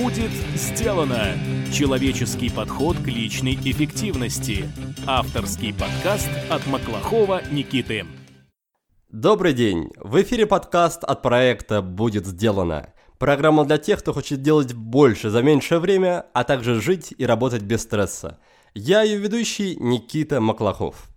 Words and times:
Будет 0.00 0.30
сделано! 0.54 1.34
Человеческий 1.72 2.50
подход 2.50 2.96
к 2.98 3.08
личной 3.08 3.54
эффективности. 3.56 4.70
Авторский 5.08 5.74
подкаст 5.74 6.30
от 6.48 6.64
Маклахова 6.68 7.42
Никиты. 7.50 8.06
Добрый 9.08 9.54
день! 9.54 9.90
В 9.96 10.22
эфире 10.22 10.46
подкаст 10.46 11.02
от 11.02 11.20
проекта 11.20 11.82
«Будет 11.82 12.26
сделано». 12.26 12.94
Программа 13.18 13.64
для 13.64 13.76
тех, 13.76 13.98
кто 13.98 14.12
хочет 14.12 14.40
делать 14.40 14.72
больше 14.72 15.30
за 15.30 15.42
меньшее 15.42 15.80
время, 15.80 16.26
а 16.32 16.44
также 16.44 16.80
жить 16.80 17.12
и 17.18 17.26
работать 17.26 17.62
без 17.62 17.82
стресса. 17.82 18.38
Я 18.74 19.02
ее 19.02 19.18
ведущий 19.18 19.74
Никита 19.80 20.40
Маклахов. 20.40 21.08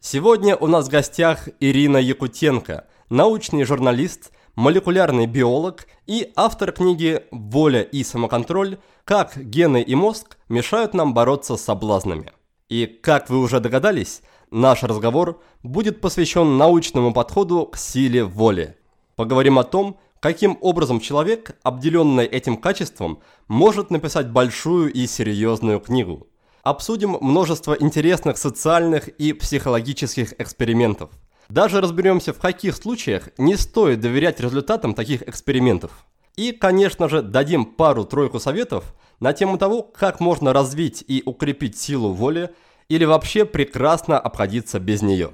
Сегодня 0.00 0.56
у 0.56 0.68
нас 0.68 0.86
в 0.86 0.90
гостях 0.90 1.50
Ирина 1.60 1.98
Якутенко, 1.98 2.86
научный 3.10 3.64
журналист, 3.64 4.32
молекулярный 4.56 5.26
биолог 5.26 5.86
и 6.06 6.32
автор 6.36 6.72
книги 6.72 7.22
«Воля 7.30 7.82
и 7.82 8.04
самоконтроль. 8.04 8.78
Как 9.04 9.36
гены 9.36 9.82
и 9.82 9.94
мозг 9.94 10.36
мешают 10.48 10.94
нам 10.94 11.14
бороться 11.14 11.56
с 11.56 11.62
соблазнами». 11.62 12.32
И, 12.68 12.86
как 12.86 13.30
вы 13.30 13.38
уже 13.38 13.60
догадались, 13.60 14.22
наш 14.50 14.82
разговор 14.82 15.40
будет 15.62 16.00
посвящен 16.00 16.56
научному 16.56 17.12
подходу 17.12 17.66
к 17.66 17.76
силе 17.76 18.24
воли. 18.24 18.76
Поговорим 19.16 19.58
о 19.58 19.64
том, 19.64 19.98
каким 20.20 20.56
образом 20.60 21.00
человек, 21.00 21.56
обделенный 21.62 22.26
этим 22.26 22.56
качеством, 22.56 23.20
может 23.48 23.90
написать 23.90 24.30
большую 24.30 24.92
и 24.92 25.06
серьезную 25.06 25.80
книгу– 25.80 26.26
Обсудим 26.62 27.18
множество 27.20 27.76
интересных 27.78 28.38
социальных 28.38 29.08
и 29.08 29.32
психологических 29.32 30.40
экспериментов. 30.40 31.10
Даже 31.52 31.82
разберемся, 31.82 32.32
в 32.32 32.38
каких 32.38 32.74
случаях 32.74 33.28
не 33.36 33.56
стоит 33.56 34.00
доверять 34.00 34.40
результатам 34.40 34.94
таких 34.94 35.28
экспериментов. 35.28 36.06
И, 36.34 36.52
конечно 36.52 37.10
же, 37.10 37.20
дадим 37.20 37.66
пару-тройку 37.66 38.40
советов 38.40 38.94
на 39.20 39.34
тему 39.34 39.58
того, 39.58 39.82
как 39.82 40.18
можно 40.18 40.54
развить 40.54 41.04
и 41.06 41.22
укрепить 41.26 41.78
силу 41.78 42.14
воли 42.14 42.54
или 42.88 43.04
вообще 43.04 43.44
прекрасно 43.44 44.18
обходиться 44.18 44.80
без 44.80 45.02
нее. 45.02 45.30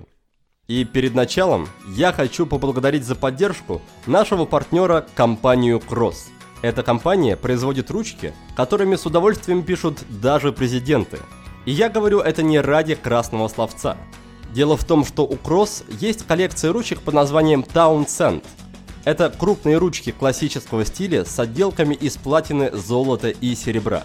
И 0.66 0.84
перед 0.84 1.14
началом 1.14 1.68
я 1.86 2.12
хочу 2.12 2.46
поблагодарить 2.46 3.04
за 3.04 3.14
поддержку 3.14 3.80
нашего 4.06 4.44
партнера 4.44 5.06
компанию 5.14 5.78
Cross– 5.78 6.16
эта 6.62 6.82
компания 6.82 7.36
производит 7.36 7.88
ручки, 7.92 8.34
которыми 8.56 8.96
с 8.96 9.06
удовольствием 9.06 9.62
пишут 9.62 10.02
даже 10.08 10.50
президенты. 10.50 11.20
И 11.66 11.70
я 11.70 11.88
говорю 11.88 12.18
это 12.18 12.42
не 12.42 12.58
ради 12.58 12.96
красного 12.96 13.46
словца. 13.46 13.96
Дело 14.52 14.76
в 14.76 14.84
том, 14.84 15.04
что 15.04 15.24
у 15.24 15.34
Cross 15.34 15.84
есть 16.00 16.26
коллекция 16.26 16.72
ручек 16.72 17.00
под 17.00 17.14
названием 17.14 17.60
Townsend. 17.62 18.44
Это 19.04 19.30
крупные 19.30 19.78
ручки 19.78 20.10
классического 20.10 20.84
стиля 20.84 21.24
с 21.24 21.38
отделками 21.38 21.94
из 21.94 22.16
платины, 22.16 22.70
золота 22.72 23.28
и 23.30 23.54
серебра. 23.54 24.04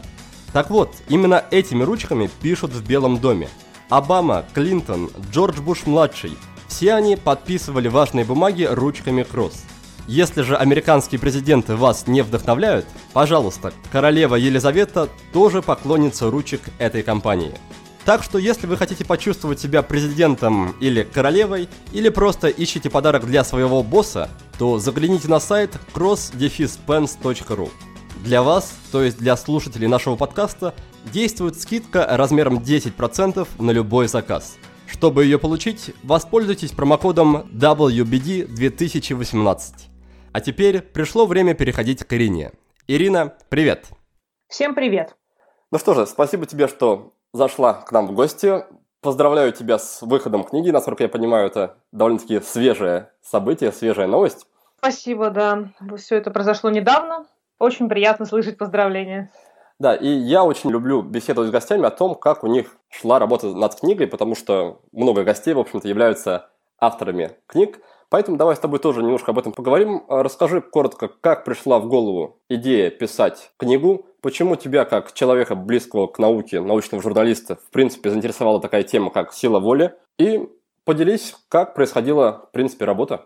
Так 0.52 0.69
вот, 0.69 0.94
именно 1.09 1.44
этими 1.52 1.83
ручками 1.83 2.30
пишут 2.41 2.72
в 2.72 2.88
Белом 2.88 3.19
доме. 3.19 3.50
Обама, 3.89 4.45
Клинтон, 4.53 5.09
Джордж 5.31 5.59
Буш-младший– 5.59 6.38
все 6.73 6.95
они 6.95 7.16
подписывали 7.16 7.88
важные 7.88 8.25
бумаги 8.25 8.63
ручками 8.63 9.22
Cross. 9.22 9.53
Если 10.07 10.41
же 10.41 10.57
американские 10.57 11.19
президенты 11.19 11.75
вас 11.75 12.07
не 12.07 12.23
вдохновляют, 12.23 12.88
пожалуйста, 13.13 13.73
королева 13.91 14.35
Елизавета 14.35 15.07
тоже 15.31 15.61
поклонница 15.61 16.31
ручек 16.31 16.61
этой 16.80 17.03
компании. 17.03 17.53
Так 18.05 18.21
что 18.21 18.37
если 18.37 18.67
вы 18.67 18.75
хотите 18.75 19.05
почувствовать 19.05 19.61
себя 19.61 19.81
президентом 19.81 20.75
или 20.81 21.03
королевой, 21.03 21.69
или 21.93 22.09
просто 22.09 22.49
ищете 22.49 22.89
подарок 22.89 23.25
для 23.25 23.45
своего 23.45 23.81
босса, 23.81 24.29
то 24.59 24.77
загляните 24.77 25.29
на 25.29 25.39
сайт 25.39 25.71
cross-pens.ru. 25.93 27.69
Для 28.25 28.43
вас, 28.43 28.75
то 28.91 29.01
есть 29.01 29.17
для 29.17 29.37
слушателей 29.37 29.87
нашего 29.87 30.17
подкаста, 30.17 30.75
действует 31.05 31.57
скидка 31.59 32.05
размером 32.09 32.59
10% 32.59 33.47
на 33.59 33.71
любой 33.71 34.09
заказ. 34.09 34.57
Чтобы 34.85 35.23
ее 35.23 35.39
получить, 35.39 35.91
воспользуйтесь 36.03 36.72
промокодом 36.72 37.49
WBD2018. 37.53 39.73
А 40.33 40.41
теперь 40.41 40.81
пришло 40.81 41.25
время 41.25 41.53
переходить 41.53 42.03
к 42.03 42.11
Ирине. 42.13 42.51
Ирина, 42.88 43.33
привет! 43.49 43.88
Всем 44.49 44.75
привет! 44.75 45.16
Ну 45.72 45.79
что 45.79 45.94
же, 45.94 46.05
спасибо 46.05 46.45
тебе, 46.45 46.67
что 46.67 47.12
зашла 47.33 47.73
к 47.73 47.91
нам 47.91 48.07
в 48.07 48.13
гости. 48.13 48.63
Поздравляю 49.01 49.51
тебя 49.51 49.79
с 49.79 50.01
выходом 50.01 50.44
книги. 50.44 50.69
Насколько 50.69 51.03
я 51.03 51.09
понимаю, 51.09 51.47
это 51.47 51.75
довольно-таки 51.91 52.39
свежее 52.39 53.09
событие, 53.21 53.71
свежая 53.71 54.07
новость. 54.07 54.47
Спасибо, 54.77 55.29
да. 55.29 55.69
Все 55.97 56.16
это 56.16 56.31
произошло 56.31 56.69
недавно. 56.69 57.25
Очень 57.59 57.89
приятно 57.89 58.25
слышать 58.25 58.57
поздравления. 58.57 59.31
Да, 59.79 59.95
и 59.95 60.07
я 60.07 60.43
очень 60.43 60.69
люблю 60.69 61.01
беседовать 61.01 61.49
с 61.49 61.51
гостями 61.51 61.85
о 61.85 61.89
том, 61.89 62.16
как 62.16 62.43
у 62.43 62.47
них 62.47 62.77
шла 62.89 63.19
работа 63.19 63.47
над 63.47 63.75
книгой, 63.75 64.07
потому 64.07 64.35
что 64.35 64.81
много 64.91 65.23
гостей, 65.23 65.53
в 65.53 65.59
общем-то, 65.59 65.88
являются 65.88 66.49
авторами 66.79 67.31
книг. 67.47 67.79
Поэтому 68.13 68.38
давай 68.38 68.56
с 68.56 68.59
тобой 68.59 68.78
тоже 68.78 69.01
немножко 69.01 69.31
об 69.31 69.40
этом 69.40 69.53
поговорим. 69.53 70.03
А, 70.07 70.22
расскажи 70.22 70.62
коротко, 70.62 71.07
как 71.07 71.44
пришла 71.44 71.79
в 71.79 71.88
голову 71.88 72.38
идея 72.47 72.91
писать 72.91 73.51
книгу, 73.57 74.06
почему 74.22 74.56
тебя, 74.56 74.85
как 74.85 75.13
человека 75.13 75.56
близкого 75.56 76.06
к 76.06 76.19
науке, 76.19 76.62
научного 76.62 77.02
журналиста, 77.02 77.56
в 77.56 77.72
принципе, 77.72 78.12
заинтересовала 78.12 78.62
такая 78.62 78.84
тема, 78.84 79.09
как 79.09 79.34
сила 79.34 79.59
воли, 79.59 79.96
и 80.19 80.47
поделись, 80.85 81.35
как 81.50 81.73
происходила, 81.73 82.46
в 82.50 82.52
принципе, 82.52 82.85
работа. 82.85 83.25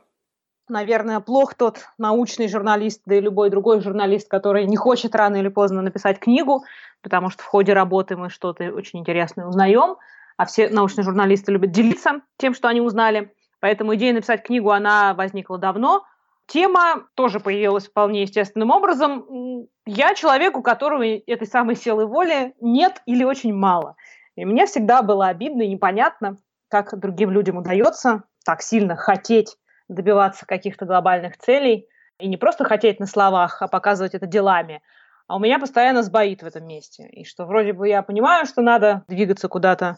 Наверное, 0.69 1.19
плох 1.19 1.55
тот 1.55 1.79
научный 1.97 2.47
журналист, 2.47 3.01
да 3.05 3.15
и 3.15 3.19
любой 3.19 3.49
другой 3.49 3.81
журналист, 3.81 4.29
который 4.29 4.67
не 4.67 4.77
хочет 4.77 5.15
рано 5.15 5.35
или 5.35 5.49
поздно 5.49 5.81
написать 5.81 6.17
книгу, 6.17 6.63
потому 7.01 7.29
что 7.29 7.43
в 7.43 7.47
ходе 7.47 7.73
работы 7.73 8.15
мы 8.15 8.29
что-то 8.29 8.63
очень 8.71 8.99
интересное 8.99 9.47
узнаем, 9.47 9.97
а 10.37 10.45
все 10.45 10.69
научные 10.69 11.03
журналисты 11.03 11.51
любят 11.51 11.71
делиться 11.71 12.21
тем, 12.37 12.53
что 12.53 12.69
они 12.69 12.79
узнали. 12.79 13.33
Поэтому 13.59 13.95
идея 13.95 14.13
написать 14.13 14.43
книгу, 14.43 14.71
она 14.71 15.13
возникла 15.13 15.57
давно. 15.57 16.05
Тема 16.45 17.07
тоже 17.15 17.39
появилась 17.39 17.87
вполне 17.87 18.21
естественным 18.21 18.71
образом. 18.71 19.67
Я 19.85 20.13
человек, 20.15 20.57
у 20.57 20.61
которого 20.61 21.03
этой 21.03 21.47
самой 21.47 21.75
силы 21.75 22.05
воли 22.05 22.53
нет 22.61 23.01
или 23.05 23.23
очень 23.23 23.53
мало. 23.53 23.95
И 24.35 24.45
мне 24.45 24.65
всегда 24.65 25.01
было 25.01 25.27
обидно 25.27 25.63
и 25.63 25.69
непонятно, 25.69 26.37
как 26.69 26.97
другим 26.97 27.31
людям 27.31 27.57
удается 27.57 28.23
так 28.45 28.61
сильно 28.61 28.95
хотеть 28.95 29.57
добиваться 29.89 30.45
каких-то 30.45 30.85
глобальных 30.85 31.37
целей. 31.37 31.87
И 32.19 32.27
не 32.27 32.37
просто 32.37 32.63
хотеть 32.63 32.99
на 32.99 33.05
словах, 33.05 33.61
а 33.61 33.67
показывать 33.67 34.15
это 34.15 34.25
делами. 34.25 34.81
А 35.27 35.35
у 35.35 35.39
меня 35.39 35.59
постоянно 35.59 36.01
сбоит 36.01 36.41
в 36.41 36.45
этом 36.45 36.65
месте. 36.65 37.07
И 37.09 37.25
что 37.25 37.45
вроде 37.45 37.73
бы 37.73 37.89
я 37.89 38.01
понимаю, 38.01 38.45
что 38.45 38.61
надо 38.61 39.03
двигаться 39.07 39.49
куда-то 39.49 39.97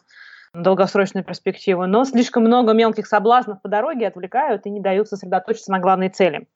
долгосрочную 0.54 1.24
перспективу, 1.24 1.86
но 1.86 2.06
слишком 2.06 2.44
много 2.44 2.74
мелких 2.74 3.08
соблазнов 3.08 3.62
по 3.62 3.70
дороге 3.70 4.08
отвлекают 4.08 4.66
и 4.66 4.70
не 4.70 4.80
дают 4.80 5.08
сосредоточиться 5.08 5.72
на 5.72 5.80
главной 5.80 6.10
цели. 6.10 6.48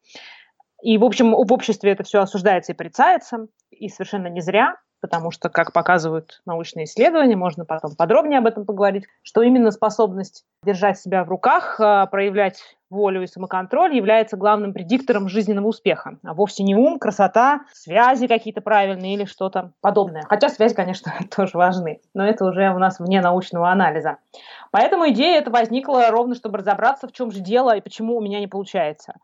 И, 0.82 0.98
в 0.98 1.04
общем, 1.04 1.32
в 1.32 1.52
обществе 1.52 1.92
это 1.92 2.04
все 2.04 2.20
осуждается 2.20 2.72
и 2.72 2.74
порицается, 2.74 3.46
и 3.70 3.88
совершенно 3.88 4.26
не 4.26 4.40
зря, 4.40 4.76
потому 5.00 5.30
что, 5.30 5.48
как 5.48 5.72
показывают 5.72 6.40
научные 6.46 6.84
исследования, 6.84 7.36
можно 7.36 7.64
потом 7.64 7.94
подробнее 7.94 8.38
об 8.38 8.46
этом 8.46 8.64
поговорить, 8.64 9.04
что 9.22 9.42
именно 9.42 9.70
способность 9.70 10.44
держать 10.62 10.98
себя 10.98 11.24
в 11.24 11.28
руках, 11.28 11.78
а, 11.78 12.06
проявлять 12.06 12.76
волю 12.94 13.22
и 13.22 13.26
самоконтроль 13.26 13.94
является 13.94 14.36
главным 14.36 14.72
предиктором 14.72 15.28
жизненного 15.28 15.66
успеха, 15.66 16.18
а 16.24 16.32
вовсе 16.32 16.62
не 16.62 16.74
ум, 16.74 16.98
красота, 16.98 17.62
связи 17.72 18.26
какие-то 18.26 18.60
правильные 18.60 19.14
или 19.14 19.24
что-то 19.26 19.72
подобное. 19.82 20.22
Хотя 20.28 20.48
связи, 20.48 20.74
конечно, 20.74 21.12
тоже 21.36 21.58
важны, 21.58 22.00
но 22.14 22.24
это 22.24 22.44
уже 22.46 22.70
у 22.70 22.78
нас 22.78 22.98
вне 22.98 23.20
научного 23.20 23.70
анализа. 23.70 24.16
Поэтому 24.70 25.08
идея 25.10 25.38
эта 25.40 25.50
возникла 25.50 26.10
ровно, 26.10 26.34
чтобы 26.34 26.58
разобраться, 26.58 27.06
в 27.06 27.12
чем 27.12 27.30
же 27.30 27.40
дело 27.40 27.76
и 27.76 27.80
почему 27.80 28.16
у 28.16 28.22
меня 28.22 28.40
не 28.40 28.46
получается. 28.46 29.14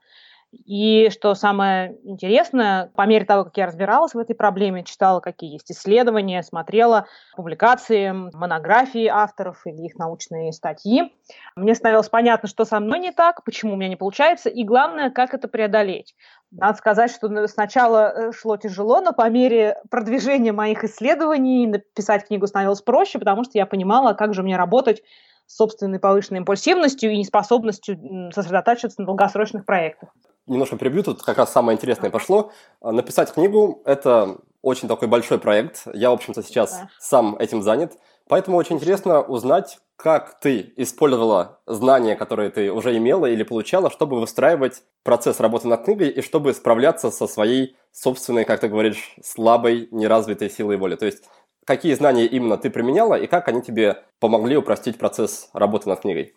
И 0.53 1.11
что 1.11 1.34
самое 1.37 1.97
интересное, 2.03 2.91
по 2.97 3.06
мере 3.06 3.25
того, 3.25 3.44
как 3.44 3.56
я 3.56 3.66
разбиралась 3.66 4.15
в 4.15 4.19
этой 4.19 4.35
проблеме, 4.35 4.82
читала, 4.82 5.20
какие 5.20 5.52
есть 5.52 5.70
исследования, 5.70 6.43
смотрела 6.43 7.06
публикации, 7.37 8.11
монографии 8.11 9.06
авторов 9.06 9.64
или 9.64 9.87
их 9.87 9.94
научные 9.94 10.52
статьи, 10.52 11.14
мне 11.55 11.75
становилось 11.76 12.08
понятно, 12.08 12.49
что 12.49 12.64
со 12.64 12.81
мной 12.81 12.99
не 12.99 13.12
так, 13.12 13.44
почему 13.44 13.75
у 13.75 13.76
меня 13.76 13.88
не 13.88 13.97
получается, 13.97 14.49
и 14.49 14.64
главное, 14.64 15.11
как 15.11 15.35
это 15.35 15.47
преодолеть. 15.47 16.17
Надо 16.50 16.76
сказать, 16.76 17.12
что 17.12 17.46
сначала 17.46 18.12
э, 18.12 18.32
шло 18.32 18.56
тяжело, 18.56 19.00
но 19.00 19.12
по 19.12 19.31
мере 19.31 19.76
продвижения 19.88 20.50
моих 20.50 20.82
исследований 20.82 21.69
написать 21.69 22.26
книгу 22.26 22.49
становилось 22.49 22.82
проще, 22.82 23.20
потому 23.20 23.44
что 23.44 23.53
я 23.55 23.67
понимала, 23.67 24.14
как 24.14 24.35
же 24.35 24.43
мне 24.43 24.56
работать 24.56 25.05
с 25.46 25.56
собственной 25.56 26.00
повышенной 26.00 26.38
импульсивностью 26.38 27.12
и 27.12 27.19
неспособностью 27.19 28.32
сосредотачиваться 28.32 29.00
на 29.00 29.06
долгосрочных 29.06 29.64
проектах 29.64 30.11
немножко 30.46 30.76
прибью, 30.76 31.02
тут 31.02 31.22
как 31.22 31.38
раз 31.38 31.52
самое 31.52 31.76
интересное 31.76 32.10
пошло. 32.10 32.52
А, 32.81 32.92
написать 32.92 33.32
книгу– 33.32 33.82
это 33.84 34.38
очень 34.62 34.88
такой 34.88 35.08
большой 35.08 35.38
проект. 35.38 35.82
Я, 35.92 36.10
в 36.10 36.14
общем-то, 36.14 36.42
сейчас 36.42 36.72
да. 36.72 36.90
сам 36.98 37.37
этим 37.37 37.62
занят. 37.62 37.92
Поэтому 38.28 38.58
очень 38.58 38.76
интересно 38.76 39.22
узнать, 39.22 39.78
как 39.96 40.38
ты 40.40 40.72
использовала 40.76 41.60
знания, 41.66 42.14
которые 42.14 42.50
ты 42.50 42.70
уже 42.70 42.96
имела 42.96 43.26
или 43.26 43.42
получала, 43.42 43.90
чтобы 43.90 44.20
выстраивать 44.20 44.82
процесс 45.02 45.40
работы 45.40 45.69
над 45.69 45.84
книгой 45.84 46.10
и 46.10 46.22
чтобы 46.22 46.54
справляться 46.54 47.10
со 47.10 47.26
своей 47.26 47.76
собственной, 47.93 48.44
как 48.44 48.60
ты 48.60 48.69
говоришь, 48.69 49.16
слабой, 49.22 49.88
неразвитой 49.90 50.48
силой 50.48 50.76
воли. 50.76 50.96
То 50.96 51.06
есть, 51.06 51.25
какие 51.64 51.94
знания 51.94 52.26
именно 52.26 52.56
ты 52.56 52.70
применяла 52.70 53.14
и 53.14 53.26
как 53.26 53.48
они 53.48 53.62
тебе 53.62 54.04
помогли 54.20 54.56
упростить 54.56 54.96
процесс 54.96 55.50
работы 55.52 55.88
над 55.88 56.00
книгой? 56.00 56.34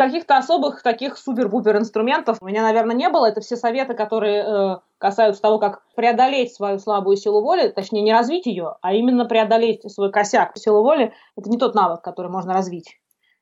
Каких-то 0.00 0.38
особых 0.38 0.82
таких 0.82 1.18
супер-пупер 1.18 1.76
инструментов 1.76 2.38
у 2.40 2.46
меня, 2.46 2.62
наверное, 2.62 2.96
не 2.96 3.10
было. 3.10 3.26
Это 3.26 3.42
все 3.42 3.54
советы, 3.54 3.92
которые 3.92 4.42
э, 4.42 4.76
касаются 4.96 5.42
того, 5.42 5.58
как 5.58 5.82
преодолеть 5.94 6.54
свою 6.54 6.78
слабую 6.78 7.18
силу 7.18 7.42
воли, 7.42 7.68
точнее, 7.68 8.00
не 8.00 8.14
развить 8.14 8.46
ее, 8.46 8.76
а 8.80 8.94
именно 8.94 9.26
преодолеть 9.26 9.82
свой 9.92 10.10
косяк. 10.10 10.56
Силу 10.56 10.82
воли– 10.82 11.12
это 11.36 11.50
не 11.50 11.58
тот 11.58 11.74
навык, 11.74 12.00
который 12.00 12.30
можно 12.30 12.54
развить. 12.54 12.98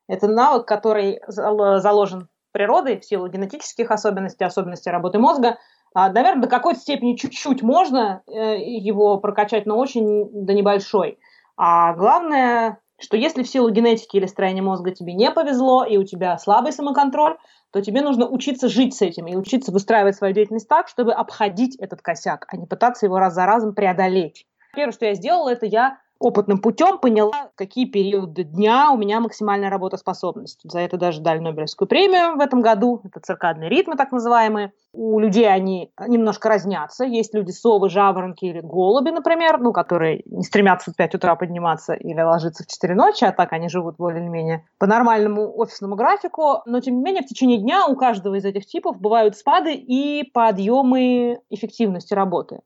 Это 0.08 0.26
навык, 0.26 0.66
который 0.66 1.20
заложен 1.28 2.26
природой 2.50 2.98
в 2.98 3.04
силу 3.04 3.28
генетических 3.28 3.92
особенностей, 3.92 4.44
особенностей 4.44 4.90
работы 4.90 5.20
мозга. 5.20 5.58
А, 5.94 6.10
наверное, 6.10 6.42
до 6.42 6.48
какой-то 6.48 6.80
степени 6.80 7.14
чуть-чуть 7.14 7.62
можно 7.62 8.22
э, 8.26 8.58
его 8.58 9.18
прокачать, 9.18 9.64
но 9.64 9.78
очень 9.78 10.28
до 10.44 10.54
небольшой. 10.54 11.20
А 11.56 11.94
главное, 11.94 12.80
что 13.00 13.16
если 13.16 13.42
в 13.42 13.48
силу 13.48 13.70
генетики 13.70 14.16
или 14.16 14.26
строения 14.26 14.62
мозга 14.62 14.90
тебе 14.90 15.14
не 15.14 15.30
повезло, 15.30 15.84
и 15.84 15.96
у 15.96 16.04
тебя 16.04 16.36
слабый 16.38 16.72
самоконтроль, 16.72 17.36
то 17.72 17.80
тебе 17.80 18.02
нужно 18.02 18.26
учиться 18.26 18.68
жить 18.68 18.94
с 18.94 19.02
этим 19.02 19.26
и 19.26 19.36
учиться 19.36 19.72
выстраивать 19.72 20.16
свою 20.16 20.34
деятельность 20.34 20.68
так, 20.68 20.88
чтобы 20.88 21.12
обходить 21.12 21.76
этот 21.76 22.02
косяк, 22.02 22.46
а 22.48 22.56
не 22.56 22.66
пытаться 22.66 23.06
его 23.06 23.18
раз 23.18 23.34
за 23.34 23.46
разом 23.46 23.74
преодолеть. 23.74 24.46
Первое, 24.74 24.92
что 24.92 25.06
я 25.06 25.14
сделала, 25.14 25.50
это 25.50 25.66
я 25.66 25.98
опытным 26.18 26.58
путем 26.58 26.98
поняла, 26.98 27.50
какие 27.54 27.86
периоды 27.86 28.44
дня 28.44 28.90
у 28.90 28.96
меня 28.96 29.20
максимальная 29.20 29.70
работоспособность. 29.70 30.60
За 30.64 30.80
это 30.80 30.96
даже 30.96 31.20
дали 31.20 31.38
Нобелевскую 31.38 31.88
премию 31.88 32.36
в 32.36 32.40
этом 32.40 32.60
году. 32.60 33.00
Это 33.04 33.20
циркадные 33.20 33.70
ритмы, 33.70 33.96
так 33.96 34.12
называемые. 34.12 34.72
У 34.92 35.18
людей 35.20 35.48
они 35.48 35.92
немножко 36.06 36.48
разнятся. 36.48 37.04
Есть 37.04 37.34
люди 37.34 37.50
совы, 37.50 37.88
жаворонки 37.88 38.44
или 38.44 38.60
голуби, 38.60 39.10
например, 39.10 39.60
ну, 39.60 39.72
которые 39.72 40.22
не 40.26 40.42
стремятся 40.42 40.90
в 40.90 40.96
5 40.96 41.14
утра 41.14 41.36
подниматься 41.36 41.94
или 41.94 42.20
ложиться 42.20 42.64
в 42.64 42.66
4 42.66 42.94
ночи, 42.94 43.24
а 43.24 43.32
так 43.32 43.52
они 43.52 43.68
живут 43.68 43.96
более 43.96 44.22
или 44.22 44.28
менее 44.28 44.64
по 44.78 44.86
нормальному 44.86 45.56
офисному 45.56 45.94
графику. 45.94 46.62
Но, 46.66 46.80
тем 46.80 46.96
не 46.96 47.02
менее, 47.02 47.22
в 47.22 47.26
течение 47.26 47.58
дня 47.58 47.86
у 47.86 47.96
каждого 47.96 48.34
из 48.34 48.44
этих 48.44 48.66
типов 48.66 48.98
бывают 48.98 49.36
спады 49.36 49.74
и 49.74 50.24
подъемы 50.32 51.40
эффективности 51.50 52.14
работы. 52.14 52.60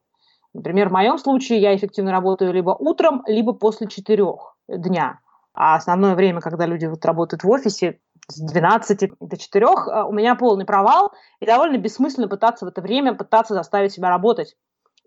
Например, 0.55 0.89
в 0.89 0.93
моем 0.93 1.19
случае 1.19 1.61
я 1.61 1.75
эффективно 1.75 2.13
работаю 2.13 2.53
либо 2.53 2.71
утром, 2.71 3.23
либо 3.27 3.53
после 3.53 3.89
четырех 3.89 4.57
дня. 4.69 5.21
А 5.55 5.77
основное 5.77 6.15
время, 6.15 6.41
когда 6.41 6.67
люди 6.67 6.87
вот 6.87 7.05
работают 7.05 7.45
в 7.45 7.51
офисе, 7.51 7.99
с 8.29 8.41
12 8.41 9.13
до 9.21 9.37
4, 9.37 9.67
а, 9.67 10.07
у 10.07 10.13
меня 10.13 10.35
полный 10.35 10.65
провал, 10.65 11.13
и 11.41 11.47
довольно 11.47 11.77
бессмысленно 11.79 12.29
пытаться 12.29 12.65
в 12.65 12.69
это 12.69 12.81
время 12.81 13.15
пытаться 13.15 13.55
заставить 13.55 13.93
себя 13.93 14.09
работать, 14.09 14.55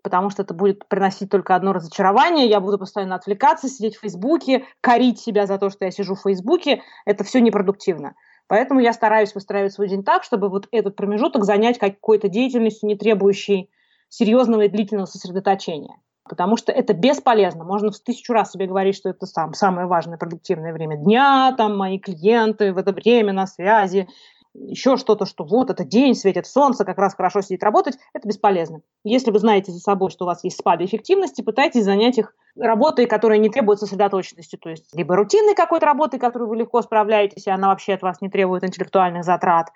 потому 0.04 0.30
что 0.30 0.44
это 0.44 0.54
будет 0.54 0.88
приносить 0.88 1.30
только 1.30 1.56
одно 1.56 1.74
разочарование, 1.74 2.48
я 2.48 2.60
буду 2.60 2.78
постоянно 2.78 3.16
отвлекаться, 3.16 3.70
сидеть 3.70 3.96
в 3.96 4.02
Фейсбуке, 4.02 4.66
корить 4.82 5.20
себя 5.20 5.48
за 5.48 5.58
то, 5.58 5.70
что 5.70 5.86
я 5.86 5.92
сижу 5.92 6.16
в 6.16 6.22
Фейсбуке, 6.22 6.84
это 7.06 7.24
все 7.24 7.40
непродуктивно. 7.40 8.14
Поэтому 8.48 8.80
я 8.80 8.94
стараюсь 8.94 9.34
выстраивать 9.34 9.74
свой 9.74 9.88
день 9.88 10.04
так, 10.04 10.24
чтобы 10.24 10.50
вот 10.50 10.68
этот 10.72 10.96
промежуток 10.96 11.46
занять 11.46 11.80
какой-то 11.80 12.28
деятельностью, 12.28 12.88
не 12.88 12.96
требующей 12.96 13.72
серьезного 14.10 14.62
и 14.62 14.70
длительного 14.70 15.06
сосредоточения. 15.06 15.98
Потому 16.28 16.58
что 16.58 16.72
это 16.72 16.94
бесполезно. 16.94 17.64
Можно 17.64 17.92
в 17.92 18.00
тысячу 18.00 18.34
раз 18.34 18.52
себе 18.52 18.66
говорить, 18.66 18.96
что 18.96 19.10
это 19.10 19.28
сам, 19.28 19.54
самое 19.54 19.86
важное 19.88 20.18
продуктивное 20.18 20.74
время 20.74 20.98
дня, 20.98 21.54
там 21.56 21.78
мои 21.78 22.00
клиенты 22.00 22.74
в 22.74 22.78
это 22.78 22.94
время 22.94 23.32
на 23.32 23.46
связи, 23.46 24.08
еще 24.56 24.98
что-то, 24.98 25.26
что 25.26 25.44
вот 25.44 25.70
это 25.70 25.84
день, 25.84 26.16
светит 26.16 26.48
солнце, 26.48 26.86
как 26.86 26.98
раз 26.98 27.14
хорошо 27.14 27.42
сидит 27.42 27.64
работать, 27.64 27.98
это 28.14 28.28
бесполезно. 28.28 28.82
Если 29.04 29.32
вы 29.32 29.40
знаете 29.40 29.72
за 29.72 29.80
собой, 29.80 30.10
что 30.10 30.26
у 30.26 30.28
вас 30.28 30.44
есть 30.44 30.58
спады 30.58 30.86
эффективности, 30.86 31.42
пытайтесь 31.42 31.84
занять 31.84 32.18
их 32.18 32.34
работой, 32.58 33.06
которая 33.06 33.38
не 33.38 33.50
требует 33.50 33.80
сосредоточенности, 33.80 34.56
то 34.56 34.70
есть 34.70 34.96
либо 34.96 35.16
рутинной 35.16 35.56
какой-то 35.56 35.86
работой, 35.86 36.20
которую 36.20 36.50
вы 36.50 36.58
легко 36.58 36.82
справляетесь, 36.82 37.48
и 37.48 37.52
она 37.52 37.68
вообще 37.68 37.94
от 37.94 38.02
вас 38.02 38.22
не 38.22 38.30
требует 38.30 38.64
интеллектуальных 38.64 39.24
затрат, 39.24 39.72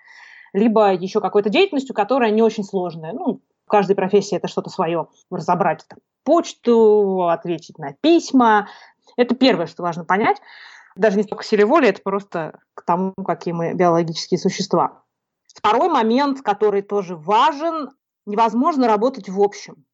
либо 0.52 0.92
еще 0.92 1.20
какой-то 1.20 1.50
деятельностью, 1.50 1.94
которая 1.94 2.30
не 2.30 2.42
очень 2.42 2.64
сложная. 2.64 3.12
Ну, 3.12 3.42
каждой 3.70 3.96
профессии 3.96 4.36
это 4.36 4.48
что-то 4.48 4.70
свое. 4.70 5.08
Разобрать 5.30 5.84
там, 5.88 5.98
почту, 6.24 7.28
ответить 7.28 7.78
на 7.78 7.94
письма. 8.00 8.68
Это 9.16 9.34
первое, 9.34 9.66
что 9.66 9.82
важно 9.82 10.04
понять. 10.04 10.40
Даже 10.96 11.16
не 11.16 11.22
столько 11.22 11.44
силе 11.44 11.64
воли, 11.64 11.88
это 11.88 12.02
просто 12.02 12.58
к 12.74 12.84
тому, 12.84 13.14
какие 13.14 13.54
мы 13.54 13.74
биологические 13.74 14.38
существа. 14.38 15.02
Второй 15.54 15.88
момент, 15.88 16.42
который 16.42 16.82
тоже 16.82 17.16
важен, 17.16 17.90
невозможно 18.26 18.86
работать 18.86 19.28
в 19.28 19.40
общем. 19.40 19.84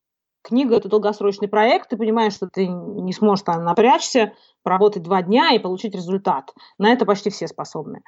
Книга– 0.43 0.77
это 0.77 0.89
долгосрочный 0.89 1.49
проект, 1.49 1.89
ты 1.89 1.97
понимаешь, 1.97 2.35
что 2.35 2.49
ты 2.49 2.69
не 2.69 3.13
сможешь 3.13 3.45
там 3.45 3.65
напрячься, 3.65 4.33
поработать 4.63 5.03
два 5.03 5.23
дня 5.23 5.51
и 5.53 5.59
получить 5.59 5.95
результат. 5.95 6.53
На 6.79 6.93
это 6.93 7.05
почти 7.05 7.31
все 7.31 7.49
способны. 7.49 8.03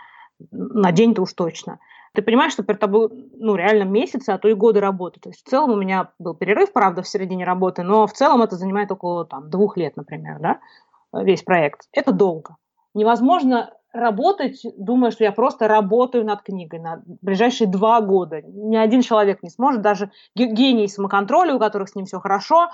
На 0.50 0.93
день-то 0.93 1.23
уж 1.23 1.32
точно 1.32 1.81
ты 2.19 2.23
понимаешь, 2.23 2.53
что 2.53 2.65
перед 2.65 2.81
тобой, 2.81 3.09
ну, 3.38 3.55
реально 3.55 3.85
месяцы, 3.85 4.31
а 4.31 4.38
то 4.38 4.49
и 4.49 4.55
годы 4.55 4.81
работы. 4.81 5.20
То 5.20 5.29
есть 5.29 5.47
в 5.47 5.49
целом 5.49 5.70
у 5.70 5.76
меня 5.76 6.11
был 6.19 6.35
перерыв, 6.35 6.73
правда, 6.73 7.03
в 7.03 7.09
середине 7.09 7.44
работы, 7.44 7.85
но 7.85 8.09
в 8.09 8.12
целом 8.12 8.43
это 8.43 8.56
занимает 8.56 8.91
около 8.91 9.25
там, 9.25 9.50
двух 9.50 9.76
лет, 9.76 9.97
например, 9.97 10.41
да, 10.41 10.59
весь 11.12 11.44
проект. 11.44 11.82
Это 11.93 12.11
долго. 12.11 12.56
Невозможно 12.93 13.73
работать, 13.93 14.61
думая, 14.76 15.12
что 15.12 15.23
я 15.23 15.31
просто 15.31 15.69
работаю 15.69 16.25
над 16.25 16.43
книгой 16.43 16.81
на 16.81 17.03
ближайшие 17.23 17.69
два 17.69 18.00
года. 18.00 18.43
Ни 18.43 18.76
один 18.76 19.03
человек 19.03 19.44
не 19.44 19.50
сможет, 19.50 19.81
даже 19.81 20.11
гений 20.35 20.88
самоконтроля, 20.88 21.55
у 21.55 21.61
которых 21.61 21.88
с 21.88 21.94
ним 21.94 22.06
все 22.06 22.19
хорошо, 22.19 22.69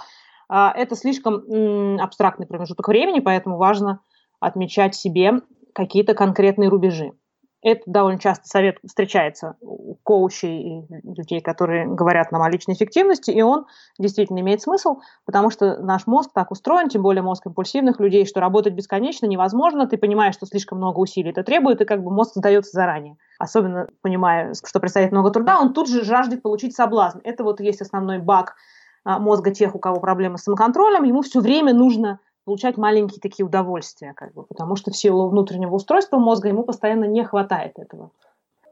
а, 0.48 0.72
это 0.74 0.96
слишком 0.96 2.00
абстрактный 2.00 2.46
промежуток 2.46 2.88
времени, 2.88 3.20
поэтому 3.20 3.58
важно 3.58 4.00
отмечать 4.40 4.94
себе 4.94 5.42
какие-то 5.74 6.14
конкретные 6.14 6.70
рубежи. 6.70 7.12
Это 7.64 7.80
довольно 7.86 8.18
часто 8.18 8.46
совет 8.46 8.76
встречается 8.86 9.56
у 9.62 9.94
коучей 10.02 10.82
и 10.82 10.86
людей, 11.02 11.40
которые 11.40 11.86
говорят 11.86 12.30
нам 12.30 12.42
о 12.42 12.50
личной 12.50 12.74
эффективности, 12.74 13.30
и 13.30 13.40
он 13.40 13.64
действительно 13.98 14.40
имеет 14.40 14.60
смысл, 14.60 14.98
потому 15.24 15.48
что 15.48 15.78
наш 15.78 16.06
мозг 16.06 16.30
так 16.34 16.50
устроен, 16.50 16.90
тем 16.90 17.00
более 17.00 17.22
мозг 17.22 17.46
импульсивных 17.46 18.00
людей, 18.00 18.26
что 18.26 18.40
работать 18.40 18.74
бесконечно 18.74 19.24
невозможно, 19.24 19.86
ты 19.86 19.96
понимаешь, 19.96 20.34
что 20.34 20.44
слишком 20.44 20.76
много 20.76 21.00
усилий 21.00 21.30
это 21.30 21.42
требует, 21.42 21.80
и 21.80 21.86
как 21.86 22.04
бы 22.04 22.10
мозг 22.10 22.32
сдается 22.34 22.72
заранее. 22.72 23.16
Особенно 23.38 23.88
понимая, 24.02 24.52
что 24.52 24.78
предстоит 24.78 25.10
много 25.10 25.30
труда, 25.30 25.58
он 25.58 25.72
тут 25.72 25.88
же 25.88 26.04
жаждет 26.04 26.42
получить 26.42 26.76
соблазн. 26.76 27.20
Это 27.24 27.44
вот 27.44 27.60
есть 27.60 27.80
основной 27.80 28.18
баг 28.18 28.56
а, 29.04 29.18
мозга 29.18 29.52
тех, 29.52 29.74
у 29.74 29.78
кого 29.78 30.00
проблемы 30.00 30.36
с 30.36 30.42
самоконтролем, 30.42 31.04
ему 31.04 31.22
все 31.22 31.40
время 31.40 31.72
нужно 31.72 32.20
получать 32.44 32.76
маленькие 32.76 33.20
такие 33.20 33.46
удовольствия, 33.46 34.12
как 34.14 34.32
бы, 34.34 34.44
потому 34.44 34.76
что 34.76 34.90
в 34.90 34.96
силу 34.96 35.28
внутреннего 35.28 35.74
устройства 35.74 36.18
мозга 36.18 36.48
ему 36.48 36.62
постоянно 36.62 37.04
не 37.04 37.24
хватает 37.24 37.78
этого. 37.78 38.10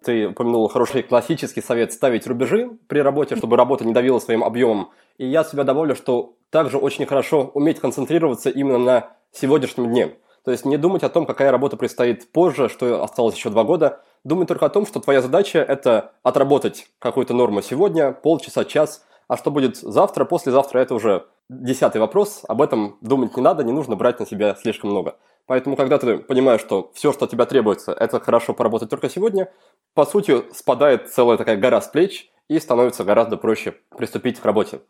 Ты 0.04 0.28
упомянул 0.28 0.66
хороший 0.68 1.02
классический 1.02 1.62
совет 1.62 1.92
ставить 1.92 2.26
рубежи 2.26 2.70
при 2.88 2.98
работе, 2.98 3.36
чтобы 3.36 3.56
работа 3.56 3.84
не 3.84 3.92
давила 3.92 4.18
своим 4.18 4.42
объемом. 4.42 4.90
И 5.16 5.26
я 5.26 5.44
себя 5.44 5.62
добавлю, 5.62 5.94
что 5.94 6.34
также 6.50 6.76
очень 6.78 7.06
хорошо 7.06 7.50
уметь 7.54 7.78
концентрироваться 7.78 8.50
именно 8.50 8.78
на 8.78 9.10
сегодняшнем 9.30 9.90
дне. 9.90 10.16
То 10.44 10.50
есть 10.50 10.64
не 10.64 10.76
думать 10.76 11.04
о 11.04 11.08
том, 11.08 11.24
какая 11.24 11.52
работа 11.52 11.76
предстоит 11.76 12.32
позже, 12.32 12.68
что 12.68 13.04
осталось 13.04 13.36
еще 13.36 13.50
два 13.50 13.62
года. 13.62 14.02
Думать 14.24 14.48
только 14.48 14.66
о 14.66 14.70
том, 14.70 14.86
что 14.86 14.98
твоя 14.98 15.22
задача– 15.22 15.58
это 15.68 16.12
отработать 16.24 16.88
какую-то 16.98 17.32
норму 17.32 17.62
сегодня, 17.62 18.12
полчаса, 18.12 18.64
час, 18.64 19.04
а 19.32 19.36
что 19.38 19.50
будет 19.50 19.78
завтра, 19.78 20.26
послезавтра– 20.26 20.78
это 20.80 20.94
уже 20.94 21.24
десятый 21.48 22.02
вопрос, 22.02 22.42
об 22.48 22.60
этом 22.60 22.98
думать 23.00 23.34
не 23.34 23.42
надо, 23.42 23.64
не 23.64 23.72
нужно 23.72 23.96
брать 23.96 24.20
на 24.20 24.26
себя 24.26 24.54
слишком 24.54 24.90
много. 24.90 25.16
Поэтому, 25.46 25.74
когда 25.74 25.96
ты 25.96 26.18
понимаешь, 26.18 26.60
что 26.60 26.92
все, 26.92 27.14
что 27.14 27.24
от 27.24 27.30
тебя 27.30 27.46
требуется, 27.46 27.94
это 27.94 28.20
хорошо 28.20 28.52
поработать 28.52 28.90
только 28.90 29.08
сегодня, 29.08 29.50
по 29.94 30.04
сути, 30.04 30.44
спадает 30.52 31.10
целая 31.10 31.38
такая 31.38 31.56
гора 31.56 31.80
с 31.80 31.88
плеч, 31.88 32.30
и 32.48 32.58
становится 32.58 33.04
гораздо 33.04 33.38
проще 33.38 33.74
приступить 33.96 34.38
к 34.38 34.44
работе. 34.44 34.80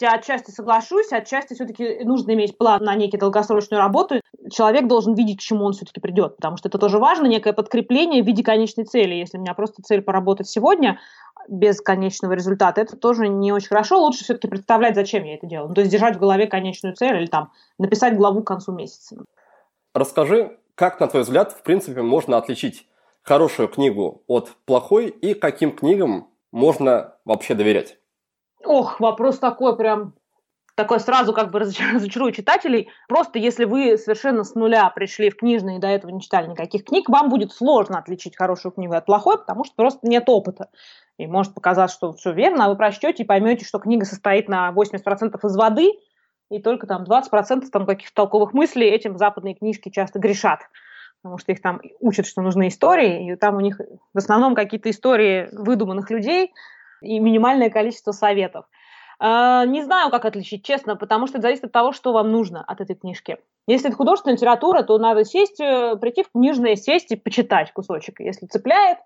Я 0.00 0.14
отчасти 0.14 0.50
соглашусь, 0.50 1.12
отчасти 1.12 1.54
все-таки 1.54 2.04
нужно 2.04 2.32
иметь 2.32 2.56
план 2.58 2.82
на 2.82 2.94
некий 2.94 3.18
долгосрочную 3.18 3.80
работу. 3.80 4.20
Человек 4.50 4.86
должен 4.86 5.14
видеть, 5.14 5.38
к 5.38 5.42
чему 5.42 5.64
он 5.64 5.72
все-таки 5.72 6.00
придет, 6.00 6.36
потому 6.36 6.56
что 6.56 6.68
это 6.68 6.78
тоже 6.78 6.98
важно, 6.98 7.26
некое 7.26 7.52
подкрепление 7.52 8.22
в 8.22 8.26
виде 8.26 8.42
конечной 8.42 8.84
цели. 8.84 9.14
Если 9.14 9.38
у 9.38 9.40
меня 9.40 9.54
просто 9.54 9.82
цель 9.82 10.02
поработать 10.02 10.48
сегодня, 10.48 10.98
без 11.48 11.80
конечного 11.80 12.32
результата, 12.32 12.80
это 12.80 12.96
тоже 12.96 13.28
не 13.28 13.52
очень 13.52 13.68
хорошо. 13.68 14.00
Лучше 14.00 14.24
все-таки 14.24 14.48
представлять, 14.48 14.94
зачем 14.94 15.24
я 15.24 15.34
это 15.34 15.46
делаю. 15.46 15.68
Ну, 15.68 15.74
то 15.74 15.80
есть 15.80 15.90
держать 15.92 16.16
в 16.16 16.20
голове 16.20 16.46
конечную 16.46 16.94
цель 16.94 17.16
или 17.16 17.26
там 17.26 17.52
написать 17.78 18.16
главу 18.16 18.42
к 18.42 18.46
концу 18.46 18.72
месяца. 18.72 19.16
Расскажи, 19.94 20.58
как, 20.74 21.00
на 21.00 21.08
твой 21.08 21.22
взгляд, 21.22 21.52
в 21.52 21.62
принципе, 21.62 22.02
можно 22.02 22.36
отличить 22.36 22.86
хорошую 23.22 23.68
книгу 23.68 24.22
от 24.26 24.52
плохой 24.64 25.08
и 25.08 25.34
каким 25.34 25.74
книгам 25.74 26.28
можно 26.50 27.16
вообще 27.24 27.54
доверять? 27.54 27.98
Ох, 28.64 29.00
вопрос 29.00 29.38
такой 29.38 29.76
прям 29.76 30.14
такое 30.74 30.98
сразу 30.98 31.32
как 31.32 31.50
бы 31.50 31.58
разочарую 31.60 32.32
читателей. 32.32 32.90
Просто 33.08 33.38
если 33.38 33.64
вы 33.64 33.96
совершенно 33.98 34.44
с 34.44 34.54
нуля 34.54 34.88
пришли 34.90 35.30
в 35.30 35.36
книжные 35.36 35.78
и 35.78 35.80
до 35.80 35.88
этого 35.88 36.10
не 36.10 36.20
читали 36.20 36.48
никаких 36.48 36.84
книг, 36.84 37.08
вам 37.08 37.28
будет 37.28 37.52
сложно 37.52 37.98
отличить 37.98 38.36
хорошую 38.36 38.72
книгу 38.72 38.94
от 38.94 39.06
плохой, 39.06 39.38
потому 39.38 39.64
что 39.64 39.74
просто 39.76 40.06
нет 40.06 40.28
опыта. 40.28 40.68
И 41.18 41.26
может 41.26 41.54
показаться, 41.54 41.96
что 41.96 42.12
все 42.12 42.32
верно, 42.32 42.64
а 42.64 42.68
вы 42.68 42.76
прочтете 42.76 43.22
и 43.22 43.26
поймете, 43.26 43.64
что 43.64 43.78
книга 43.78 44.04
состоит 44.04 44.48
на 44.48 44.72
80% 44.72 45.38
из 45.44 45.56
воды, 45.56 45.92
и 46.50 46.60
только 46.60 46.86
там 46.86 47.04
20% 47.04 47.66
там 47.70 47.86
каких-то 47.86 48.14
толковых 48.14 48.52
мыслей 48.52 48.88
этим 48.88 49.16
западные 49.16 49.54
книжки 49.54 49.88
часто 49.90 50.18
грешат. 50.18 50.60
Потому 51.22 51.38
что 51.38 51.52
их 51.52 51.62
там 51.62 51.80
учат, 52.00 52.26
что 52.26 52.42
нужны 52.42 52.68
истории, 52.68 53.32
и 53.32 53.36
там 53.36 53.56
у 53.56 53.60
них 53.60 53.80
в 54.12 54.18
основном 54.18 54.54
какие-то 54.54 54.90
истории 54.90 55.48
выдуманных 55.52 56.10
людей 56.10 56.52
и 57.02 57.18
минимальное 57.18 57.70
количество 57.70 58.12
советов. 58.12 58.66
А, 59.18 59.64
не 59.66 59.82
знаю, 59.82 60.10
как 60.10 60.24
отличить, 60.24 60.64
честно, 60.64 60.96
потому 60.96 61.26
что 61.26 61.38
это 61.38 61.46
зависит 61.46 61.64
от 61.64 61.72
того, 61.72 61.92
что 61.92 62.12
вам 62.12 62.32
нужно 62.32 62.64
от 62.64 62.80
этой 62.80 62.96
книжки. 62.96 63.38
Если 63.68 63.88
это 63.88 63.96
художественная 63.96 64.36
литература, 64.36 64.82
то 64.82 64.98
надо 64.98 65.24
сесть, 65.24 65.60
э, 65.60 65.96
прийти 66.00 66.24
в 66.24 66.32
книжное, 66.32 66.74
сесть 66.74 67.12
и 67.12 67.16
почитать 67.16 67.72
кусочек. 67.72 68.18
Если 68.18 68.46
цепляет, 68.46 68.98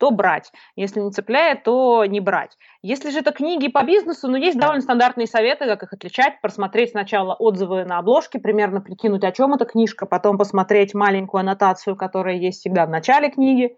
то 0.00 0.10
брать. 0.10 0.50
Если 0.76 0.98
не 0.98 1.12
цепляет, 1.12 1.62
то 1.62 2.04
не 2.06 2.20
брать. 2.20 2.56
Если 2.82 3.10
же 3.10 3.18
это 3.18 3.32
книги 3.32 3.68
по 3.68 3.84
бизнесу, 3.84 4.28
ну, 4.28 4.36
есть 4.38 4.58
довольно 4.58 4.80
стандартные 4.80 5.26
советы, 5.26 5.66
как 5.66 5.82
их 5.82 5.92
отличать. 5.92 6.40
Просмотреть 6.40 6.90
сначала 6.90 7.34
отзывы 7.34 7.84
на 7.84 7.98
обложке, 7.98 8.38
примерно 8.38 8.80
прикинуть, 8.80 9.22
о 9.24 9.30
чем 9.30 9.54
эта 9.54 9.66
книжка, 9.66 10.06
потом 10.06 10.38
посмотреть 10.38 10.94
маленькую 10.94 11.40
аннотацию, 11.40 11.96
которая 11.96 12.36
есть 12.36 12.60
всегда 12.60 12.86
в 12.86 12.90
начале 12.90 13.30
книги, 13.30 13.76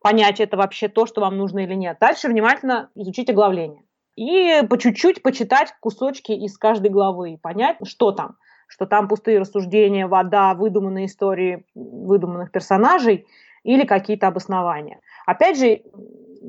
понять, 0.00 0.40
это 0.40 0.56
вообще 0.56 0.88
то, 0.88 1.06
что 1.06 1.20
вам 1.20 1.36
нужно 1.36 1.60
или 1.60 1.74
нет. 1.74 1.98
Дальше 2.00 2.28
внимательно 2.28 2.90
изучить 2.94 3.30
оглавление 3.30 3.82
и 4.18 4.66
по 4.68 4.76
чуть-чуть 4.78 5.22
почитать 5.22 5.72
кусочки 5.80 6.32
из 6.32 6.58
каждой 6.58 6.90
главы 6.90 7.34
и 7.34 7.36
понять, 7.36 7.76
что 7.84 8.10
там. 8.10 8.36
Что 8.66 8.84
там 8.84 9.06
пустые 9.06 9.38
рассуждения, 9.38 10.08
вода, 10.08 10.54
выдуманные 10.54 11.06
истории 11.06 11.64
выдуманных 11.76 12.50
персонажей 12.50 13.26
или 13.62 13.84
какие-то 13.84 14.26
обоснования. 14.26 15.00
Опять 15.24 15.56
же, 15.56 15.82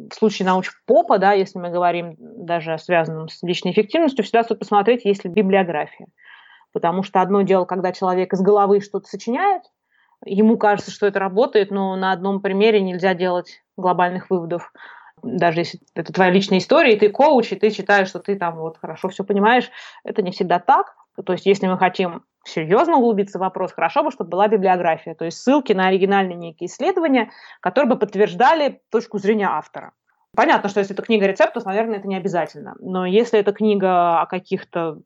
в 0.09 0.15
случае 0.15 0.47
научпопа, 0.47 1.19
да, 1.19 1.33
если 1.33 1.59
мы 1.59 1.69
говорим 1.69 2.15
даже 2.17 2.73
о 2.73 2.79
связанном 2.79 3.29
с 3.29 3.43
личной 3.43 3.71
эффективностью, 3.71 4.25
всегда 4.25 4.43
стоит 4.43 4.59
посмотреть, 4.59 5.05
есть 5.05 5.23
ли 5.23 5.29
библиография. 5.29 6.07
Потому 6.73 7.03
что 7.03 7.21
одно 7.21 7.43
дело, 7.43 7.65
когда 7.65 7.91
человек 7.91 8.33
из 8.33 8.41
головы 8.41 8.81
что-то 8.81 9.07
сочиняет, 9.07 9.61
ему 10.25 10.57
кажется, 10.57 10.91
что 10.91 11.07
это 11.07 11.19
работает, 11.19 11.71
но 11.71 11.95
на 11.95 12.11
одном 12.11 12.41
примере 12.41 12.81
нельзя 12.81 13.13
делать 13.13 13.63
глобальных 13.77 14.29
выводов 14.29 14.71
даже 15.23 15.59
если 15.59 15.79
это 15.95 16.13
твоя 16.13 16.31
личная 16.31 16.59
история, 16.59 16.93
и 16.93 16.99
ты 16.99 17.09
коуч, 17.09 17.51
и 17.51 17.55
ты 17.55 17.69
считаешь, 17.69 18.07
что 18.07 18.19
ты 18.19 18.35
там 18.35 18.57
вот 18.57 18.77
хорошо 18.77 19.09
все 19.09 19.23
понимаешь, 19.23 19.69
это 20.03 20.21
не 20.21 20.31
всегда 20.31 20.59
так. 20.59 20.95
То 21.25 21.33
есть, 21.33 21.45
если 21.45 21.67
мы 21.67 21.77
хотим 21.77 22.23
серьезно 22.45 22.97
углубиться 22.97 23.37
в 23.37 23.41
вопрос, 23.41 23.73
хорошо 23.73 24.03
бы, 24.03 24.11
чтобы 24.11 24.29
была 24.29 24.47
библиография, 24.47 25.15
то 25.15 25.25
есть 25.25 25.39
ссылки 25.39 25.73
на 25.73 25.87
оригинальные 25.87 26.37
некие 26.37 26.67
исследования, 26.67 27.31
которые 27.59 27.89
бы 27.89 27.99
подтверждали 27.99 28.81
точку 28.89 29.17
зрения 29.17 29.47
автора. 29.47 29.91
Понятно, 30.35 30.69
что 30.69 30.79
если 30.79 30.93
это 30.93 31.03
книга 31.03 31.27
рецептов, 31.27 31.65
наверное, 31.65 31.97
это 31.97 32.07
не 32.07 32.15
обязательно. 32.15 32.75
Но 32.79 33.05
если 33.05 33.39
это 33.39 33.51
книга 33.51 34.21
о 34.21 34.25
каких-то 34.27 34.99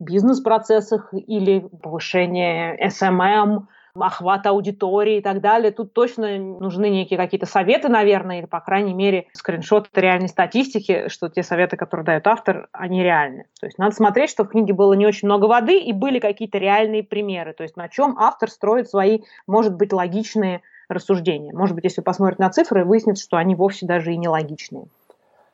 бизнес-процессах 0.00 1.12
или 1.12 1.60
повышении 1.60 2.76
SMM, 2.88 3.66
охват 3.94 4.46
аудитории 4.46 5.18
и 5.18 5.20
так 5.20 5.40
далее. 5.40 5.70
Тут 5.70 5.92
точно 5.92 6.38
нужны 6.38 6.88
некие 6.88 7.18
какие-то 7.18 7.46
советы, 7.46 7.88
наверное, 7.88 8.38
или, 8.38 8.46
по 8.46 8.60
крайней 8.60 8.94
мере, 8.94 9.26
скриншот 9.32 9.88
реальной 9.94 10.28
статистики, 10.28 11.08
что 11.08 11.28
те 11.28 11.42
советы, 11.42 11.76
которые 11.76 12.06
дает 12.06 12.26
автор, 12.26 12.68
они 12.72 13.02
реальны. 13.02 13.46
То 13.60 13.66
есть 13.66 13.78
надо 13.78 13.94
смотреть, 13.94 14.30
что 14.30 14.44
в 14.44 14.48
книге 14.48 14.72
было 14.72 14.94
не 14.94 15.06
очень 15.06 15.28
много 15.28 15.46
воды 15.46 15.78
и 15.78 15.92
были 15.92 16.18
какие-то 16.18 16.58
реальные 16.58 17.02
примеры, 17.02 17.52
то 17.52 17.62
есть 17.62 17.76
на 17.76 17.88
чем 17.88 18.16
автор 18.18 18.50
строит 18.50 18.88
свои, 18.88 19.20
может 19.46 19.74
быть, 19.74 19.92
логичные 19.92 20.62
рассуждения. 20.88 21.52
Может 21.52 21.74
быть, 21.74 21.84
если 21.84 22.00
посмотреть 22.00 22.38
на 22.38 22.50
цифры, 22.50 22.84
выяснится, 22.84 23.24
что 23.24 23.36
они 23.36 23.54
вовсе 23.54 23.86
даже 23.86 24.12
и 24.12 24.16
не 24.16 24.28
логичные. 24.28 24.86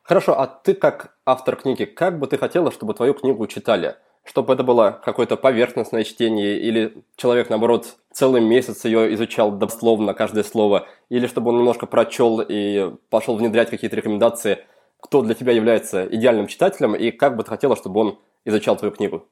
Хорошо, 0.03 0.39
а 0.39 0.47
ты 0.47 0.73
как 0.73 1.15
автор 1.25 1.55
книги, 1.55 1.85
как 1.85 2.19
бы 2.19 2.27
ты 2.27 2.37
хотела, 2.37 2.71
чтобы 2.71 2.93
твою 2.93 3.13
книгу 3.13 3.45
читали? 3.47 3.95
Чтобы 4.25 4.53
это 4.53 4.63
было 4.63 4.99
какое-то 5.03 5.37
поверхностное 5.37 6.03
чтение, 6.03 6.59
или 6.59 7.03
человек, 7.15 7.49
наоборот, 7.49 7.97
целый 8.11 8.41
месяц 8.41 8.85
ее 8.85 9.13
изучал 9.15 9.51
дословно 9.51 10.13
каждое 10.13 10.43
слово, 10.43 10.87
или 11.09 11.27
чтобы 11.27 11.49
он 11.49 11.57
немножко 11.57 11.87
прочел 11.87 12.41
и 12.47 12.91
пошел 13.09 13.35
внедрять 13.35 13.69
какие-то 13.69 13.95
рекомендации, 13.95 14.59
кто 14.99 15.21
для 15.21 15.33
тебя 15.33 15.53
является 15.53 16.05
идеальным 16.05 16.47
читателем, 16.47 16.95
и 16.95 17.11
как 17.11 17.35
бы 17.37 17.43
ты 17.43 17.49
хотела, 17.49 17.75
чтобы 17.75 17.99
он 18.01 18.19
изучал 18.45 18.75
твою 18.75 18.93
книгу? 18.93 19.25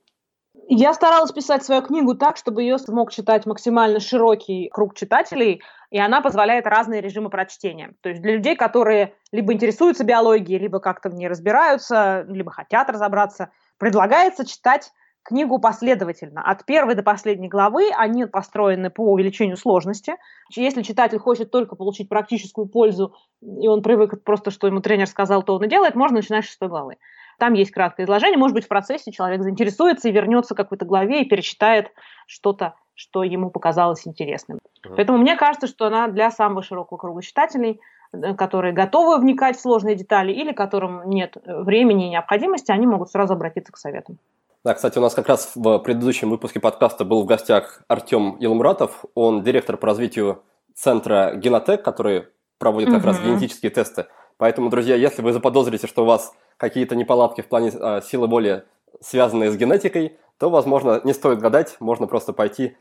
Я 0.69 0.93
старалась 0.93 1.31
писать 1.31 1.63
свою 1.63 1.81
книгу 1.81 2.15
так, 2.15 2.35
чтобы 2.35 2.61
ее 2.61 2.77
смог 2.77 3.11
читать 3.11 3.45
максимально 3.45 3.99
широкий 4.01 4.69
круг 4.69 4.95
читателей, 4.95 5.61
и 5.91 5.99
она 5.99 6.19
позволяет 6.19 6.67
разные 6.67 6.99
режимы 6.99 7.29
прочтения. 7.29 7.93
То 8.01 8.09
есть 8.09 8.21
для 8.21 8.33
людей, 8.33 8.55
которые 8.57 9.13
либо 9.31 9.53
интересуются 9.53 10.03
биологией, 10.03 10.59
либо 10.59 10.79
как-то 10.79 11.09
в 11.09 11.13
ней 11.13 11.29
разбираются, 11.29 12.25
либо 12.27 12.51
хотят 12.51 12.89
разобраться– 12.89 13.51
Предлагается 13.77 14.45
читать 14.45 14.91
книгу 15.23 15.59
последовательно. 15.59 16.41
От 16.41 16.65
первой 16.65 16.95
до 16.95 17.03
последней 17.03 17.49
главы 17.49 17.89
они 17.95 18.25
построены 18.25 18.89
по 18.89 19.11
увеличению 19.11 19.57
сложности. 19.57 20.15
Если 20.55 20.83
читатель 20.83 21.19
хочет 21.19 21.51
только 21.51 21.75
получить 21.75 22.07
практическую 22.07 22.67
пользу, 22.67 23.13
и 23.41 23.67
он 23.67 23.81
привык 23.81 24.23
просто, 24.23 24.51
что 24.51 24.67
ему 24.67 24.79
тренер 24.79 25.07
сказал, 25.07 25.43
то 25.43 25.55
он 25.55 25.65
и 25.65 25.67
делает, 25.67 25.95
можно 25.95 26.17
начинать 26.17 26.45
с 26.45 26.47
шестой 26.47 26.69
главы. 26.69 26.95
Там 27.39 27.53
есть 27.53 27.71
краткое 27.71 28.05
изложение, 28.05 28.37
может 28.37 28.55
быть, 28.55 28.65
в 28.65 28.69
процессе 28.69 29.11
человек 29.11 29.43
заинтересуется 29.43 30.07
и 30.07 30.13
вернется 30.13 30.55
к 30.55 30.57
какой-то 30.57 30.85
главе 30.85 31.21
и 31.21 31.25
перечитает 31.25 31.91
что-то, 32.25 32.75
что 32.95 33.23
ему 33.23 33.51
показалось 33.51 34.07
интересным. 34.07 34.57
Uh-huh. 34.57 34.93
Поэтому 34.95 35.19
мне 35.19 35.35
кажется, 35.35 35.67
что 35.67 35.85
она 35.85 36.07
для 36.07 36.31
самого 36.31 36.63
широкого 36.63 36.97
круга 36.97 37.21
читателей– 37.21 37.81
которые 38.37 38.73
готовы 38.73 39.19
вникать 39.19 39.57
в 39.57 39.61
сложные 39.61 39.95
детали 39.95 40.31
или 40.31 40.53
которым 40.53 41.09
нет 41.09 41.37
э, 41.37 41.61
времени 41.61 42.07
и 42.07 42.09
необходимости, 42.09 42.71
они 42.71 42.87
могут 42.87 43.09
сразу 43.09 43.33
обратиться 43.33 43.71
к 43.71 43.77
советам. 43.77 44.17
Да, 44.63 44.73
кстати, 44.73 44.97
у 44.97 45.01
нас 45.01 45.13
как 45.13 45.27
раз 45.27 45.51
в 45.55 45.79
предыдущем 45.79 46.29
выпуске 46.29 46.59
подкаста 46.59 47.05
был 47.05 47.23
в 47.23 47.25
гостях 47.25 47.83
Артем 47.87 48.37
Елмуратов. 48.39 49.05
Он 49.15 49.43
директор 49.43 49.77
по 49.77 49.87
развитию 49.87 50.43
центра 50.75 51.33
Генотек, 51.35 51.83
который 51.83 52.25
проводит 52.57 52.89
как 52.89 52.99
угу. 52.99 53.07
раз 53.07 53.19
генетические 53.19 53.71
тесты. 53.71 54.07
Поэтому, 54.37 54.69
друзья, 54.69 54.95
если 54.95 55.21
вы 55.21 55.31
заподозрите, 55.31 55.87
что 55.87 56.03
у 56.03 56.05
вас 56.05 56.33
какие-то 56.57 56.95
неполадки 56.95 57.41
в 57.41 57.47
плане 57.47 57.71
э, 57.73 58.01
силы 58.01 58.27
воли, 58.27 58.63
связанные 58.99 59.51
с 59.51 59.57
генетикой, 59.57 60.17
то, 60.37 60.49
возможно, 60.49 61.01
не 61.03 61.13
стоит 61.13 61.39
гадать, 61.39 61.77
можно 61.79 62.07
просто 62.07 62.33
пойти 62.33 62.77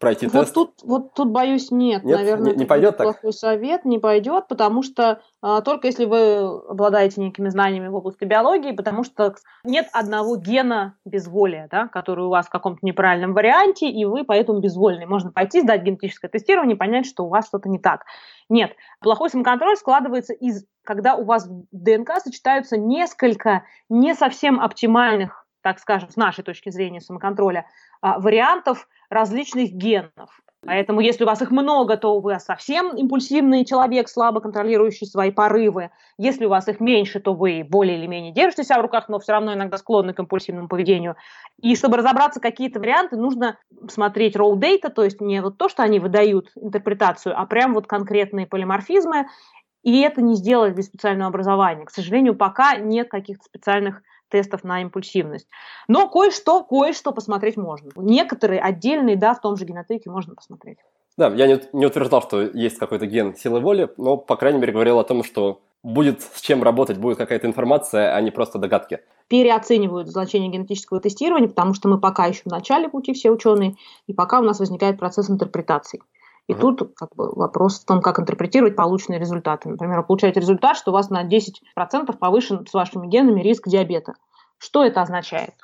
пройти 0.00 0.26
вот 0.26 0.32
тест? 0.32 0.54
Тут, 0.54 0.72
вот 0.82 1.14
тут 1.14 1.30
боюсь, 1.30 1.70
нет. 1.70 2.02
нет 2.02 2.18
Наверное, 2.18 2.52
не, 2.52 2.60
не 2.60 2.64
пойдет 2.64 2.96
так? 2.96 3.06
плохой 3.06 3.32
совет, 3.32 3.84
не 3.84 3.98
пойдет, 3.98 4.48
потому 4.48 4.82
что 4.82 5.20
а, 5.42 5.60
только 5.60 5.86
если 5.86 6.06
вы 6.06 6.38
обладаете 6.68 7.20
некими 7.20 7.48
знаниями 7.50 7.88
в 7.88 7.94
области 7.94 8.24
биологии, 8.24 8.72
потому 8.72 9.04
что 9.04 9.34
нет 9.62 9.88
одного 9.92 10.36
гена 10.36 10.96
безволия, 11.04 11.68
да, 11.70 11.86
который 11.86 12.24
у 12.24 12.30
вас 12.30 12.46
в 12.46 12.50
каком-то 12.50 12.80
неправильном 12.82 13.34
варианте, 13.34 13.88
и 13.88 14.04
вы 14.04 14.24
поэтому 14.24 14.60
безвольны. 14.60 15.06
Можно 15.06 15.30
пойти, 15.30 15.60
сдать 15.60 15.82
генетическое 15.82 16.28
тестирование 16.28 16.74
и 16.74 16.78
понять, 16.78 17.06
что 17.06 17.24
у 17.24 17.28
вас 17.28 17.46
что-то 17.46 17.68
не 17.68 17.78
так. 17.78 18.04
Нет, 18.48 18.72
плохой 19.00 19.30
самоконтроль 19.30 19.76
складывается 19.76 20.32
из, 20.32 20.64
когда 20.82 21.14
у 21.14 21.24
вас 21.24 21.46
в 21.46 21.64
ДНК 21.70 22.20
сочетаются 22.22 22.76
несколько 22.76 23.64
не 23.88 24.14
совсем 24.14 24.60
оптимальных, 24.60 25.46
так 25.62 25.78
скажем, 25.78 26.08
с 26.08 26.16
нашей 26.16 26.42
точки 26.42 26.70
зрения 26.70 27.00
самоконтроля, 27.00 27.66
а, 28.00 28.18
вариантов 28.18 28.88
различных 29.10 29.72
генов. 29.72 30.40
Поэтому, 30.66 31.00
если 31.00 31.24
у 31.24 31.26
вас 31.26 31.40
их 31.40 31.50
много, 31.50 31.96
то 31.96 32.20
вы 32.20 32.38
совсем 32.38 32.94
импульсивный 32.94 33.64
человек, 33.64 34.10
слабо 34.10 34.40
контролирующий 34.40 35.06
свои 35.06 35.30
порывы. 35.30 35.90
Если 36.18 36.44
у 36.44 36.50
вас 36.50 36.68
их 36.68 36.80
меньше, 36.80 37.18
то 37.18 37.32
вы 37.32 37.64
более 37.66 37.96
или 37.96 38.06
менее 38.06 38.32
держите 38.32 38.64
себя 38.64 38.78
в 38.78 38.82
руках, 38.82 39.08
но 39.08 39.18
все 39.18 39.32
равно 39.32 39.54
иногда 39.54 39.78
склонны 39.78 40.12
к 40.12 40.18
импульсивному 40.18 40.68
поведению. 40.68 41.16
И 41.62 41.74
чтобы 41.76 41.96
разобраться 41.96 42.40
какие-то 42.40 42.78
варианты, 42.78 43.16
нужно 43.16 43.58
смотреть 43.88 44.36
raw 44.36 44.52
data, 44.52 44.90
то 44.90 45.02
есть 45.02 45.22
не 45.22 45.40
вот 45.40 45.56
то, 45.56 45.70
что 45.70 45.82
они 45.82 45.98
выдают 45.98 46.50
интерпретацию, 46.54 47.38
а 47.38 47.46
прям 47.46 47.72
вот 47.72 47.86
конкретные 47.86 48.46
полиморфизмы. 48.46 49.28
И 49.82 50.02
это 50.02 50.20
не 50.20 50.34
сделать 50.34 50.74
без 50.74 50.86
специального 50.86 51.30
образования. 51.30 51.86
К 51.86 51.90
сожалению, 51.90 52.36
пока 52.36 52.76
нет 52.76 53.08
каких-то 53.08 53.44
специальных 53.44 54.02
тестов 54.30 54.64
на 54.64 54.80
импульсивность. 54.82 55.48
Но 55.88 56.08
кое-что, 56.08 56.64
кое-что 56.64 57.12
посмотреть 57.12 57.56
можно. 57.56 57.90
Некоторые 57.96 58.60
отдельные, 58.60 59.16
да, 59.16 59.34
в 59.34 59.40
том 59.40 59.56
же 59.56 59.64
генотеке 59.64 60.08
можно 60.10 60.34
посмотреть. 60.34 60.78
Да, 61.16 61.28
я 61.28 61.46
не, 61.46 61.60
не 61.72 61.86
утверждал, 61.86 62.22
что 62.22 62.40
есть 62.40 62.78
какой-то 62.78 63.06
ген 63.06 63.36
силы 63.36 63.60
воли, 63.60 63.90
но, 63.98 64.16
по 64.16 64.36
крайней 64.36 64.58
мере, 64.58 64.72
говорил 64.72 64.98
о 64.98 65.04
том, 65.04 65.22
что 65.22 65.60
будет 65.82 66.22
с 66.22 66.40
чем 66.40 66.62
работать, 66.62 66.98
будет 66.98 67.18
какая-то 67.18 67.46
информация, 67.46 68.14
а 68.14 68.20
не 68.20 68.30
просто 68.30 68.58
догадки. 68.58 69.00
Переоценивают 69.28 70.08
значение 70.08 70.50
генетического 70.50 71.00
тестирования, 71.00 71.48
потому 71.48 71.74
что 71.74 71.88
мы 71.88 71.98
пока 71.98 72.26
еще 72.26 72.42
в 72.44 72.46
начале 72.46 72.88
пути, 72.88 73.12
все 73.12 73.30
ученые, 73.30 73.76
и 74.06 74.12
пока 74.12 74.40
у 74.40 74.42
нас 74.42 74.60
возникает 74.60 74.98
процесс 74.98 75.30
интерпретации. 75.30 76.00
И 76.50 76.54
тут 76.54 76.94
как 76.96 77.14
бы, 77.14 77.30
вопрос 77.30 77.80
в 77.80 77.84
том, 77.84 78.00
как 78.02 78.18
интерпретировать 78.18 78.74
полученные 78.74 79.20
результаты. 79.20 79.68
Например, 79.68 79.98
вы 79.98 80.06
получаете 80.06 80.40
результат, 80.40 80.76
что 80.76 80.90
у 80.90 80.94
вас 80.94 81.08
на 81.08 81.24
10% 81.24 82.16
повышен 82.18 82.66
с 82.66 82.74
вашими 82.74 83.06
генами 83.06 83.40
риск 83.40 83.68
диабета. 83.68 84.14
Что 84.58 84.84
это 84.84 85.00
означает? 85.00 85.54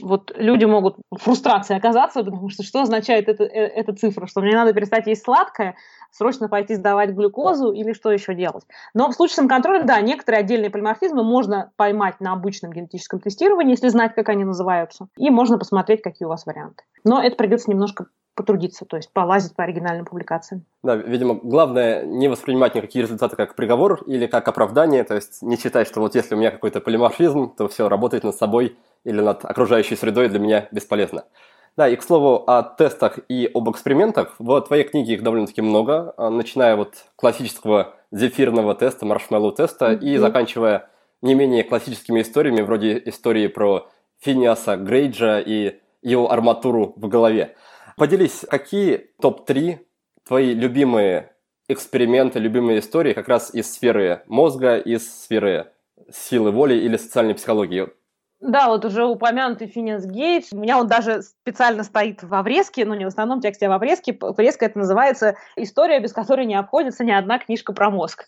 вот 0.00 0.32
люди 0.36 0.64
могут 0.64 0.96
в 1.10 1.18
фрустрации 1.18 1.76
оказаться, 1.76 2.24
потому 2.24 2.48
что 2.48 2.62
что 2.62 2.82
означает 2.82 3.28
это, 3.28 3.44
э, 3.44 3.48
эта 3.48 3.92
цифра? 3.92 4.26
Что 4.26 4.40
мне 4.40 4.54
надо 4.54 4.72
перестать 4.72 5.06
есть 5.06 5.24
сладкое, 5.24 5.76
срочно 6.10 6.48
пойти 6.48 6.74
сдавать 6.74 7.10
глюкозу 7.10 7.72
или 7.72 7.92
что 7.92 8.10
еще 8.10 8.34
делать? 8.34 8.64
Но 8.94 9.08
в 9.08 9.14
случае 9.14 9.36
самоконтроля, 9.36 9.84
да, 9.84 10.00
некоторые 10.00 10.40
отдельные 10.40 10.70
полиморфизмы 10.70 11.22
можно 11.22 11.72
поймать 11.76 12.20
на 12.20 12.32
обычном 12.32 12.72
генетическом 12.72 13.20
тестировании, 13.20 13.72
если 13.72 13.88
знать, 13.88 14.14
как 14.14 14.28
они 14.28 14.44
называются, 14.44 15.08
и 15.16 15.30
можно 15.30 15.58
посмотреть, 15.58 16.02
какие 16.02 16.26
у 16.26 16.30
вас 16.30 16.46
варианты. 16.46 16.82
Но 17.04 17.22
это 17.22 17.36
придется 17.36 17.70
немножко 17.70 18.06
потрудиться, 18.36 18.84
то 18.84 18.96
есть 18.96 19.12
полазить 19.12 19.56
по 19.56 19.64
оригинальным 19.64 20.04
публикациям. 20.04 20.64
Да, 20.82 20.94
видимо, 20.94 21.34
главное 21.34 22.04
не 22.04 22.28
воспринимать 22.28 22.74
никакие 22.76 23.02
результаты 23.02 23.34
как 23.34 23.56
приговор 23.56 24.02
или 24.06 24.26
как 24.26 24.46
оправдание, 24.46 25.02
то 25.02 25.14
есть 25.14 25.42
не 25.42 25.56
считать, 25.56 25.88
что 25.88 26.00
вот 26.00 26.14
если 26.14 26.34
у 26.34 26.38
меня 26.38 26.50
какой-то 26.50 26.80
полиморфизм, 26.80 27.50
то 27.56 27.66
все, 27.66 27.88
работать 27.88 28.22
над 28.22 28.36
собой 28.36 28.76
или 29.04 29.20
над 29.20 29.44
окружающей 29.44 29.96
средой 29.96 30.28
для 30.28 30.38
меня 30.38 30.68
бесполезно. 30.70 31.24
Да, 31.76 31.88
и 31.88 31.96
к 31.96 32.02
слову 32.02 32.44
о 32.46 32.62
тестах 32.62 33.18
и 33.28 33.50
об 33.52 33.70
экспериментах. 33.70 34.34
В 34.38 34.60
твоей 34.62 34.84
книге 34.84 35.14
их 35.14 35.22
довольно-таки 35.22 35.60
много, 35.60 36.14
а, 36.16 36.30
начиная 36.30 36.74
вот 36.74 36.94
классического 37.16 37.94
зефирного 38.10 38.74
теста, 38.74 39.04
маршмеллоу 39.04 39.52
теста 39.52 39.92
mm-hmm. 39.92 40.00
и 40.00 40.16
заканчивая 40.16 40.88
не 41.20 41.34
менее 41.34 41.64
классическими 41.64 42.22
историями, 42.22 42.62
вроде 42.62 43.02
истории 43.04 43.46
про 43.48 43.88
Финиаса 44.20 44.76
Грейджа 44.76 45.40
и 45.40 45.80
его 46.02 46.32
арматуру 46.32 46.94
в 46.96 47.08
голове. 47.08 47.56
Поделись, 47.96 48.44
какие 48.50 49.08
топ-3 49.22 49.78
твои 50.26 50.52
любимые 50.52 51.32
эксперименты, 51.66 52.38
любимые 52.38 52.80
истории 52.80 53.14
как 53.14 53.26
раз 53.26 53.54
из 53.54 53.72
сферы 53.72 54.22
мозга, 54.26 54.76
из 54.76 55.22
сферы 55.22 55.72
силы 56.12 56.50
воли 56.50 56.74
или 56.74 56.98
социальной 56.98 57.34
психологии? 57.34 57.88
Да, 58.40 58.68
вот 58.68 58.84
уже 58.84 59.04
упомянутый 59.04 59.66
Финес 59.66 60.04
Гейт. 60.04 60.46
У 60.52 60.58
меня 60.58 60.78
он 60.78 60.86
даже 60.86 61.22
специально 61.22 61.82
стоит 61.82 62.22
в 62.22 62.34
обрезке, 62.34 62.84
ну 62.84 62.94
не 62.94 63.04
в 63.04 63.08
основном 63.08 63.40
тексте, 63.40 63.66
а 63.66 63.70
в 63.70 63.72
обрезке. 63.72 64.16
Обрезка 64.20 64.66
это 64.66 64.78
называется 64.78 65.36
«История, 65.56 66.00
без 66.00 66.12
которой 66.12 66.44
не 66.44 66.54
обходится 66.54 67.02
ни 67.02 67.12
одна 67.12 67.38
книжка 67.38 67.72
про 67.72 67.90
мозг». 67.90 68.26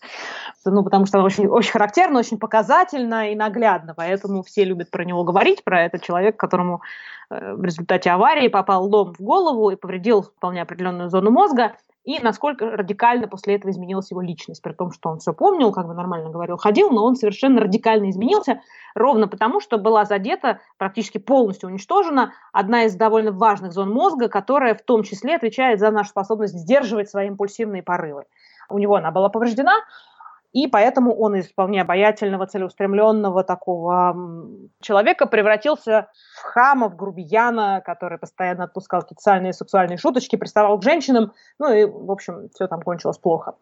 Ну, 0.65 0.83
потому 0.83 1.05
что 1.05 1.19
она 1.19 1.25
очень, 1.25 1.47
очень 1.47 1.71
характерна, 1.71 2.19
очень 2.19 2.39
показательна 2.39 3.31
и 3.31 3.35
наглядна, 3.35 3.93
поэтому 3.95 4.41
все 4.41 4.65
любят 4.65 4.89
про 4.89 5.05
него 5.05 5.23
говорить, 5.23 5.63
про 5.63 5.83
этот 5.83 6.01
человек, 6.01 6.37
которому 6.37 6.81
Э, 7.29 7.53
в 7.53 7.63
результате 7.63 8.09
аварии 8.09 8.47
попал 8.47 8.87
лом 8.87 9.13
в 9.13 9.21
голову 9.21 9.69
и 9.69 9.75
повредил 9.75 10.23
вполне 10.23 10.61
определенную 10.61 11.09
зону 11.09 11.31
мозга, 11.31 11.75
и 12.05 12.19
насколько 12.19 12.65
радикально 12.65 13.27
после 13.27 13.55
этого 13.55 13.71
изменилась 13.71 14.09
его 14.11 14.21
личность, 14.21 14.61
при 14.61 14.73
том, 14.73 14.91
что 14.91 15.09
он 15.09 15.19
все 15.19 15.33
помнил, 15.33 15.71
как 15.71 15.87
бы 15.87 15.93
нормально 15.93 16.29
говорил, 16.29 16.57
ходил, 16.57 16.89
но 16.89 17.05
он 17.05 17.15
совершенно 17.15 17.61
радикально 17.61 18.09
изменился, 18.09 18.61
ровно 18.95 19.27
потому, 19.27 19.59
что 19.59 19.77
была 19.77 20.05
задета, 20.05 20.59
практически 20.77 21.17
полностью 21.17 21.69
уничтожена 21.69 22.33
одна 22.53 22.85
из 22.85 22.95
довольно 22.95 23.31
важных 23.31 23.73
зон 23.73 23.91
мозга, 23.91 24.29
которая 24.29 24.75
в 24.75 24.81
том 24.81 25.03
числе 25.03 25.35
отвечает 25.35 25.79
за 25.79 25.91
нашу 25.91 26.09
способность 26.09 26.57
сдерживать 26.57 27.09
свои 27.09 27.27
импульсивные 27.27 27.83
порывы. 27.83 28.23
У 28.69 28.77
него 28.77 28.95
она 28.95 29.11
была 29.11 29.29
повреждена, 29.29 29.73
и 30.51 30.67
поэтому 30.67 31.15
он 31.15 31.35
из 31.35 31.47
вполне 31.47 31.81
обаятельного, 31.81 32.47
целеустремленного 32.47 33.43
такого 33.43 34.15
человека 34.81 35.27
превратился 35.27 36.09
в 36.35 36.41
хама, 36.41 36.89
в 36.89 36.95
грубияна, 36.95 37.81
который 37.85 38.17
постоянно 38.17 38.63
отпускал 38.63 39.01
специальные 39.01 39.53
сексуальные 39.53 39.97
шуточки, 39.97 40.35
приставал 40.35 40.79
к 40.79 40.83
женщинам, 40.83 41.33
ну 41.59 41.71
и, 41.71 41.85
в 41.85 42.11
общем, 42.11 42.49
все 42.53 42.67
там 42.67 42.81
кончилось 42.81 43.17
плохо. 43.17 43.55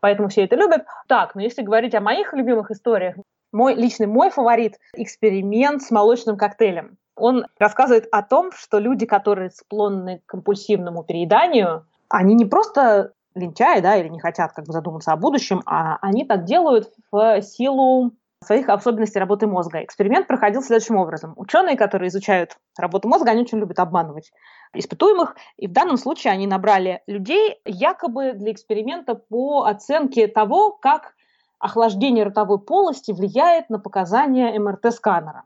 Поэтому 0.00 0.28
все 0.28 0.44
это 0.44 0.54
любят. 0.54 0.84
Так, 1.08 1.34
но 1.34 1.40
если 1.40 1.62
говорить 1.62 1.94
о 1.94 2.00
моих 2.00 2.32
любимых 2.32 2.70
историях, 2.70 3.16
мой 3.52 3.74
личный 3.74 4.06
мой 4.06 4.30
фаворит– 4.30 4.78
эксперимент 4.94 5.82
с 5.82 5.90
молочным 5.90 6.36
коктейлем. 6.36 6.98
Он 7.16 7.46
рассказывает 7.58 8.06
о 8.12 8.22
том, 8.22 8.52
что 8.52 8.78
люди, 8.78 9.06
которые 9.06 9.50
склонны 9.50 10.22
к 10.24 10.30
компульсивному 10.30 11.02
перееданию, 11.02 11.84
они 12.08 12.34
не 12.34 12.44
просто 12.44 13.12
лентяи, 13.38 13.80
да, 13.80 13.96
или 13.96 14.08
не 14.08 14.20
хотят 14.20 14.52
как 14.52 14.66
бы 14.66 14.72
задуматься 14.72 15.12
о 15.12 15.16
будущем, 15.16 15.62
а 15.66 15.98
они 16.02 16.24
так 16.24 16.44
делают 16.44 16.92
в 17.10 17.40
силу 17.42 18.12
своих 18.44 18.68
особенностей 18.68 19.18
работы 19.18 19.46
мозга. 19.46 19.82
Эксперимент 19.82 20.26
проходил 20.26 20.62
следующим 20.62 20.96
образом. 20.96 21.32
Ученые, 21.36 21.76
которые 21.76 22.08
изучают 22.08 22.56
работу 22.78 23.08
мозга, 23.08 23.32
они 23.32 23.42
очень 23.42 23.58
любят 23.58 23.78
обманывать 23.78 24.30
испытуемых, 24.74 25.34
и 25.56 25.66
в 25.66 25.72
данном 25.72 25.96
случае 25.96 26.32
они 26.32 26.46
набрали 26.46 27.02
людей 27.06 27.60
якобы 27.64 28.34
для 28.34 28.52
эксперимента 28.52 29.14
по 29.14 29.64
оценке 29.64 30.28
того, 30.28 30.70
как 30.70 31.14
охлаждение 31.58 32.24
ротовой 32.24 32.60
полости 32.60 33.10
влияет 33.10 33.70
на 33.70 33.80
показания 33.80 34.56
МРТ-сканера. 34.58 35.42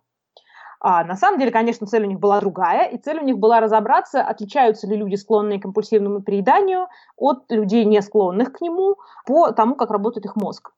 А 0.84 1.04
на 1.04 1.14
самом 1.14 1.38
деле, 1.38 1.52
конечно, 1.52 1.86
цель 1.86 2.02
у 2.02 2.08
них 2.08 2.18
была 2.18 2.40
другая, 2.40 2.88
и 2.88 2.98
цель 2.98 3.20
у 3.20 3.24
них 3.24 3.38
была 3.38 3.60
разобраться, 3.60 4.20
отличаются 4.20 4.88
ли 4.88 4.96
люди, 4.96 5.14
склонные 5.14 5.60
к 5.60 5.62
компульсивному 5.62 6.22
перееданию, 6.22 6.88
от 7.16 7.44
людей, 7.50 7.84
не 7.84 8.02
склонных 8.02 8.52
к 8.52 8.60
нему, 8.60 8.96
по 9.24 9.52
тому, 9.52 9.76
как 9.76 9.92
работает 9.92 10.24
их 10.24 10.34
мозг. 10.34 10.72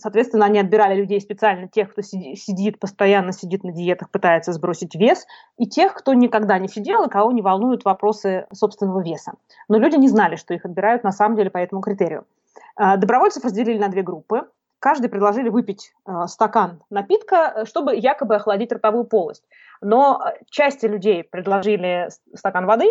Соответственно, 0.00 0.46
они 0.46 0.58
отбирали 0.58 0.94
людей 0.94 1.20
специально, 1.20 1.68
тех, 1.68 1.92
кто 1.92 2.00
сидит, 2.00 2.80
постоянно 2.80 3.32
сидит 3.32 3.64
на 3.64 3.72
диетах, 3.72 4.10
пытается 4.10 4.54
сбросить 4.54 4.94
вес, 4.94 5.26
и 5.58 5.66
тех, 5.66 5.92
кто 5.92 6.14
никогда 6.14 6.58
не 6.58 6.68
сидел 6.68 7.04
и 7.04 7.10
кого 7.10 7.30
не 7.30 7.42
волнуют 7.42 7.84
вопросы 7.84 8.46
собственного 8.50 9.02
веса. 9.02 9.34
Но 9.68 9.76
люди 9.76 9.96
не 9.96 10.08
знали, 10.08 10.36
что 10.36 10.54
их 10.54 10.64
отбирают 10.64 11.04
на 11.04 11.12
самом 11.12 11.36
деле 11.36 11.50
по 11.50 11.58
этому 11.58 11.82
критерию. 11.82 12.24
А, 12.76 12.96
добровольцев 12.96 13.44
разделили 13.44 13.78
на 13.78 13.88
две 13.88 14.02
группы 14.02 14.48
каждый 14.84 15.08
предложили 15.08 15.48
выпить 15.48 15.94
э, 16.06 16.26
стакан 16.26 16.82
напитка, 16.90 17.36
э, 17.56 17.64
чтобы 17.64 17.96
якобы 17.96 18.34
охладить 18.34 18.70
ротовую 18.70 19.04
полость. 19.04 19.42
Но 19.80 20.20
э, 20.22 20.44
части 20.50 20.84
людей 20.84 21.24
предложили 21.24 22.10
стакан 22.34 22.66
воды, 22.66 22.90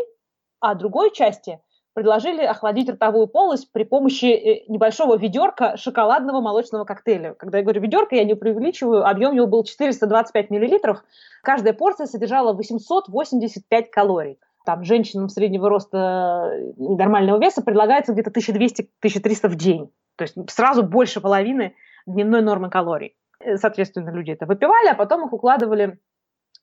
а 0.59 0.73
другой 0.73 1.11
части 1.13 1.59
предложили 1.93 2.41
охладить 2.41 2.89
ротовую 2.89 3.27
полость 3.27 3.71
при 3.71 3.83
помощи 3.83 4.25
э, 4.25 4.63
небольшого 4.69 5.17
ведерка 5.17 5.77
шоколадного 5.77 6.41
молочного 6.41 6.83
коктейля. 6.83 7.35
Когда 7.35 7.59
я 7.59 7.63
говорю 7.63 7.83
ведерко, 7.83 8.15
я 8.15 8.23
не 8.23 8.33
преувеличиваю, 8.33 9.07
объем 9.07 9.35
его 9.35 9.45
был 9.45 9.63
425 9.63 10.49
миллилитров. 10.49 11.03
Каждая 11.43 11.75
порция 11.75 12.07
содержала 12.07 12.53
885 12.53 13.91
калорий. 13.91 14.39
Там 14.65 14.83
женщинам 14.83 15.29
среднего 15.29 15.69
роста 15.69 16.59
и 16.75 16.95
нормального 16.95 17.39
веса 17.39 17.61
предлагается 17.61 18.13
где-то 18.13 18.31
1200-1300 18.31 19.47
в 19.47 19.55
день. 19.57 19.91
То 20.15 20.23
есть 20.23 20.35
сразу 20.51 20.83
больше 20.83 21.21
половины 21.21 21.75
дневной 22.05 22.41
нормы 22.41 22.69
калорий. 22.69 23.15
Э, 23.39 23.57
соответственно, 23.57 24.09
люди 24.09 24.31
это 24.31 24.45
выпивали, 24.45 24.89
а 24.89 24.95
потом 24.95 25.25
их 25.25 25.33
укладывали 25.33 25.99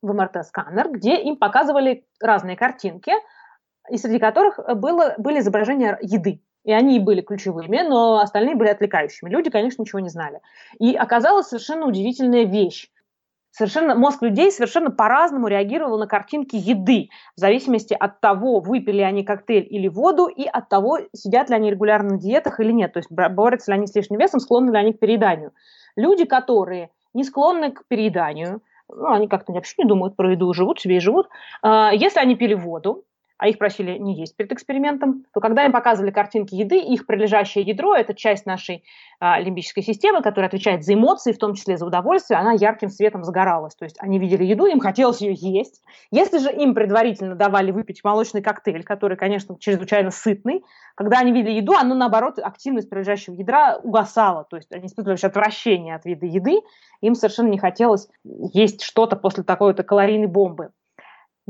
в 0.02 0.12
МРТ-сканер, 0.12 0.90
где 0.90 1.20
им 1.20 1.36
показывали 1.36 2.06
разные 2.20 2.56
картинки, 2.56 3.12
и 3.90 3.98
среди 3.98 4.18
которых 4.18 4.58
было, 4.76 5.14
были 5.18 5.40
изображения 5.40 5.98
еды. 6.00 6.42
И 6.64 6.72
они 6.72 7.00
были 7.00 7.22
ключевыми, 7.22 7.80
но 7.88 8.20
остальные 8.20 8.54
были 8.54 8.68
отвлекающими. 8.68 9.30
Люди, 9.30 9.50
конечно, 9.50 9.80
ничего 9.80 10.00
не 10.00 10.10
знали. 10.10 10.40
И 10.78 10.94
оказалась 10.94 11.46
совершенно 11.46 11.86
удивительная 11.86 12.44
вещь 12.44 12.90
совершенно 13.50 13.94
мозг 13.94 14.22
людей 14.22 14.50
совершенно 14.50 14.90
по-разному 14.90 15.48
реагировал 15.48 15.98
на 15.98 16.06
картинки 16.06 16.56
еды, 16.56 17.08
в 17.36 17.40
зависимости 17.40 17.96
от 17.98 18.20
того, 18.20 18.60
выпили 18.60 19.00
они 19.00 19.24
коктейль 19.24 19.66
или 19.68 19.88
воду, 19.88 20.26
и 20.26 20.46
от 20.46 20.68
того, 20.68 20.98
сидят 21.12 21.50
ли 21.50 21.56
они 21.56 21.70
регулярно 21.70 22.10
на 22.10 22.18
диетах 22.18 22.60
или 22.60 22.72
нет, 22.72 22.92
то 22.92 22.98
есть 22.98 23.10
борются 23.10 23.72
ли 23.72 23.78
они 23.78 23.86
с 23.86 23.94
лишним 23.94 24.18
весом, 24.18 24.40
склонны 24.40 24.70
ли 24.70 24.78
они 24.78 24.92
к 24.92 24.98
перееданию. 24.98 25.52
Люди, 25.96 26.24
которые 26.24 26.90
не 27.14 27.24
склонны 27.24 27.72
к 27.72 27.84
перееданию, 27.88 28.62
ну, 28.88 29.10
они 29.12 29.28
как-то 29.28 29.52
вообще 29.52 29.74
не 29.78 29.84
думают 29.84 30.16
про 30.16 30.32
еду, 30.32 30.52
живут 30.52 30.80
себе 30.80 30.96
и 30.96 31.00
живут. 31.00 31.28
А, 31.62 31.92
если 31.92 32.20
они 32.20 32.34
пили 32.34 32.54
воду, 32.54 33.04
а 33.40 33.48
их 33.48 33.56
просили 33.56 33.96
не 33.96 34.14
есть 34.14 34.36
перед 34.36 34.52
экспериментом, 34.52 35.24
то 35.32 35.40
когда 35.40 35.64
им 35.64 35.72
показывали 35.72 36.10
картинки 36.10 36.54
еды, 36.54 36.78
их 36.78 37.06
прилежащее 37.06 37.64
ядро, 37.64 37.94
это 37.94 38.12
часть 38.12 38.44
нашей 38.44 38.84
а, 39.18 39.40
лимбической 39.40 39.82
системы, 39.82 40.20
которая 40.20 40.48
отвечает 40.48 40.84
за 40.84 40.92
эмоции, 40.92 41.32
в 41.32 41.38
том 41.38 41.54
числе 41.54 41.78
за 41.78 41.86
удовольствие, 41.86 42.38
она 42.38 42.52
ярким 42.52 42.90
светом 42.90 43.24
загоралась. 43.24 43.74
То 43.76 43.84
есть 43.84 43.96
они 43.98 44.18
видели 44.18 44.44
еду, 44.44 44.66
им 44.66 44.78
хотелось 44.78 45.22
ее 45.22 45.32
есть. 45.32 45.82
Если 46.10 46.36
же 46.36 46.52
им 46.52 46.74
предварительно 46.74 47.34
давали 47.34 47.70
выпить 47.70 48.04
молочный 48.04 48.42
коктейль, 48.42 48.84
который, 48.84 49.16
конечно, 49.16 49.58
чрезвычайно 49.58 50.10
сытный, 50.10 50.62
когда 50.94 51.20
они 51.20 51.32
видели 51.32 51.52
еду, 51.52 51.72
оно, 51.72 51.94
наоборот, 51.94 52.38
активность 52.38 52.90
прилежащего 52.90 53.32
ядра 53.32 53.78
угасала. 53.82 54.44
То 54.50 54.56
есть 54.56 54.70
они 54.70 54.86
испытывали 54.86 55.18
отвращение 55.24 55.94
от 55.94 56.04
вида 56.04 56.26
еды, 56.26 56.60
им 57.00 57.14
совершенно 57.14 57.48
не 57.48 57.58
хотелось 57.58 58.06
есть 58.22 58.82
что-то 58.82 59.16
после 59.16 59.44
такой-то 59.44 59.82
калорийной 59.82 60.26
бомбы. 60.26 60.72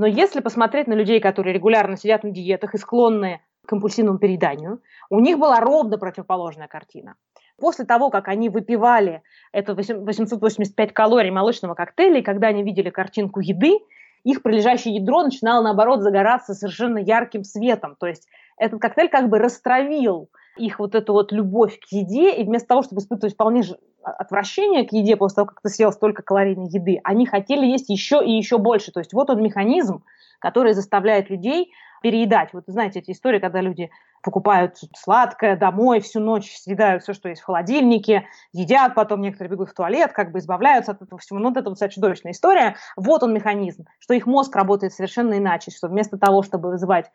Но 0.00 0.06
если 0.06 0.40
посмотреть 0.40 0.86
на 0.86 0.94
людей, 0.94 1.20
которые 1.20 1.52
регулярно 1.52 1.98
сидят 1.98 2.24
на 2.24 2.30
диетах 2.30 2.74
и 2.74 2.78
склонны 2.78 3.42
к 3.66 3.68
компульсивному 3.68 4.18
перееданию, 4.18 4.80
у 5.10 5.20
них 5.20 5.38
была 5.38 5.60
ровно 5.60 5.98
противоположная 5.98 6.68
картина. 6.68 7.16
После 7.58 7.84
того, 7.84 8.08
как 8.08 8.28
они 8.28 8.48
выпивали 8.48 9.22
это 9.52 9.74
885 9.74 10.94
калорий 10.94 11.30
молочного 11.30 11.74
коктейля, 11.74 12.20
и 12.20 12.22
когда 12.22 12.46
они 12.46 12.62
видели 12.62 12.88
картинку 12.88 13.40
еды, 13.40 13.78
их 14.24 14.42
прилежащее 14.42 14.94
ядро 14.94 15.22
начинало, 15.22 15.64
наоборот, 15.64 16.00
загораться 16.00 16.54
совершенно 16.54 16.96
ярким 16.96 17.44
светом. 17.44 17.94
То 18.00 18.06
есть 18.06 18.26
этот 18.56 18.80
коктейль 18.80 19.10
как 19.10 19.28
бы 19.28 19.38
растравил 19.38 20.30
их 20.56 20.78
вот 20.78 20.94
эту 20.94 21.12
вот 21.12 21.32
любовь 21.32 21.78
к 21.78 21.92
еде, 21.92 22.34
и 22.34 22.44
вместо 22.44 22.68
того, 22.68 22.82
чтобы 22.82 23.00
испытывать 23.00 23.34
вполне 23.34 23.62
отвращение 24.02 24.86
к 24.86 24.92
еде 24.92 25.16
после 25.16 25.36
того, 25.36 25.46
как 25.46 25.60
ты 25.62 25.68
съел 25.68 25.92
столько 25.92 26.22
калорийной 26.22 26.68
еды, 26.68 27.00
они 27.04 27.26
хотели 27.26 27.66
есть 27.66 27.88
еще 27.88 28.24
и 28.24 28.32
еще 28.32 28.58
больше. 28.58 28.92
То 28.92 29.00
есть 29.00 29.12
вот 29.12 29.30
он 29.30 29.42
механизм, 29.42 30.04
который 30.40 30.72
заставляет 30.72 31.30
людей 31.30 31.70
переедать. 32.02 32.50
Вот 32.52 32.64
знаете 32.66 33.00
эти 33.00 33.10
истории, 33.10 33.38
когда 33.38 33.60
люди 33.60 33.90
покупают 34.22 34.76
сладкое 34.96 35.56
домой, 35.56 36.00
всю 36.00 36.20
ночь 36.20 36.56
съедают 36.56 37.02
все, 37.02 37.12
что 37.12 37.28
есть 37.28 37.40
в 37.40 37.44
холодильнике, 37.44 38.26
едят, 38.52 38.94
потом 38.94 39.22
некоторые 39.22 39.50
бегут 39.50 39.70
в 39.70 39.74
туалет, 39.74 40.12
как 40.12 40.32
бы 40.32 40.38
избавляются 40.38 40.92
от 40.92 41.02
этого 41.02 41.18
всего. 41.18 41.38
Ну, 41.38 41.48
вот 41.48 41.56
это 41.56 41.70
вот 41.70 41.76
вся 41.76 41.88
чудовищная 41.88 42.32
история. 42.32 42.76
Вот 42.96 43.22
он 43.22 43.32
механизм, 43.32 43.86
что 43.98 44.14
их 44.14 44.26
мозг 44.26 44.54
работает 44.56 44.92
совершенно 44.92 45.38
иначе, 45.38 45.70
что 45.70 45.88
вместо 45.88 46.18
того, 46.18 46.42
чтобы 46.42 46.70
вызывать 46.70 47.10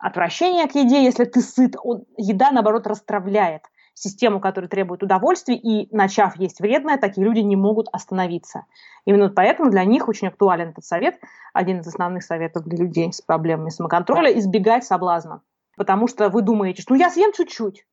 отвращение 0.00 0.66
к 0.66 0.74
еде, 0.74 1.04
если 1.04 1.24
ты 1.24 1.40
сыт, 1.40 1.76
он, 1.82 2.04
еда, 2.16 2.50
наоборот, 2.50 2.86
расстравляет 2.86 3.62
систему, 3.94 4.40
которая 4.40 4.68
требует 4.68 5.02
удовольствия, 5.02 5.56
и, 5.56 5.94
начав 5.94 6.36
есть 6.36 6.60
вредное, 6.60 6.96
такие 6.96 7.24
люди 7.24 7.40
не 7.40 7.56
могут 7.56 7.88
остановиться. 7.92 8.64
Именно 9.04 9.28
поэтому 9.28 9.70
для 9.70 9.84
них 9.84 10.08
очень 10.08 10.28
актуален 10.28 10.70
этот 10.70 10.84
совет, 10.84 11.20
один 11.52 11.80
из 11.80 11.86
основных 11.86 12.22
советов 12.22 12.64
для 12.64 12.78
людей 12.78 13.12
с 13.12 13.20
проблемами 13.20 13.68
самоконтроля, 13.68 14.36
избегать 14.38 14.84
соблазна. 14.84 15.42
Потому 15.76 16.08
что 16.08 16.30
вы 16.30 16.40
думаете, 16.42 16.82
что 16.82 16.94
ну, 16.94 17.00
я 17.00 17.10
съем 17.10 17.32
чуть-чуть, 17.32 17.84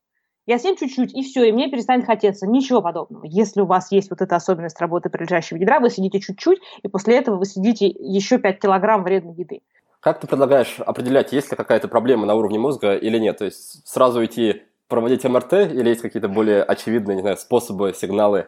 я 0.46 0.58
съем 0.58 0.76
чуть-чуть, 0.76 1.14
и 1.14 1.22
все, 1.22 1.44
и 1.44 1.52
мне 1.52 1.70
перестанет 1.70 2.06
хотеться. 2.06 2.46
Ничего 2.46 2.80
подобного. 2.80 3.24
Если 3.26 3.60
у 3.60 3.66
вас 3.66 3.92
есть 3.92 4.08
вот 4.08 4.22
эта 4.22 4.36
особенность 4.36 4.80
работы 4.80 5.10
прилежащего 5.10 5.58
ядра, 5.58 5.78
вы 5.78 5.90
сидите 5.90 6.20
чуть-чуть, 6.20 6.58
и 6.82 6.88
после 6.88 7.18
этого 7.18 7.36
вы 7.36 7.44
сидите 7.44 7.86
еще 7.86 8.38
5 8.38 8.58
килограмм 8.58 9.04
вредной 9.04 9.34
еды. 9.34 9.60
Как 10.00 10.20
ты 10.20 10.26
предлагаешь 10.26 10.78
определять, 10.78 11.32
есть 11.32 11.50
ли 11.50 11.56
какая-то 11.56 11.88
проблема 11.88 12.24
на 12.26 12.34
уровне 12.34 12.58
мозга 12.58 12.94
или 12.94 13.18
нет? 13.18 13.38
То 13.38 13.46
есть 13.46 13.86
сразу 13.86 14.24
идти 14.24 14.62
проводить 14.86 15.24
МРТ 15.24 15.52
или 15.52 15.88
есть 15.88 16.02
какие-то 16.02 16.28
более 16.28 16.62
очевидные, 16.62 17.16
не 17.16 17.22
знаю, 17.22 17.36
способы, 17.36 17.92
сигналы? 17.94 18.46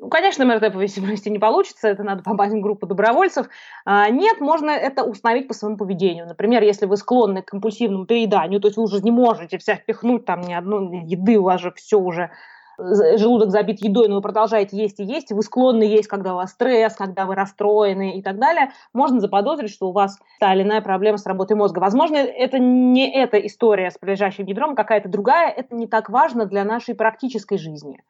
Ну, 0.00 0.08
конечно, 0.08 0.46
МРТ 0.46 0.72
по 0.72 0.78
весимости 0.78 1.28
не 1.28 1.38
получится, 1.38 1.88
это 1.88 2.02
надо 2.02 2.22
попасть 2.22 2.54
в 2.54 2.60
группу 2.60 2.86
добровольцев. 2.86 3.48
А, 3.84 4.08
нет, 4.08 4.40
можно 4.40 4.70
это 4.70 5.02
установить 5.04 5.46
по 5.46 5.54
своему 5.54 5.76
поведению. 5.76 6.26
Например, 6.26 6.62
если 6.62 6.86
вы 6.86 6.96
склонны 6.96 7.42
к 7.42 7.46
компульсивному 7.50 8.06
перееданию, 8.06 8.60
то 8.60 8.68
есть 8.68 8.78
вы 8.78 8.84
уже 8.84 9.02
не 9.02 9.10
можете 9.10 9.58
вся 9.58 9.74
впихнуть 9.74 10.24
там 10.24 10.40
ни 10.40 10.54
одной 10.54 11.04
еды, 11.04 11.36
у 11.38 11.42
вас 11.42 11.60
же 11.60 11.72
все 11.72 11.98
уже 11.98 12.30
желудок 13.16 13.50
забит 13.50 13.82
едой, 13.82 14.08
но 14.08 14.16
вы 14.16 14.22
продолжаете 14.22 14.76
есть 14.76 15.00
и 15.00 15.04
есть, 15.04 15.30
и 15.30 15.34
вы 15.34 15.42
склонны 15.42 15.82
есть, 15.82 16.08
когда 16.08 16.34
у 16.34 16.36
вас 16.36 16.52
стресс, 16.52 16.94
когда 16.94 17.26
вы 17.26 17.34
расстроены 17.34 18.18
и 18.18 18.22
так 18.22 18.38
далее, 18.38 18.70
можно 18.92 19.20
заподозрить, 19.20 19.70
что 19.70 19.88
у 19.88 19.92
вас 19.92 20.18
та 20.38 20.54
или 20.54 20.62
иная 20.62 20.80
проблема 20.80 21.18
с 21.18 21.26
работой 21.26 21.56
мозга. 21.56 21.78
Возможно, 21.78 22.16
это 22.16 22.58
не 22.58 23.10
эта 23.10 23.38
история 23.38 23.90
с 23.90 23.98
прилежащим 23.98 24.46
ядром, 24.46 24.74
какая-то 24.74 25.08
другая, 25.08 25.50
это 25.50 25.74
не 25.74 25.86
так 25.86 26.10
важно 26.10 26.46
для 26.46 26.64
нашей 26.64 26.94
практической 26.94 27.58
жизни. 27.58 28.02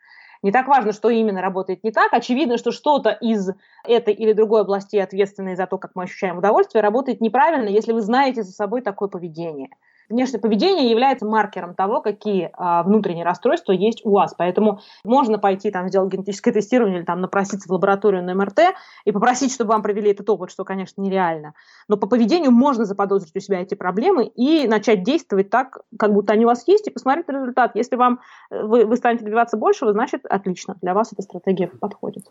Не 0.42 0.52
так 0.52 0.68
важно, 0.68 0.92
что 0.92 1.10
именно 1.10 1.42
работает 1.42 1.84
не 1.84 1.90
так. 1.90 2.12
Очевидно, 2.12 2.56
что 2.56 2.72
что-то 2.72 3.10
из 3.10 3.50
этой 3.86 4.14
или 4.14 4.32
другой 4.32 4.62
области, 4.62 4.96
ответственной 4.96 5.54
за 5.54 5.66
то, 5.66 5.76
как 5.76 5.90
мы 5.94 6.04
ощущаем 6.04 6.38
удовольствие, 6.38 6.82
работает 6.82 7.20
неправильно, 7.20 7.68
если 7.68 7.92
вы 7.92 8.00
знаете 8.00 8.42
за 8.42 8.52
собой 8.52 8.80
такое 8.80 9.08
поведение 9.08 9.68
внешнее 10.10 10.40
поведение 10.40 10.90
является 10.90 11.24
маркером 11.24 11.74
того, 11.74 12.00
какие 12.00 12.50
а, 12.52 12.82
внутренние 12.82 13.24
расстройства 13.24 13.72
есть 13.72 14.04
у 14.04 14.10
вас. 14.10 14.34
Поэтому 14.36 14.80
можно 15.04 15.38
пойти 15.38 15.70
там 15.70 15.88
сделать 15.88 16.12
генетическое 16.12 16.52
тестирование 16.52 16.98
или 16.98 17.04
там 17.04 17.20
напроситься 17.20 17.68
в 17.68 17.72
лабораторию 17.72 18.22
на 18.22 18.34
МРТ 18.34 18.74
и 19.04 19.12
попросить, 19.12 19.52
чтобы 19.52 19.70
вам 19.70 19.82
провели 19.82 20.10
этот 20.10 20.28
опыт, 20.28 20.50
что, 20.50 20.64
конечно, 20.64 21.00
нереально. 21.00 21.54
Но 21.88 21.96
по 21.96 22.06
поведению 22.06 22.50
можно 22.50 22.84
заподозрить 22.84 23.34
у 23.34 23.40
себя 23.40 23.60
эти 23.60 23.74
проблемы 23.74 24.26
и 24.26 24.66
начать 24.66 25.02
действовать 25.02 25.50
так, 25.50 25.80
как 25.98 26.12
будто 26.12 26.32
они 26.32 26.44
у 26.44 26.48
вас 26.48 26.66
есть, 26.66 26.86
и 26.88 26.90
посмотреть 26.90 27.28
результат. 27.28 27.72
Если 27.74 27.96
вам 27.96 28.20
э, 28.50 28.62
вы, 28.62 28.84
вы 28.84 28.96
станете 28.96 29.24
добиваться 29.24 29.56
большего, 29.56 29.92
значит, 29.92 30.26
отлично, 30.26 30.76
для 30.82 30.94
вас 30.94 31.12
эта 31.12 31.22
стратегия 31.22 31.68
подходит. 31.68 32.24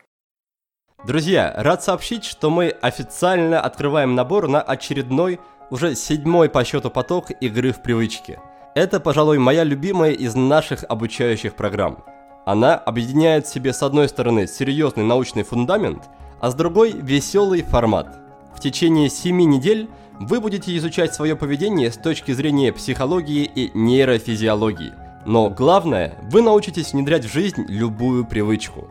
Друзья, 1.05 1.53
рад 1.55 1.81
сообщить, 1.81 2.25
что 2.25 2.49
мы 2.49 2.69
официально 2.81 3.61
открываем 3.61 4.15
набор 4.15 4.49
на 4.49 4.61
очередной 4.61 5.39
уже 5.69 5.95
седьмой 5.95 6.49
по 6.49 6.63
счету 6.63 6.89
поток 6.89 7.31
игры 7.41 7.71
в 7.71 7.81
привычке. 7.81 8.39
Это, 8.75 8.99
пожалуй, 8.99 9.39
моя 9.39 9.63
любимая 9.63 10.11
из 10.11 10.35
наших 10.35 10.83
обучающих 10.87 11.55
программ. 11.55 12.03
Она 12.45 12.75
объединяет 12.75 13.45
в 13.45 13.53
себе 13.53 13.73
с 13.73 13.83
одной 13.83 14.09
стороны 14.09 14.47
серьезный 14.47 15.03
научный 15.03 15.43
фундамент, 15.43 16.03
а 16.39 16.49
с 16.51 16.55
другой 16.55 16.91
веселый 16.91 17.61
формат. 17.61 18.17
В 18.55 18.59
течение 18.59 19.09
семи 19.09 19.45
недель 19.45 19.89
вы 20.19 20.39
будете 20.39 20.75
изучать 20.77 21.13
свое 21.13 21.35
поведение 21.35 21.91
с 21.91 21.97
точки 21.97 22.31
зрения 22.31 22.73
психологии 22.73 23.43
и 23.43 23.71
нейрофизиологии. 23.77 24.93
Но 25.25 25.49
главное, 25.49 26.17
вы 26.31 26.41
научитесь 26.41 26.93
внедрять 26.93 27.25
в 27.25 27.33
жизнь 27.33 27.65
любую 27.67 28.25
привычку. 28.25 28.87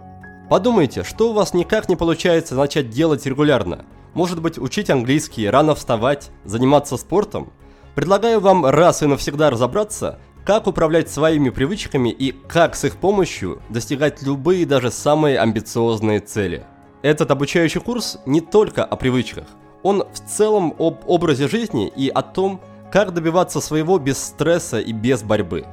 Подумайте, 0.48 1.04
что 1.04 1.30
у 1.30 1.32
вас 1.32 1.52
никак 1.54 1.88
не 1.88 1.96
получается 1.96 2.54
начать 2.54 2.90
делать 2.90 3.26
регулярно– 3.26 3.84
может 4.14 4.40
быть, 4.40 4.58
учить 4.58 4.90
английский, 4.90 5.48
рано 5.48 5.74
вставать, 5.74 6.30
заниматься 6.44 6.96
спортом? 6.96 7.52
Предлагаю 7.94 8.40
вам 8.40 8.64
раз 8.66 9.02
и 9.02 9.06
навсегда 9.06 9.50
разобраться, 9.50 10.18
как 10.44 10.66
управлять 10.66 11.10
своими 11.10 11.50
привычками 11.50 12.10
и 12.10 12.32
как 12.32 12.74
с 12.74 12.84
их 12.84 12.96
помощью 12.96 13.60
достигать 13.68 14.22
любые, 14.22 14.66
даже 14.66 14.90
самые 14.90 15.38
амбициозные 15.38 16.20
цели. 16.20 16.64
Этот 17.02 17.30
обучающий 17.30 17.80
курс 17.80 18.18
не 18.24 18.40
только 18.40 18.84
о 18.84 18.96
привычках, 18.96 19.46
он 19.82 20.04
в 20.12 20.18
целом 20.28 20.74
об 20.78 21.00
образе 21.06 21.48
жизни 21.48 21.92
и 21.94 22.08
о 22.08 22.22
том, 22.22 22.60
как 22.90 23.12
добиваться 23.12 23.60
своего 23.60 23.98
без 23.98 24.18
стресса 24.18 24.80
и 24.80 24.92
без 24.92 25.22
борьбы. 25.22 25.66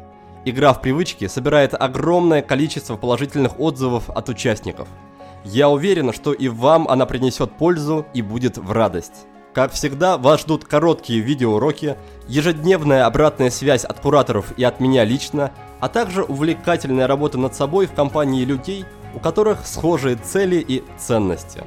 Игра 0.43 0.74
в 0.74 0.82
привычки 0.82 1.28
собирает 1.28 1.74
огромное 1.74 2.41
количество 2.41 2.98
положительных 2.98 3.60
отзывов 3.60 4.10
от 4.10 4.30
участников– 4.30 4.88
я 5.45 5.69
уверен, 5.69 6.12
что 6.12 6.34
и 6.34 6.47
вам 6.47 6.88
она 6.88 7.05
принесет 7.05 7.51
пользу 7.51 8.05
и 8.13 8.21
будет 8.21 8.58
в 8.58 8.71
радость. 8.71 9.27
Как 9.53 9.71
всегда, 9.71 10.17
вас 10.17 10.41
ждут 10.41 10.65
короткие 10.65 11.21
видеоуроки, 11.21 11.95
ежедневная 12.27 13.05
обратная 13.05 13.49
связь 13.49 13.86
от 13.86 13.99
кураторов 14.01 14.51
и 14.58 14.63
от 14.65 14.81
меня 14.81 15.05
лично, 15.05 15.51
а 15.79 15.88
также 15.88 16.23
увлекательная 16.23 17.08
работа 17.08 17.38
над 17.38 17.55
собой 17.55 17.86
в 17.86 17.93
компании 17.93 18.43
людей, 18.43 18.84
у 19.13 19.19
которых 19.19 19.65
схожие 19.65 20.17
цели 20.17 20.58
и 20.67 20.84
ценности. 20.97 21.63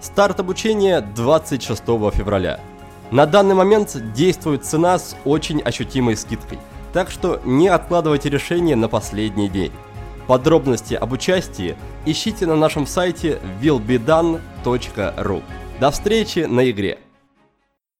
Старт 0.00 0.40
обучения 0.40 1.00
26 1.00 1.82
февраля. 2.12 2.60
На 3.10 3.24
данный 3.24 3.54
момент 3.54 3.96
действует 4.12 4.64
цена 4.64 4.98
с 4.98 5.16
очень 5.24 5.62
ощутимой 5.62 6.16
скидкой, 6.16 6.58
так 6.92 7.10
что 7.10 7.40
не 7.44 7.68
откладывайте 7.68 8.28
решение 8.28 8.76
на 8.76 8.88
последний 8.88 9.48
день. 9.48 9.72
Подробности 10.32 10.94
об 10.94 11.12
участии 11.12 11.76
ищите 12.06 12.46
на 12.46 12.56
нашем 12.56 12.86
сайте 12.86 13.38
willbedone.ru. 13.62 15.42
До 15.78 15.90
встречи 15.90 16.38
на 16.38 16.70
игре! 16.70 16.98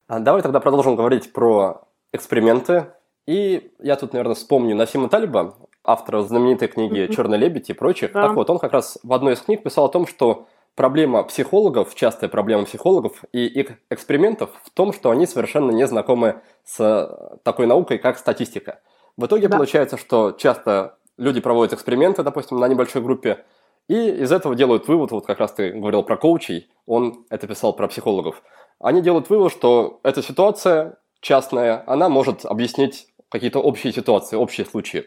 А 0.09 0.19
давай 0.19 0.41
тогда 0.41 0.59
продолжим 0.59 0.97
говорить 0.97 1.35
про 1.35 1.83
эксперименты. 2.11 2.87
И 3.27 3.71
я 3.81 3.97
тут, 3.97 4.15
наверное, 4.15 4.35
вспомню 4.35 4.75
Насима 4.75 5.11
Талиба, 5.11 5.59
автора 5.85 6.23
знаменитой 6.23 6.69
книги 6.69 7.13
«Черный 7.13 7.37
лебедь» 7.37 7.69
и 7.69 7.75
прочих. 7.75 8.13
Да. 8.13 8.29
Так 8.29 8.37
вот, 8.37 8.49
он 8.49 8.59
как 8.59 8.73
раз 8.73 8.97
в 9.03 9.13
одной 9.13 9.35
из 9.35 9.43
книг 9.43 9.63
писал 9.63 9.85
о 9.85 9.91
том, 9.91 10.07
что 10.07 10.47
проблема 10.75 11.25
психологов, 11.25 11.95
частая 11.95 12.31
проблема 12.31 12.65
психологов 12.65 13.25
и 13.33 13.45
их 13.45 13.73
экспериментов 13.91 14.49
в 14.65 14.71
том, 14.71 14.95
что 14.95 15.11
они 15.11 15.27
совершенно 15.27 15.71
не 15.71 15.87
знакомы 15.87 16.41
с 16.65 17.39
такой 17.43 17.67
наукой, 17.67 17.99
как 17.99 18.17
статистика. 18.17 18.81
В 19.19 19.27
итоге 19.27 19.49
да. 19.49 19.57
получается, 19.59 19.99
что 19.99 20.33
часто 20.33 20.97
люди 21.17 21.41
проводят 21.41 21.73
эксперименты, 21.73 22.23
допустим, 22.23 22.59
на 22.59 22.69
небольшой 22.69 23.03
группе, 23.03 23.45
и 23.89 24.09
из 24.11 24.33
этого 24.33 24.55
делают 24.55 24.89
вывод, 24.89 25.11
вот 25.11 25.27
как 25.27 25.39
раз 25.39 25.53
ты 25.53 25.73
говорил 25.73 26.03
про 26.03 26.17
коучей, 26.17 26.71
он 26.87 27.27
это 27.31 27.47
писал 27.47 27.75
про 27.75 27.89
психологов. 27.89 28.43
Они 28.79 29.03
делают 29.03 29.29
вывод, 29.29 29.53
что 29.53 30.01
эта 30.03 30.23
ситуация 30.23 30.99
частная, 31.21 31.85
она 31.87 32.09
может 32.09 32.45
объяснить 32.45 33.09
какие-то 33.29 33.61
общие 33.61 33.93
ситуации, 33.93 34.37
общие 34.37 34.67
случаи. 34.67 35.07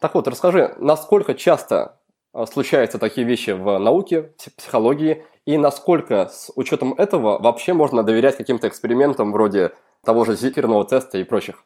Так 0.00 0.14
вот, 0.14 0.28
расскажи, 0.28 0.74
насколько 0.78 1.34
часто 1.34 1.98
а, 2.32 2.46
случаются 2.46 2.98
такие 2.98 3.26
вещи 3.26 3.50
в 3.50 3.78
науке, 3.78 4.34
в 4.38 4.56
психологии, 4.56 5.24
и 5.46 5.56
насколько 5.56 6.28
с 6.28 6.50
учетом 6.54 6.92
этого 6.94 7.40
вообще 7.40 7.72
можно 7.72 8.02
доверять 8.02 8.36
каким-то 8.36 8.68
экспериментам 8.68 9.32
вроде 9.32 9.72
того 10.04 10.24
же 10.24 10.36
зефирного 10.36 10.84
теста 10.84 11.18
и 11.18 11.24
прочих? 11.24 11.64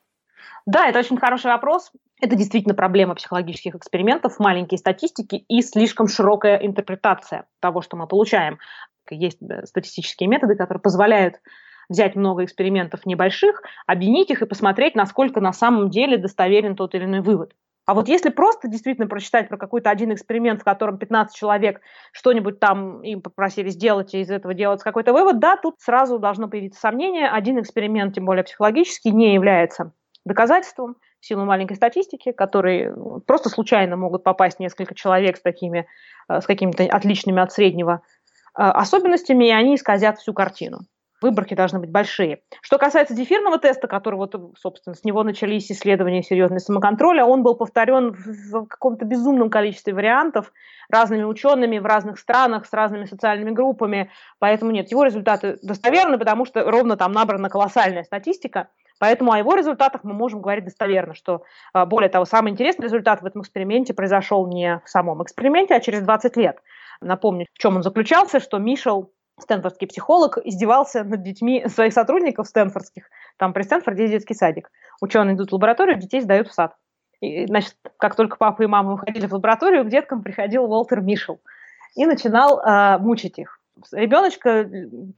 Да, 0.66 0.88
это 0.88 0.98
очень 1.00 1.16
хороший 1.16 1.50
вопрос. 1.50 1.90
Это 2.20 2.36
действительно 2.36 2.74
проблема 2.74 3.14
психологических 3.14 3.74
экспериментов, 3.74 4.38
маленькие 4.38 4.76
статистики 4.78 5.36
и 5.48 5.62
слишком 5.62 6.06
широкая 6.06 6.56
интерпретация 6.58 7.46
того, 7.60 7.80
что 7.80 7.96
мы 7.96 8.06
получаем. 8.06 8.58
Есть 9.10 9.38
статистические 9.64 10.28
методы, 10.28 10.54
которые 10.54 10.82
позволяют 10.82 11.36
взять 11.88 12.14
много 12.14 12.44
экспериментов 12.44 13.06
небольших, 13.06 13.62
объединить 13.86 14.30
их 14.30 14.42
и 14.42 14.46
посмотреть, 14.46 14.94
насколько 14.94 15.40
на 15.40 15.52
самом 15.52 15.90
деле 15.90 16.18
достоверен 16.18 16.76
тот 16.76 16.94
или 16.94 17.04
иной 17.04 17.20
вывод. 17.20 17.54
А 17.86 17.94
вот 17.94 18.06
если 18.06 18.28
просто 18.28 18.68
действительно 18.68 19.08
прочитать 19.08 19.48
про 19.48 19.56
какой-то 19.56 19.90
один 19.90 20.12
эксперимент, 20.12 20.60
в 20.60 20.64
котором 20.64 20.98
15 20.98 21.34
человек 21.34 21.80
что-нибудь 22.12 22.60
там 22.60 23.02
им 23.02 23.22
попросили 23.22 23.70
сделать, 23.70 24.14
и 24.14 24.20
из 24.20 24.30
этого 24.30 24.54
делать 24.54 24.82
какой-то 24.82 25.12
вывод, 25.12 25.40
да, 25.40 25.56
тут 25.56 25.76
сразу 25.80 26.18
должно 26.20 26.48
появиться 26.48 26.78
сомнение. 26.78 27.28
Один 27.28 27.58
эксперимент, 27.58 28.14
тем 28.14 28.26
более 28.26 28.44
психологический, 28.44 29.10
не 29.10 29.34
является 29.34 29.92
доказательством, 30.24 30.96
в 31.20 31.26
силу 31.26 31.44
маленькой 31.44 31.76
статистики, 31.76 32.32
которые 32.32 32.94
просто 33.26 33.48
случайно 33.48 33.96
могут 33.96 34.24
попасть 34.24 34.58
несколько 34.58 34.94
человек 34.94 35.36
с 35.36 35.42
такими, 35.42 35.86
э, 36.28 36.40
с 36.40 36.46
какими-то 36.46 36.84
отличными 36.84 37.42
от 37.42 37.52
среднего 37.52 38.02
э, 38.56 38.62
особенностями, 38.62 39.46
и 39.46 39.52
они 39.52 39.76
исказят 39.76 40.18
всю 40.18 40.32
картину 40.32 40.80
выборки 41.20 41.54
должны 41.54 41.78
быть 41.78 41.90
большие. 41.90 42.40
Что 42.62 42.78
касается 42.78 43.14
дефирного 43.14 43.58
теста, 43.58 43.88
который 43.88 44.16
вот, 44.16 44.34
собственно, 44.58 44.94
с 44.94 45.04
него 45.04 45.22
начались 45.22 45.70
исследования 45.70 46.22
серьезной 46.22 46.60
самоконтроля, 46.60 47.24
он 47.24 47.42
был 47.42 47.54
повторен 47.54 48.12
в 48.12 48.66
каком-то 48.66 49.04
безумном 49.04 49.50
количестве 49.50 49.92
вариантов 49.92 50.52
разными 50.88 51.24
учеными 51.24 51.78
в 51.78 51.86
разных 51.86 52.18
странах 52.18 52.66
с 52.66 52.72
разными 52.72 53.04
социальными 53.04 53.50
группами. 53.50 54.10
Поэтому 54.38 54.70
нет, 54.70 54.90
его 54.90 55.04
результаты 55.04 55.58
достоверны, 55.62 56.18
потому 56.18 56.44
что 56.44 56.68
ровно 56.70 56.96
там 56.96 57.12
набрана 57.12 57.48
колоссальная 57.48 58.04
статистика. 58.04 58.68
Поэтому 59.00 59.32
о 59.32 59.38
его 59.38 59.54
результатах 59.54 60.04
мы 60.04 60.12
можем 60.12 60.42
говорить 60.42 60.66
достоверно, 60.66 61.14
что, 61.14 61.42
а, 61.72 61.86
более 61.86 62.10
того, 62.10 62.26
самый 62.26 62.52
интересный 62.52 62.84
результат 62.84 63.22
в 63.22 63.26
этом 63.26 63.40
эксперименте 63.40 63.94
произошел 63.94 64.46
не 64.46 64.80
в 64.84 64.88
самом 64.90 65.22
эксперименте, 65.22 65.74
а 65.74 65.80
через 65.80 66.02
20 66.02 66.36
лет. 66.36 66.58
Напомню, 67.00 67.46
в 67.54 67.58
чем 67.58 67.76
он 67.76 67.82
заключался, 67.82 68.40
что 68.40 68.58
Мишел 68.58 69.10
стэнфордский 69.38 69.86
психолог 69.86 70.36
издевался 70.44 71.02
над 71.02 71.22
детьми 71.22 71.64
своих 71.66 71.94
сотрудников 71.94 72.46
стэнфордских. 72.46 73.08
Там 73.38 73.54
при 73.54 73.62
Стэнфорде 73.62 74.02
есть 74.02 74.12
детский 74.12 74.34
садик. 74.34 74.70
Ученые 75.00 75.34
идут 75.34 75.48
в 75.48 75.54
лабораторию, 75.54 75.98
детей 75.98 76.20
сдают 76.20 76.48
в 76.48 76.52
сад. 76.52 76.76
И, 77.22 77.46
значит, 77.46 77.76
как 77.96 78.16
только 78.16 78.36
папа 78.36 78.62
и 78.62 78.66
мама 78.66 78.92
выходили 78.92 79.26
в 79.26 79.32
лабораторию, 79.32 79.84
к 79.84 79.88
деткам 79.88 80.22
приходил 80.22 80.64
Уолтер 80.64 81.00
Мишел 81.00 81.40
и 81.96 82.04
начинал 82.04 82.60
э, 82.60 82.98
мучить 82.98 83.38
их. 83.38 83.59
Ребеночка 83.92 84.62
4-5 84.62 85.14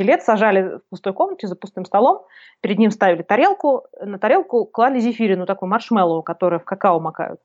лет 0.00 0.22
сажали 0.22 0.78
в 0.78 0.82
пустой 0.90 1.12
комнате 1.12 1.46
за 1.46 1.56
пустым 1.56 1.84
столом, 1.84 2.24
перед 2.60 2.78
ним 2.78 2.90
ставили 2.90 3.22
тарелку, 3.22 3.86
на 4.00 4.18
тарелку 4.18 4.64
клали 4.64 5.00
зефирину, 5.00 5.46
такую 5.46 5.70
маршмеллоу, 5.70 6.22
которую 6.22 6.60
в 6.60 6.64
какао 6.64 7.00
макают. 7.00 7.40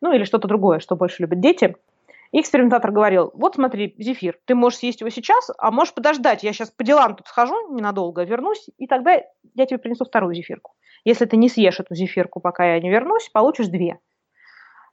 Ну 0.00 0.12
или 0.12 0.24
что-то 0.24 0.48
другое, 0.48 0.80
что 0.80 0.96
больше 0.96 1.22
любят 1.22 1.40
дети– 1.40 1.76
и 2.32 2.40
экспериментатор 2.40 2.90
говорил, 2.90 3.30
вот 3.34 3.56
смотри, 3.56 3.94
зефир, 3.98 4.38
ты 4.46 4.54
можешь 4.54 4.78
съесть 4.78 5.00
его 5.00 5.10
сейчас, 5.10 5.50
а 5.58 5.70
можешь 5.70 5.92
подождать, 5.92 6.42
я 6.42 6.54
сейчас 6.54 6.70
по 6.70 6.82
делам 6.82 7.14
тут 7.14 7.26
схожу 7.26 7.74
ненадолго, 7.74 8.24
вернусь, 8.24 8.70
и 8.78 8.86
тогда 8.86 9.20
я 9.54 9.66
тебе 9.66 9.78
принесу 9.78 10.06
вторую 10.06 10.34
зефирку. 10.34 10.72
Если 11.04 11.26
ты 11.26 11.36
не 11.36 11.50
съешь 11.50 11.78
эту 11.78 11.94
зефирку, 11.94 12.40
пока 12.40 12.74
я 12.74 12.80
не 12.80 12.88
вернусь, 12.88 13.28
получишь 13.28 13.68
две. 13.68 13.98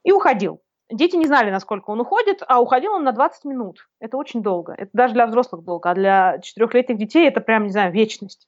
И 0.03 0.11
уходил. 0.11 0.61
Дети 0.91 1.15
не 1.15 1.27
знали, 1.27 1.51
насколько 1.51 1.91
он 1.91 1.99
уходит, 1.99 2.41
а 2.47 2.59
уходил 2.61 2.93
он 2.93 3.03
на 3.03 3.11
20 3.11 3.45
минут. 3.45 3.87
Это 3.99 4.17
очень 4.17 4.41
долго. 4.41 4.73
Это 4.75 4.89
даже 4.93 5.13
для 5.13 5.27
взрослых 5.27 5.63
долго, 5.63 5.91
а 5.91 5.93
для 5.93 6.39
четырехлетних 6.39 6.97
детей 6.97 7.27
это 7.27 7.41
прям, 7.41 7.65
не 7.65 7.69
знаю, 7.69 7.93
вечность. 7.93 8.47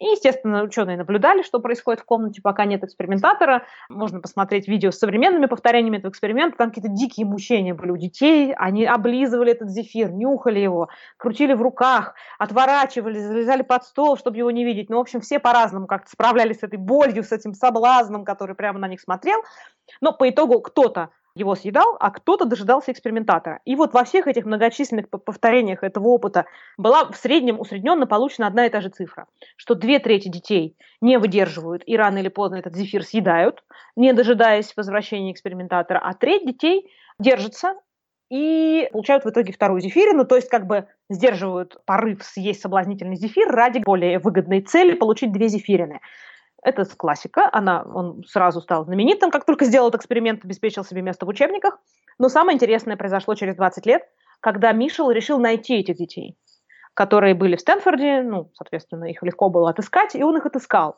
И, 0.00 0.06
естественно, 0.06 0.62
ученые 0.62 0.96
наблюдали, 0.96 1.42
что 1.42 1.60
происходит 1.60 2.00
в 2.00 2.04
комнате, 2.04 2.42
пока 2.42 2.64
нет 2.64 2.82
экспериментатора. 2.82 3.64
Можно 3.88 4.20
посмотреть 4.20 4.66
видео 4.66 4.90
с 4.90 4.98
современными 4.98 5.46
повторениями 5.46 5.98
этого 5.98 6.10
эксперимента. 6.10 6.58
Там 6.58 6.70
какие-то 6.70 6.90
дикие 6.90 7.26
мучения 7.26 7.74
были 7.74 7.90
у 7.90 7.96
детей. 7.96 8.52
Они 8.54 8.84
облизывали 8.84 9.52
этот 9.52 9.70
зефир, 9.70 10.10
нюхали 10.10 10.58
его, 10.58 10.88
крутили 11.16 11.54
в 11.54 11.62
руках, 11.62 12.14
отворачивали, 12.38 13.18
залезали 13.18 13.62
под 13.62 13.84
стол, 13.84 14.16
чтобы 14.16 14.36
его 14.36 14.50
не 14.50 14.64
видеть. 14.64 14.90
Ну, 14.90 14.96
в 14.96 15.00
общем, 15.00 15.20
все 15.20 15.38
по-разному 15.38 15.86
как-то 15.86 16.10
справлялись 16.10 16.58
с 16.58 16.64
этой 16.64 16.78
болью, 16.78 17.22
с 17.22 17.30
этим 17.30 17.54
соблазном, 17.54 18.24
который 18.24 18.56
прямо 18.56 18.80
на 18.80 18.88
них 18.88 19.00
смотрел. 19.00 19.40
Но 20.00 20.12
по 20.12 20.28
итогу 20.28 20.60
кто-то 20.60 21.10
его 21.36 21.56
съедал, 21.56 21.96
а 21.98 22.10
кто-то 22.10 22.44
дожидался 22.44 22.92
экспериментатора. 22.92 23.60
И 23.64 23.74
вот 23.74 23.92
во 23.92 24.04
всех 24.04 24.28
этих 24.28 24.44
многочисленных 24.44 25.08
повторениях 25.08 25.82
этого 25.82 26.08
опыта 26.08 26.46
была 26.78 27.06
в 27.06 27.16
среднем 27.16 27.58
усредненно 27.58 28.06
получена 28.06 28.46
одна 28.46 28.66
и 28.66 28.70
та 28.70 28.80
же 28.80 28.88
цифра, 28.88 29.26
что 29.56 29.74
две 29.74 29.98
трети 29.98 30.28
детей 30.28 30.76
не 31.00 31.18
выдерживают 31.18 31.82
и 31.86 31.96
рано 31.96 32.18
или 32.18 32.28
поздно 32.28 32.56
этот 32.56 32.76
зефир 32.76 33.02
съедают, 33.02 33.64
не 33.96 34.12
дожидаясь 34.12 34.76
возвращения 34.76 35.32
экспериментатора, 35.32 35.98
а 35.98 36.14
треть 36.14 36.46
детей 36.46 36.88
держится 37.18 37.74
и 38.30 38.88
получают 38.92 39.24
в 39.24 39.30
итоге 39.30 39.52
вторую 39.52 39.80
зефирину, 39.80 40.24
то 40.24 40.36
есть 40.36 40.48
как 40.48 40.66
бы 40.66 40.86
сдерживают 41.10 41.84
порыв 41.84 42.22
съесть 42.22 42.62
соблазнительный 42.62 43.16
зефир 43.16 43.48
ради 43.48 43.80
более 43.80 44.20
выгодной 44.20 44.62
цели 44.62 44.94
получить 44.94 45.32
две 45.32 45.48
зефирины. 45.48 46.00
Это 46.64 46.86
классика, 46.96 47.50
она, 47.52 47.82
он 47.82 48.24
сразу 48.24 48.62
стал 48.62 48.86
знаменитым, 48.86 49.30
как 49.30 49.44
только 49.44 49.66
сделал 49.66 49.88
этот 49.88 50.00
эксперимент, 50.00 50.44
обеспечил 50.44 50.82
себе 50.82 51.02
место 51.02 51.26
в 51.26 51.28
учебниках. 51.28 51.78
Но 52.18 52.30
самое 52.30 52.56
интересное 52.56 52.96
произошло 52.96 53.34
через 53.34 53.54
20 53.54 53.84
лет, 53.84 54.02
когда 54.40 54.72
Мишел 54.72 55.10
решил 55.10 55.38
найти 55.38 55.76
этих 55.76 55.96
детей, 55.96 56.38
которые 56.94 57.34
были 57.34 57.56
в 57.56 57.60
Стэнфорде, 57.60 58.22
ну, 58.22 58.50
соответственно, 58.54 59.04
их 59.04 59.22
легко 59.22 59.50
было 59.50 59.70
отыскать, 59.70 60.14
и 60.14 60.24
он 60.24 60.38
их 60.38 60.46
отыскал. 60.46 60.96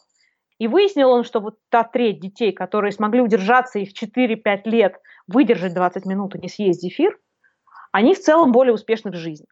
И 0.59 0.69
выяснил 0.69 1.11
он, 1.11 1.25
что 1.25 1.41
вот 1.41 1.57
та 1.69 1.83
треть 1.83 2.21
детей, 2.21 2.53
которые 2.53 2.93
смогли 2.93 3.21
удержаться 3.21 3.81
и 3.81 3.87
в 3.87 3.93
4-5 3.93 4.61
лет 4.67 4.95
выдержать 5.27 5.75
20 5.75 6.07
минут 6.07 6.37
и 6.37 6.39
не 6.39 6.49
съесть 6.49 6.81
зефир, 6.81 7.19
они 7.91 8.15
в 8.15 8.21
целом 8.21 8.53
более 8.53 8.73
успешны 8.73 9.11
в 9.11 9.17
жизни. 9.17 9.47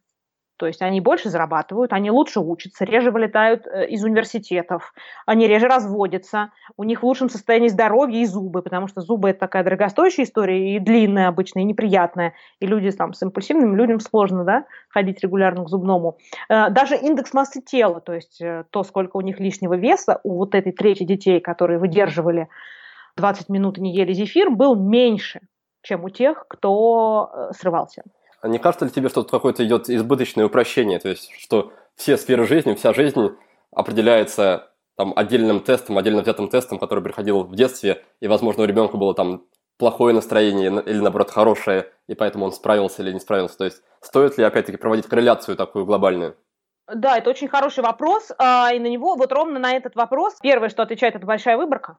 То 0.57 0.67
есть 0.67 0.83
они 0.83 1.01
больше 1.01 1.31
зарабатывают, 1.31 1.93
они 1.93 2.11
лучше 2.11 2.39
учатся, 2.39 2.85
реже 2.85 3.11
вылетают 3.11 3.67
э, 3.67 3.89
из 3.89 4.05
университетов, 4.05 4.95
они 5.27 5.49
реже 5.49 5.67
разводятся, 5.67 6.53
у 6.77 6.85
них 6.85 7.03
в 7.03 7.07
лучшем 7.07 7.29
состоянии 7.29 7.69
здоровье 7.69 8.23
и 8.23 8.27
зубы, 8.27 8.63
потому 8.63 8.87
что 8.87 9.01
зубы– 9.01 9.31
это 9.31 9.41
такая 9.41 9.65
дорогостоящая 9.65 10.25
история 10.25 10.77
и 10.77 10.79
длинная 10.79 11.27
обычно, 11.27 11.59
и 11.59 11.65
неприятная. 11.65 12.35
И 12.61 12.67
люди 12.67 12.91
там, 12.93 13.15
с 13.15 13.23
импульсивными 13.23 13.75
людям 13.77 13.99
сложно 13.99 14.45
да, 14.45 14.67
ходить 14.89 15.21
регулярно 15.23 15.65
к 15.65 15.69
зубному. 15.69 16.19
Э, 16.49 16.71
даже 16.71 16.97
индекс 16.97 17.33
массы 17.35 17.61
тела, 17.61 18.01
то 18.01 18.13
есть 18.13 18.41
э, 18.41 18.65
то, 18.71 18.85
сколько 18.85 19.17
у 19.17 19.23
них 19.23 19.41
лишнего 19.41 19.75
веса, 19.75 20.21
у 20.23 20.37
вот 20.37 20.55
этой 20.55 20.71
трети 20.71 21.03
детей, 21.03 21.41
которые 21.41 21.81
выдерживали 21.81 22.49
20 23.17 23.49
минут 23.49 23.79
и 23.79 23.81
не 23.81 23.93
ели 23.93 24.13
зефир, 24.13 24.51
был 24.51 24.77
меньше, 24.77 25.41
чем 25.83 26.05
у 26.05 26.11
тех, 26.11 26.47
кто 26.49 27.51
срывался. 27.59 28.05
А 28.45 28.49
не 28.49 28.59
кажется 28.59 28.85
ли 28.85 28.91
тебе, 28.91 29.09
что 29.09 29.23
тут 29.23 29.31
какое-то 29.31 29.65
идет 29.65 29.89
избыточное 29.89 30.45
упрощение, 30.45 30.99
то 30.99 31.09
есть, 31.09 31.33
что 31.39 31.73
все 31.95 32.19
сферы 32.19 32.47
жизни, 32.47 32.75
вся 32.75 32.93
жизнь 32.93 33.19
определяется 33.73 34.71
там 34.99 35.15
отдельным 35.17 35.61
тестом, 35.61 35.97
отдельно 35.97 36.21
взятым 36.21 36.51
тестом, 36.51 36.79
который 36.79 37.03
приходил 37.03 37.45
в 37.45 37.57
детстве, 37.57 38.05
и, 38.21 38.29
возможно, 38.29 38.65
у 38.65 38.67
ребенка 38.67 38.99
было 38.99 39.15
там 39.15 39.47
плохое 39.79 40.15
настроение 40.15 40.67
или, 40.85 40.99
наоборот, 40.99 41.31
хорошее, 41.31 41.91
и 42.07 42.15
поэтому 42.15 42.45
он 42.45 42.53
справился 42.53 43.01
или 43.03 43.13
не 43.13 43.19
справился. 43.19 43.57
То 43.57 43.65
есть, 43.65 43.83
стоит 44.03 44.37
ли, 44.37 44.45
опять-таки, 44.45 44.77
проводить 44.77 45.07
корреляцию 45.07 45.57
такую 45.57 45.87
глобальную? 45.87 46.37
Да, 46.95 47.17
это 47.17 47.31
очень 47.31 47.49
хороший 47.49 47.83
вопрос, 47.83 48.31
а, 48.37 48.75
и 48.75 48.79
на 48.79 48.89
него, 48.89 49.17
вот 49.17 49.33
ровно 49.33 49.59
на 49.59 49.73
этот 49.73 49.97
вопрос, 49.97 50.37
первое, 50.43 50.69
что 50.69 50.83
отвечает, 50.83 51.15
это 51.15 51.25
большая 51.25 51.57
выборка 51.57 51.97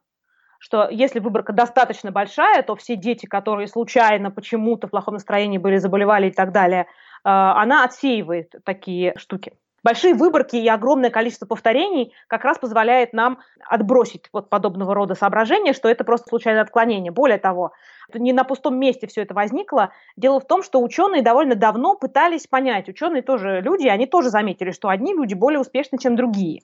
что 0.66 0.88
если 0.90 1.20
выборка 1.20 1.52
достаточно 1.52 2.10
большая, 2.10 2.60
то 2.64 2.74
все 2.74 2.96
дети, 2.96 3.26
которые 3.26 3.68
случайно 3.68 4.32
почему-то 4.32 4.88
в 4.88 4.90
плохом 4.90 5.14
настроении 5.14 5.58
были, 5.58 5.76
заболевали 5.76 6.26
и 6.26 6.32
так 6.32 6.50
далее, 6.50 6.82
э, 6.82 6.86
она 7.22 7.84
отсеивает 7.84 8.52
такие 8.64 9.14
штуки. 9.16 9.52
Большие 9.86 10.14
выборки 10.14 10.56
и 10.56 10.66
огромное 10.66 11.10
количество 11.10 11.46
повторений 11.46 12.12
как 12.26 12.42
раз 12.42 12.58
позволяет 12.58 13.12
нам 13.12 13.38
отбросить 13.68 14.24
вот 14.32 14.50
подобного 14.50 14.96
рода 14.96 15.14
соображения, 15.14 15.72
что 15.74 15.88
это 15.88 16.02
просто 16.02 16.28
случайное 16.28 16.62
отклонение. 16.62 17.12
Более 17.12 17.38
того, 17.38 17.70
не 18.12 18.32
на 18.32 18.42
пустом 18.42 18.80
месте 18.80 19.06
все 19.06 19.22
это 19.22 19.32
возникло. 19.32 19.92
Дело 20.16 20.40
в 20.40 20.44
том, 20.44 20.64
что 20.64 20.82
ученые 20.82 21.22
довольно 21.22 21.54
давно 21.54 21.94
пытались 21.94 22.48
понять, 22.48 22.88
ученые 22.88 23.22
тоже 23.22 23.60
люди, 23.60 23.86
они 23.86 24.06
тоже 24.06 24.30
заметили, 24.30 24.72
что 24.72 24.88
одни 24.88 25.14
люди 25.14 25.34
более 25.34 25.60
успешны, 25.60 25.98
чем 25.98 26.16
другие. 26.16 26.62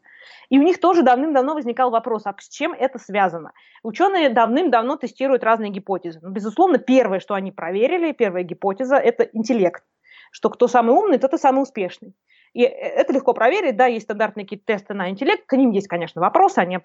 И 0.49 0.59
у 0.59 0.63
них 0.65 0.81
тоже 0.81 1.05
давным-давно 1.05 1.55
возникал 1.55 1.93
вопрос, 1.93 2.23
а 2.25 2.35
с 2.37 2.49
чем 2.49 2.73
это 2.73 2.99
связано? 2.99 3.53
Ученые 3.85 4.31
давным-давно 4.31 4.97
тестируют 4.97 5.45
разные 5.45 5.71
гипотезы. 5.71 6.19
Но, 6.23 6.31
ну, 6.31 6.35
безусловно, 6.35 6.79
первое, 6.79 7.21
что 7.21 7.35
они 7.35 7.53
проверили, 7.53 8.11
первая 8.11 8.43
гипотеза– 8.43 8.97
это 8.97 9.23
интеллект. 9.23 9.85
Что 10.33 10.51
кто 10.51 10.67
самый 10.67 10.97
умный, 10.97 11.19
тот 11.19 11.35
и 11.35 11.39
самый 11.39 11.63
успешный. 11.63 12.17
И 12.53 12.63
э, 12.63 12.69
это 12.69 13.13
легко 13.13 13.33
проверить, 13.33 13.77
да, 13.77 13.87
есть 13.87 14.05
стандартные 14.05 14.45
какие-то 14.45 14.67
тесты 14.67 14.95
на 14.95 15.11
интеллект, 15.11 15.47
к 15.47 15.57
ним 15.57 15.71
есть, 15.71 15.89
конечно, 15.89 16.21
вопросы, 16.21 16.59
они 16.59 16.79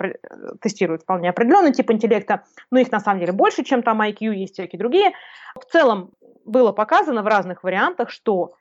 тестируют 0.61 1.03
вполне 1.03 1.29
определенный 1.29 1.73
тип 1.73 1.91
интеллекта, 1.91 2.43
но 2.71 2.79
их 2.79 2.91
на 2.91 2.99
самом 2.99 3.19
деле 3.19 3.33
больше, 3.33 3.63
чем 3.63 3.83
там 3.83 4.01
IQ, 4.01 4.33
есть 4.33 4.53
всякие 4.53 4.79
другие. 4.79 5.11
В 5.55 5.65
целом 5.65 6.11
было 6.45 6.71
показано 6.71 7.23
в 7.23 7.27
разных 7.27 7.63
вариантах, 7.63 8.09
что 8.09 8.53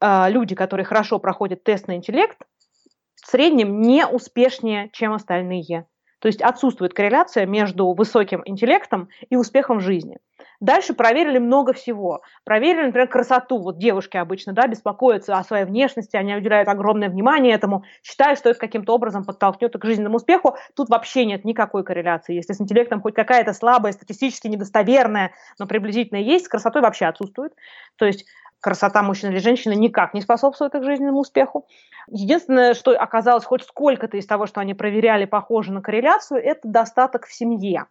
э, 0.00 0.30
люди, 0.30 0.54
которые 0.54 0.86
хорошо 0.86 1.18
проходят 1.18 1.62
тест 1.64 1.88
на 1.88 1.96
интеллект, 1.96 2.38
в 3.22 3.30
среднем 3.30 3.80
не 3.80 4.06
успешнее, 4.06 4.90
чем 4.92 5.12
остальные. 5.12 5.86
То 6.24 6.28
есть 6.28 6.40
отсутствует 6.40 6.94
корреляция 6.94 7.44
между 7.44 7.92
высоким 7.92 8.40
интеллектом 8.46 9.10
и 9.28 9.36
успехом 9.36 9.76
в 9.76 9.82
жизни. 9.82 10.16
Дальше 10.58 10.94
проверили 10.94 11.36
много 11.36 11.74
всего. 11.74 12.22
Проверили, 12.44 12.86
например, 12.86 13.08
красоту. 13.08 13.58
Вот 13.58 13.76
девушки 13.76 14.16
обычно 14.16 14.54
да, 14.54 14.66
беспокоятся 14.66 15.36
о 15.36 15.44
своей 15.44 15.66
внешности, 15.66 16.16
они 16.16 16.34
уделяют 16.34 16.70
огромное 16.70 17.10
внимание 17.10 17.52
этому, 17.52 17.84
считая, 18.02 18.36
что 18.36 18.48
это 18.48 18.58
каким-то 18.58 18.94
образом 18.94 19.26
подтолкнет 19.26 19.74
к 19.76 19.84
жизненному 19.84 20.16
успеху. 20.16 20.56
Тут 20.74 20.88
вообще 20.88 21.26
нет 21.26 21.44
никакой 21.44 21.84
корреляции. 21.84 22.36
Если 22.36 22.54
с 22.54 22.60
интеллектом 22.62 23.02
хоть 23.02 23.14
какая-то 23.14 23.52
слабая, 23.52 23.92
статистически 23.92 24.46
недостоверная, 24.46 25.32
но 25.58 25.66
приблизительно 25.66 26.16
есть, 26.16 26.46
с 26.46 26.48
красотой 26.48 26.80
вообще 26.80 27.04
отсутствует. 27.04 27.52
То 27.96 28.06
есть 28.06 28.24
красота 28.64 29.02
мужчины 29.02 29.32
или 29.32 29.38
женщины 29.40 29.74
никак 29.74 30.14
не 30.14 30.22
способствует 30.22 30.74
их 30.74 30.84
жизненному 30.84 31.20
успеху. 31.20 31.66
Единственное, 32.08 32.72
что 32.72 32.92
оказалось 32.92 33.44
хоть 33.44 33.62
сколько-то 33.62 34.16
из 34.16 34.26
того, 34.26 34.46
что 34.46 34.62
они 34.62 34.72
проверяли, 34.72 35.26
похоже 35.26 35.70
на 35.70 35.82
корреляцию, 35.82 36.42
это 36.42 36.60
достаток 36.66 37.26
в 37.26 37.34
семье. 37.34 37.84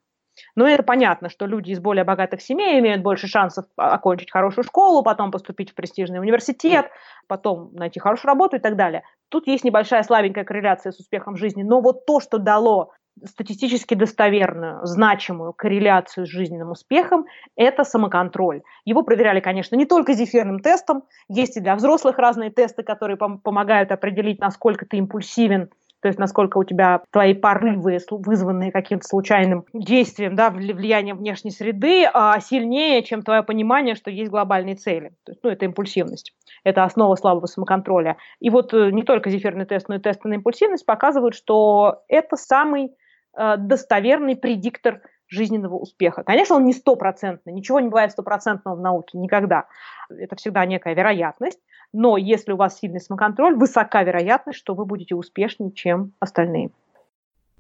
Но 0.56 0.68
это 0.68 0.82
понятно, 0.82 1.30
что 1.30 1.46
люди 1.46 1.70
из 1.70 1.80
более 1.80 2.04
богатых 2.04 2.42
семей 2.42 2.80
имеют 2.80 3.04
больше 3.04 3.28
шансов 3.28 3.66
окончить 3.78 4.32
хорошую 4.32 4.66
школу, 4.66 5.04
потом 5.04 5.30
поступить 5.30 5.70
в 5.70 5.76
престижный 5.76 6.20
университет, 6.20 6.90
потом 7.28 7.72
найти 7.74 8.00
хорошую 8.00 8.30
работу 8.30 8.56
и 8.56 8.60
так 8.60 8.76
далее. 8.76 9.04
Тут 9.30 9.46
есть 9.46 9.64
небольшая 9.64 10.02
слабенькая 10.02 10.44
корреляция 10.44 10.92
с 10.92 11.00
успехом 11.00 11.36
жизни, 11.36 11.62
но 11.62 11.82
вот 11.82 12.08
то, 12.08 12.20
что 12.20 12.40
дало 12.40 12.94
статистически 13.26 13.94
достоверную, 13.94 14.86
значимую 14.86 15.54
корреляцию 15.54 16.26
с 16.26 16.30
жизненным 16.30 16.72
успехом– 16.72 17.26
это 17.56 17.84
самоконтроль. 17.84 18.64
Его 18.86 19.04
проверяли, 19.04 19.40
конечно, 19.40 19.76
не 19.76 19.86
только 19.86 20.14
зефирным 20.14 20.60
тестом, 20.60 21.04
есть 21.28 21.58
и 21.58 21.62
для 21.62 21.76
взрослых 21.76 22.18
разные 22.18 22.50
тесты, 22.50 22.84
которые 22.84 23.18
пом- 23.18 23.40
помогают 23.42 23.92
определить, 23.92 24.40
насколько 24.40 24.86
ты 24.86 24.98
импульсивен, 24.98 25.70
то 26.02 26.08
есть 26.08 26.20
насколько 26.20 26.58
у 26.58 26.66
тебя 26.66 27.02
твои 27.12 27.34
порывы, 27.34 27.98
вызванные 28.12 28.74
каким-то 28.74 29.08
случайным 29.08 29.64
действием, 29.74 30.36
да, 30.36 30.50
влиянием 30.50 31.18
внешней 31.18 31.52
среды, 31.52 32.04
а 32.14 32.38
сильнее, 32.42 33.04
чем 33.04 33.22
твое 33.22 33.42
понимание, 33.42 33.96
что 33.96 34.12
есть 34.12 34.30
глобальные 34.30 34.76
цели. 34.76 35.14
То 35.24 35.32
есть, 35.32 35.40
ну, 35.44 35.50
это 35.50 35.64
импульсивность. 35.64 36.34
Это 36.66 36.84
основа 36.84 37.16
слабого 37.16 37.46
самоконтроля. 37.46 38.18
И 38.42 38.50
вот 38.50 38.74
э, 38.74 38.92
не 38.92 39.04
только 39.04 39.30
зефирный 39.30 39.66
тест, 39.66 39.88
но 39.88 39.96
и 39.96 40.00
тесты 40.00 40.28
на 40.28 40.34
импульсивность 40.34 40.86
показывают, 40.86 41.36
что 41.36 42.04
это 42.10 42.36
самый 42.36 42.92
достоверный 43.36 44.36
предиктор 44.36 45.02
жизненного 45.28 45.76
успеха. 45.76 46.24
Конечно, 46.24 46.56
он 46.56 46.66
не 46.66 46.74
стопроцентный, 46.74 47.54
ничего 47.54 47.80
не 47.80 47.90
бывает 47.90 48.12
стопроцентного 48.12 48.76
в 48.76 48.82
науке, 48.82 49.18
никогда. 49.18 49.66
Это 50.10 50.36
всегда 50.36 50.66
некая 50.66 50.94
вероятность, 50.94 51.60
но 51.92 52.18
если 52.18 52.52
у 52.52 52.58
вас 52.58 52.78
сильный 52.78 53.00
самоконтроль, 53.00 53.56
высока 53.56 54.04
вероятность, 54.04 54.60
что 54.60 54.76
вы 54.76 54.86
будете 54.86 55.16
успешнее, 55.16 55.72
чем 55.72 56.14
остальные. 56.20 56.72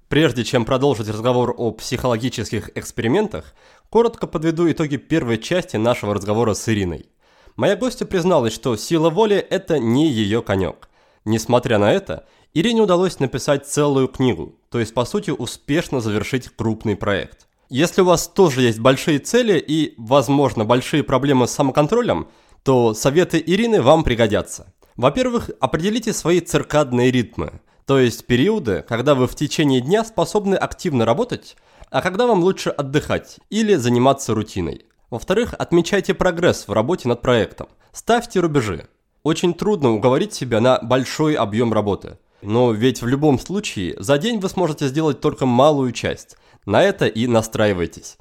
Прежде 0.08 0.44
чем 0.44 0.66
продолжить 0.66 1.10
разговор 1.10 1.56
о 1.58 1.72
психологических 1.72 2.78
экспериментах, 2.78 3.56
коротко 3.90 4.28
подведу 4.28 4.70
итоги 4.72 4.98
первой 4.98 5.40
части 5.40 5.78
нашего 5.78 6.14
разговора 6.14 6.54
с 6.54 6.70
Ириной. 6.70 7.10
Моя 7.56 7.76
гостья 7.76 8.06
призналась, 8.06 8.54
что 8.54 8.76
сила 8.76 9.10
воли– 9.10 9.38
это 9.50 9.80
не 9.80 10.08
ее 10.08 10.44
конек. 10.44 10.90
Несмотря 11.26 11.80
на 11.80 11.92
это, 11.92 12.28
Ирине 12.56 12.82
удалось 12.84 13.20
написать 13.20 13.66
целую 13.66 14.08
книгу, 14.08 14.54
то 14.70 14.80
есть 14.80 14.94
по 14.94 15.06
сути 15.06 15.32
успешно 15.32 16.02
завершить 16.02 16.50
крупный 16.50 16.96
проект. 16.96 17.48
Если 17.70 18.02
у 18.02 18.06
вас 18.06 18.28
тоже 18.28 18.62
есть 18.62 18.78
большие 18.78 19.18
цели 19.18 19.58
и, 19.58 19.96
возможно, 19.98 20.64
большие 20.64 21.02
проблемы 21.02 21.48
с 21.48 21.52
самоконтролем, 21.52 22.28
то 22.62 22.94
советы 22.94 23.44
Ирины 23.44 23.82
вам 23.82 24.04
пригодятся. 24.04 24.72
Во-первых, 24.96 25.50
определите 25.60 26.14
свои 26.14 26.42
циркадные 26.42 27.10
ритмы, 27.10 27.60
то 27.88 27.98
есть 27.98 28.28
периоды, 28.28 28.86
когда 28.88 29.16
вы 29.16 29.26
в 29.26 29.34
течение 29.34 29.82
дня 29.82 30.06
способны 30.06 30.54
активно 30.54 31.06
работать, 31.06 31.58
а 31.90 32.04
когда 32.04 32.28
вам 32.28 32.44
лучше 32.44 32.70
отдыхать 32.70 33.40
или 33.50 33.74
заниматься 33.74 34.36
рутиной. 34.36 34.86
Во-вторых, 35.10 35.56
отмечайте 35.58 36.14
прогресс 36.14 36.68
в 36.68 36.72
работе 36.72 37.10
над 37.10 37.22
проектом. 37.22 37.68
Ставьте 37.92 38.40
рубежи. 38.42 38.88
Очень 39.24 39.56
трудно 39.56 39.92
уговорить 39.92 40.36
себя 40.36 40.62
на 40.62 40.78
большой 40.84 41.34
объем 41.34 41.74
работы. 41.74 42.20
Но 42.44 42.74
ведь 42.74 43.02
в 43.02 43.08
любом 43.08 43.40
случае 43.40 43.96
за 44.00 44.18
день 44.18 44.40
вы 44.40 44.50
сможете 44.50 44.88
сделать 44.88 45.22
только 45.22 45.46
малую 45.46 45.94
часть. 45.94 46.36
На 46.66 46.84
это 46.84 47.08
и 47.08 47.26
настраивайтесь. 47.26 48.18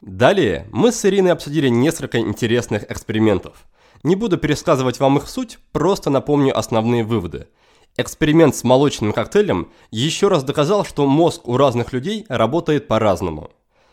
Далее 0.00 0.66
мы 0.72 0.90
с 0.90 1.04
Ириной 1.04 1.32
обсудили 1.32 1.68
несколько 1.68 2.18
интересных 2.18 2.90
экспериментов. 2.90 3.66
Не 4.04 4.16
буду 4.16 4.38
пересказывать 4.38 5.00
вам 5.00 5.18
их 5.18 5.28
суть, 5.28 5.58
просто 5.72 6.08
напомню 6.08 6.56
основные 6.56 7.04
выводы. 7.04 7.48
Эксперимент 7.96 8.56
с 8.56 8.64
молочным 8.64 9.12
коктейлем 9.12 9.70
еще 9.90 10.28
раз 10.28 10.44
доказал, 10.44 10.84
что 10.84 11.06
мозг 11.06 11.46
у 11.46 11.56
разных 11.56 11.92
людей 11.92 12.24
работает 12.28 12.88
по-разному. 12.88 13.50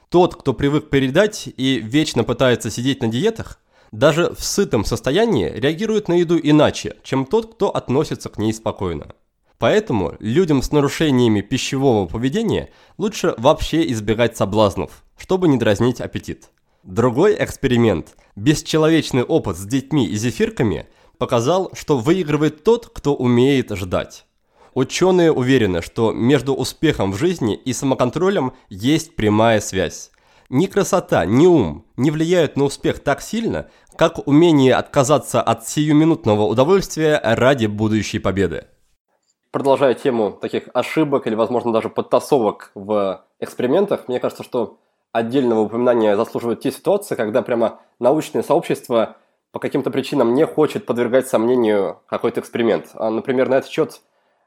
Тот, 0.09 0.35
кто 0.35 0.53
привык 0.53 0.89
передать 0.89 1.49
и 1.57 1.79
вечно 1.79 2.23
пытается 2.23 2.69
сидеть 2.69 3.01
на 3.01 3.07
диетах, 3.07 3.59
даже 3.91 4.33
в 4.37 4.43
сытом 4.43 4.85
состоянии 4.85 5.49
реагирует 5.49 6.07
на 6.07 6.13
еду 6.13 6.39
иначе, 6.41 6.95
чем 7.03 7.25
тот, 7.25 7.55
кто 7.55 7.75
относится 7.75 8.29
к 8.29 8.37
ней 8.37 8.53
спокойно. 8.53 9.15
Поэтому 9.57 10.15
людям 10.19 10.61
с 10.61 10.71
нарушениями 10.71 11.41
пищевого 11.41 12.07
поведения 12.07 12.69
лучше 12.97 13.33
вообще 13.37 13.89
избегать 13.91 14.35
соблазнов, 14.35 15.03
чтобы 15.17 15.47
не 15.47 15.57
дразнить 15.57 16.01
аппетит. 16.01 16.49
Другой 16.83 17.35
эксперимент, 17.39 18.15
бесчеловечный 18.35 19.23
опыт 19.23 19.57
с 19.57 19.65
детьми 19.65 20.05
и 20.05 20.15
зефирками, 20.15 20.87
показал, 21.17 21.71
что 21.73 21.97
выигрывает 21.97 22.63
тот, 22.63 22.89
кто 22.93 23.15
умеет 23.15 23.71
ждать. 23.71 24.25
Ученые 24.73 25.31
уверены, 25.31 25.81
что 25.81 26.11
между 26.11 26.53
успехом 26.53 27.13
в 27.13 27.17
жизни 27.17 27.55
и 27.55 27.71
самоконтролем 27.71 28.51
есть 28.69 29.15
прямая 29.15 29.61
связь. 29.61 30.11
Ни 30.49 30.65
красота, 30.67 31.25
ни 31.25 31.47
ум 31.47 31.85
не 31.95 32.11
влияют 32.11 32.57
на 32.57 32.65
успех 32.65 32.99
так 32.99 33.21
сильно, 33.21 33.69
как 33.95 34.27
умение 34.27 34.75
отказаться 34.75 35.41
от 35.41 35.67
сиюминутного 35.67 36.43
удовольствия 36.43 37.19
ради 37.23 37.67
будущей 37.67 38.19
победы 38.19 38.65
продолжая 39.55 39.93
тему 39.93 40.33
таких 40.33 40.63
ошибок 40.73 41.27
или, 41.27 41.33
возможно, 41.33 41.71
даже 41.71 41.87
подтасовок 41.87 42.71
в 42.75 43.23
экспериментах, 43.39 44.09
мне 44.09 44.19
кажется, 44.19 44.43
что 44.43 44.79
отдельного 45.13 45.61
упоминания 45.61 46.17
заслуживают 46.17 46.59
те 46.59 46.73
ситуации, 46.73 47.15
когда 47.15 47.41
прямо 47.41 47.79
научное 47.97 48.43
сообщество 48.43 49.15
по 49.53 49.59
каким-то 49.59 49.91
причинам 49.91 50.33
не 50.33 50.45
хочет 50.45 50.85
подвергать 50.85 51.29
сомнению 51.29 52.01
какой-то 52.07 52.41
эксперимент. 52.41 52.89
А, 52.95 53.09
например, 53.09 53.47
на 53.47 53.53
этот 53.59 53.69
счет 53.69 54.01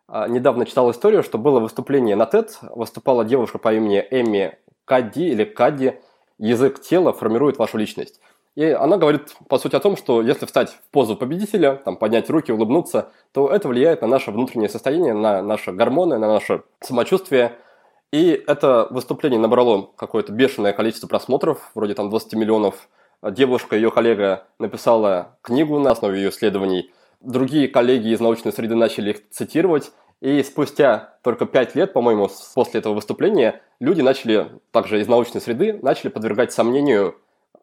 а, 0.08 0.28
недавно 0.28 0.66
читал 0.66 0.90
историю, 0.90 1.22
что 1.22 1.38
было 1.38 1.58
выступление 1.58 2.14
на 2.14 2.24
TED, 2.24 2.50
выступала 2.76 3.24
девушка 3.24 3.56
по 3.56 3.72
имени 3.72 4.06
Эми 4.10 4.58
Кадди 4.84 5.22
или 5.22 5.44
Кадди, 5.44 6.02
язык 6.36 6.82
тела 6.82 7.14
формирует 7.14 7.56
вашу 7.56 7.78
личность. 7.78 8.20
И 8.58 8.70
она 8.72 8.96
говорит, 8.96 9.36
по 9.46 9.56
сути, 9.56 9.76
о 9.76 9.78
том, 9.78 9.96
что 9.96 10.20
если 10.20 10.44
встать 10.44 10.70
в 10.70 10.90
позу 10.90 11.14
победителя, 11.14 11.76
там, 11.76 11.96
поднять 11.96 12.28
руки, 12.28 12.50
улыбнуться, 12.50 13.12
то 13.30 13.48
это 13.50 13.68
влияет 13.68 14.02
на 14.02 14.08
наше 14.08 14.32
внутреннее 14.32 14.68
состояние, 14.68 15.14
на 15.14 15.42
наши 15.42 15.70
гормоны, 15.70 16.18
на 16.18 16.26
наше 16.26 16.64
самочувствие. 16.80 17.52
И 18.10 18.30
это 18.48 18.88
выступление 18.90 19.38
набрало 19.38 19.90
какое-то 19.96 20.32
бешеное 20.32 20.72
количество 20.72 21.06
просмотров, 21.06 21.70
вроде 21.76 21.94
там 21.94 22.10
20 22.10 22.32
миллионов. 22.34 22.88
Девушка, 23.22 23.76
ее 23.76 23.92
коллега, 23.92 24.48
написала 24.58 25.36
книгу 25.42 25.78
на 25.78 25.92
основе 25.92 26.18
ее 26.20 26.30
исследований. 26.30 26.90
Другие 27.20 27.68
коллеги 27.68 28.08
из 28.08 28.18
научной 28.18 28.52
среды 28.52 28.74
начали 28.74 29.10
их 29.10 29.30
цитировать. 29.30 29.92
И 30.20 30.42
спустя 30.42 31.14
только 31.22 31.46
пять 31.46 31.76
лет, 31.76 31.92
по-моему, 31.92 32.28
после 32.56 32.80
этого 32.80 32.94
выступления, 32.94 33.62
люди 33.78 34.00
начали, 34.00 34.48
также 34.72 35.00
из 35.00 35.06
научной 35.06 35.40
среды, 35.40 35.78
начали 35.80 36.08
подвергать 36.08 36.52
сомнению 36.52 37.14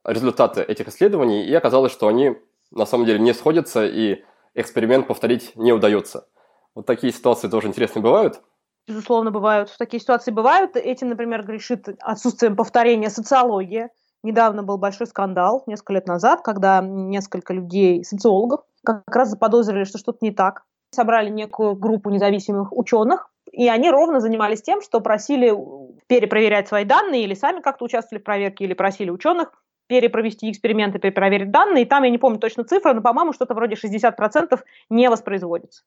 результаты 0.05 0.61
этих 0.61 0.87
исследований, 0.87 1.45
и 1.45 1.53
оказалось, 1.53 1.91
что 1.91 2.07
они 2.07 2.37
на 2.71 2.85
самом 2.85 3.05
деле 3.05 3.19
не 3.19 3.33
сходятся, 3.33 3.85
и 3.85 4.23
эксперимент 4.53 5.07
повторить 5.07 5.55
не 5.55 5.73
удается. 5.73 6.27
Вот 6.73 6.85
такие 6.85 7.13
ситуации 7.13 7.47
тоже 7.47 7.67
интересные 7.67 8.03
бывают. 8.03 8.41
Безусловно, 8.87 9.31
бывают. 9.31 9.73
Такие 9.79 9.99
ситуации 9.99 10.31
бывают. 10.31 10.75
Этим, 10.75 11.09
например, 11.09 11.43
грешит 11.43 11.87
отсутствием 12.01 12.55
повторения 12.55 13.09
социология. 13.09 13.89
Недавно 14.23 14.63
был 14.63 14.77
большой 14.77 15.07
скандал, 15.07 15.63
несколько 15.67 15.93
лет 15.93 16.07
назад, 16.07 16.41
когда 16.41 16.81
несколько 16.81 17.53
людей, 17.53 18.03
социологов, 18.03 18.61
как 18.83 19.03
раз 19.15 19.29
заподозрили, 19.29 19.83
что 19.83 19.97
что-то 19.97 20.19
не 20.21 20.31
так. 20.31 20.63
Собрали 20.91 21.29
некую 21.29 21.75
группу 21.75 22.09
независимых 22.09 22.75
ученых, 22.75 23.29
и 23.51 23.67
они 23.67 23.89
ровно 23.89 24.19
занимались 24.19 24.61
тем, 24.61 24.81
что 24.81 24.99
просили 24.99 25.53
перепроверять 26.07 26.67
свои 26.67 26.85
данные 26.85 27.23
или 27.23 27.33
сами 27.33 27.61
как-то 27.61 27.85
участвовали 27.85 28.21
в 28.21 28.25
проверке, 28.25 28.65
или 28.65 28.73
просили 28.73 29.09
ученых 29.09 29.51
перепровести 29.87 30.51
эксперименты, 30.51 30.99
перепроверить 30.99 31.51
данные, 31.51 31.83
и 31.83 31.87
там, 31.87 32.03
я 32.03 32.09
не 32.09 32.17
помню 32.17 32.39
точно 32.39 32.63
цифры, 32.63 32.93
но, 32.93 33.01
по-моему, 33.01 33.33
что-то 33.33 33.53
вроде 33.53 33.75
60% 33.75 34.59
не 34.89 35.09
воспроизводится. 35.09 35.83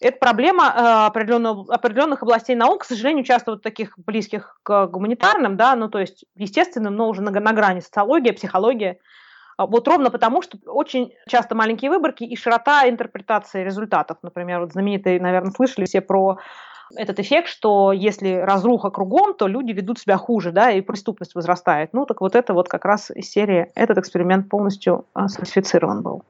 Это 0.00 0.16
проблема 0.18 0.64
э, 0.64 1.06
определенных, 1.06 2.22
областей 2.22 2.56
наук, 2.56 2.82
к 2.82 2.84
сожалению, 2.86 3.22
часто 3.22 3.52
вот 3.52 3.62
таких 3.62 3.98
близких 3.98 4.58
к 4.62 4.86
гуманитарным, 4.86 5.56
да, 5.56 5.76
ну, 5.76 5.88
то 5.88 5.98
есть 5.98 6.24
естественным, 6.36 6.96
но 6.96 7.08
уже 7.08 7.20
на, 7.20 7.30
на 7.30 7.52
грани 7.52 7.80
социология, 7.80 8.32
психология. 8.32 8.98
А 9.58 9.66
вот 9.66 9.86
ровно 9.86 10.10
потому, 10.10 10.40
что 10.40 10.56
очень 10.64 11.12
часто 11.28 11.54
маленькие 11.54 11.90
выборки 11.90 12.24
и 12.24 12.34
широта 12.34 12.88
интерпретации 12.88 13.62
результатов. 13.62 14.16
Например, 14.22 14.60
вот 14.60 14.72
знаменитые, 14.72 15.20
наверное, 15.20 15.52
слышали 15.52 15.84
все 15.84 16.00
про 16.00 16.38
этот 16.96 17.18
эффект, 17.20 17.48
что 17.48 17.92
если 17.92 18.34
разруха 18.34 18.90
кругом, 18.90 19.34
то 19.34 19.46
люди 19.46 19.72
ведут 19.72 19.98
себя 19.98 20.16
хуже, 20.16 20.52
да, 20.52 20.70
и 20.70 20.80
преступность 20.80 21.34
возрастает. 21.34 21.92
Ну, 21.92 22.06
так 22.06 22.20
вот 22.20 22.34
это 22.34 22.54
вот 22.54 22.68
как 22.68 22.84
раз 22.84 23.10
из 23.10 23.30
серии, 23.30 23.70
этот 23.74 23.98
эксперимент 23.98 24.48
полностью 24.48 25.06
а, 25.14 25.28
сфальсифицирован 25.28 26.02
был. 26.02 26.22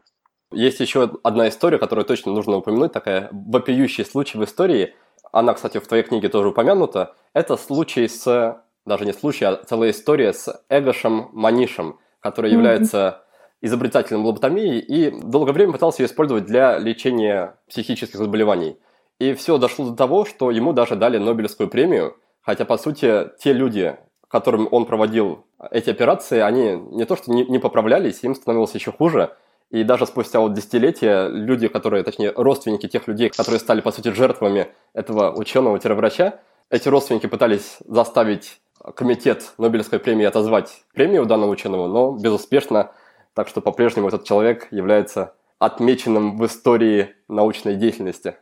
Есть 0.52 0.80
еще 0.80 1.10
одна 1.22 1.48
история, 1.48 1.78
которую 1.78 2.04
точно 2.04 2.32
нужно 2.32 2.56
упомянуть, 2.56 2.92
такая 2.92 3.28
вопиющий 3.30 4.04
случай 4.04 4.36
в 4.36 4.44
истории. 4.44 4.94
Она, 5.32 5.54
кстати, 5.54 5.78
в 5.78 5.86
твоей 5.86 6.02
книге 6.02 6.28
тоже 6.28 6.48
упомянута. 6.48 7.14
Это 7.34 7.56
случай 7.56 8.08
с, 8.08 8.60
даже 8.84 9.04
не 9.06 9.12
случай, 9.12 9.44
а 9.44 9.56
целая 9.56 9.90
история 9.90 10.32
с 10.32 10.64
Эгошем 10.68 11.28
Манишем, 11.32 11.98
который 12.20 12.50
mm-hmm. 12.50 12.54
является 12.54 13.22
изобретателем 13.62 14.24
лоботомии 14.24 14.78
и 14.78 15.10
долгое 15.10 15.52
время 15.52 15.72
пытался 15.72 16.02
ее 16.02 16.06
использовать 16.08 16.46
для 16.46 16.78
лечения 16.78 17.56
психических 17.68 18.18
заболеваний. 18.18 18.78
И 19.20 19.34
все 19.34 19.58
дошло 19.58 19.90
до 19.90 19.96
того, 19.96 20.24
что 20.24 20.50
ему 20.50 20.72
даже 20.72 20.96
дали 20.96 21.18
Нобелевскую 21.18 21.68
премию, 21.68 22.16
хотя, 22.40 22.64
по 22.64 22.78
сути, 22.78 23.30
те 23.38 23.52
люди, 23.52 23.96
которым 24.28 24.66
он 24.70 24.86
проводил 24.86 25.44
эти 25.70 25.90
операции, 25.90 26.40
они 26.40 26.76
не 26.96 27.04
то 27.04 27.16
что 27.16 27.30
не, 27.30 27.44
не 27.44 27.58
поправлялись, 27.58 28.20
им 28.22 28.34
становилось 28.34 28.74
еще 28.74 28.92
хуже. 28.92 29.36
И 29.68 29.84
даже 29.84 30.06
спустя 30.06 30.40
вот 30.40 30.54
десятилетия 30.54 31.28
люди, 31.28 31.68
которые, 31.68 32.02
точнее, 32.02 32.32
родственники 32.34 32.88
тех 32.88 33.06
людей, 33.08 33.28
которые 33.28 33.60
стали, 33.60 33.82
по 33.82 33.92
сути, 33.92 34.08
жертвами 34.08 34.68
этого 34.94 35.36
ученого-врача, 35.36 36.40
эти 36.70 36.88
родственники 36.88 37.26
пытались 37.26 37.76
заставить 37.86 38.58
комитет 38.96 39.52
Нобелевской 39.58 39.98
премии 39.98 40.24
отозвать 40.24 40.82
премию 40.94 41.26
данного 41.26 41.50
ученого, 41.50 41.88
но 41.88 42.12
безуспешно. 42.12 42.92
Так 43.34 43.48
что 43.48 43.60
по-прежнему 43.60 44.08
этот 44.08 44.24
человек 44.24 44.68
является 44.70 45.34
отмеченным 45.58 46.38
в 46.38 46.46
истории 46.46 47.14
научной 47.28 47.76
деятельности. 47.76 48.36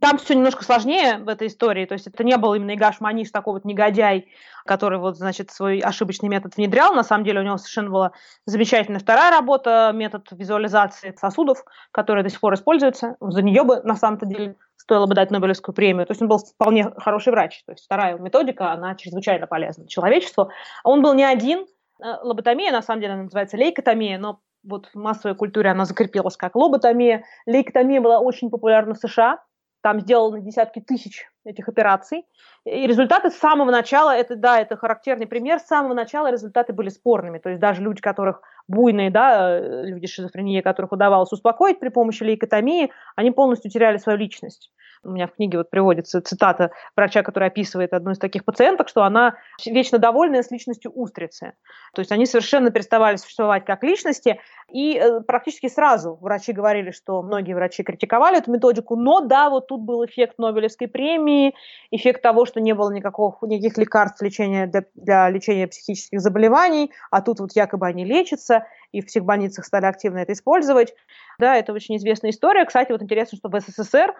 Там 0.00 0.18
все 0.18 0.34
немножко 0.34 0.62
сложнее 0.62 1.18
в 1.18 1.28
этой 1.28 1.48
истории. 1.48 1.86
То 1.86 1.94
есть 1.94 2.06
это 2.06 2.22
не 2.22 2.36
был 2.36 2.54
именно 2.54 2.74
Игаш 2.74 3.00
Маниш, 3.00 3.30
такой 3.30 3.54
вот 3.54 3.64
негодяй, 3.64 4.28
который 4.64 4.98
вот, 4.98 5.16
значит, 5.16 5.50
свой 5.50 5.78
ошибочный 5.78 6.28
метод 6.28 6.56
внедрял. 6.56 6.94
На 6.94 7.02
самом 7.02 7.24
деле 7.24 7.40
у 7.40 7.42
него 7.42 7.56
совершенно 7.56 7.90
была 7.90 8.12
замечательная 8.46 9.00
вторая 9.00 9.30
работа, 9.30 9.90
метод 9.94 10.28
визуализации 10.30 11.14
сосудов, 11.18 11.64
который 11.92 12.22
до 12.22 12.28
сих 12.28 12.40
пор 12.40 12.54
используется. 12.54 13.16
За 13.20 13.42
нее 13.42 13.64
бы, 13.64 13.80
на 13.82 13.96
самом-то 13.96 14.26
деле, 14.26 14.56
стоило 14.76 15.06
бы 15.06 15.14
дать 15.14 15.30
Нобелевскую 15.30 15.74
премию. 15.74 16.06
То 16.06 16.12
есть 16.12 16.22
он 16.22 16.28
был 16.28 16.38
вполне 16.38 16.90
хороший 16.96 17.32
врач. 17.32 17.62
То 17.64 17.72
есть 17.72 17.84
вторая 17.84 18.16
методика, 18.18 18.72
она 18.72 18.94
чрезвычайно 18.94 19.46
полезна 19.46 19.88
человечеству. 19.88 20.50
Он 20.84 21.02
был 21.02 21.14
не 21.14 21.24
один. 21.24 21.66
Э, 22.02 22.16
лоботомия, 22.22 22.70
на 22.70 22.82
самом 22.82 23.00
деле, 23.00 23.14
она 23.14 23.24
называется 23.24 23.56
лейкотомия, 23.56 24.18
но 24.18 24.40
вот 24.62 24.86
в 24.92 24.94
массовой 24.94 25.34
культуре 25.34 25.70
она 25.70 25.84
закрепилась 25.84 26.36
как 26.36 26.54
лоботомия. 26.54 27.24
Лейкотомия 27.46 28.00
была 28.00 28.20
очень 28.20 28.50
популярна 28.50 28.94
в 28.94 28.98
США 28.98 29.38
там 29.82 30.00
сделаны 30.00 30.40
десятки 30.40 30.80
тысяч 30.80 31.26
этих 31.44 31.68
операций. 31.68 32.26
И 32.64 32.86
результаты 32.86 33.30
с 33.30 33.36
самого 33.36 33.70
начала, 33.70 34.14
это 34.14 34.36
да, 34.36 34.60
это 34.60 34.76
характерный 34.76 35.26
пример, 35.26 35.58
с 35.58 35.66
самого 35.66 35.94
начала 35.94 36.30
результаты 36.30 36.72
были 36.72 36.88
спорными. 36.88 37.38
То 37.38 37.48
есть 37.48 37.60
даже 37.60 37.82
люди, 37.82 38.00
которых 38.00 38.42
буйные, 38.70 39.10
да, 39.10 39.58
э, 39.58 39.84
люди 39.84 40.06
с 40.06 40.10
шизофренией, 40.10 40.62
которых 40.62 40.92
удавалось 40.92 41.32
успокоить 41.32 41.80
при 41.80 41.88
помощи 41.88 42.22
лейкотомии, 42.22 42.92
они 43.16 43.30
полностью 43.32 43.70
теряли 43.70 43.98
свою 43.98 44.18
личность. 44.18 44.70
У 45.02 45.10
меня 45.10 45.26
в 45.26 45.34
книге 45.34 45.58
вот 45.58 45.70
приводится 45.70 46.20
цитата 46.20 46.72
врача, 46.94 47.22
который 47.22 47.48
описывает 47.48 47.94
одну 47.94 48.10
из 48.10 48.18
таких 48.18 48.44
пациенток, 48.44 48.88
что 48.88 49.02
она 49.02 49.36
вечно 49.64 49.98
довольная 49.98 50.42
с 50.42 50.50
личностью 50.50 50.92
устрицы. 50.94 51.54
То 51.94 52.00
есть 52.00 52.12
они 52.12 52.26
совершенно 52.26 52.70
переставали 52.70 53.16
существовать 53.16 53.64
как 53.64 53.82
личности, 53.82 54.40
и 54.70 54.98
э, 54.98 55.20
практически 55.20 55.68
сразу 55.68 56.18
врачи 56.20 56.52
говорили, 56.52 56.90
что 56.90 57.22
многие 57.22 57.54
врачи 57.54 57.82
критиковали 57.82 58.38
эту 58.38 58.52
методику, 58.52 58.94
но 58.94 59.20
да, 59.20 59.48
вот 59.48 59.68
тут 59.68 59.80
был 59.80 60.04
эффект 60.04 60.34
Нобелевской 60.38 60.86
премии, 60.86 61.54
эффект 61.90 62.20
того, 62.20 62.44
что 62.44 62.60
не 62.60 62.74
было 62.74 62.92
никаких, 62.92 63.40
никаких 63.42 63.78
лекарств 63.78 64.20
лечения 64.20 64.66
для, 64.66 64.84
для 64.94 65.30
лечения 65.30 65.66
психических 65.66 66.20
заболеваний, 66.20 66.92
а 67.10 67.22
тут 67.22 67.40
вот 67.40 67.52
якобы 67.54 67.86
они 67.86 68.04
лечатся 68.04 68.59
etc 68.60 68.79
и 68.92 69.00
в 69.00 69.06
психбольницах 69.06 69.64
стали 69.64 69.86
активно 69.86 70.18
это 70.18 70.32
использовать. 70.32 70.94
Да, 71.38 71.56
это 71.56 71.72
очень 71.72 71.96
известная 71.96 72.30
история. 72.30 72.64
Кстати, 72.64 72.92
вот 72.92 73.02
интересно, 73.02 73.38
что 73.38 73.48
в 73.48 73.60
СССР, 73.60 74.14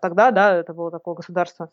тогда, 0.00 0.30
да, 0.30 0.54
это 0.54 0.74
было 0.74 0.90
такое 0.90 1.14
государство, 1.14 1.70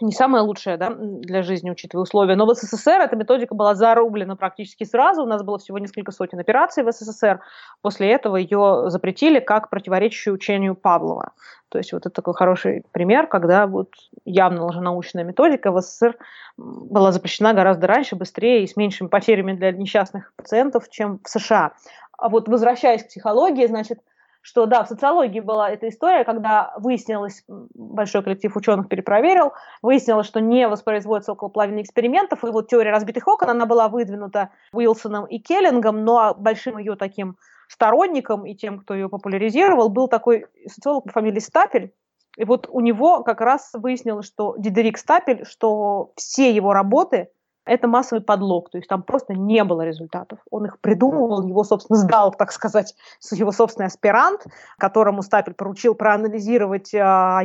не 0.00 0.12
самое 0.12 0.42
лучшее 0.42 0.76
да, 0.76 0.90
для 0.90 1.42
жизни, 1.42 1.70
учитывая 1.70 2.02
условия. 2.02 2.34
Но 2.34 2.46
в 2.46 2.54
СССР 2.54 3.00
эта 3.00 3.14
методика 3.14 3.54
была 3.54 3.74
зарублена 3.74 4.34
практически 4.34 4.84
сразу. 4.84 5.22
У 5.22 5.26
нас 5.26 5.42
было 5.42 5.58
всего 5.58 5.78
несколько 5.78 6.10
сотен 6.10 6.38
операций 6.40 6.82
в 6.82 6.90
СССР. 6.90 7.40
После 7.80 8.10
этого 8.10 8.36
ее 8.36 8.86
запретили 8.88 9.38
как 9.38 9.70
противоречащую 9.70 10.34
учению 10.34 10.74
Павлова. 10.74 11.32
То 11.68 11.78
есть 11.78 11.92
вот 11.92 12.06
это 12.06 12.10
такой 12.10 12.34
хороший 12.34 12.84
пример, 12.92 13.26
когда 13.26 13.66
вот 13.66 13.90
явно 14.24 14.66
лженаучная 14.66 15.24
методика 15.24 15.70
в 15.70 15.80
СССР 15.80 16.16
была 16.56 17.12
запрещена 17.12 17.52
гораздо 17.52 17.86
раньше, 17.86 18.16
быстрее 18.16 18.64
и 18.64 18.66
с 18.66 18.76
меньшими 18.76 19.08
потерями 19.08 19.52
для 19.52 19.72
несчастных 19.72 20.32
пациентов, 20.36 20.88
чем 20.88 21.20
в 21.22 21.28
США. 21.28 21.72
А 22.18 22.28
вот 22.28 22.48
возвращаясь 22.48 23.02
к 23.02 23.08
психологии, 23.08 23.66
значит, 23.66 24.00
что 24.44 24.66
да, 24.66 24.84
в 24.84 24.88
социологии 24.88 25.40
была 25.40 25.70
эта 25.70 25.88
история, 25.88 26.24
когда 26.24 26.74
выяснилось, 26.76 27.44
большой 27.48 28.22
коллектив 28.22 28.54
ученых 28.54 28.88
перепроверил, 28.88 29.52
выяснилось, 29.80 30.26
что 30.26 30.40
не 30.40 30.68
воспроизводится 30.68 31.32
около 31.32 31.48
половины 31.48 31.80
экспериментов, 31.80 32.44
и 32.44 32.48
вот 32.48 32.68
теория 32.68 32.90
разбитых 32.90 33.26
окон, 33.26 33.48
она 33.48 33.64
была 33.64 33.88
выдвинута 33.88 34.50
Уилсоном 34.72 35.24
и 35.24 35.38
Келлингом, 35.38 36.04
но 36.04 36.34
большим 36.34 36.76
ее 36.76 36.96
таким 36.96 37.36
сторонником 37.68 38.44
и 38.44 38.54
тем, 38.54 38.80
кто 38.80 38.92
ее 38.92 39.08
популяризировал, 39.08 39.88
был 39.88 40.08
такой 40.08 40.46
социолог 40.66 41.04
по 41.04 41.12
фамилии 41.12 41.40
Стапель, 41.40 41.94
и 42.36 42.44
вот 42.44 42.68
у 42.68 42.80
него 42.80 43.22
как 43.22 43.40
раз 43.40 43.70
выяснилось, 43.72 44.26
что 44.26 44.56
Дидерик 44.58 44.98
Стапель, 44.98 45.46
что 45.46 46.12
все 46.16 46.50
его 46.50 46.72
работы– 46.72 47.28
это 47.64 47.88
массовый 47.88 48.22
подлог, 48.22 48.70
то 48.70 48.78
есть 48.78 48.88
там 48.88 49.02
просто 49.02 49.34
не 49.34 49.64
было 49.64 49.82
результатов. 49.82 50.38
Он 50.50 50.66
их 50.66 50.80
придумывал, 50.80 51.46
его, 51.46 51.64
собственно, 51.64 51.98
сдал, 51.98 52.32
так 52.32 52.52
сказать, 52.52 52.94
его 53.32 53.52
собственный 53.52 53.86
аспирант, 53.86 54.46
которому 54.78 55.22
Стапель 55.22 55.54
поручил 55.54 55.94
проанализировать 55.94 56.92
э, 56.92 56.98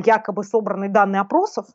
якобы 0.06 0.44
собранные 0.44 0.90
данные 0.90 1.22
опросов, 1.22 1.68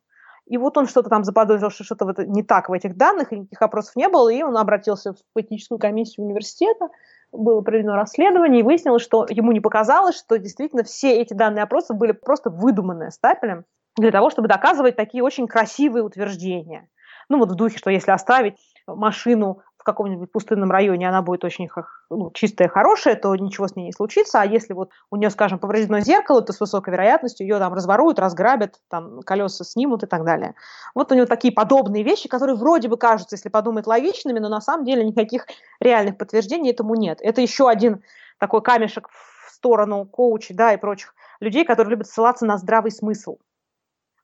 и 0.47 0.59
вот 0.59 0.76
он 0.76 0.86
что-то 0.86 1.09
там 1.09 1.24
заподозрил, 1.24 1.70
что 1.70 1.84
что-то 1.84 2.26
не 2.26 2.42
так 2.42 2.68
в 2.68 2.72
этих 2.72 2.97
данных, 2.97 3.32
и 3.32 3.38
никаких 3.38 3.62
опросов 3.62 3.97
не 3.97 4.09
было, 4.09 4.28
и 4.28 4.42
он 4.42 4.57
обратился 4.59 5.14
в 5.14 5.40
этическую 5.40 5.78
комиссию 5.78 6.26
университета, 6.26 6.88
было 7.32 7.62
проведено 7.62 7.97
расследование, 7.97 8.61
и 8.61 8.62
выяснилось, 8.62 9.03
что 9.03 9.26
ему 9.28 9.53
не 9.53 9.61
показалось, 9.61 10.16
что 10.16 10.38
действительно 10.38 10.84
все 10.84 11.16
эти 11.16 11.32
данные 11.32 11.62
опросов 11.62 11.97
были 11.97 12.12
просто 12.12 12.51
выдуманные 12.51 13.11
Стапелем 13.11 13.64
для 13.97 14.11
того, 14.11 14.28
чтобы 14.28 14.49
доказывать 14.49 14.97
такие 14.97 15.24
очень 15.24 15.47
красивые 15.47 16.05
утверждения. 16.05 16.88
Ну, 17.29 17.39
вот 17.39 17.51
в 17.51 17.55
духе, 17.55 17.79
что 17.79 17.91
если 17.91 18.11
оставить 18.11 18.57
машину 18.87 19.62
в 19.77 19.85
каком-нибудь 19.85 20.33
пустынном 20.33 20.70
районе, 20.70 21.07
она 21.07 21.20
будет 21.20 21.45
очень 21.45 21.68
ну, 22.09 22.31
чистая, 22.33 22.68
хорошая, 22.68 23.16
то 23.16 23.37
ничего 23.37 23.68
с 23.68 23.77
ней 23.77 23.85
не 23.85 23.93
случится. 23.93 24.41
А 24.41 24.47
если 24.47 24.72
вот 24.72 24.91
у 25.11 25.16
нее, 25.16 25.29
скажем, 25.29 25.59
повреждено 25.59 26.01
зеркало, 26.01 26.41
то 26.41 26.55
с 26.55 26.61
высокой 26.61 26.95
вероятностью 26.95 27.47
ее 27.47 27.59
там 27.59 27.75
разворуют, 27.75 28.18
разграбят, 28.18 28.81
там 28.89 29.20
колеса 29.20 29.62
снимут 29.62 30.03
и 30.03 30.07
так 30.07 30.25
далее. 30.25 30.55
Вот 30.95 31.12
у 31.12 31.14
него 31.14 31.27
такие 31.27 31.53
подобные 31.53 32.03
вещи, 32.03 32.31
которые 32.31 32.57
вроде 32.57 32.89
бы 32.89 32.97
кажутся, 32.97 33.37
если 33.37 33.51
подумать, 33.51 33.87
логичными, 33.87 34.39
но 34.39 34.49
на 34.49 34.62
самом 34.62 34.87
деле 34.87 35.05
никаких 35.05 35.47
реальных 35.81 36.16
подтверждений 36.16 36.70
этому 36.70 36.95
нет. 36.95 37.18
Это 37.20 37.43
еще 37.43 37.68
один 37.68 38.03
такой 38.39 38.62
камешек 38.62 39.11
в 39.11 39.53
сторону 39.53 40.07
коучей, 40.07 40.55
да, 40.55 40.72
и 40.72 40.79
прочих 40.79 41.14
людей, 41.41 41.66
которые 41.66 41.91
любят 41.91 42.07
ссылаться 42.07 42.47
на 42.47 42.57
здравый 42.57 42.91
смысл. 42.91 43.37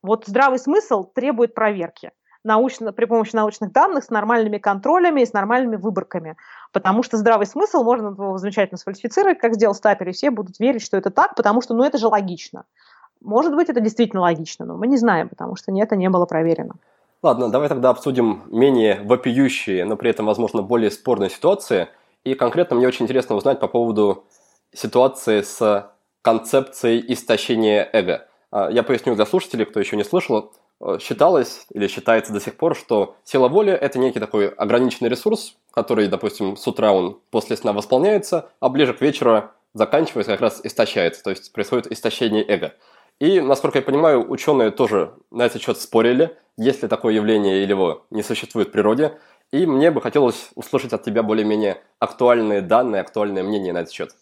Вот 0.03 0.24
здравый 0.26 0.59
смысл 0.59 1.05
требует 1.05 1.55
проверки 1.55 2.12
научно, 2.45 2.93
при 2.93 3.05
помощи 3.05 3.34
научных 3.34 3.72
данных 3.72 4.05
с 4.05 4.11
нормальными 4.11 4.59
контролями 4.59 5.20
и 5.20 5.26
с 5.26 5.32
нормальными 5.32 5.76
выборками. 5.76 6.36
Потому 6.72 7.03
что 7.03 7.16
здравый 7.16 7.47
смысл 7.47 7.82
можно 7.82 8.38
замечательно 8.38 8.78
сфальсифицировать, 8.78 9.38
как 9.38 9.55
сделал 9.55 9.74
Стапель, 9.74 10.11
и 10.11 10.12
все 10.12 10.30
будут 10.30 10.59
верить, 10.59 10.82
что 10.82 10.97
это 10.97 11.11
так, 11.11 11.34
потому 11.34 11.61
что 11.61 11.74
ну, 11.74 11.84
это 11.84 11.99
же 11.99 12.09
логично. 12.09 12.64
Может 13.20 13.55
быть, 13.55 13.68
это 13.68 13.80
действительно 13.80 14.22
логично, 14.22 14.64
но 14.64 14.76
мы 14.76 14.86
не 14.86 14.97
знаем, 14.97 15.28
потому 15.28 15.57
что 15.57 15.72
это 15.72 15.97
не 15.97 16.09
было 16.09 16.24
проверено. 16.24 16.74
Ладно, 17.22 17.51
давай 17.51 17.68
тогда 17.68 17.91
обсудим 17.91 18.45
менее 18.47 19.03
вопиющие, 19.05 19.84
но 19.84 19.97
при 19.97 20.11
этом, 20.11 20.24
возможно, 20.24 20.62
более 20.62 20.91
спорные 20.91 21.28
ситуации. 21.28 21.88
И 22.24 22.34
конкретно 22.34 22.76
мне 22.76 22.88
очень 22.88 23.05
интересно 23.05 23.36
узнать 23.36 23.61
по 23.61 23.68
поводу 23.68 24.24
ситуации 24.72 25.43
с 25.43 25.91
концепцией 26.22 27.05
истощения 27.12 27.88
эго. 27.93 28.26
А, 28.51 28.70
я 28.70 28.82
поясню 28.82 29.14
для 29.14 29.26
слушателей, 29.26 29.66
кто 29.66 29.80
еще 29.80 29.97
не 29.97 30.05
слышал. 30.05 30.53
Э, 30.81 30.99
считалось 31.01 31.66
или 31.72 31.89
считается 31.89 32.33
до 32.33 32.41
сих 32.41 32.57
пор, 32.57 32.74
что 32.74 33.16
сила 33.24 33.49
воли– 33.49 33.72
это 33.81 33.99
некий 33.99 34.18
такой 34.18 34.49
ограниченный 34.49 35.11
ресурс, 35.11 35.57
который, 35.72 36.09
допустим, 36.09 36.57
с 36.57 36.66
утра 36.66 36.93
он 36.93 37.18
после 37.31 37.57
сна 37.57 37.72
восполняется, 37.72 38.51
а 38.61 38.68
ближе 38.68 38.95
к 38.95 39.01
вечеру 39.01 39.51
заканчивается, 39.74 40.33
как 40.33 40.41
раз 40.41 40.61
истощается, 40.64 41.22
то 41.22 41.31
есть 41.31 41.53
происходит 41.53 41.93
истощение 41.93 42.45
эго. 42.47 42.74
И, 43.20 43.41
насколько 43.41 43.78
я 43.78 43.83
понимаю, 43.83 44.28
ученые 44.31 44.70
тоже 44.70 45.12
на 45.31 45.43
этот 45.43 45.61
счет 45.61 45.78
спорили, 45.78 46.37
есть 46.57 46.83
ли 46.83 46.89
такое 46.89 47.14
явление 47.14 47.62
или 47.62 47.70
его 47.70 48.07
не 48.11 48.22
существует 48.22 48.68
в 48.68 48.72
природе. 48.72 49.18
И 49.53 49.66
мне 49.66 49.91
бы 49.91 50.01
хотелось 50.01 50.51
услышать 50.55 50.93
от 50.93 51.03
тебя 51.03 51.22
более-менее 51.22 51.83
актуальные 51.99 52.62
данные, 52.62 53.03
актуальное 53.03 53.43
мнение 53.43 53.72
на 53.72 53.78
этот 53.78 53.93
счет. 53.93 54.14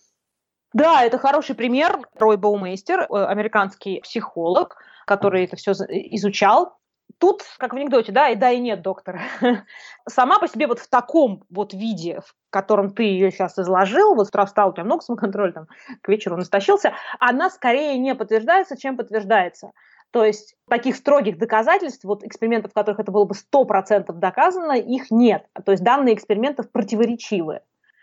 Да, 0.72 1.04
это 1.04 1.18
хороший 1.18 1.54
пример. 1.54 2.00
Рой 2.18 2.36
Баумейстер, 2.36 3.00
э, 3.00 3.24
американский 3.24 4.00
психолог, 4.00 4.76
который 5.08 5.44
это 5.44 5.56
все 5.56 5.72
изучал. 5.72 6.76
Тут, 7.18 7.42
как 7.56 7.72
в 7.72 7.76
анекдоте, 7.76 8.12
да, 8.12 8.28
и 8.28 8.36
да, 8.36 8.50
и 8.50 8.60
нет, 8.60 8.82
доктор. 8.82 9.20
Сама 10.08 10.38
по 10.38 10.46
себе 10.46 10.66
вот 10.66 10.78
в 10.78 10.88
таком 10.88 11.42
вот 11.50 11.72
виде, 11.72 12.20
в 12.20 12.34
котором 12.50 12.90
ты 12.90 13.04
ее 13.04 13.32
сейчас 13.32 13.58
изложил, 13.58 14.14
вот 14.14 14.28
с 14.28 14.46
встал, 14.46 14.68
у 14.68 14.72
тебя 14.72 14.84
много 14.84 15.02
самоконтроля, 15.02 15.52
там, 15.52 15.66
к 16.02 16.08
вечеру 16.08 16.36
он 16.36 16.42
истощился, 16.42 16.92
она 17.18 17.48
скорее 17.48 17.98
не 17.98 18.14
подтверждается, 18.14 18.76
чем 18.76 18.96
подтверждается. 18.96 19.72
То 20.10 20.24
есть 20.24 20.54
таких 20.68 20.96
строгих 20.96 21.38
доказательств, 21.38 22.04
вот 22.04 22.24
экспериментов, 22.24 22.70
в 22.70 22.74
которых 22.74 23.00
это 23.00 23.10
было 23.10 23.24
бы 23.24 23.34
100% 23.34 24.12
доказано, 24.12 24.72
их 24.72 25.10
нет. 25.10 25.46
То 25.64 25.72
есть 25.72 25.82
данные 25.82 26.14
экспериментов 26.14 26.70
противоречивы. 26.70 27.60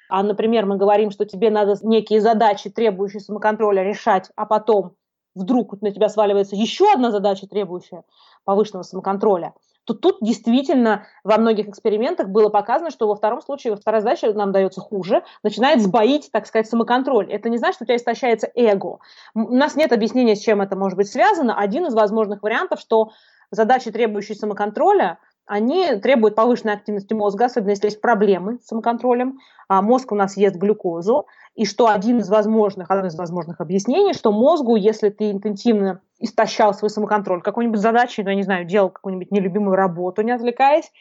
А, 0.09 0.21
например, 0.23 0.65
мы 0.65 0.77
говорим, 0.77 1.11
что 1.11 1.25
тебе 1.25 1.49
надо 1.49 1.75
некие 1.81 2.21
задачи, 2.21 2.69
требующие 2.69 3.21
самоконтроля, 3.21 3.83
решать, 3.83 4.31
а 4.35 4.45
потом 4.45 4.95
вдруг 5.35 5.81
на 5.81 5.91
тебя 5.91 6.09
сваливается 6.09 6.55
еще 6.55 6.91
одна 6.91 7.11
задача, 7.11 7.47
требующая 7.47 8.03
повышенного 8.45 8.83
самоконтроля, 8.83 9.53
то 9.85 9.93
тут 9.93 10.17
действительно 10.21 11.05
во 11.23 11.37
многих 11.37 11.67
экспериментах 11.67 12.29
было 12.29 12.49
показано, 12.49 12.89
что 12.89 13.07
во 13.07 13.15
втором 13.15 13.41
случае, 13.41 13.75
вторая 13.75 14.01
задача 14.01 14.33
нам 14.33 14.51
дается 14.51 14.81
хуже, 14.81 15.23
начинает 15.43 15.81
сбоить, 15.81 16.31
так 16.31 16.47
сказать, 16.47 16.67
самоконтроль. 16.67 17.31
Это 17.31 17.49
не 17.49 17.57
значит, 17.57 17.75
что 17.75 17.83
у 17.83 17.85
тебя 17.85 17.97
истощается 17.97 18.49
эго. 18.55 18.99
У 19.35 19.53
нас 19.53 19.75
нет 19.75 19.91
объяснения, 19.91 20.35
с 20.35 20.39
чем 20.39 20.61
это 20.61 20.75
может 20.75 20.97
быть 20.97 21.07
связано. 21.07 21.55
Один 21.57 21.85
из 21.85 21.93
возможных 21.93 22.41
вариантов, 22.41 22.79
что 22.79 23.11
задачи, 23.51 23.91
требующие 23.91 24.35
самоконтроля, 24.35 25.19
они 25.45 25.95
требуют 25.97 26.35
повышенной 26.35 26.73
активности 26.73 27.13
мозга, 27.13 27.45
особенно 27.45 27.71
если 27.71 27.87
есть 27.87 28.01
проблемы 28.01 28.59
с 28.63 28.67
самоконтролем. 28.67 29.39
А 29.67 29.81
мозг 29.81 30.11
у 30.11 30.15
нас 30.15 30.37
ест 30.37 30.55
глюкозу, 30.55 31.25
и 31.55 31.65
что 31.65 31.87
один 31.87 32.19
из 32.19 32.29
возможных, 32.29 32.91
одно 32.91 33.07
из 33.07 33.15
возможных 33.15 33.61
объяснений, 33.61 34.13
что 34.13 34.31
мозгу, 34.31 34.75
если 34.75 35.09
ты 35.09 35.31
интенсивно 35.31 36.01
истощал 36.19 36.73
свой 36.73 36.89
самоконтроль, 36.89 37.41
какой-нибудь 37.41 37.79
задачей, 37.79 38.23
ну, 38.23 38.29
я 38.29 38.35
не 38.35 38.43
знаю, 38.43 38.65
делал 38.65 38.89
какую-нибудь 38.89 39.31
нелюбимую 39.31 39.75
работу, 39.75 40.21
не 40.21 40.31
отвлекаясь, 40.31 40.91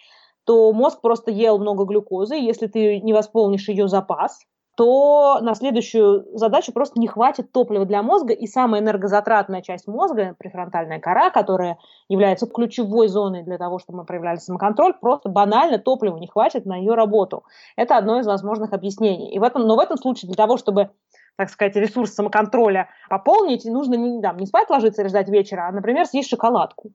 то 0.44 0.72
мозг 0.72 1.00
просто 1.00 1.30
ел 1.30 1.58
много 1.58 1.84
глюкозы, 1.84 2.38
и 2.38 2.44
если 2.44 2.66
ты 2.66 3.00
не 3.00 3.12
восполнишь 3.12 3.68
ее 3.68 3.88
запас, 3.88 4.40
то 4.76 5.38
на 5.40 5.54
следующую 5.54 6.26
задачу 6.36 6.72
просто 6.72 6.98
не 6.98 7.06
хватит 7.06 7.52
топлива 7.52 7.84
для 7.84 8.02
мозга, 8.02 8.32
и 8.32 8.46
самая 8.46 8.80
энергозатратная 8.80 9.62
часть 9.62 9.86
мозга, 9.86 10.34
префронтальная 10.38 11.00
кора, 11.00 11.30
которая 11.30 11.78
является 12.08 12.46
ключевой 12.46 13.08
зоной 13.08 13.42
для 13.42 13.58
того, 13.58 13.78
чтобы 13.78 13.98
мы 13.98 14.04
проявляли 14.04 14.36
самоконтроль, 14.36 14.94
просто 15.00 15.28
банально 15.28 15.78
топлива 15.78 16.16
не 16.16 16.26
хватит 16.26 16.66
на 16.66 16.76
ее 16.76 16.94
работу. 16.94 17.44
Это 17.76 17.96
одно 17.96 18.18
из 18.18 18.26
возможных 18.26 18.72
объяснений. 18.72 19.32
И 19.32 19.38
в 19.38 19.42
этом, 19.42 19.62
но 19.62 19.76
в 19.76 19.80
этом 19.80 19.96
случае 19.96 20.28
для 20.28 20.36
того, 20.36 20.56
чтобы 20.56 20.90
так 21.36 21.50
сказать, 21.50 21.74
ресурс 21.74 22.12
самоконтроля 22.12 22.88
пополнить, 23.08 23.64
нужно 23.64 23.94
не, 23.94 24.20
да, 24.20 24.32
не 24.34 24.46
спать 24.46 24.70
ложиться 24.70 25.02
и 25.02 25.08
ждать 25.08 25.28
вечера, 25.28 25.66
а, 25.68 25.72
например, 25.72 26.06
съесть 26.06 26.30
шоколадку 26.30 26.92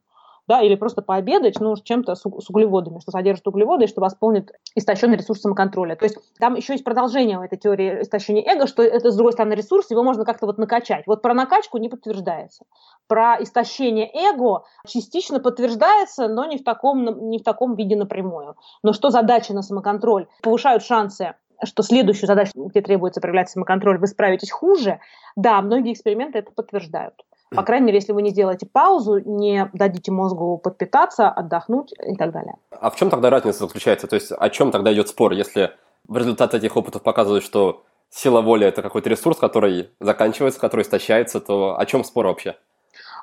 да, 0.49 0.63
или 0.63 0.73
просто 0.73 1.03
пообедать, 1.03 1.59
ну, 1.59 1.75
чем-то 1.77 2.15
с, 2.15 2.25
углеводами, 2.25 2.99
что 2.99 3.11
содержит 3.11 3.47
углеводы, 3.47 3.85
и 3.85 3.87
что 3.87 4.01
восполнит 4.01 4.51
истощенный 4.73 5.15
ресурс 5.15 5.41
самоконтроля. 5.41 5.95
То 5.95 6.05
есть 6.05 6.17
там 6.39 6.55
еще 6.55 6.73
есть 6.73 6.83
продолжение 6.83 7.37
в 7.37 7.43
этой 7.43 7.59
теории 7.59 8.01
истощения 8.01 8.43
эго, 8.43 8.65
что 8.65 8.81
это, 8.81 9.11
с 9.11 9.15
другой 9.15 9.33
стороны, 9.33 9.53
ресурс, 9.53 9.91
его 9.91 10.01
можно 10.01 10.25
как-то 10.25 10.47
вот 10.47 10.57
накачать. 10.57 11.03
Вот 11.05 11.21
про 11.21 11.35
накачку 11.35 11.77
не 11.77 11.87
подтверждается. 11.87 12.65
Про 13.07 13.37
истощение 13.39 14.09
эго 14.11 14.63
частично 14.87 15.39
подтверждается, 15.39 16.27
но 16.27 16.45
не 16.45 16.57
в 16.57 16.63
таком, 16.63 17.29
не 17.29 17.37
в 17.37 17.43
таком 17.43 17.75
виде 17.75 17.95
напрямую. 17.95 18.55
Но 18.81 18.91
что 18.91 19.11
задачи 19.11 19.51
на 19.51 19.61
самоконтроль 19.61 20.25
повышают 20.41 20.83
шансы 20.83 21.35
что 21.61 21.83
следующую 21.83 22.27
задачу, 22.27 22.53
где 22.55 22.81
требуется 22.81 23.19
проявлять 23.19 23.49
самоконтроль, 23.49 23.97
вы 23.97 24.07
справитесь 24.07 24.49
хуже, 24.49 25.01
да, 25.35 25.61
многие 25.61 25.91
эксперименты 25.91 26.39
это 26.39 26.53
подтверждают. 26.53 27.15
По 27.55 27.63
крайней 27.63 27.87
мере, 27.87 27.97
если 27.97 28.11
вы 28.11 28.21
не 28.21 28.29
сделаете 28.29 28.67
паузу, 28.67 29.19
не 29.19 29.69
дадите 29.73 30.11
мозгу 30.11 30.57
подпитаться, 30.57 31.29
отдохнуть 31.29 31.93
и 31.93 32.15
так 32.15 32.31
далее. 32.31 32.55
А 32.69 32.89
в 32.91 32.95
чем 32.95 33.09
тогда 33.09 33.29
разница 33.31 33.65
заключается? 33.65 34.07
То 34.07 34.15
есть 34.15 34.31
о 34.31 34.49
чем 34.49 34.71
тогда 34.71 34.93
идет 34.93 35.07
спор, 35.07 35.33
если 35.33 35.71
в 36.07 36.17
результате 36.17 36.57
этих 36.57 36.77
опытов 36.77 37.01
показывают, 37.01 37.43
что 37.43 37.83
сила 38.09 38.41
воли– 38.41 38.65
это 38.67 38.81
какой-то 38.81 39.09
ресурс, 39.09 39.37
который 39.37 39.89
заканчивается, 39.99 40.59
который 40.59 40.81
истощается, 40.83 41.39
то 41.39 41.79
о 41.79 41.85
чем 41.85 42.03
спор 42.03 42.27
вообще? 42.27 42.55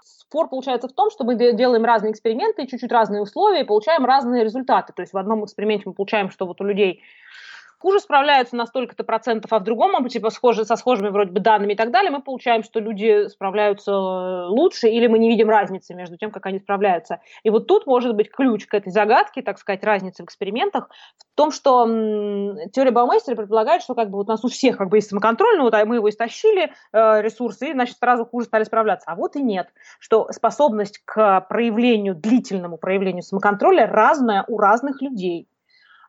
Спор 0.03 0.49
получается 0.49 0.89
в 0.89 0.93
том, 0.93 1.11
что 1.11 1.25
мы 1.25 1.37
делаем 1.37 1.85
разные 1.85 2.11
эксперименты, 2.11 2.67
чуть-чуть 2.67 2.91
разные 2.91 3.23
условия 3.23 3.61
и 3.61 3.65
получаем 3.65 4.05
разные 4.05 4.43
результаты. 4.43 4.93
То 4.93 5.03
есть 5.03 5.13
в 5.13 5.19
одном 5.19 5.45
эксперименте 5.45 5.85
мы 5.87 5.93
получаем, 5.93 6.31
что 6.31 6.47
вот 6.47 6.61
у 6.61 6.65
людей 6.65 7.01
хуже 7.79 8.01
справляются 8.01 8.57
на 8.57 8.67
столько-то 8.67 9.05
процентов, 9.05 9.53
а 9.53 9.59
в 9.59 9.65
другом, 9.65 10.07
типа, 10.09 10.31
схожи, 10.31 10.65
со 10.65 10.77
схожими 10.77 11.09
вроде 11.09 11.31
бы 11.31 11.41
данными 11.41 11.75
и 11.75 11.77
так 11.77 11.91
далее, 11.91 12.11
мы 12.11 12.23
получаем, 12.23 12.63
что 12.63 12.81
люди 12.81 13.29
справляются 13.29 13.93
э, 13.93 14.47
лучше, 14.49 14.89
или 14.89 15.07
мы 15.07 15.19
не 15.19 15.29
видим 15.29 15.49
разницы 15.49 15.95
между 15.95 16.17
тем, 16.17 16.31
как 16.31 16.47
они 16.47 16.59
справляются. 16.59 17.21
И 17.43 17.51
вот 17.51 17.67
тут 17.67 17.87
может 17.87 18.15
быть 18.15 18.31
ключ 18.31 18.67
к 18.67 18.75
этой 18.75 18.91
загадке, 18.91 19.43
так 19.43 19.59
сказать, 19.59 19.85
разницы 19.85 20.23
в 20.23 20.27
экспериментах, 20.27 20.89
в 21.19 21.37
том, 21.37 21.51
что 21.51 21.85
м, 21.85 22.71
теория 22.71 22.91
Баумейстера 22.91 23.37
предполагает, 23.37 23.83
что 23.83 23.95
как 23.95 24.11
бы 24.11 24.19
вот 24.19 24.29
у 24.29 24.33
нас 24.33 24.45
у 24.45 24.49
всех 24.49 24.79
как 24.79 24.89
бы 24.89 24.99
есть 24.99 25.11
самоконтроль, 25.11 25.57
ну 25.57 25.65
вот 25.65 25.75
а 25.75 25.85
мы 25.85 25.97
его 25.97 26.09
истощили, 26.09 26.73
э, 26.93 27.23
ресурсы, 27.23 27.71
и, 27.71 27.73
значит, 27.73 27.99
сразу 27.99 28.25
хуже 28.25 28.47
стали 28.47 28.65
справляться. 28.65 29.11
А 29.11 29.15
вот 29.15 29.37
и 29.37 29.43
нет, 29.43 29.69
что 29.99 30.31
способность 30.33 31.01
к 31.05 31.41
проявлению, 31.43 32.15
длительному 32.15 32.79
проявлению 32.79 33.23
самоконтроля 33.23 33.87
разная 33.87 34.45
у 34.49 34.59
разных 34.59 35.03
людей 35.03 35.49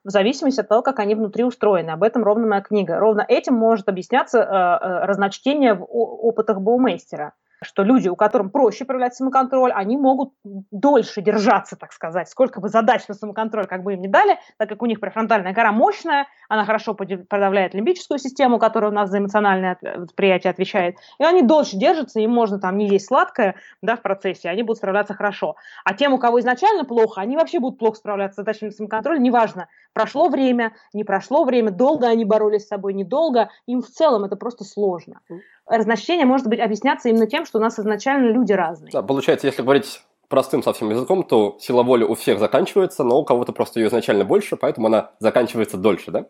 в 0.08 0.10
зависимости 0.10 0.62
от 0.62 0.70
того, 0.70 0.82
как 0.82 0.99
они 0.99 1.16
внутри 1.16 1.43
устроены. 1.43 1.89
Об 1.89 2.01
этом 2.01 2.24
ровно 2.24 2.47
моя 2.47 2.62
книга. 2.62 2.97
Ровно 2.97 3.26
этим 3.28 3.55
может 3.55 3.89
объясняться 3.89 4.39
э, 4.39 4.41
э, 4.41 5.05
разночтение 5.05 5.74
в 5.74 5.84
опытах 5.84 6.62
Боумейстера 6.62 7.34
что 7.64 7.84
люди, 7.84 8.08
у 8.08 8.16
которых 8.16 8.51
проще 8.51 8.86
проявлять 8.86 9.16
самоконтроль, 9.16 9.72
они 9.74 9.97
могут 9.97 10.34
дольше 10.43 11.22
держаться, 11.22 11.76
так 11.76 11.91
сказать, 11.91 12.30
сколько 12.30 12.62
бы 12.62 12.70
задач 12.70 13.08
на 13.08 13.16
самоконтроль 13.16 13.66
как 13.66 13.84
бы 13.84 13.93
им 13.93 14.01
не 14.01 14.08
дали, 14.08 14.38
так 14.58 14.70
как 14.70 14.82
у 14.82 14.86
них 14.86 14.99
префронтальная 14.99 15.53
кора 15.53 15.72
мощная, 15.72 16.28
она 16.49 16.66
хорошо 16.66 16.93
подавляет 16.93 17.74
лимбическую 17.74 18.20
систему, 18.20 18.60
которая 18.60 18.91
у 18.91 18.93
нас 18.93 19.10
за 19.10 19.18
эмоциональное 19.18 19.78
восприятие 19.82 20.51
отвечает, 20.51 20.97
и 21.20 21.24
они 21.24 21.41
дольше 21.41 21.78
держатся, 21.78 22.20
им 22.20 22.32
можно 22.32 22.60
там 22.60 22.78
не 22.78 22.88
есть 22.88 23.08
сладкое 23.08 23.55
да, 23.82 23.95
в 23.95 24.01
процессе, 24.01 24.49
они 24.49 24.64
будут 24.64 24.78
справляться 24.78 25.14
хорошо. 25.14 25.55
А 25.84 25.93
тем, 25.93 26.14
у 26.14 26.20
кого 26.20 26.39
изначально 26.39 26.86
плохо, 26.86 27.22
они 27.22 27.38
вообще 27.38 27.60
будут 27.60 27.80
плохо 27.80 27.97
справляться 27.97 28.36
с 28.36 28.38
задачами 28.38 28.70
самоконтроля, 28.70 29.20
неважно, 29.20 29.68
прошло 29.98 30.30
время, 30.30 30.74
не 30.93 31.04
прошло 31.04 31.43
время, 31.43 31.72
долго 31.72 32.08
они 32.08 32.26
боролись 32.26 32.66
с 32.66 32.68
собой, 32.68 32.93
недолго, 32.93 33.50
им 33.66 33.82
в 33.82 33.88
целом 33.88 34.24
это 34.24 34.36
просто 34.36 34.64
сложно 34.64 35.22
разночтение 35.68 36.26
может 36.26 36.48
быть 36.48 36.60
объясняться 36.60 37.10
именно 37.10 37.28
тем, 37.28 37.45
что 37.45 37.60
у 37.60 37.62
нас 37.62 37.78
изначально 37.80 38.32
люди 38.32 38.54
разные. 38.54 38.91
Да, 38.91 39.04
получается, 39.04 39.48
если 39.48 39.62
говорить 39.62 40.02
простым 40.30 40.64
совсем 40.64 40.89
языком, 40.89 41.24
то 41.24 41.58
сила 41.60 41.84
воли 41.84 42.04
у 42.04 42.16
всех 42.16 42.39
заканчивается, 42.39 43.04
но 43.04 43.20
у 43.20 43.26
кого-то 43.26 43.54
просто 43.54 43.80
ее 43.80 43.88
изначально 43.88 44.26
больше, 44.26 44.56
поэтому 44.56 44.88
она 44.88 45.12
заканчивается 45.20 45.78
дольше, 45.78 46.12
да? 46.12 46.28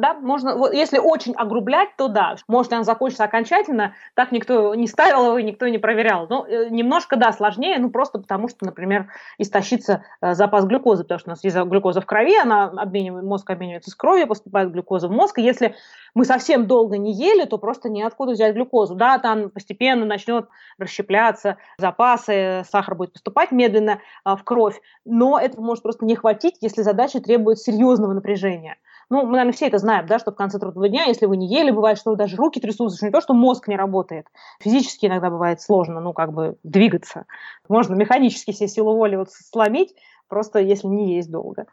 Да, 0.00 0.14
можно, 0.14 0.56
вот, 0.56 0.72
если 0.72 0.98
очень 0.98 1.34
огрублять, 1.34 1.90
то 1.98 2.08
да, 2.08 2.34
может 2.48 2.72
она 2.72 2.84
закончится 2.84 3.24
окончательно, 3.24 3.94
так 4.14 4.32
никто 4.32 4.74
не 4.74 4.86
ставил 4.86 5.26
его, 5.26 5.40
никто 5.40 5.68
не 5.68 5.76
проверял. 5.76 6.26
Но 6.26 6.46
э, 6.46 6.70
немножко, 6.70 7.16
да, 7.16 7.32
сложнее, 7.32 7.78
ну 7.78 7.90
просто 7.90 8.18
потому 8.18 8.48
что, 8.48 8.64
например, 8.64 9.08
истощится 9.36 10.02
э, 10.22 10.32
запас 10.32 10.64
глюкозы, 10.64 11.02
потому 11.02 11.18
что 11.18 11.28
у 11.28 11.32
нас 11.32 11.44
есть 11.44 11.54
глюкоза 11.54 12.00
в 12.00 12.06
крови, 12.06 12.34
она 12.38 12.64
обменивает, 12.64 13.26
мозг 13.26 13.50
обменивается 13.50 13.90
с 13.90 13.94
кровью, 13.94 14.26
поступает 14.26 14.72
глюкоза 14.72 15.08
в 15.08 15.10
мозг, 15.10 15.38
и 15.38 15.42
если 15.42 15.74
мы 16.14 16.24
совсем 16.24 16.66
долго 16.66 16.96
не 16.96 17.12
ели, 17.12 17.44
то 17.44 17.58
просто 17.58 17.90
неоткуда 17.90 18.32
взять 18.32 18.54
глюкозу. 18.54 18.94
Да, 18.94 19.18
там 19.18 19.50
постепенно 19.50 20.06
начнет 20.06 20.48
расщепляться 20.78 21.58
запасы, 21.76 22.62
сахар 22.70 22.94
будет 22.94 23.12
поступать 23.12 23.52
медленно 23.52 24.00
э, 24.24 24.34
в 24.34 24.42
кровь, 24.44 24.80
но 25.04 25.38
это 25.38 25.60
может 25.60 25.82
просто 25.82 26.06
не 26.06 26.16
хватить, 26.16 26.56
если 26.62 26.80
задача 26.80 27.20
требует 27.20 27.58
серьезного 27.58 28.14
напряжения. 28.14 28.78
Ну, 29.10 29.26
мы, 29.26 29.32
наверное, 29.32 29.52
все 29.52 29.66
это 29.66 29.78
знаем, 29.78 30.06
да, 30.06 30.20
что 30.20 30.30
в 30.30 30.36
конце 30.36 30.60
трудового 30.60 30.88
дня, 30.88 31.04
если 31.04 31.26
вы 31.26 31.36
не 31.36 31.48
ели, 31.48 31.72
бывает, 31.72 31.98
что 31.98 32.14
даже 32.14 32.36
руки 32.36 32.60
трясутся, 32.60 32.96
что 32.96 33.06
не 33.06 33.12
то, 33.12 33.20
что 33.20 33.34
мозг 33.34 33.66
не 33.66 33.76
работает. 33.76 34.28
Физически 34.60 35.06
иногда 35.06 35.30
бывает 35.30 35.60
сложно, 35.60 36.00
ну, 36.00 36.12
как 36.12 36.32
бы 36.32 36.56
двигаться. 36.62 37.26
Можно 37.68 37.96
механически 37.96 38.52
себе 38.52 38.68
силу 38.68 38.94
воли 38.94 39.16
вот 39.16 39.30
сломить, 39.32 39.96
просто 40.28 40.60
если 40.60 40.86
не 40.86 41.16
есть 41.16 41.30
долго. 41.30 41.66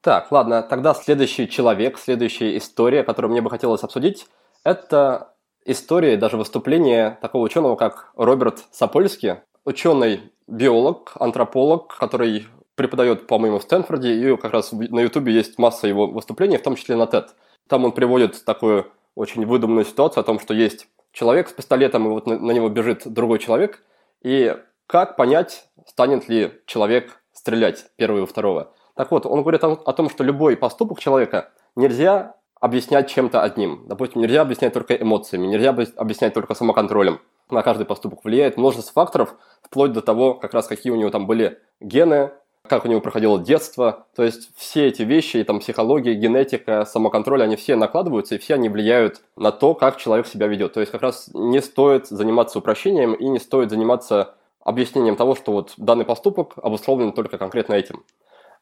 Так, 0.00 0.30
ладно, 0.30 0.62
тогда 0.62 0.94
следующий 0.94 1.48
человек, 1.48 1.98
следующая 1.98 2.56
история, 2.56 3.02
которую 3.02 3.32
мне 3.32 3.42
бы 3.42 3.50
хотелось 3.50 3.82
обсудить, 3.82 4.28
это 4.62 5.34
история, 5.64 6.16
даже 6.16 6.36
выступление 6.36 7.18
такого 7.20 7.42
ученого, 7.42 7.74
как 7.74 8.12
Роберт 8.14 8.62
Сапольский, 8.70 9.34
ученый-биолог, 9.64 11.14
антрополог, 11.18 11.96
который 11.98 12.46
преподает, 12.76 13.26
по-моему, 13.26 13.58
в 13.58 13.62
Стэнфорде, 13.62 14.14
и 14.14 14.36
как 14.36 14.52
раз 14.52 14.70
на 14.72 15.00
Ютубе 15.00 15.32
есть 15.32 15.58
масса 15.58 15.88
его 15.88 16.06
выступлений, 16.06 16.58
в 16.58 16.62
том 16.62 16.76
числе 16.76 16.94
на 16.94 17.04
TED. 17.04 17.28
Там 17.68 17.84
он 17.84 17.92
приводит 17.92 18.44
такую 18.44 18.86
очень 19.16 19.44
выдуманную 19.44 19.84
ситуацию 19.84 20.20
о 20.20 20.24
том, 20.24 20.38
что 20.38 20.54
есть 20.54 20.86
человек 21.12 21.48
с 21.48 21.52
пистолетом, 21.52 22.06
и 22.06 22.10
вот 22.10 22.26
на, 22.26 22.52
него 22.52 22.68
бежит 22.68 23.02
другой 23.06 23.38
человек, 23.38 23.82
и 24.22 24.54
как 24.86 25.16
понять, 25.16 25.66
станет 25.86 26.28
ли 26.28 26.52
человек 26.66 27.22
стрелять 27.32 27.86
первого 27.96 28.24
и 28.24 28.26
второго. 28.26 28.72
Так 28.94 29.10
вот, 29.10 29.26
он 29.26 29.40
говорит 29.40 29.64
о 29.64 29.92
том, 29.92 30.10
что 30.10 30.22
любой 30.22 30.56
поступок 30.56 31.00
человека 31.00 31.50
нельзя 31.74 32.36
объяснять 32.60 33.10
чем-то 33.10 33.42
одним. 33.42 33.84
Допустим, 33.86 34.20
нельзя 34.20 34.42
объяснять 34.42 34.72
только 34.72 34.94
эмоциями, 34.94 35.46
нельзя 35.46 35.70
объяснять 35.96 36.34
только 36.34 36.54
самоконтролем. 36.54 37.20
На 37.50 37.62
каждый 37.62 37.86
поступок 37.86 38.24
влияет 38.24 38.56
множество 38.56 38.92
факторов, 38.92 39.34
вплоть 39.62 39.92
до 39.92 40.02
того, 40.02 40.34
как 40.34 40.52
раз 40.54 40.66
какие 40.66 40.92
у 40.92 40.96
него 40.96 41.10
там 41.10 41.26
были 41.26 41.58
гены, 41.80 42.32
как 42.68 42.84
у 42.84 42.88
него 42.88 43.00
проходило 43.00 43.38
детство. 43.38 44.06
То 44.14 44.22
есть 44.22 44.50
все 44.56 44.86
эти 44.86 45.02
вещи, 45.02 45.42
там 45.44 45.60
психология, 45.60 46.14
генетика, 46.14 46.84
самоконтроль, 46.84 47.42
они 47.42 47.56
все 47.56 47.76
накладываются, 47.76 48.34
и 48.34 48.38
все 48.38 48.54
они 48.54 48.68
влияют 48.68 49.22
на 49.36 49.52
то, 49.52 49.74
как 49.74 49.96
человек 49.96 50.26
себя 50.26 50.46
ведет. 50.46 50.72
То 50.72 50.80
есть 50.80 50.92
как 50.92 51.02
раз 51.02 51.30
не 51.34 51.60
стоит 51.60 52.06
заниматься 52.06 52.58
упрощением 52.58 53.14
и 53.14 53.26
не 53.28 53.38
стоит 53.38 53.70
заниматься 53.70 54.34
объяснением 54.60 55.16
того, 55.16 55.34
что 55.34 55.52
вот 55.52 55.74
данный 55.76 56.04
поступок 56.04 56.54
обусловлен 56.56 57.12
только 57.12 57.38
конкретно 57.38 57.74
этим. 57.74 58.02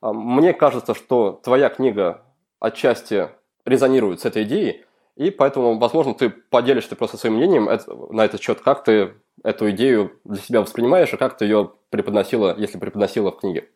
А, 0.00 0.12
мне 0.12 0.52
кажется, 0.52 0.94
что 0.94 1.40
твоя 1.42 1.70
книга 1.70 2.22
отчасти 2.61 3.30
резонирует 3.64 4.20
с 4.20 4.26
этой 4.26 4.42
идеей, 4.42 4.84
и 5.16 5.30
поэтому, 5.30 5.78
возможно, 5.78 6.12
ты 6.12 6.28
поделишься 6.28 6.96
просто 6.96 7.16
своим 7.16 7.36
мнением 7.36 7.68
на 8.11 8.24
этот 8.24 8.42
счет, 8.42 8.61
как 8.61 8.84
ты 8.84 9.14
эту 9.42 9.70
идею 9.70 10.18
для 10.24 10.40
себя 10.40 10.61
воспринимаешь 10.61 11.12
и 11.12 11.16
как 11.16 11.36
ты 11.36 11.44
ее 11.44 11.72
преподносила, 11.90 12.55
если 12.59 12.78
преподносила 12.78 13.30
в 13.30 13.38
книге. 13.38 13.68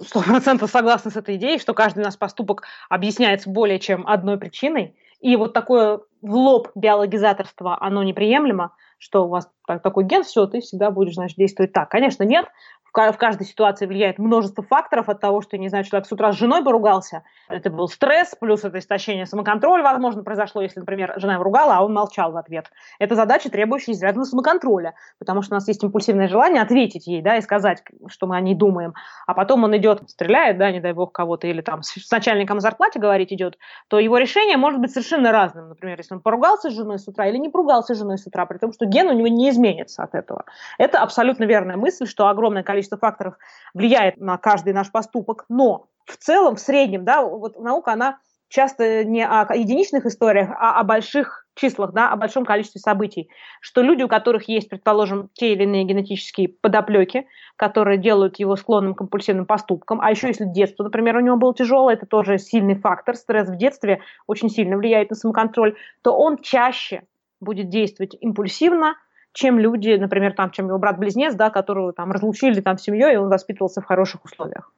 Сто 0.00 0.22
процентов 0.22 0.70
согласна 0.70 1.10
с 1.10 1.16
этой 1.16 1.36
идеей, 1.36 1.58
что 1.58 1.74
каждый 1.74 2.04
наш 2.04 2.18
поступок 2.18 2.62
объясняется 2.88 3.50
более 3.50 3.78
чем 3.78 4.06
одной 4.06 4.38
причиной. 4.38 4.96
И 5.20 5.36
вот 5.36 5.52
такое 5.52 6.00
в 6.22 6.34
лоб 6.34 6.68
биологизаторство, 6.74 7.76
оно 7.80 8.02
неприемлемо, 8.02 8.72
что 8.98 9.24
у 9.24 9.28
вас 9.28 9.50
такой 9.66 10.04
ген, 10.04 10.24
все, 10.24 10.46
ты 10.46 10.60
всегда 10.60 10.90
будешь, 10.90 11.14
значит, 11.14 11.36
действовать 11.36 11.72
так. 11.72 11.90
Конечно, 11.90 12.22
нет, 12.22 12.46
в 12.92 13.16
каждой 13.18 13.46
ситуации 13.46 13.86
влияет 13.86 14.18
множество 14.18 14.64
факторов 14.64 15.08
от 15.08 15.20
того, 15.20 15.42
что, 15.42 15.58
не 15.58 15.68
знаю, 15.68 15.84
человек 15.84 16.08
с 16.08 16.12
утра 16.12 16.32
с 16.32 16.36
женой 16.36 16.64
поругался, 16.64 17.22
это 17.48 17.70
был 17.70 17.88
стресс, 17.88 18.34
плюс 18.40 18.64
это 18.64 18.78
истощение 18.78 19.26
самоконтроля, 19.26 19.82
возможно, 19.82 20.22
произошло, 20.22 20.62
если, 20.62 20.80
например, 20.80 21.14
жена 21.16 21.34
его 21.34 21.44
ругала, 21.44 21.76
а 21.76 21.84
он 21.84 21.92
молчал 21.92 22.32
в 22.32 22.36
ответ. 22.36 22.70
Это 22.98 23.14
задача, 23.14 23.50
требующая 23.50 23.94
изрядного 23.94 24.24
самоконтроля, 24.24 24.94
потому 25.18 25.42
что 25.42 25.54
у 25.54 25.56
нас 25.56 25.68
есть 25.68 25.82
импульсивное 25.84 26.28
желание 26.28 26.62
ответить 26.62 27.06
ей, 27.06 27.22
да, 27.22 27.36
и 27.36 27.42
сказать, 27.42 27.82
что 28.08 28.26
мы 28.26 28.36
о 28.36 28.40
ней 28.40 28.54
думаем, 28.54 28.94
а 29.26 29.34
потом 29.34 29.64
он 29.64 29.76
идет, 29.76 30.08
стреляет, 30.08 30.58
да, 30.58 30.70
не 30.70 30.80
дай 30.80 30.92
бог 30.92 31.12
кого-то, 31.12 31.46
или 31.46 31.60
там 31.60 31.82
с 31.82 32.10
начальником 32.10 32.58
о 32.58 32.60
зарплате 32.60 32.98
говорить 32.98 33.32
идет, 33.32 33.58
то 33.88 33.98
его 33.98 34.18
решение 34.18 34.56
может 34.56 34.80
быть 34.80 34.92
совершенно 34.92 35.32
разным. 35.32 35.68
Например, 35.68 35.98
если 35.98 36.14
он 36.14 36.20
поругался 36.20 36.70
с 36.70 36.72
женой 36.72 36.98
с 36.98 37.06
утра 37.06 37.26
или 37.26 37.36
не 37.36 37.48
поругался 37.48 37.94
с 37.94 37.98
женой 37.98 38.18
с 38.18 38.26
утра, 38.26 38.46
при 38.46 38.58
том, 38.58 38.72
что 38.72 38.86
ген 38.86 39.08
у 39.08 39.12
него 39.12 39.28
не 39.28 39.50
изменится 39.50 40.02
от 40.02 40.14
этого. 40.14 40.44
Это 40.78 41.00
абсолютно 41.00 41.44
верная 41.44 41.76
мысль, 41.76 42.06
что 42.06 42.28
огромное 42.28 42.62
количество 42.62 42.85
количество 42.86 42.98
факторов 42.98 43.34
влияет 43.74 44.16
на 44.18 44.38
каждый 44.38 44.72
наш 44.72 44.90
поступок, 44.90 45.44
но 45.48 45.88
в 46.06 46.16
целом, 46.16 46.56
в 46.56 46.60
среднем, 46.60 47.04
да, 47.04 47.22
вот 47.22 47.58
наука, 47.58 47.92
она 47.92 48.18
часто 48.48 49.04
не 49.04 49.26
о 49.26 49.52
единичных 49.54 50.06
историях, 50.06 50.50
а 50.56 50.78
о 50.78 50.84
больших 50.84 51.46
числах, 51.56 51.92
да, 51.92 52.12
о 52.12 52.16
большом 52.16 52.44
количестве 52.44 52.80
событий, 52.80 53.28
что 53.60 53.82
люди, 53.82 54.04
у 54.04 54.08
которых 54.08 54.48
есть, 54.48 54.68
предположим, 54.68 55.30
те 55.34 55.52
или 55.52 55.64
иные 55.64 55.84
генетические 55.84 56.48
подоплеки, 56.48 57.26
которые 57.56 57.98
делают 57.98 58.38
его 58.38 58.54
склонным 58.54 58.94
к 58.94 58.98
компульсивным 58.98 59.46
поступкам, 59.46 60.00
а 60.00 60.10
еще 60.10 60.28
если 60.28 60.44
детство, 60.44 60.84
например, 60.84 61.16
у 61.16 61.20
него 61.20 61.36
было 61.36 61.54
тяжелое, 61.54 61.94
это 61.94 62.06
тоже 62.06 62.38
сильный 62.38 62.76
фактор, 62.76 63.16
стресс 63.16 63.48
в 63.48 63.56
детстве 63.56 64.00
очень 64.28 64.48
сильно 64.48 64.76
влияет 64.76 65.10
на 65.10 65.16
самоконтроль, 65.16 65.74
то 66.02 66.16
он 66.16 66.38
чаще 66.38 67.02
будет 67.40 67.68
действовать 67.68 68.16
импульсивно, 68.20 68.94
чем 69.36 69.58
люди, 69.58 69.90
например, 69.90 70.32
там, 70.32 70.50
чем 70.50 70.68
его 70.68 70.78
брат-близнец, 70.78 71.34
да, 71.34 71.50
которого 71.50 71.92
там 71.92 72.10
разлучили 72.10 72.60
там 72.60 72.78
семьей, 72.78 73.14
и 73.14 73.16
он 73.16 73.28
воспитывался 73.28 73.82
в 73.82 73.84
хороших 73.84 74.24
условиях. 74.24 74.72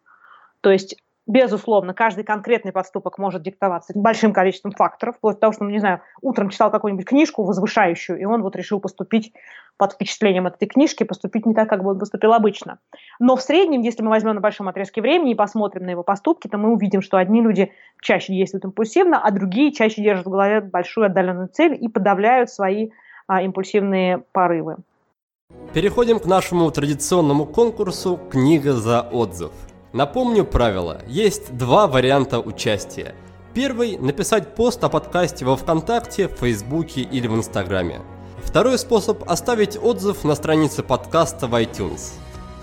То 0.61 0.71
есть 0.71 0.97
Безусловно, 1.29 1.93
каждый 1.93 2.25
конкретный 2.25 2.73
поступок 2.73 3.19
может 3.19 3.43
диктоваться 3.43 3.93
большим 3.95 4.33
количеством 4.33 4.73
факторов, 4.73 5.17
вплоть 5.17 5.35
до 5.35 5.41
того, 5.41 5.53
что, 5.53 5.65
ну, 5.65 5.71
не 5.71 5.79
знаю, 5.79 6.01
утром 6.23 6.49
читал 6.49 6.71
какую-нибудь 6.71 7.05
книжку 7.05 7.45
возвышающую, 7.45 8.19
и 8.19 8.25
он 8.25 8.41
вот 8.41 8.57
решил 8.57 8.81
поступить 8.81 9.35
под 9.77 9.93
впечатлением 9.93 10.47
этой 10.47 10.67
книжки, 10.67 11.05
поступить 11.05 11.45
не 11.45 11.55
так, 11.55 11.69
как 11.69 11.85
бы 11.85 11.91
он 11.91 11.99
поступил 11.99 12.33
обычно. 12.33 12.79
Но 13.21 13.37
в 13.37 13.43
среднем, 13.43 13.83
если 13.83 14.03
мы 14.03 14.09
возьмем 14.09 14.37
на 14.37 14.41
большом 14.41 14.69
отрезке 14.69 15.03
времени 15.03 15.33
и 15.33 15.35
посмотрим 15.35 15.85
на 15.85 15.91
его 15.91 16.03
поступки, 16.03 16.49
то 16.49 16.57
мы 16.57 16.73
увидим, 16.73 17.03
что 17.03 17.19
одни 17.19 17.43
люди 17.43 17.73
чаще 18.01 18.33
действуют 18.33 18.65
импульсивно, 18.65 19.21
а 19.23 19.31
другие 19.31 19.71
чаще 19.71 20.03
держат 20.03 20.25
в 20.25 20.31
голове 20.31 20.63
большую 20.63 21.09
отдаленную 21.09 21.49
цель 21.49 21.77
и 21.79 21.89
подавляют 21.89 22.49
свои 22.49 22.89
а, 23.29 23.43
импульсивные 23.43 24.25
порывы. 24.33 24.77
Переходим 25.73 26.19
к 26.19 26.27
нашему 26.27 26.71
традиционному 26.71 27.47
конкурсу 27.47 28.19
«Книга 28.31 28.73
за 28.73 29.03
отзыв». 29.03 29.53
Напомню 29.93 30.45
правила. 30.45 31.03
Есть 31.07 31.57
два 31.57 31.87
варианта 31.87 32.41
участия. 32.41 33.15
Первый– 33.55 33.97
написать 33.99 34.55
пост 34.55 34.83
о 34.85 34.89
подкасте 34.89 35.45
во 35.45 35.57
Вконтакте, 35.57 36.29
в 36.29 36.33
Фейсбуке 36.33 37.03
или 37.03 37.27
в 37.27 37.35
Инстаграме. 37.35 38.01
Второй 38.43 38.79
способ– 38.79 39.23
оставить 39.31 39.79
отзыв 39.81 40.25
на 40.25 40.35
странице 40.35 40.83
подкаста 40.83 41.47
в 41.47 41.55
iTunes. 41.55 42.13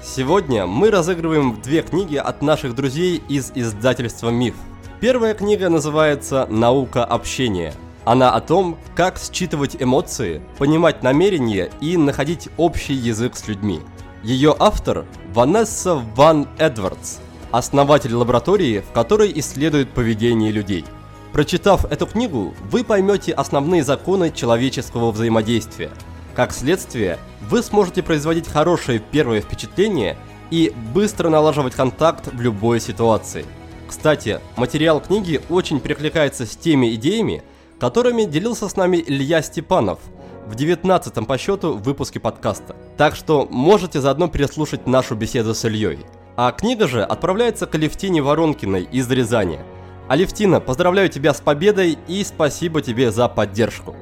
Сегодня 0.04 0.66
мы 0.68 0.92
разыгрываем 0.92 1.62
две 1.62 1.82
книги 1.82 2.16
от 2.16 2.42
наших 2.42 2.76
друзей 2.76 3.22
из 3.28 3.52
издательства 3.56 4.30
«Миф». 4.30 4.56
Первая 5.00 5.34
книга 5.34 5.70
называется 5.70 6.48
«Наука 6.50 7.04
общения», 7.04 7.74
она 8.06 8.32
о 8.32 8.40
том, 8.40 8.78
как 8.96 9.20
считывать 9.20 9.76
эмоции, 9.80 10.42
понимать 10.58 11.04
намерения 11.04 11.72
и 11.82 11.98
находить 11.98 12.50
общий 12.58 12.94
язык 12.94 13.36
с 13.36 13.48
людьми. 13.48 13.82
Ее 14.24 14.56
автор– 14.58 15.06
Ванесса 15.34 15.96
Ван 16.16 16.48
Эдвардс, 16.58 17.18
основатель 17.52 18.14
лаборатории, 18.14 18.80
в 18.80 18.92
которой 18.92 19.32
исследует 19.36 19.90
поведение 19.90 20.52
людей. 20.52 20.86
Прочитав 21.34 21.86
эту 21.92 22.06
книгу, 22.06 22.54
вы 22.72 22.84
поймете 22.84 23.34
основные 23.34 23.84
законы 23.84 24.32
человеческого 24.32 25.12
взаимодействия. 25.12 25.92
Как 26.34 26.54
следствие, 26.54 27.18
вы 27.50 27.62
сможете 27.62 28.04
производить 28.04 28.48
хорошее 28.48 29.00
первое 29.00 29.42
впечатление 29.42 30.18
и 30.50 30.74
быстро 30.94 31.30
налаживать 31.30 31.74
контакт 31.76 32.28
в 32.32 32.40
любой 32.40 32.80
ситуации. 32.80 33.46
Кстати, 33.88 34.40
материал 34.56 35.02
книги 35.02 35.42
очень 35.50 35.80
перекликается 35.80 36.46
с 36.46 36.56
теми 36.56 36.94
идеями, 36.96 37.44
которыми 37.86 38.24
делился 38.24 38.68
с 38.68 38.76
нами 38.78 38.98
Илья 39.06 39.44
Степанов 39.44 40.00
в 40.48 40.56
19 40.56 41.28
по 41.28 41.38
счету 41.38 41.74
выпуске 41.74 42.20
подкаста. 42.20 42.76
Так 42.98 43.16
что 43.16 43.48
можете 43.48 44.02
заодно 44.02 44.28
переслушать 44.28 44.88
нашу 44.88 45.14
беседу 45.14 45.54
с 45.54 45.66
Ильей. 45.66 46.00
А 46.36 46.52
книга 46.52 46.88
же 46.88 47.04
отправляется 47.04 47.68
к 47.68 47.76
Алевтине 47.76 48.24
Воронкиной 48.24 48.88
из 48.92 49.08
Рязани. 49.12 49.60
Алевтина, 50.08 50.60
поздравляю 50.62 51.10
тебя 51.10 51.32
с 51.32 51.42
победой 51.42 52.00
и 52.08 52.24
спасибо 52.24 52.82
тебе 52.82 53.12
за 53.12 53.28
поддержку. 53.28 53.96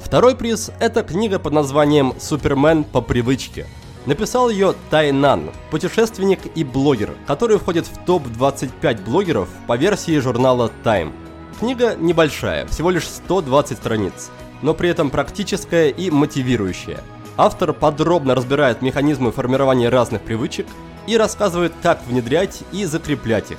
Второй 0.00 0.34
приз– 0.34 0.70
это 0.80 1.02
книга 1.02 1.38
под 1.38 1.52
названием 1.52 2.14
«Супермен 2.18 2.84
по 2.84 3.02
привычке». 3.02 3.66
Написал 4.06 4.48
ее 4.48 4.72
Тайнан, 4.88 5.50
путешественник 5.70 6.40
и 6.54 6.64
блогер, 6.64 7.10
который 7.26 7.58
входит 7.58 7.86
в 7.86 8.02
топ-25 8.06 9.04
блогеров 9.04 9.50
по 9.66 9.76
версии 9.76 10.18
журнала 10.20 10.70
Time– 10.82 11.12
Книга 11.58 11.96
небольшая, 11.96 12.66
всего 12.66 12.90
лишь 12.90 13.08
120 13.08 13.78
страниц, 13.78 14.30
но 14.60 14.74
при 14.74 14.90
этом 14.90 15.08
практическая 15.08 15.88
и 15.88 16.10
мотивирующая. 16.10 17.00
Автор 17.38 17.72
подробно 17.72 18.34
разбирает 18.34 18.82
механизмы 18.82 19.32
формирования 19.32 19.88
разных 19.88 20.20
привычек 20.20 20.66
и 21.06 21.16
рассказывает, 21.16 21.72
как 21.82 22.06
внедрять 22.06 22.62
и 22.72 22.84
закреплять 22.84 23.52
их. 23.52 23.58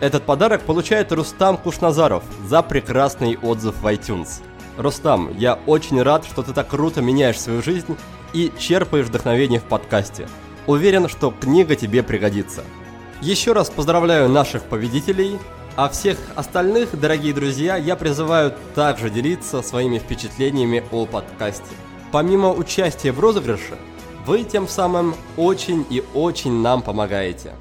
Этот 0.00 0.24
подарок 0.24 0.62
получает 0.62 1.12
Рустам 1.12 1.56
Кушназаров 1.56 2.24
за 2.46 2.62
прекрасный 2.62 3.38
отзыв 3.38 3.76
в 3.80 3.86
iTunes. 3.86 4.42
Рустам, 4.76 5.30
я 5.38 5.58
очень 5.66 6.02
рад, 6.02 6.26
что 6.26 6.42
ты 6.42 6.52
так 6.52 6.68
круто 6.68 7.00
меняешь 7.00 7.40
свою 7.40 7.62
жизнь 7.62 7.96
и 8.34 8.52
черпаешь 8.58 9.06
вдохновение 9.06 9.60
в 9.60 9.64
подкасте. 9.64 10.28
Уверен, 10.66 11.08
что 11.08 11.30
книга 11.30 11.74
тебе 11.74 12.02
пригодится. 12.02 12.64
Еще 13.22 13.52
раз 13.52 13.70
поздравляю 13.70 14.28
наших 14.28 14.62
победителей 14.64 15.38
а 15.82 15.88
всех 15.88 16.18
остальных, 16.36 17.00
дорогие 17.00 17.32
друзья, 17.32 17.78
я 17.78 17.96
призываю 17.96 18.52
также 18.74 19.08
делиться 19.08 19.62
своими 19.62 19.96
впечатлениями 19.96 20.84
о 20.92 21.06
подкасте. 21.06 21.74
Помимо 22.12 22.52
участия 22.52 23.12
в 23.12 23.18
розыгрыше, 23.18 23.78
вы 24.26 24.44
тем 24.44 24.68
самым 24.68 25.14
очень 25.38 25.86
и 25.88 26.04
очень 26.12 26.60
нам 26.60 26.82
помогаете. 26.82 27.54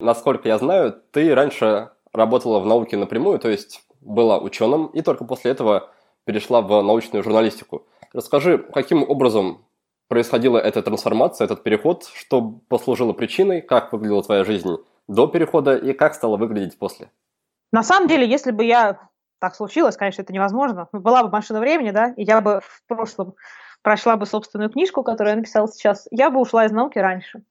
Насколько 0.00 0.48
я 0.48 0.58
знаю, 0.58 1.00
ты 1.12 1.32
раньше 1.32 1.90
работала 2.12 2.58
в 2.58 2.66
науке 2.66 2.96
напрямую, 2.96 3.38
то 3.38 3.48
есть 3.48 3.84
была 4.00 4.40
ученым, 4.40 4.86
и 4.86 5.02
только 5.02 5.24
после 5.24 5.52
этого 5.52 5.90
перешла 6.24 6.60
в 6.60 6.82
научную 6.82 7.22
журналистику. 7.22 7.86
Расскажи, 8.12 8.58
каким 8.58 9.08
образом 9.08 9.64
происходила 10.08 10.58
эта 10.58 10.82
трансформация, 10.82 11.44
этот 11.44 11.62
переход, 11.62 12.10
что 12.16 12.42
послужило 12.68 13.12
причиной, 13.12 13.60
как 13.60 13.92
выглядела 13.92 14.24
твоя 14.24 14.42
жизнь 14.42 14.76
до 15.08 15.26
перехода 15.26 15.76
и 15.76 15.92
как 15.92 16.14
стало 16.14 16.36
выглядеть 16.36 16.78
после? 16.78 17.10
На 17.72 17.82
самом 17.82 18.08
деле, 18.08 18.28
если 18.28 18.50
бы 18.50 18.64
я 18.64 18.98
так 19.38 19.54
случилось, 19.54 19.96
конечно, 19.96 20.22
это 20.22 20.32
невозможно. 20.32 20.88
Была 20.92 21.22
бы 21.22 21.30
машина 21.30 21.60
времени, 21.60 21.90
да, 21.90 22.14
и 22.16 22.24
я 22.24 22.40
бы 22.40 22.60
в 22.62 22.82
прошлом 22.86 23.34
прочла 23.82 24.16
бы 24.16 24.26
собственную 24.26 24.70
книжку, 24.70 25.02
которую 25.02 25.32
я 25.32 25.36
написала 25.36 25.68
сейчас, 25.68 26.08
я 26.10 26.30
бы 26.30 26.40
ушла 26.40 26.64
из 26.64 26.72
науки 26.72 26.98
раньше. 26.98 27.42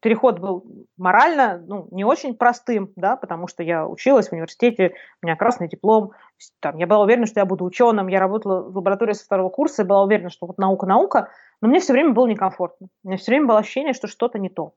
Переход 0.00 0.38
был 0.38 0.64
морально 0.96 1.62
ну, 1.66 1.88
не 1.90 2.04
очень 2.04 2.36
простым, 2.36 2.92
да, 2.94 3.16
потому 3.16 3.48
что 3.48 3.64
я 3.64 3.86
училась 3.86 4.28
в 4.28 4.32
университете, 4.32 4.94
у 5.22 5.26
меня 5.26 5.34
красный 5.34 5.68
диплом, 5.68 6.12
там, 6.60 6.76
я 6.76 6.86
была 6.86 7.02
уверена, 7.02 7.26
что 7.26 7.40
я 7.40 7.46
буду 7.46 7.64
ученым, 7.64 8.06
я 8.06 8.20
работала 8.20 8.62
в 8.62 8.76
лаборатории 8.76 9.12
со 9.12 9.24
второго 9.24 9.48
курса, 9.48 9.84
была 9.84 10.04
уверена, 10.04 10.30
что 10.30 10.46
вот 10.46 10.58
наука-наука, 10.58 11.30
но 11.60 11.68
мне 11.68 11.80
все 11.80 11.92
время 11.94 12.12
было 12.12 12.26
некомфортно. 12.26 12.88
У 13.02 13.08
меня 13.08 13.18
все 13.18 13.32
время 13.32 13.46
было 13.46 13.58
ощущение, 13.58 13.92
что 13.92 14.06
что-то 14.06 14.38
не 14.38 14.48
то. 14.48 14.74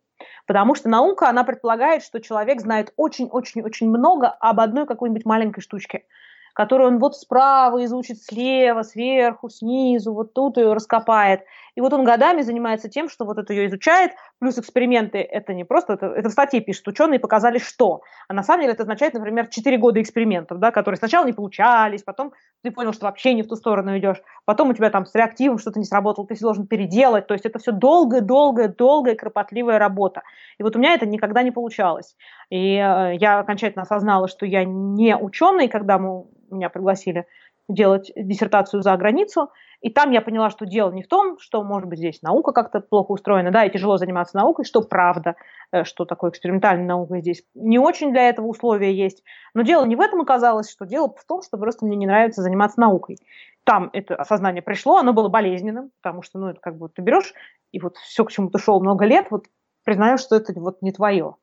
Потому 0.48 0.76
что 0.76 0.90
наука, 0.90 1.30
она 1.30 1.44
предполагает, 1.44 2.04
что 2.04 2.20
человек 2.20 2.62
знает 2.62 2.94
очень-очень-очень 2.98 3.90
много 3.90 4.28
об 4.28 4.60
одной 4.60 4.86
какой-нибудь 4.86 5.26
маленькой 5.26 5.62
штучке, 5.62 6.06
которую 6.54 6.90
он 6.90 7.00
вот 7.00 7.16
справа 7.16 7.84
изучит, 7.86 8.22
слева, 8.22 8.84
сверху, 8.84 9.50
снизу, 9.50 10.14
вот 10.14 10.34
тут 10.34 10.58
ее 10.58 10.74
раскопает. 10.74 11.42
И 11.76 11.82
вот 11.82 11.94
он 11.94 12.04
годами 12.04 12.42
занимается 12.42 12.90
тем, 12.90 13.10
что 13.10 13.26
вот 13.26 13.38
это 13.38 13.54
ее 13.54 13.68
изучает, 13.68 14.12
плюс 14.40 14.58
эксперименты, 14.58 15.20
это 15.20 15.54
не 15.54 15.64
просто, 15.64 15.94
это, 15.94 16.08
это 16.08 16.30
в 16.30 16.32
статье 16.34 16.60
пишет, 16.60 16.88
ученые 16.88 17.20
показали 17.20 17.60
что. 17.60 18.02
А 18.28 18.34
на 18.34 18.44
самом 18.44 18.62
деле 18.62 18.74
это 18.74 18.84
означает, 18.84 19.14
например, 19.14 19.48
4 19.48 19.78
года 19.78 20.02
экспериментов, 20.02 20.60
да, 20.60 20.72
которые 20.72 20.98
сначала 20.98 21.26
не 21.26 21.34
получались, 21.34 22.04
потом 22.04 22.34
ты 22.62 22.72
понял, 22.72 22.92
что 22.92 23.06
вообще 23.06 23.34
не 23.34 23.44
в 23.44 23.48
ту 23.48 23.56
сторону 23.56 23.98
идешь, 23.98 24.22
потом 24.46 24.70
у 24.70 24.74
тебя 24.74 24.90
там 24.90 25.06
с 25.06 25.16
реактивом 25.16 25.60
что-то 25.60 25.80
не 25.80 25.86
сработало, 25.86 26.28
ты 26.28 26.36
все 26.36 26.44
должен 26.44 26.68
переделать, 26.68 27.28
то 27.28 27.34
есть 27.34 27.46
это 27.46 27.60
все 27.60 27.72
долгая, 27.72 28.22
долгая, 28.22 28.68
долгая, 28.68 29.16
кропотливая 29.16 29.80
работа. 29.80 30.24
И 30.58 30.64
вот 30.64 30.76
у 30.76 30.80
меня 30.80 30.94
это 30.94 31.06
никогда 31.06 31.42
не 31.42 31.52
получалось. 31.52 32.16
И 32.52 32.76
э, 32.76 33.16
я 33.16 33.40
окончательно 33.40 33.84
осознала, 33.84 34.28
что 34.28 34.46
я 34.46 34.66
не 34.66 35.16
ученый, 35.16 35.70
когда 35.70 35.98
мы, 35.98 36.26
меня 36.52 36.70
пригласили 36.70 37.26
делать 37.70 38.12
диссертацию 38.14 38.82
за 38.82 38.96
границу, 38.98 39.50
и 39.80 39.90
там 39.90 40.12
я 40.12 40.22
поняла, 40.22 40.50
что 40.50 40.66
дело 40.66 40.92
не 40.92 41.02
в 41.02 41.08
том, 41.08 41.40
что, 41.40 41.64
может 41.64 41.88
быть, 41.88 42.00
здесь 42.00 42.22
наука 42.22 42.52
как-то 42.52 42.82
плохо 42.82 43.14
устроена, 43.14 43.52
да, 43.52 43.64
и 43.64 43.72
тяжело 43.72 43.98
заниматься 43.98 44.36
наукой, 44.36 44.66
что 44.66 44.82
правда, 44.82 45.38
э, 45.72 45.86
что 45.86 46.04
такое 46.04 46.32
экспериментальная 46.32 46.86
наука 46.86 47.22
здесь 47.22 47.42
не 47.56 47.80
очень 47.80 48.12
для 48.12 48.28
этого 48.28 48.48
условия 48.48 48.94
есть. 48.94 49.24
Но 49.54 49.62
дело 49.62 49.86
не 49.86 49.96
в 49.96 50.02
этом 50.02 50.20
оказалось, 50.20 50.70
что 50.70 50.86
дело 50.86 51.08
в 51.18 51.26
том, 51.26 51.42
что 51.42 51.58
просто 51.58 51.86
мне 51.86 51.96
не 51.96 52.06
нравится 52.06 52.42
заниматься 52.42 52.82
наукой. 52.82 53.18
Там 53.64 53.90
это 53.94 54.16
осознание 54.16 54.62
пришло, 54.62 54.98
оно 54.98 55.14
было 55.14 55.30
болезненным, 55.30 55.92
потому 56.02 56.22
что, 56.22 56.38
ну, 56.38 56.50
это 56.50 56.60
как 56.60 56.78
бы 56.78 56.90
ты 56.90 57.02
берешь, 57.02 57.34
и 57.72 57.80
вот 57.80 57.96
все, 57.96 58.26
к 58.26 58.32
чему 58.32 58.50
ты 58.50 58.60
шел 58.60 58.82
много 58.82 59.06
лет, 59.06 59.28
вот 59.30 59.46
признаешь, 59.86 60.20
что 60.20 60.36
это 60.36 60.52
вот 60.60 60.82
не 60.82 60.92
твое. 60.92 61.36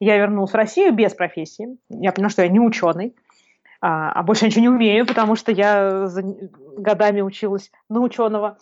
Я 0.00 0.16
вернулась 0.18 0.52
в 0.52 0.56
Россию 0.56 0.92
без 0.92 1.14
профессии. 1.14 1.78
Я 1.88 2.12
поняла, 2.12 2.30
что 2.30 2.42
я 2.42 2.48
не 2.48 2.60
ученый 2.60 3.14
а, 3.80 4.10
а 4.12 4.22
больше 4.22 4.46
ничего 4.46 4.62
не 4.62 4.68
умею, 4.68 5.06
потому 5.06 5.36
что 5.36 5.52
я 5.52 6.08
годами 6.76 7.20
училась 7.20 7.70
на 7.88 8.00
ученого. 8.00 8.58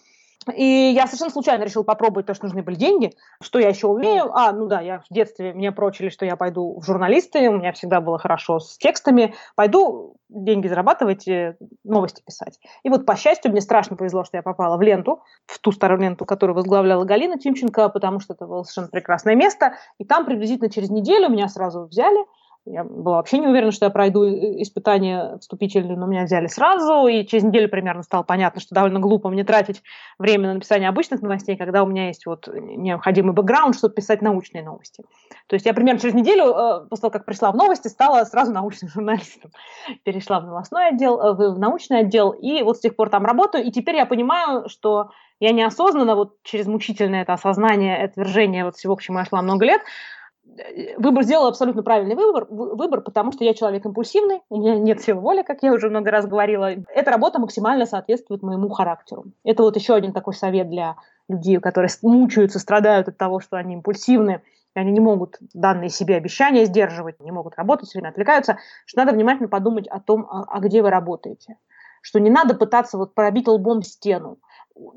И 0.52 0.92
я 0.94 1.06
совершенно 1.06 1.30
случайно 1.30 1.64
решила 1.64 1.82
попробовать 1.82 2.26
то, 2.26 2.34
что 2.34 2.46
нужны 2.46 2.62
были 2.62 2.76
деньги. 2.76 3.12
Что 3.40 3.58
я 3.58 3.68
еще 3.68 3.86
умею? 3.86 4.32
А, 4.34 4.52
ну 4.52 4.66
да, 4.66 4.80
я 4.80 5.00
в 5.00 5.06
детстве 5.10 5.52
мне 5.54 5.72
прочили, 5.72 6.08
что 6.08 6.26
я 6.26 6.36
пойду 6.36 6.78
в 6.78 6.84
журналисты, 6.84 7.48
у 7.48 7.58
меня 7.58 7.72
всегда 7.72 8.00
было 8.00 8.18
хорошо 8.18 8.60
с 8.60 8.76
текстами. 8.78 9.34
Пойду 9.56 10.16
деньги 10.28 10.66
зарабатывать, 10.66 11.26
э, 11.28 11.56
новости 11.84 12.22
писать. 12.24 12.58
И 12.82 12.90
вот, 12.90 13.06
по 13.06 13.16
счастью, 13.16 13.50
мне 13.52 13.60
страшно 13.60 13.96
повезло, 13.96 14.24
что 14.24 14.36
я 14.36 14.42
попала 14.42 14.76
в 14.76 14.82
ленту, 14.82 15.22
в 15.46 15.58
ту 15.58 15.72
старую 15.72 16.00
ленту, 16.00 16.24
которую 16.24 16.56
возглавляла 16.56 17.04
Галина 17.04 17.38
Тимченко, 17.38 17.88
потому 17.88 18.20
что 18.20 18.34
это 18.34 18.46
было 18.46 18.62
совершенно 18.62 18.88
прекрасное 18.88 19.36
место. 19.36 19.74
И 19.98 20.04
там 20.04 20.24
приблизительно 20.24 20.70
через 20.70 20.90
неделю 20.90 21.28
меня 21.28 21.48
сразу 21.48 21.84
взяли– 21.84 22.24
я 22.66 22.82
была 22.82 23.16
вообще 23.16 23.38
не 23.38 23.46
уверена, 23.46 23.72
что 23.72 23.86
я 23.86 23.90
пройду 23.90 24.24
испытание 24.24 25.38
вступительное, 25.38 25.96
но 25.96 26.06
меня 26.06 26.24
взяли 26.24 26.46
сразу, 26.46 27.06
и 27.06 27.26
через 27.26 27.44
неделю 27.44 27.68
примерно 27.68 28.02
стало 28.02 28.22
понятно, 28.22 28.60
что 28.60 28.74
довольно 28.74 29.00
глупо 29.00 29.28
мне 29.28 29.44
тратить 29.44 29.82
время 30.18 30.48
на 30.48 30.54
написание 30.54 30.88
обычных 30.88 31.20
новостей, 31.20 31.56
когда 31.56 31.82
у 31.82 31.86
меня 31.86 32.06
есть 32.06 32.24
вот 32.24 32.48
необходимый 32.48 33.34
бэкграунд, 33.34 33.76
чтобы 33.76 33.94
писать 33.94 34.22
научные 34.22 34.64
новости. 34.64 35.04
То 35.46 35.54
есть 35.54 35.66
я 35.66 35.74
примерно 35.74 36.00
через 36.00 36.14
неделю, 36.14 36.46
э, 36.46 36.86
после 36.88 37.02
того, 37.02 37.12
как 37.12 37.26
пришла 37.26 37.52
в 37.52 37.56
новости, 37.56 37.88
стала 37.88 38.24
сразу 38.24 38.52
научным 38.52 38.90
журналистом. 38.94 39.50
Перешла 40.02 40.40
в 40.40 40.46
новостной 40.46 40.88
отдел, 40.88 41.20
э, 41.20 41.32
в 41.34 41.58
научный 41.58 42.00
отдел, 42.00 42.30
и 42.30 42.62
вот 42.62 42.78
с 42.78 42.80
тех 42.80 42.96
пор 42.96 43.10
там 43.10 43.26
работаю, 43.26 43.64
и 43.64 43.70
теперь 43.70 43.96
я 43.96 44.06
понимаю, 44.06 44.70
что 44.70 45.10
я 45.38 45.52
неосознанно, 45.52 46.14
вот 46.14 46.42
через 46.42 46.66
мучительное 46.66 47.22
это 47.22 47.34
осознание, 47.34 48.02
отвержение 48.02 48.64
вот 48.64 48.76
всего, 48.76 48.96
к 48.96 49.02
чему 49.02 49.18
я 49.18 49.26
шла 49.26 49.42
много 49.42 49.66
лет, 49.66 49.82
выбор 50.98 51.22
сделал 51.24 51.46
абсолютно 51.46 51.82
правильный 51.82 52.14
выбор, 52.14 52.46
выбор, 52.48 53.00
потому 53.00 53.32
что 53.32 53.44
я 53.44 53.54
человек 53.54 53.84
импульсивный, 53.84 54.42
у 54.50 54.58
меня 54.58 54.76
нет 54.76 55.02
силы 55.02 55.20
воли, 55.20 55.42
как 55.42 55.62
я 55.62 55.72
уже 55.72 55.90
много 55.90 56.10
раз 56.10 56.26
говорила. 56.26 56.70
Эта 56.88 57.10
работа 57.10 57.38
максимально 57.38 57.86
соответствует 57.86 58.42
моему 58.42 58.68
характеру. 58.68 59.24
Это 59.44 59.62
вот 59.62 59.76
еще 59.76 59.94
один 59.94 60.12
такой 60.12 60.34
совет 60.34 60.68
для 60.70 60.96
людей, 61.28 61.58
которые 61.58 61.90
мучаются, 62.02 62.58
страдают 62.58 63.08
от 63.08 63.16
того, 63.16 63.40
что 63.40 63.56
они 63.56 63.74
импульсивны, 63.74 64.42
и 64.74 64.78
они 64.78 64.92
не 64.92 65.00
могут 65.00 65.38
данные 65.54 65.88
себе 65.88 66.16
обещания 66.16 66.64
сдерживать, 66.64 67.20
не 67.20 67.30
могут 67.30 67.54
работать, 67.56 67.88
все 67.88 67.98
время 67.98 68.10
отвлекаются, 68.10 68.58
что 68.86 69.00
надо 69.00 69.12
внимательно 69.12 69.48
подумать 69.48 69.86
о 69.88 70.00
том, 70.00 70.26
а, 70.30 70.44
а 70.48 70.60
где 70.60 70.82
вы 70.82 70.90
работаете. 70.90 71.56
Что 72.02 72.20
не 72.20 72.28
надо 72.28 72.54
пытаться 72.54 72.98
вот 72.98 73.14
пробить 73.14 73.48
лбом 73.48 73.82
стену 73.82 74.38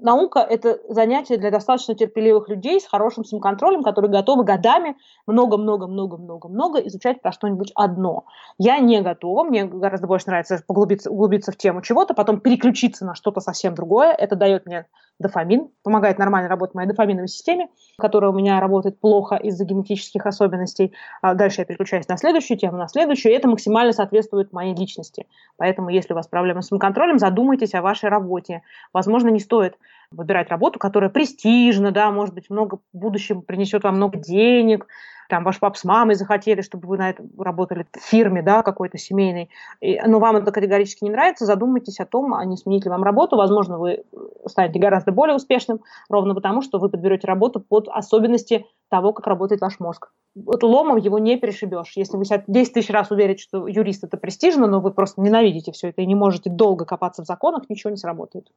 наука– 0.01 0.39
это 0.49 0.79
занятие 0.89 1.37
для 1.37 1.51
достаточно 1.51 1.95
терпеливых 1.95 2.49
людей 2.49 2.79
с 2.79 2.87
хорошим 2.87 3.23
самоконтролем, 3.23 3.83
которые 3.83 4.11
готовы 4.11 4.43
годами 4.43 4.97
много-много-много-много-много 5.27 6.79
изучать 6.87 7.21
про 7.21 7.31
что-нибудь 7.31 7.71
одно. 7.75 8.25
Я 8.57 8.79
не 8.79 9.01
готова, 9.01 9.43
мне 9.43 9.65
гораздо 9.65 10.07
больше 10.07 10.27
нравится 10.27 10.63
поглубиться, 10.65 11.11
углубиться 11.11 11.51
в 11.51 11.57
тему 11.57 11.81
чего-то, 11.81 12.13
потом 12.13 12.39
переключиться 12.39 13.05
на 13.05 13.15
что-то 13.15 13.39
совсем 13.39 13.75
другое. 13.75 14.11
Это 14.13 14.35
дает 14.35 14.65
мне 14.65 14.85
дофамин, 15.19 15.69
помогает 15.83 16.19
нормально 16.19 16.47
работать 16.47 16.75
моей 16.75 16.87
дофаминовой 16.87 17.27
системе, 17.27 17.69
которая 17.97 18.31
у 18.31 18.33
меня 18.33 18.59
работает 18.59 18.99
плохо 18.99 19.35
из-за 19.35 19.65
генетических 19.65 20.25
особенностей. 20.25 20.93
А 21.21 21.33
дальше 21.33 21.61
я 21.61 21.65
переключаюсь 21.65 22.07
на 22.07 22.17
следующую 22.17 22.57
тему, 22.57 22.77
на 22.77 22.87
следующую, 22.87 23.31
и 23.31 23.35
это 23.35 23.47
максимально 23.47 23.93
соответствует 23.93 24.53
моей 24.53 24.75
личности. 24.75 25.27
Поэтому, 25.57 25.89
если 25.89 26.13
у 26.13 26.15
вас 26.15 26.27
проблемы 26.27 26.61
с 26.61 26.67
самоконтролем, 26.67 27.17
задумайтесь 27.17 27.73
о 27.73 27.81
вашей 27.81 28.09
работе. 28.09 28.61
Возможно, 28.93 29.29
не 29.29 29.39
стоит 29.39 29.66
выбирать 30.11 30.49
работу, 30.49 30.79
которая 30.79 31.09
престижна, 31.09 31.91
да, 31.91 32.11
может 32.11 32.33
быть, 32.33 32.49
много 32.49 32.79
в 32.93 32.97
будущем 32.97 33.41
принесет 33.41 33.83
вам 33.83 33.95
много 33.95 34.17
денег, 34.17 34.87
там 35.29 35.43
ваш 35.43 35.59
пап 35.59 35.77
с 35.77 35.83
мамой 35.83 36.15
захотели, 36.15 36.61
чтобы 36.61 36.87
вы 36.87 36.97
на 36.97 37.09
этом 37.09 37.29
работали 37.37 37.85
в 37.91 38.01
фирме, 38.01 38.41
да, 38.41 38.63
какой-то 38.63 38.97
семейной, 38.97 39.49
и, 39.81 39.99
но 40.05 40.19
вам 40.19 40.37
это 40.37 40.51
категорически 40.51 41.03
не 41.03 41.09
нравится, 41.09 41.45
задумайтесь 41.45 41.99
о 41.99 42.05
том, 42.05 42.33
а 42.33 42.45
не 42.45 42.57
сменить 42.57 42.85
ли 42.85 42.89
вам 42.89 43.03
работу, 43.03 43.35
возможно, 43.35 43.77
вы 43.77 44.03
станете 44.45 44.79
гораздо 44.79 45.11
более 45.11 45.35
успешным, 45.35 45.81
ровно 46.09 46.33
потому, 46.33 46.61
что 46.61 46.79
вы 46.79 46.89
подберете 46.89 47.27
работу 47.27 47.59
под 47.59 47.87
особенности 47.89 48.65
того, 48.89 49.11
как 49.11 49.27
работает 49.27 49.61
ваш 49.61 49.79
мозг. 49.79 50.11
Вот 50.35 50.63
ломом 50.63 50.97
его 50.97 51.19
не 51.19 51.37
перешибешь. 51.37 51.93
Если 51.95 52.15
вы 52.15 52.23
себя 52.23 52.43
10 52.45 52.73
тысяч 52.73 52.89
раз 52.89 53.09
уверите, 53.11 53.41
что 53.41 53.67
юрист 53.67 54.03
это 54.03 54.17
престижно, 54.17 54.67
но 54.67 54.79
вы 54.79 54.91
просто 54.91 55.19
ненавидите 55.19 55.71
все 55.71 55.89
это 55.89 56.01
и 56.01 56.05
не 56.05 56.15
можете 56.15 56.49
долго 56.49 56.85
копаться 56.85 57.23
в 57.23 57.25
законах, 57.25 57.69
ничего 57.69 57.89
не 57.89 57.97
сработает. 57.97 58.47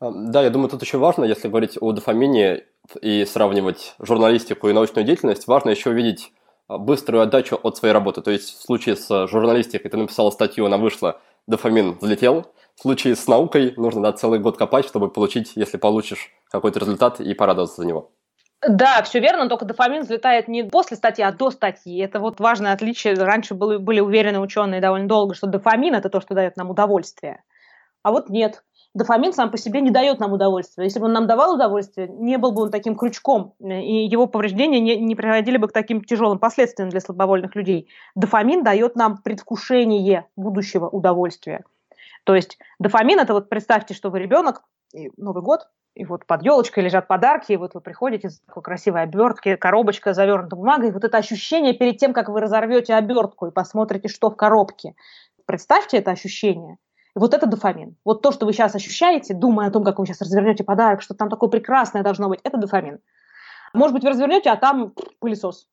Да, 0.00 0.42
я 0.42 0.50
думаю, 0.50 0.68
тут 0.68 0.82
очень 0.82 0.98
важно, 0.98 1.24
если 1.24 1.48
говорить 1.48 1.76
о 1.80 1.92
дофамине 1.92 2.64
и 3.02 3.24
сравнивать 3.24 3.96
журналистику 3.98 4.68
и 4.68 4.72
научную 4.72 5.04
деятельность, 5.04 5.48
важно 5.48 5.70
еще 5.70 5.92
видеть 5.92 6.32
а, 6.68 6.78
быструю 6.78 7.22
отдачу 7.22 7.58
от 7.60 7.76
своей 7.76 7.92
работы. 7.92 8.22
То 8.22 8.30
есть 8.30 8.58
в 8.58 8.62
случае 8.62 8.94
с 8.96 9.26
журналистикой 9.26 9.90
ты 9.90 9.96
написал 9.96 10.30
статью, 10.30 10.66
она 10.66 10.78
вышла, 10.78 11.20
дофамин 11.48 11.98
взлетел. 12.00 12.46
В 12.76 12.82
случае 12.82 13.16
с 13.16 13.26
наукой 13.26 13.74
нужно 13.76 14.02
да, 14.02 14.12
целый 14.12 14.38
год 14.38 14.56
копать, 14.56 14.86
чтобы 14.86 15.10
получить, 15.10 15.52
если 15.56 15.78
получишь 15.78 16.30
какой-то 16.48 16.78
результат 16.78 17.18
и 17.18 17.34
порадоваться 17.34 17.82
за 17.82 17.88
него. 17.88 18.12
Да, 18.66 19.02
все 19.02 19.18
верно, 19.18 19.48
только 19.48 19.64
дофамин 19.64 20.02
взлетает 20.02 20.46
не 20.46 20.62
после 20.62 20.96
статьи, 20.96 21.24
а 21.24 21.32
до 21.32 21.50
статьи. 21.50 21.98
Это 21.98 22.20
вот 22.20 22.38
важное 22.38 22.72
отличие. 22.72 23.14
Раньше 23.14 23.54
были, 23.54 23.78
были 23.78 23.98
уверены 23.98 24.38
ученые 24.38 24.80
довольно 24.80 25.08
долго, 25.08 25.34
что 25.34 25.48
дофамин– 25.48 25.94
это 25.96 26.08
то, 26.08 26.20
что 26.20 26.34
дает 26.34 26.56
нам 26.56 26.70
удовольствие. 26.70 27.42
А 28.02 28.12
вот 28.12 28.28
нет 28.30 28.62
дофамин 28.94 29.32
сам 29.32 29.50
по 29.50 29.58
себе 29.58 29.80
не 29.80 29.90
дает 29.90 30.18
нам 30.18 30.32
удовольствия. 30.32 30.84
Если 30.84 30.98
бы 30.98 31.06
он 31.06 31.12
нам 31.12 31.26
давал 31.26 31.54
удовольствие, 31.54 32.08
не 32.08 32.38
был 32.38 32.52
бы 32.52 32.62
он 32.62 32.70
таким 32.70 32.96
крючком, 32.96 33.54
и 33.60 34.06
его 34.06 34.26
повреждения 34.26 34.80
не, 34.80 34.96
не 34.96 35.14
приводили 35.14 35.56
бы 35.56 35.68
к 35.68 35.72
таким 35.72 36.02
тяжелым 36.02 36.38
последствиям 36.38 36.88
для 36.88 37.00
слабовольных 37.00 37.54
людей. 37.54 37.88
Дофамин 38.14 38.62
дает 38.64 38.96
нам 38.96 39.18
предвкушение 39.18 40.26
будущего 40.36 40.88
удовольствия. 40.88 41.64
То 42.24 42.34
есть 42.34 42.58
дофамин– 42.78 43.18
это 43.20 43.32
вот 43.32 43.48
представьте, 43.48 43.94
что 43.94 44.10
вы 44.10 44.20
ребенок, 44.20 44.62
и 44.94 45.10
Новый 45.16 45.42
год, 45.42 45.68
и 45.94 46.04
вот 46.04 46.26
под 46.26 46.42
елочкой 46.42 46.84
лежат 46.84 47.08
подарки, 47.08 47.52
и 47.52 47.56
вот 47.56 47.74
вы 47.74 47.80
приходите 47.80 48.30
с 48.30 48.40
такой 48.40 48.62
красивой 48.62 49.02
обертки, 49.02 49.56
коробочка 49.56 50.14
завернута 50.14 50.56
бумагой, 50.56 50.88
и 50.88 50.92
вот 50.92 51.04
это 51.04 51.18
ощущение 51.18 51.74
перед 51.74 51.98
тем, 51.98 52.12
как 52.12 52.28
вы 52.28 52.40
разорвете 52.40 52.94
обертку 52.94 53.46
и 53.46 53.50
посмотрите, 53.50 54.08
что 54.08 54.30
в 54.30 54.36
коробке. 54.36 54.94
Представьте 55.46 55.98
это 55.98 56.10
ощущение– 56.10 56.76
вот 57.18 57.34
это 57.34 57.46
дофамин. 57.46 57.96
Вот 58.04 58.22
то, 58.22 58.32
что 58.32 58.46
вы 58.46 58.52
сейчас 58.52 58.74
ощущаете, 58.74 59.34
думая 59.34 59.68
о 59.68 59.70
том, 59.70 59.84
как 59.84 59.98
вы 59.98 60.06
сейчас 60.06 60.20
развернете 60.20 60.64
подарок, 60.64 61.02
что 61.02 61.14
там 61.14 61.28
такое 61.28 61.50
прекрасное 61.50 62.02
должно 62.02 62.28
быть, 62.28 62.40
это 62.44 62.56
дофамин. 62.56 63.00
Может 63.74 63.94
быть, 63.94 64.02
вы 64.02 64.10
развернете, 64.10 64.50
а 64.50 64.56
там 64.56 64.92
пылесос. 65.20 65.68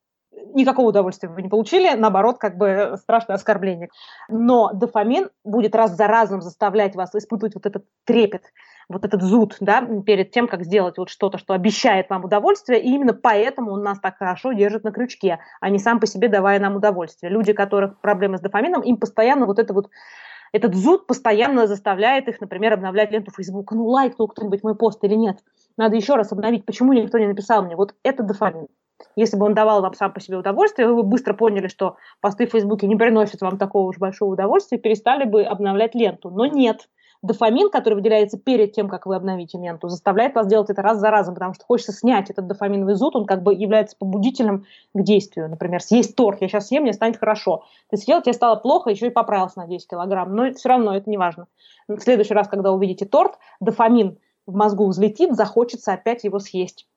Никакого 0.53 0.89
удовольствия 0.89 1.29
вы 1.29 1.41
не 1.41 1.47
получили, 1.47 1.95
наоборот, 1.95 2.37
как 2.39 2.57
бы 2.57 2.95
страшное 3.01 3.35
оскорбление. 3.35 3.89
Но 4.27 4.71
дофамин 4.73 5.29
будет 5.45 5.75
раз 5.75 5.95
за 5.95 6.07
разом 6.07 6.41
заставлять 6.41 6.95
вас 6.95 7.15
испытывать 7.15 7.55
вот 7.55 7.65
этот 7.65 7.85
трепет, 8.03 8.43
вот 8.89 9.05
этот 9.05 9.21
зуд, 9.21 9.55
да, 9.61 9.81
перед 10.05 10.31
тем, 10.31 10.47
как 10.47 10.63
сделать 10.63 10.97
вот 10.97 11.09
что-то, 11.09 11.37
что 11.37 11.53
обещает 11.53 12.09
вам 12.09 12.25
удовольствие, 12.25 12.81
и 12.81 12.89
именно 12.89 13.13
поэтому 13.13 13.71
он 13.71 13.83
нас 13.83 13.99
так 13.99 14.17
хорошо 14.17 14.51
держит 14.51 14.83
на 14.83 14.91
крючке, 14.91 15.39
а 15.61 15.69
не 15.69 15.79
сам 15.79 15.99
по 15.99 16.05
себе 16.05 16.27
давая 16.27 16.59
нам 16.59 16.75
удовольствие. 16.75 17.31
Люди, 17.31 17.51
у 17.51 17.55
которых 17.55 17.99
проблемы 18.01 18.37
с 18.37 18.41
дофамином, 18.41 18.81
им 18.81 18.97
постоянно 18.97 19.45
вот 19.45 19.57
это 19.57 19.73
вот 19.73 19.89
этот 20.55 20.73
зуд 20.73 21.05
постоянно 21.05 21.67
заставляет 21.67 22.29
их, 22.29 22.39
например, 22.39 22.71
обновлять 22.71 23.11
ленту 23.11 23.29
Facebook. 23.29 23.73
Ну, 23.73 23.87
лайкнул 23.87 24.29
кто-нибудь 24.29 24.63
мой 24.63 24.73
пост 24.73 25.03
или 25.03 25.13
нет. 25.13 25.39
Надо 25.75 25.97
еще 25.97 26.15
раз 26.15 26.31
обновить. 26.31 26.65
Почему 26.65 26.93
никто 26.93 27.17
не 27.17 27.27
написал 27.27 27.63
мне? 27.63 27.75
Вот 27.75 27.93
это 28.03 28.23
дофамин. 28.23 28.67
Если 29.17 29.35
бы 29.35 29.45
он 29.45 29.53
давал 29.53 29.81
вам 29.81 29.93
сам 29.95 30.13
по 30.13 30.21
себе 30.21 30.37
удовольствие, 30.37 30.87
вы 30.87 30.95
бы 30.95 31.03
быстро 31.03 31.33
поняли, 31.33 31.67
что 31.67 31.97
посты 32.21 32.47
в 32.47 32.51
Фейсбуке 32.51 32.87
не 32.87 32.95
приносят 32.95 33.41
вам 33.41 33.57
такого 33.57 33.89
уж 33.89 33.97
большого 33.97 34.31
удовольствия, 34.31 34.77
перестали 34.77 35.25
бы 35.25 35.43
обновлять 35.43 35.93
ленту. 35.93 36.29
Но 36.29 36.45
нет. 36.45 36.87
Дофамин, 37.25 37.69
который 37.69 37.95
выделяется 37.95 38.37
перед 38.37 38.73
тем, 38.73 38.87
как 38.87 39.05
вы 39.05 39.15
обновите 39.15 39.57
менту, 39.57 39.89
заставляет 39.89 40.35
вас 40.35 40.47
делать 40.47 40.69
это 40.69 40.81
раз 40.81 40.99
за 40.99 41.09
разом, 41.09 41.33
потому 41.33 41.53
что 41.53 41.65
хочется 41.65 41.91
снять 41.91 42.29
этот 42.29 42.47
дофаминовый 42.47 42.95
зуд, 42.95 43.15
он 43.15 43.25
как 43.25 43.43
бы 43.43 43.53
является 43.53 43.95
побудителем 43.97 44.65
к 44.93 45.01
действию. 45.01 45.49
Например, 45.49 45.81
съесть 45.81 46.15
торт, 46.15 46.41
я 46.41 46.47
сейчас 46.47 46.67
съем, 46.67 46.83
мне 46.83 46.93
станет 46.93 47.17
хорошо. 47.17 47.63
Ты 47.89 47.97
съел, 47.97 48.21
тебе 48.21 48.33
стало 48.33 48.55
плохо, 48.55 48.89
еще 48.89 49.07
и 49.07 49.11
поправился 49.11 49.59
на 49.59 49.67
10 49.67 49.87
килограмм, 49.87 50.35
но 50.35 50.53
все 50.53 50.69
равно 50.69 50.95
это 50.95 51.09
не 51.09 51.17
важно. 51.17 51.47
В 51.87 51.99
следующий 51.99 52.33
раз, 52.33 52.47
когда 52.47 52.71
увидите 52.71 53.05
торт, 53.05 53.33
дофамин 53.59 54.17
в 54.45 54.55
мозгу 54.55 54.87
взлетит, 54.87 55.35
захочется 55.35 55.93
опять 55.93 56.23
его 56.23 56.39
съесть. 56.39 56.87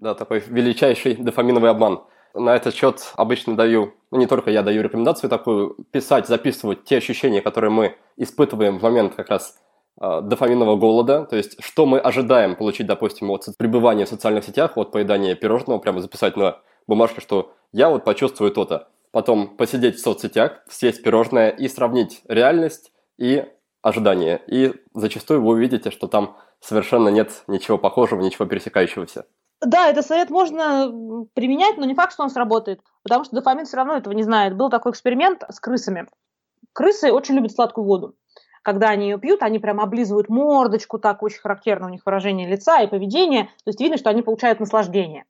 Да, 0.00 0.14
такой 0.14 0.40
величайший 0.40 1.16
дофаминовый 1.16 1.70
обман. 1.70 2.02
На 2.34 2.56
этот 2.56 2.74
счет 2.74 3.12
обычно 3.16 3.56
даю, 3.56 3.94
ну 4.10 4.18
не 4.18 4.26
только 4.26 4.50
я 4.50 4.62
даю 4.62 4.82
рекомендацию 4.82 5.28
такую, 5.28 5.74
писать, 5.90 6.26
записывать 6.26 6.84
те 6.84 6.96
ощущения, 6.96 7.42
которые 7.42 7.70
мы 7.70 7.96
испытываем 8.16 8.78
в 8.78 8.82
момент 8.82 9.14
как 9.14 9.28
раз 9.28 9.58
э, 10.00 10.20
дофаминового 10.22 10.76
голода, 10.76 11.24
то 11.24 11.36
есть 11.36 11.62
что 11.62 11.84
мы 11.84 11.98
ожидаем 11.98 12.56
получить, 12.56 12.86
допустим, 12.86 13.30
от 13.30 13.46
пребывания 13.58 14.06
в 14.06 14.08
социальных 14.08 14.44
сетях, 14.44 14.76
от 14.76 14.92
поедания 14.92 15.34
пирожного, 15.34 15.78
прямо 15.78 16.00
записать 16.00 16.36
на 16.36 16.58
бумажке, 16.86 17.20
что 17.20 17.52
я 17.72 17.90
вот 17.90 18.04
почувствую 18.04 18.50
то-то. 18.50 18.88
Потом 19.10 19.56
посидеть 19.56 19.96
в 19.96 20.00
соцсетях, 20.00 20.62
съесть 20.70 21.02
пирожное 21.02 21.50
и 21.50 21.68
сравнить 21.68 22.22
реальность 22.28 22.92
и 23.18 23.44
ожидания. 23.82 24.40
И 24.46 24.72
зачастую 24.94 25.42
вы 25.42 25.52
увидите, 25.52 25.90
что 25.90 26.06
там 26.06 26.36
совершенно 26.60 27.08
нет 27.10 27.42
ничего 27.46 27.76
похожего, 27.76 28.22
ничего 28.22 28.46
пересекающегося. 28.46 29.26
Да, 29.64 29.88
этот 29.88 30.04
совет 30.04 30.28
можно 30.28 31.26
применять, 31.34 31.76
но 31.76 31.84
не 31.84 31.94
факт, 31.94 32.12
что 32.12 32.24
он 32.24 32.30
сработает, 32.30 32.80
потому 33.04 33.24
что 33.24 33.36
дофамин 33.36 33.64
все 33.64 33.76
равно 33.76 33.96
этого 33.96 34.12
не 34.12 34.24
знает. 34.24 34.56
Был 34.56 34.70
такой 34.70 34.90
эксперимент 34.90 35.44
с 35.48 35.60
крысами. 35.60 36.08
Крысы 36.72 37.12
очень 37.12 37.36
любят 37.36 37.52
сладкую 37.52 37.84
воду. 37.86 38.16
Когда 38.62 38.90
они 38.90 39.08
ее 39.08 39.18
пьют, 39.18 39.42
они 39.42 39.58
прям 39.58 39.80
облизывают 39.80 40.28
мордочку, 40.28 40.98
так 40.98 41.22
очень 41.22 41.40
характерно 41.40 41.86
у 41.86 41.90
них 41.90 42.02
выражение 42.04 42.48
лица 42.48 42.80
и 42.80 42.88
поведение. 42.88 43.44
То 43.64 43.68
есть 43.68 43.80
видно, 43.80 43.98
что 43.98 44.10
они 44.10 44.22
получают 44.22 44.60
наслаждение. 44.60 45.26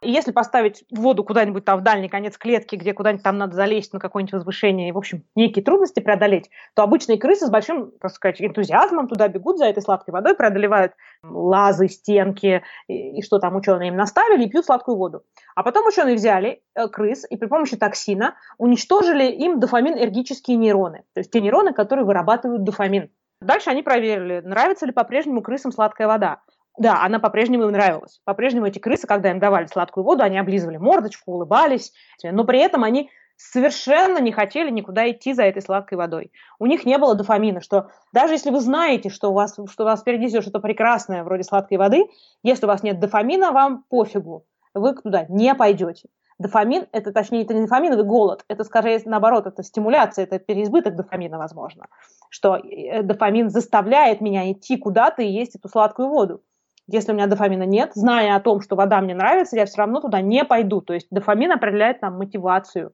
И 0.00 0.10
если 0.10 0.32
поставить 0.32 0.84
воду 0.90 1.24
куда-нибудь 1.24 1.64
там 1.64 1.80
в 1.80 1.82
дальний 1.82 2.08
конец 2.08 2.36
клетки, 2.38 2.76
где 2.76 2.92
куда-нибудь 2.92 3.22
там 3.24 3.38
надо 3.38 3.54
залезть 3.54 3.92
на 3.92 3.98
какое-нибудь 3.98 4.34
возвышение 4.34 4.88
и, 4.88 4.92
в 4.92 4.98
общем, 4.98 5.24
некие 5.34 5.64
трудности 5.64 6.00
преодолеть, 6.00 6.50
то 6.74 6.82
обычные 6.82 7.18
крысы 7.18 7.46
с 7.46 7.50
большим, 7.50 7.92
так 8.00 8.12
сказать, 8.12 8.40
энтузиазмом 8.40 9.08
туда 9.08 9.28
бегут 9.28 9.58
за 9.58 9.66
этой 9.66 9.82
сладкой 9.82 10.12
водой, 10.12 10.34
преодолевают 10.34 10.92
лазы, 11.22 11.88
стенки 11.88 12.62
и, 12.86 13.18
и 13.18 13.22
что 13.22 13.38
там 13.38 13.56
ученые 13.56 13.88
им 13.88 13.96
наставили, 13.96 14.44
и 14.44 14.48
пьют 14.48 14.66
сладкую 14.66 14.96
воду. 14.96 15.22
А 15.54 15.62
потом 15.62 15.86
ученые 15.86 16.14
взяли 16.14 16.62
э, 16.74 16.88
крыс 16.88 17.26
и 17.28 17.36
при 17.36 17.46
помощи 17.46 17.76
токсина 17.76 18.34
уничтожили 18.58 19.24
им 19.24 19.58
дофамин-эргические 19.58 20.56
нейроны, 20.56 21.04
то 21.14 21.20
есть 21.20 21.30
те 21.30 21.40
нейроны, 21.40 21.72
которые 21.72 22.04
вырабатывают 22.04 22.64
дофамин. 22.64 23.10
Дальше 23.40 23.70
они 23.70 23.82
проверили, 23.82 24.40
нравится 24.40 24.86
ли 24.86 24.92
по-прежнему 24.92 25.42
крысам 25.42 25.70
сладкая 25.70 26.08
вода. 26.08 26.40
Да, 26.78 27.02
она 27.02 27.18
по-прежнему 27.18 27.64
им 27.64 27.72
нравилась. 27.72 28.20
По-прежнему 28.24 28.66
эти 28.66 28.78
крысы, 28.78 29.06
когда 29.06 29.30
им 29.30 29.40
давали 29.40 29.66
сладкую 29.66 30.04
воду, 30.04 30.22
они 30.22 30.38
облизывали 30.38 30.76
мордочку, 30.76 31.32
улыбались, 31.32 31.92
но 32.22 32.44
при 32.44 32.60
этом 32.60 32.84
они 32.84 33.10
совершенно 33.36 34.18
не 34.18 34.32
хотели 34.32 34.70
никуда 34.70 35.08
идти 35.10 35.32
за 35.32 35.44
этой 35.44 35.62
сладкой 35.62 35.96
водой. 35.98 36.32
У 36.58 36.66
них 36.66 36.84
не 36.84 36.98
было 36.98 37.14
дофамина, 37.14 37.60
что 37.60 37.90
даже 38.12 38.34
если 38.34 38.50
вы 38.50 38.60
знаете, 38.60 39.10
что 39.10 39.30
у 39.30 39.34
вас, 39.34 39.54
что 39.54 39.82
у 39.82 39.86
вас 39.86 40.00
впереди 40.00 40.28
что-то 40.40 40.60
прекрасное, 40.60 41.24
вроде 41.24 41.44
сладкой 41.44 41.78
воды, 41.78 42.08
если 42.42 42.66
у 42.66 42.68
вас 42.68 42.82
нет 42.82 42.98
дофамина, 42.98 43.52
вам 43.52 43.84
пофигу, 43.88 44.44
вы 44.74 44.94
туда 44.94 45.26
не 45.28 45.54
пойдете. 45.54 46.08
Дофамин, 46.38 46.86
это 46.92 47.12
точнее, 47.12 47.42
это 47.42 47.52
не 47.52 47.62
дофаминовый 47.62 48.04
голод, 48.04 48.44
это 48.46 48.62
скорее 48.62 49.00
наоборот, 49.04 49.48
это 49.48 49.64
стимуляция, 49.64 50.24
это 50.24 50.38
переизбыток 50.38 50.94
дофамина, 50.94 51.36
возможно, 51.36 51.86
что 52.30 52.56
э, 52.56 53.02
дофамин 53.02 53.50
заставляет 53.50 54.20
меня 54.20 54.50
идти 54.52 54.76
куда-то 54.76 55.22
и 55.22 55.28
есть 55.28 55.56
эту 55.56 55.68
сладкую 55.68 56.08
воду. 56.08 56.42
Если 56.90 57.12
у 57.12 57.14
меня 57.14 57.26
дофамина 57.26 57.64
нет, 57.64 57.90
зная 57.94 58.34
о 58.34 58.40
том, 58.40 58.62
что 58.62 58.74
вода 58.74 59.00
мне 59.02 59.14
нравится, 59.14 59.56
я 59.56 59.66
все 59.66 59.76
равно 59.76 60.00
туда 60.00 60.22
не 60.22 60.42
пойду. 60.44 60.80
То 60.80 60.94
есть 60.94 61.06
дофамин 61.10 61.52
определяет 61.52 62.00
нам 62.00 62.16
мотивацию. 62.16 62.92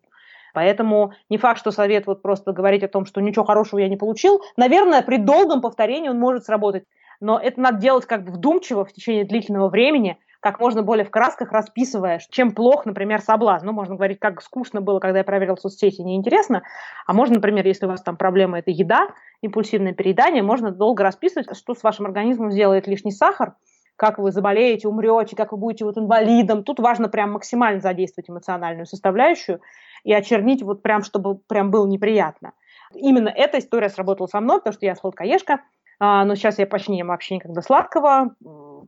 Поэтому 0.53 1.13
не 1.31 1.39
факт, 1.39 1.61
что 1.61 1.71
совет 1.71 2.07
вот 2.07 2.21
просто 2.21 2.53
говорить 2.53 2.83
о 2.83 2.89
том, 2.89 3.07
что 3.07 3.21
ничего 3.21 3.45
хорошего 3.45 3.79
я 3.79 3.89
не 3.89 3.97
получил. 3.97 4.41
Наверное, 4.57 5.03
при 5.03 5.19
долгом 5.19 5.61
повторении 5.61 6.09
он 6.09 6.19
может 6.19 6.45
сработать. 6.45 6.85
Но 7.21 7.39
это 7.39 7.61
надо 7.61 7.79
делать 7.79 8.07
как 8.07 8.25
бы 8.25 8.33
вдумчиво 8.33 8.85
в 8.85 8.93
течение 8.93 9.25
длительного 9.25 9.69
времени, 9.69 10.19
как 10.41 10.59
можно 10.59 10.83
более 10.83 11.05
в 11.05 11.11
красках 11.11 11.53
расписывая, 11.53 12.21
чем 12.31 12.53
плох, 12.53 12.87
например, 12.87 13.21
соблазн. 13.21 13.67
Ну, 13.67 13.73
можно 13.73 13.95
говорить, 13.95 14.19
как 14.19 14.43
скучно 14.43 14.81
было, 14.81 14.99
когда 14.99 15.19
я 15.19 15.25
проверил 15.25 15.57
соцсети, 15.57 16.03
неинтересно. 16.03 16.65
А 17.07 17.13
можно, 17.13 17.37
например, 17.37 17.67
если 17.67 17.87
у 17.87 17.89
вас 17.89 18.03
там 18.03 18.17
проблема– 18.17 18.59
это 18.61 18.71
еда, 18.73 19.09
импульсивное 19.41 19.95
переедание, 19.95 20.43
можно 20.43 20.71
долго 20.73 21.03
расписывать, 21.05 21.57
что 21.57 21.75
с 21.75 21.83
вашим 21.83 22.07
организмом 22.07 22.51
сделает 22.51 22.89
лишний 22.89 23.13
сахар– 23.13 23.55
как 23.97 24.19
вы 24.19 24.33
заболеете, 24.33 24.89
умрете, 24.89 25.37
как 25.37 25.53
вы 25.53 25.59
будете 25.59 25.85
вот 25.85 25.97
инвалидом. 25.97 26.65
Тут 26.65 26.81
важно 26.81 27.09
прям 27.09 27.33
максимально 27.33 27.81
задействовать 27.81 28.29
эмоциональную 28.29 28.87
составляющую 28.87 29.61
и 30.03 30.13
очернить 30.13 30.63
вот 30.63 30.83
прям, 30.83 31.03
чтобы 31.03 31.37
прям 31.37 31.71
было 31.71 31.87
неприятно. 31.87 32.53
Именно 32.95 33.29
эта 33.29 33.59
история 33.59 33.89
сработала 33.89 34.27
со 34.27 34.41
мной, 34.41 34.59
потому 34.59 34.75
что 34.75 34.87
я 34.87 34.95
сладкоежка, 34.95 35.61
а, 35.99 36.25
но 36.25 36.35
сейчас 36.35 36.59
я 36.59 36.67
почти 36.67 36.93
не 36.93 36.99
ем 36.99 37.09
вообще 37.09 37.37
никогда 37.37 37.63
сладкого, 37.63 38.35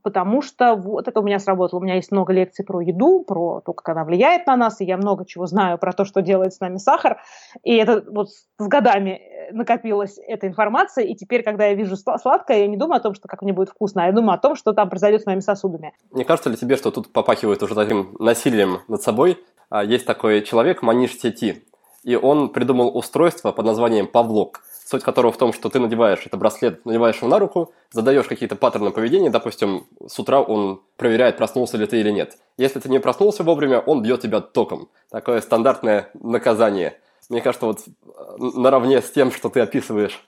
потому 0.07 0.41
что 0.41 0.75
вот 0.75 1.09
это 1.09 1.19
у 1.19 1.23
меня 1.23 1.37
сработало. 1.37 1.81
У 1.81 1.83
меня 1.83 1.95
есть 1.95 2.13
много 2.13 2.31
лекций 2.31 2.63
про 2.63 2.79
еду, 2.79 3.25
про 3.27 3.59
то, 3.59 3.73
как 3.73 3.89
она 3.89 4.05
влияет 4.05 4.47
на 4.47 4.55
нас, 4.55 4.79
и 4.79 4.85
я 4.85 4.95
много 4.95 5.25
чего 5.25 5.47
знаю 5.47 5.77
про 5.77 5.91
то, 5.91 6.05
что 6.05 6.21
делает 6.21 6.53
с 6.53 6.61
нами 6.61 6.77
сахар. 6.77 7.19
И 7.61 7.75
это 7.75 8.05
вот 8.09 8.29
с 8.29 8.67
годами 8.69 9.09
э, 9.09 9.51
накопилась 9.51 10.17
эта 10.25 10.47
информация, 10.47 11.03
и 11.03 11.13
теперь, 11.13 11.43
когда 11.43 11.65
я 11.65 11.73
вижу 11.73 11.97
сладкое, 11.97 12.59
я 12.59 12.67
не 12.67 12.77
думаю 12.77 12.99
о 12.99 13.01
том, 13.01 13.15
что 13.15 13.27
как 13.27 13.41
мне 13.41 13.51
будет 13.51 13.67
вкусно, 13.67 14.05
а 14.05 14.05
я 14.05 14.13
думаю 14.13 14.35
о 14.35 14.37
том, 14.37 14.55
что 14.55 14.71
там 14.71 14.89
произойдет 14.89 15.23
с 15.23 15.25
моими 15.25 15.41
сосудами. 15.41 15.91
Не 16.11 16.23
кажется 16.23 16.49
ли 16.49 16.55
тебе, 16.55 16.77
что 16.77 16.89
тут 16.89 17.11
попахивает 17.11 17.61
уже 17.61 17.75
таким 17.75 18.15
насилием 18.17 18.79
над 18.87 19.01
собой? 19.01 19.43
А, 19.69 19.83
есть 19.83 20.05
такой 20.05 20.41
человек, 20.41 20.83
Маниш 20.83 21.19
Сети, 21.19 21.66
и 22.07 22.15
он 22.15 22.49
придумал 22.49 22.97
устройство 22.97 23.51
под 23.51 23.65
названием 23.65 24.07
Павлок– 24.07 24.63
суть 24.87 25.03
которого 25.03 25.33
в 25.33 25.37
том, 25.37 25.51
что 25.51 25.69
ты 25.69 25.79
надеваешь 25.79 26.25
этот 26.25 26.39
браслет, 26.39 26.85
надеваешь 26.85 27.17
его 27.17 27.27
на 27.27 27.39
руку, 27.39 27.73
задаешь 27.91 28.25
какие-то 28.25 28.55
паттерны 28.55 28.91
поведения, 28.91 29.29
допустим, 29.29 29.85
с 30.07 30.17
утра 30.17 30.41
он 30.41 30.81
проверяет, 30.95 31.35
проснулся 31.35 31.75
ли 31.75 31.85
ты 31.85 31.99
или 31.99 32.09
нет. 32.09 32.37
Если 32.55 32.79
ты 32.79 32.87
не 32.87 32.99
проснулся 32.99 33.43
вовремя, 33.43 33.81
он 33.81 34.01
бьет 34.01 34.21
тебя 34.21 34.39
током. 34.39 34.87
Такое 35.11 35.41
стандартное 35.41 36.09
наказание. 36.13 37.01
Мне 37.27 37.41
кажется, 37.41 37.65
вот 37.65 37.79
э, 37.81 37.91
наравне 38.37 39.01
с 39.01 39.11
тем, 39.11 39.31
что 39.31 39.49
ты 39.49 39.59
описываешь. 39.59 40.25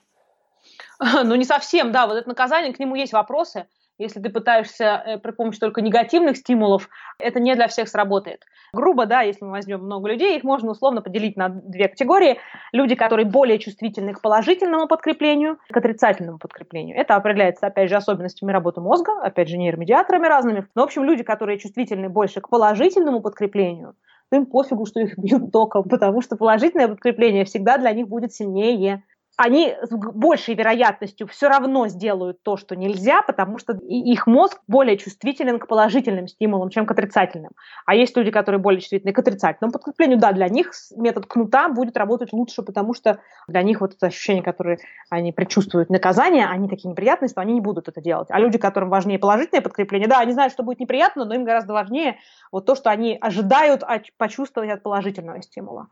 Ну, 1.23 1.35
не 1.35 1.45
совсем, 1.45 1.93
да, 1.93 2.07
вот 2.07 2.17
это 2.17 2.27
наказание, 2.27 2.73
к 2.73 2.79
нему 2.79 2.95
есть 2.95 3.13
вопросы. 3.13 3.67
Если 3.99 4.21
ты 4.21 4.29
пытаешься 4.29 5.03
э, 5.05 5.17
при 5.19 5.31
помощи 5.31 5.59
только 5.59 5.81
негативных 5.81 6.37
стимулов, 6.37 6.89
это 7.19 7.41
не 7.41 7.53
для 7.53 7.67
всех 7.67 7.89
сработает. 7.89 8.45
Грубо, 8.71 9.05
да, 9.05 9.21
если 9.21 9.43
мы 9.43 9.51
возьмем 9.51 9.83
много 9.83 10.09
людей, 10.09 10.37
их 10.37 10.43
можно 10.45 10.71
условно 10.71 11.01
поделить 11.01 11.35
на 11.35 11.49
две 11.49 11.89
категории. 11.89 12.39
Люди, 12.71 12.95
которые 12.95 13.25
более 13.25 13.59
чувствительны 13.59 14.13
к 14.13 14.21
положительному 14.21 14.87
подкреплению, 14.87 15.59
к 15.69 15.75
отрицательному 15.75 16.37
подкреплению. 16.37 16.97
Это 16.97 17.15
определяется, 17.15 17.67
опять 17.67 17.89
же, 17.89 17.97
особенностями 17.97 18.53
работы 18.53 18.79
мозга, 18.79 19.21
опять 19.21 19.49
же, 19.49 19.57
нейромедиаторами 19.57 20.27
разными. 20.27 20.67
Но, 20.75 20.83
в 20.83 20.85
общем, 20.85 21.03
люди, 21.03 21.23
которые 21.23 21.59
чувствительны 21.59 22.07
больше 22.07 22.39
к 22.39 22.47
положительному 22.47 23.19
подкреплению, 23.19 23.95
им 24.31 24.45
пофигу, 24.45 24.85
что 24.85 25.01
их 25.01 25.17
бьют 25.17 25.51
током, 25.51 25.83
потому 25.89 26.21
что 26.21 26.37
положительное 26.37 26.87
подкрепление 26.87 27.43
всегда 27.43 27.77
для 27.77 27.91
них 27.91 28.07
будет 28.07 28.33
сильнее 28.33 29.03
они 29.39 29.73
с 29.81 29.89
большей 29.89 30.53
вероятностью 30.53 31.25
все 31.25 31.47
равно 31.47 31.87
сделают 31.87 32.43
то, 32.43 32.57
что 32.57 32.75
нельзя, 32.75 33.21
потому 33.21 33.57
что 33.57 33.71
их 33.87 34.27
мозг 34.27 34.59
более 34.67 34.97
чувствителен 34.97 35.59
к 35.59 35.67
положительным 35.67 36.27
стимулам, 36.27 36.69
чем 36.69 36.85
к 36.85 36.91
отрицательным. 36.91 37.51
А 37.85 37.95
есть 37.95 38.17
люди, 38.17 38.31
которые 38.31 38.59
более 38.59 38.81
чувствительны 38.81 39.13
к 39.13 39.19
отрицательному 39.19 39.71
подкреплению. 39.71 40.19
Да, 40.19 40.33
для 40.33 40.49
них 40.49 40.71
метод 40.93 41.25
кнута 41.25 41.69
будет 41.69 41.95
работать 41.95 42.33
лучше, 42.33 42.63
потому 42.63 42.93
что 42.93 43.21
для 43.47 43.63
них 43.63 43.79
вот 43.79 43.93
это 43.93 44.07
ощущение, 44.07 44.43
которое 44.43 44.79
они 45.09 45.31
предчувствуют 45.31 45.89
наказание, 45.89 46.45
они 46.45 46.67
такие 46.67 46.89
неприятные, 46.89 47.29
что 47.29 47.39
они 47.39 47.53
не 47.53 47.61
будут 47.61 47.87
это 47.87 48.01
делать. 48.01 48.27
А 48.31 48.39
люди, 48.39 48.57
которым 48.57 48.89
важнее 48.89 49.19
положительное 49.19 49.61
подкрепление, 49.61 50.09
да, 50.09 50.19
они 50.19 50.33
знают, 50.33 50.51
что 50.51 50.63
будет 50.63 50.81
неприятно, 50.81 51.23
но 51.23 51.33
им 51.33 51.45
гораздо 51.45 51.71
важнее 51.71 52.17
вот 52.51 52.65
то, 52.65 52.75
что 52.75 52.89
они 52.89 53.17
ожидают 53.21 53.83
почувствовать 54.17 54.69
от 54.69 54.83
положительного 54.83 55.41
стимула. 55.41 55.87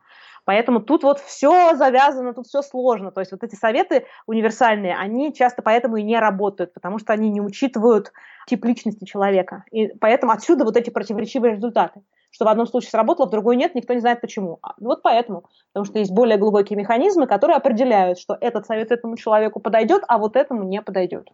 Поэтому 0.47 0.79
тут 0.79 1.03
вот 1.03 1.19
все 1.19 1.75
завязано, 1.75 2.33
тут 2.33 2.47
все 2.47 2.61
сложно. 2.61 3.11
То 3.11 3.19
есть 3.19 3.33
вот 3.33 3.43
эти 3.43 3.55
советы 3.55 4.05
универсальные, 4.27 4.95
они 4.95 5.33
часто 5.33 5.61
поэтому 5.61 5.97
и 5.97 6.03
не 6.03 6.17
работают, 6.17 6.73
потому 6.73 6.99
что 6.99 7.11
они 7.11 7.29
не 7.29 7.41
учитывают 7.41 8.13
тип 8.47 8.63
личности 8.63 9.03
человека. 9.03 9.65
И 9.71 9.87
поэтому 9.99 10.31
отсюда 10.31 10.63
вот 10.63 10.77
эти 10.77 10.89
противоречивые 10.89 11.55
результаты. 11.55 11.99
Что 12.31 12.45
в 12.45 12.47
одном 12.47 12.65
случае 12.65 12.91
сработало, 12.91 13.25
в 13.25 13.29
другой 13.29 13.57
нет, 13.57 13.75
никто 13.75 13.93
не 13.93 13.99
знает 13.99 14.21
почему. 14.21 14.59
А, 14.61 14.75
вот 14.79 15.01
поэтому. 15.01 15.43
Потому 15.73 15.83
что 15.83 15.99
есть 15.99 16.13
более 16.13 16.37
глубокие 16.37 16.77
механизмы, 16.77 17.27
которые 17.27 17.57
определяют, 17.57 18.17
что 18.17 18.37
этот 18.39 18.65
совет 18.65 18.89
этому 18.93 19.17
человеку 19.17 19.59
подойдет, 19.59 20.03
а 20.07 20.17
вот 20.17 20.37
этому 20.37 20.63
не 20.63 20.81
подойдет. 20.81 21.27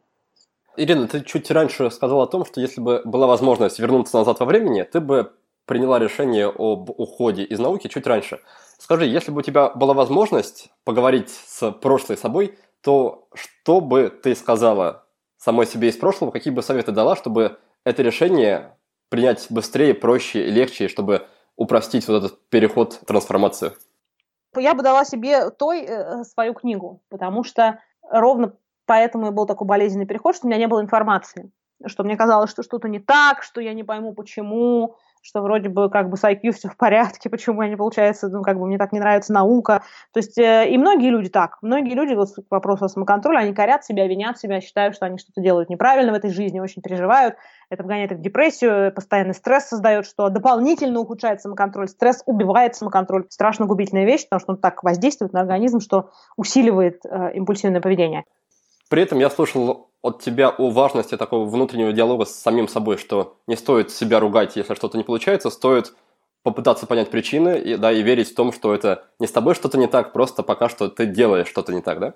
Ирина, 0.75 1.07
ты 1.07 1.21
чуть 1.21 1.51
раньше 1.51 1.91
сказала 1.91 2.23
о 2.23 2.27
том, 2.27 2.45
что 2.45 2.59
если 2.59 2.81
бы 2.81 3.03
была 3.05 3.27
возможность 3.27 3.77
вернуться 3.77 4.17
назад 4.17 4.39
во 4.39 4.47
времени, 4.47 4.81
ты 4.81 4.99
бы 4.99 5.33
приняла 5.65 5.99
решение 5.99 6.47
об 6.47 6.89
уходе 6.89 7.43
из 7.43 7.59
науки 7.59 7.87
чуть 7.87 8.07
раньше. 8.07 8.39
Скажи, 8.83 9.05
если 9.05 9.31
бы 9.31 9.39
у 9.39 9.41
тебя 9.41 9.69
была 9.69 9.93
возможность 9.93 10.69
поговорить 10.83 11.29
с 11.29 11.71
прошлой 11.71 12.17
собой, 12.17 12.59
то 12.81 13.29
что 13.33 13.79
бы 13.79 14.09
ты 14.09 14.35
сказала 14.35 15.05
самой 15.37 15.67
себе 15.67 15.87
из 15.87 15.95
прошлого, 15.95 16.31
какие 16.31 16.53
бы 16.53 16.61
советы 16.61 16.91
дала, 16.91 17.15
чтобы 17.15 17.59
это 17.85 18.03
решение 18.03 18.77
принять 19.07 19.47
быстрее, 19.49 19.93
проще 19.93 20.47
легче, 20.47 20.89
чтобы 20.89 21.25
упростить 21.55 22.05
вот 22.09 22.25
этот 22.25 22.49
переход, 22.49 22.99
трансформацию? 23.07 23.71
Я 24.53 24.73
бы 24.73 24.83
дала 24.83 25.05
себе 25.05 25.49
той 25.49 25.85
э, 25.87 26.25
свою 26.25 26.53
книгу, 26.53 27.01
потому 27.07 27.45
что 27.45 27.79
ровно 28.11 28.51
поэтому 28.85 29.27
и 29.27 29.31
был 29.31 29.45
такой 29.45 29.65
болезненный 29.65 30.05
переход, 30.05 30.35
что 30.35 30.45
у 30.45 30.49
меня 30.49 30.59
не 30.59 30.67
было 30.67 30.81
информации, 30.81 31.53
что 31.85 32.03
мне 32.03 32.17
казалось, 32.17 32.51
что 32.51 32.63
что-то 32.63 32.89
не 32.89 32.99
так, 32.99 33.43
что 33.43 33.61
я 33.61 33.73
не 33.73 33.85
пойму 33.85 34.13
почему, 34.13 34.97
что 35.23 35.41
вроде 35.41 35.69
бы 35.69 35.89
как 35.89 36.09
бы 36.09 36.17
с 36.17 36.23
IQ 36.23 36.51
все 36.51 36.69
в 36.69 36.77
порядке, 36.77 37.29
почему 37.31 37.61
я 37.63 37.69
не 37.69 37.77
получается, 37.77 38.27
ну, 38.27 38.43
как 38.43 38.59
бы 38.59 38.67
мне 38.67 38.77
так 38.77 38.91
не 38.91 38.99
нравится 38.99 39.33
наука. 39.33 39.83
То 40.13 40.19
есть 40.19 40.37
э, 40.37 40.69
и 40.69 40.77
многие 40.77 41.09
люди 41.09 41.29
так. 41.29 41.57
Многие 41.61 41.95
люди, 41.95 42.13
вот 42.13 42.29
к 42.29 42.51
вопросу 42.51 42.85
о 42.85 42.89
самоконтроле, 42.89 43.39
они 43.39 43.53
корят 43.53 43.85
себя, 43.85 44.05
винят 44.05 44.37
себя, 44.37 44.61
считают, 44.61 44.95
что 44.95 45.05
они 45.05 45.17
что-то 45.17 45.41
делают 45.41 45.69
неправильно 45.69 46.11
в 46.11 46.15
этой 46.15 46.29
жизни, 46.29 46.59
очень 46.59 46.81
переживают. 46.81 47.35
Это 47.69 47.83
вгоняет 47.83 48.11
их 48.11 48.17
в 48.19 48.21
депрессию, 48.21 48.93
постоянный 48.93 49.33
стресс 49.33 49.69
создает, 49.69 50.05
что 50.05 50.29
дополнительно 50.29 50.99
ухудшает 50.99 51.41
самоконтроль. 51.41 51.87
Стресс 51.87 52.21
убивает 52.25 52.75
самоконтроль. 52.75 53.25
Страшно 53.29 53.65
губительная 53.65 54.05
вещь, 54.05 54.25
потому 54.25 54.41
что 54.41 54.51
он 54.51 54.57
так 54.57 54.83
воздействует 54.83 55.33
на 55.33 55.39
организм, 55.39 55.79
что 55.79 56.09
усиливает 56.35 57.05
э, 57.05 57.33
импульсивное 57.35 57.81
поведение. 57.81 58.25
При 58.89 59.01
этом 59.01 59.19
я 59.19 59.29
слушал 59.29 59.92
от 60.03 60.21
тебя 60.21 60.49
о 60.49 60.69
важности 60.69 61.17
такого 61.17 61.49
внутреннего 61.49 61.93
диалога 61.93 62.25
с 62.25 62.35
самим 62.35 62.67
собой, 62.67 62.97
что 62.97 63.37
не 63.47 63.55
стоит 63.55 63.89
себя 63.89 64.19
ругать, 64.19 64.55
если 64.55 64.75
что-то 64.75 64.97
не 64.99 65.03
получается, 65.03 65.49
стоит 65.49 65.95
попытаться 66.43 66.85
понять 66.85 67.09
причины 67.09 67.57
и, 67.59 67.77
да, 67.77 67.91
и 67.91 68.03
верить 68.03 68.31
в 68.31 68.35
том, 68.35 68.51
что 68.51 68.75
это 68.75 69.05
не 69.19 69.27
с 69.27 69.31
тобой 69.31 69.55
что-то 69.55 69.77
не 69.77 69.87
так, 69.87 70.13
просто 70.13 70.43
пока 70.43 70.69
что 70.69 70.89
ты 70.89 71.07
делаешь 71.07 71.47
что-то 71.47 71.73
не 71.73 71.81
так, 71.81 71.99
да? 71.99 72.15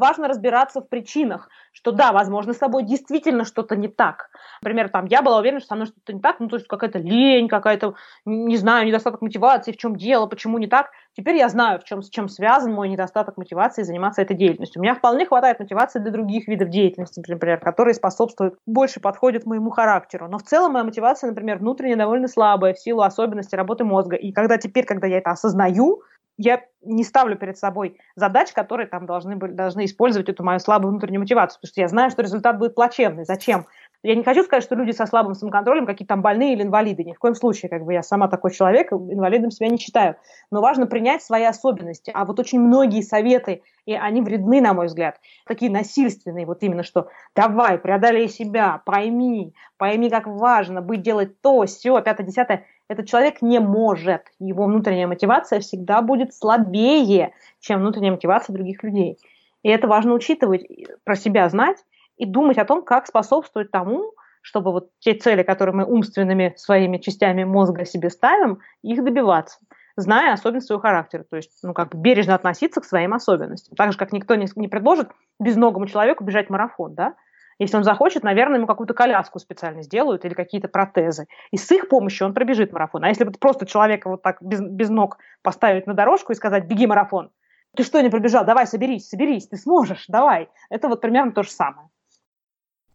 Важно 0.00 0.28
разбираться 0.28 0.80
в 0.80 0.88
причинах, 0.88 1.48
что 1.72 1.92
да, 1.92 2.12
возможно, 2.12 2.54
с 2.54 2.58
тобой 2.58 2.84
действительно 2.84 3.44
что-то 3.44 3.76
не 3.76 3.88
так. 3.88 4.30
Например, 4.62 4.88
там, 4.88 5.04
я 5.06 5.20
была 5.20 5.38
уверена, 5.38 5.60
что 5.60 5.68
со 5.68 5.74
мной 5.74 5.86
что-то 5.88 6.12
не 6.14 6.20
так, 6.20 6.40
ну, 6.40 6.48
то 6.48 6.56
есть 6.56 6.66
какая-то 6.66 6.98
лень, 6.98 7.48
какая-то, 7.48 7.94
не 8.24 8.56
знаю, 8.56 8.86
недостаток 8.86 9.20
мотивации, 9.20 9.72
в 9.72 9.76
чем 9.76 9.96
дело, 9.96 10.26
почему 10.26 10.58
не 10.58 10.66
так. 10.66 10.90
Теперь 11.16 11.36
я 11.36 11.48
знаю, 11.48 11.80
в 11.80 11.84
чем, 11.84 12.02
с 12.02 12.08
чем 12.08 12.28
связан 12.28 12.72
мой 12.72 12.88
недостаток 12.88 13.36
мотивации 13.36 13.82
заниматься 13.82 14.22
этой 14.22 14.36
деятельностью. 14.36 14.80
У 14.80 14.82
меня 14.82 14.94
вполне 14.94 15.26
хватает 15.26 15.60
мотивации 15.60 15.98
для 15.98 16.10
других 16.10 16.48
видов 16.48 16.70
деятельности, 16.70 17.20
например, 17.20 17.60
которые 17.60 17.94
способствуют, 17.94 18.54
больше 18.66 19.00
подходят 19.00 19.44
моему 19.44 19.70
характеру. 19.70 20.28
Но 20.28 20.38
в 20.38 20.42
целом 20.44 20.72
моя 20.72 20.84
мотивация, 20.84 21.28
например, 21.28 21.58
внутренне 21.58 21.96
довольно 21.96 22.26
слабая 22.26 22.72
в 22.72 22.78
силу 22.78 23.02
особенностей 23.02 23.56
работы 23.56 23.84
мозга. 23.84 24.16
И 24.16 24.32
когда 24.32 24.56
теперь, 24.56 24.86
когда 24.86 25.06
я 25.06 25.18
это 25.18 25.30
осознаю, 25.30 26.02
я 26.40 26.64
не 26.82 27.04
ставлю 27.04 27.36
перед 27.36 27.58
собой 27.58 27.98
задач, 28.16 28.52
которые 28.52 28.86
там 28.86 29.04
должны, 29.04 29.36
должны 29.36 29.84
использовать 29.84 30.28
эту 30.30 30.42
мою 30.42 30.58
слабую 30.58 30.90
внутреннюю 30.90 31.20
мотивацию, 31.20 31.60
потому 31.60 31.70
что 31.70 31.80
я 31.82 31.88
знаю, 31.88 32.10
что 32.10 32.22
результат 32.22 32.58
будет 32.58 32.74
плачевный. 32.74 33.24
Зачем? 33.24 33.66
Я 34.02 34.14
не 34.14 34.24
хочу 34.24 34.42
сказать, 34.44 34.64
что 34.64 34.74
люди 34.76 34.92
со 34.92 35.04
слабым 35.04 35.34
самоконтролем 35.34 35.84
какие-то 35.84 36.14
там 36.14 36.22
больные 36.22 36.54
или 36.54 36.62
инвалиды. 36.62 37.04
Ни 37.04 37.12
в 37.12 37.18
коем 37.18 37.34
случае, 37.34 37.68
как 37.68 37.84
бы 37.84 37.92
я 37.92 38.02
сама 38.02 38.28
такой 38.28 38.52
человек, 38.52 38.90
инвалидом 38.90 39.50
себя 39.50 39.68
не 39.68 39.76
считаю. 39.76 40.16
Но 40.50 40.62
важно 40.62 40.86
принять 40.86 41.22
свои 41.22 41.44
особенности. 41.44 42.10
А 42.14 42.24
вот 42.24 42.40
очень 42.40 42.60
многие 42.60 43.02
советы, 43.02 43.62
и 43.84 43.92
они 43.92 44.22
вредны, 44.22 44.62
на 44.62 44.72
мой 44.72 44.86
взгляд, 44.86 45.20
такие 45.46 45.70
насильственные, 45.70 46.46
вот 46.46 46.62
именно 46.62 46.82
что 46.82 47.08
давай, 47.36 47.76
преодолей 47.76 48.28
себя, 48.28 48.80
пойми, 48.86 49.52
пойми, 49.76 50.08
как 50.08 50.26
важно 50.26 50.80
быть, 50.80 51.02
делать 51.02 51.38
то, 51.42 51.66
все, 51.66 52.00
пятое, 52.00 52.26
десятое 52.26 52.64
этот 52.90 53.06
человек 53.06 53.40
не 53.40 53.60
может. 53.60 54.22
Его 54.40 54.64
внутренняя 54.64 55.06
мотивация 55.06 55.60
всегда 55.60 56.02
будет 56.02 56.34
слабее, 56.34 57.32
чем 57.60 57.78
внутренняя 57.78 58.10
мотивация 58.10 58.52
других 58.52 58.82
людей. 58.82 59.16
И 59.62 59.68
это 59.68 59.86
важно 59.86 60.12
учитывать, 60.12 60.66
про 61.04 61.14
себя 61.14 61.48
знать 61.48 61.76
и 62.16 62.26
думать 62.26 62.58
о 62.58 62.64
том, 62.64 62.82
как 62.82 63.06
способствовать 63.06 63.70
тому, 63.70 64.12
чтобы 64.42 64.72
вот 64.72 64.90
те 64.98 65.14
цели, 65.14 65.44
которые 65.44 65.72
мы 65.72 65.84
умственными 65.84 66.54
своими 66.56 66.98
частями 66.98 67.44
мозга 67.44 67.84
себе 67.84 68.10
ставим, 68.10 68.58
их 68.82 69.04
добиваться, 69.04 69.60
зная 69.94 70.32
особенности 70.32 70.66
своего 70.66 70.82
характера. 70.82 71.24
То 71.30 71.36
есть, 71.36 71.60
ну, 71.62 71.74
как 71.74 71.94
бережно 71.94 72.34
относиться 72.34 72.80
к 72.80 72.84
своим 72.84 73.14
особенностям. 73.14 73.76
Так 73.76 73.92
же, 73.92 73.98
как 73.98 74.10
никто 74.10 74.34
не, 74.34 74.48
не 74.56 74.66
предложит 74.66 75.10
безногому 75.38 75.86
человеку 75.86 76.24
бежать 76.24 76.50
марафон, 76.50 76.96
да? 76.96 77.14
Если 77.60 77.76
он 77.76 77.84
захочет, 77.84 78.24
наверное, 78.24 78.56
ему 78.56 78.66
какую-то 78.66 78.94
коляску 78.94 79.38
специально 79.38 79.82
сделают 79.82 80.24
или 80.24 80.32
какие-то 80.32 80.66
протезы. 80.66 81.26
И 81.50 81.58
с 81.58 81.70
их 81.70 81.90
помощью 81.90 82.26
он 82.26 82.32
пробежит 82.32 82.72
марафон. 82.72 83.04
А 83.04 83.08
если 83.08 83.24
просто 83.24 83.66
человека 83.66 84.08
вот 84.08 84.22
так 84.22 84.38
без, 84.40 84.62
без 84.62 84.88
ног 84.88 85.18
поставить 85.42 85.86
на 85.86 85.92
дорожку 85.92 86.32
и 86.32 86.34
сказать 86.34 86.64
«беги 86.64 86.86
марафон», 86.86 87.30
ты 87.76 87.84
что 87.84 88.00
не 88.00 88.08
пробежал? 88.08 88.46
Давай, 88.46 88.66
соберись, 88.66 89.08
соберись, 89.08 89.46
ты 89.46 89.58
сможешь, 89.58 90.06
давай. 90.08 90.48
Это 90.70 90.88
вот 90.88 91.02
примерно 91.02 91.32
то 91.32 91.42
же 91.42 91.50
самое. 91.50 91.88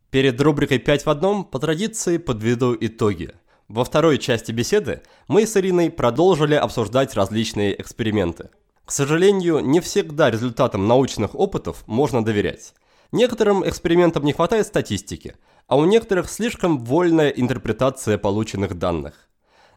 Перед 0.09 0.41
рубрикой 0.41 0.79
«5 0.79 1.03
в 1.03 1.07
одном» 1.09 1.45
по 1.45 1.59
традиции 1.59 2.17
подведу 2.17 2.75
итоги. 2.79 3.35
Во 3.67 3.83
второй 3.83 4.17
части 4.17 4.51
беседы 4.51 5.03
мы 5.27 5.45
с 5.45 5.55
Ириной 5.55 5.91
продолжили 5.91 6.55
обсуждать 6.55 7.13
различные 7.13 7.79
эксперименты. 7.79 8.49
К 8.83 8.91
сожалению, 8.91 9.59
не 9.59 9.79
всегда 9.79 10.31
результатам 10.31 10.87
научных 10.87 11.35
опытов 11.35 11.83
можно 11.87 12.25
доверять. 12.25 12.73
Некоторым 13.15 13.65
экспериментам 13.65 14.25
не 14.25 14.33
хватает 14.33 14.67
статистики, 14.67 15.35
а 15.67 15.77
у 15.77 15.85
некоторых 15.85 16.29
слишком 16.29 16.83
вольная 16.83 17.29
интерпретация 17.29 18.17
полученных 18.17 18.77
данных. 18.77 19.29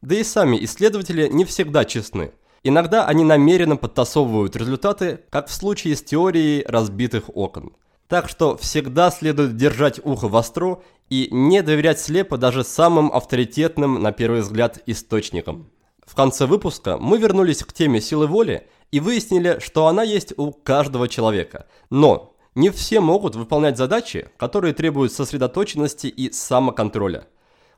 Да 0.03 0.16
и 0.16 0.24
сами 0.24 0.64
исследователи 0.64 1.28
не 1.28 1.45
всегда 1.45 1.84
честны. 1.84 2.32
Иногда 2.64 3.07
они 3.07 3.22
намеренно 3.22 3.76
подтасовывают 3.76 4.57
результаты, 4.57 5.20
как 5.30 5.47
в 5.47 5.53
случае 5.53 5.95
с 5.95 6.03
теорией 6.03 6.64
разбитых 6.66 7.30
окон. 7.32 7.76
Так 8.09 8.28
что 8.28 8.57
всегда 8.57 9.09
следует 9.12 9.57
держать 9.57 10.05
ухо 10.05 10.26
востро 10.26 10.82
и 11.09 11.28
не 11.30 11.62
доверять 11.62 12.01
слепо 12.01 12.39
даже 12.39 12.64
самым 12.64 13.12
авторитетным, 13.12 14.03
на 14.03 14.11
первый 14.11 14.41
взгляд, 14.41 14.82
источникам. 14.86 15.70
В 16.05 16.16
конце 16.16 16.47
выпуска 16.47 16.99
мы 16.99 17.18
вернулись 17.18 17.62
к 17.62 17.72
теме 17.72 18.01
силы 18.01 18.26
воли 18.26 18.66
и 18.91 18.99
выяснили, 18.99 19.61
что 19.61 19.86
она 19.86 20.03
есть 20.03 20.36
у 20.36 20.51
каждого 20.51 21.07
человека. 21.07 21.66
Но 21.89 22.34
не 22.59 22.70
все 22.70 22.98
могут 23.00 23.36
выполнять 23.36 23.78
задачи, 23.78 24.30
которые 24.36 24.74
требуют 24.74 25.12
сосредоточенности 25.12 26.09
и 26.09 26.32
самоконтроля. 26.32 27.28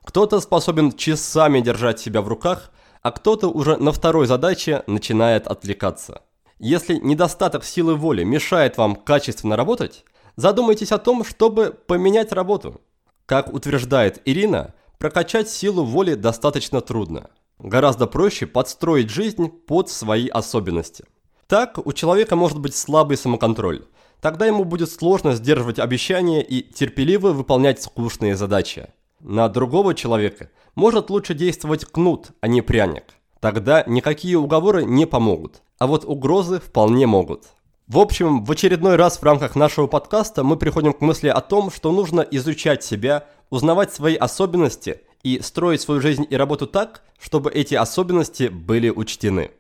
Кто-то 0.05 0.41
способен 0.41 0.93
часами 0.93 1.61
держать 1.61 2.01
себя 2.01 2.23
в 2.23 2.29
руках, 2.29 2.73
а 3.03 3.11
кто-то 3.11 3.49
уже 3.49 3.77
на 3.77 3.93
второй 3.93 4.27
задаче 4.27 4.83
начинает 4.87 5.47
отвлекаться. 5.47 6.23
Если 6.59 6.95
недостаток 6.95 7.65
силы 7.65 7.95
воли 7.95 8.25
мешает 8.25 8.79
вам 8.79 8.97
качественно 8.97 9.55
работать, 9.55 10.05
задумайтесь 10.37 10.93
о 10.93 10.99
том, 10.99 11.25
чтобы 11.25 11.77
поменять 11.87 12.33
работу. 12.33 12.81
Как 13.27 13.53
утверждает 13.53 14.23
Ирина, 14.25 14.73
прокачать 14.99 15.51
силу 15.51 15.85
воли 15.85 16.15
достаточно 16.15 16.81
трудно. 16.81 17.29
Гораздо 17.59 18.07
проще 18.07 18.47
подстроить 18.47 19.11
жизнь 19.11 19.51
под 19.51 19.91
свои 19.91 20.29
особенности. 20.29 21.05
Так, 21.49 21.79
у 21.85 21.93
человека 21.93 22.35
может 22.35 22.59
быть 22.59 22.75
слабый 22.75 23.19
самоконтроль– 23.19 23.85
Тогда 24.21 24.47
ему 24.47 24.65
будет 24.65 24.91
сложно 24.91 25.35
сдерживать 25.35 25.79
обещания 25.79 26.43
и 26.43 26.63
терпеливо 26.63 27.33
выполнять 27.33 27.83
скучные 27.83 28.37
задачи. 28.37 28.89
На 29.21 29.49
другого 29.49 29.95
человека 29.95 30.51
может 30.75 31.11
лучше 31.11 31.35
действовать 31.35 31.87
кнут, 31.87 32.29
а 32.41 32.49
не 32.49 32.61
пряник. 32.61 33.05
Тогда 33.41 33.83
никакие 33.87 34.37
уговоры 34.37 34.85
не 34.85 35.07
помогут, 35.07 35.63
а 35.79 35.87
вот 35.87 36.05
угрозы 36.05 36.61
вполне 36.61 37.07
могут. 37.07 37.45
В 37.87 37.99
общем, 37.99 38.45
в 38.45 38.53
очередной 38.53 38.97
раз 38.97 39.19
в 39.19 39.23
рамках 39.23 39.57
нашего 39.57 39.87
подкаста 39.87 40.45
мы 40.45 40.57
приходим 40.57 40.93
к 40.93 41.01
мысли 41.01 41.29
о 41.29 41.41
том, 41.41 41.71
что 41.71 41.91
нужно 41.91 42.21
изучать 42.21 42.85
себя, 42.85 43.25
узнавать 43.49 43.93
свои 43.93 44.15
особенности 44.15 45.01
и 45.23 45.41
строить 45.41 45.81
свою 45.81 46.01
жизнь 46.01 46.27
и 46.29 46.37
работу 46.37 46.67
так, 46.67 47.03
чтобы 47.19 47.51
эти 47.51 47.75
особенности 47.75 48.49
были 48.49 48.91
учтены 48.91 49.51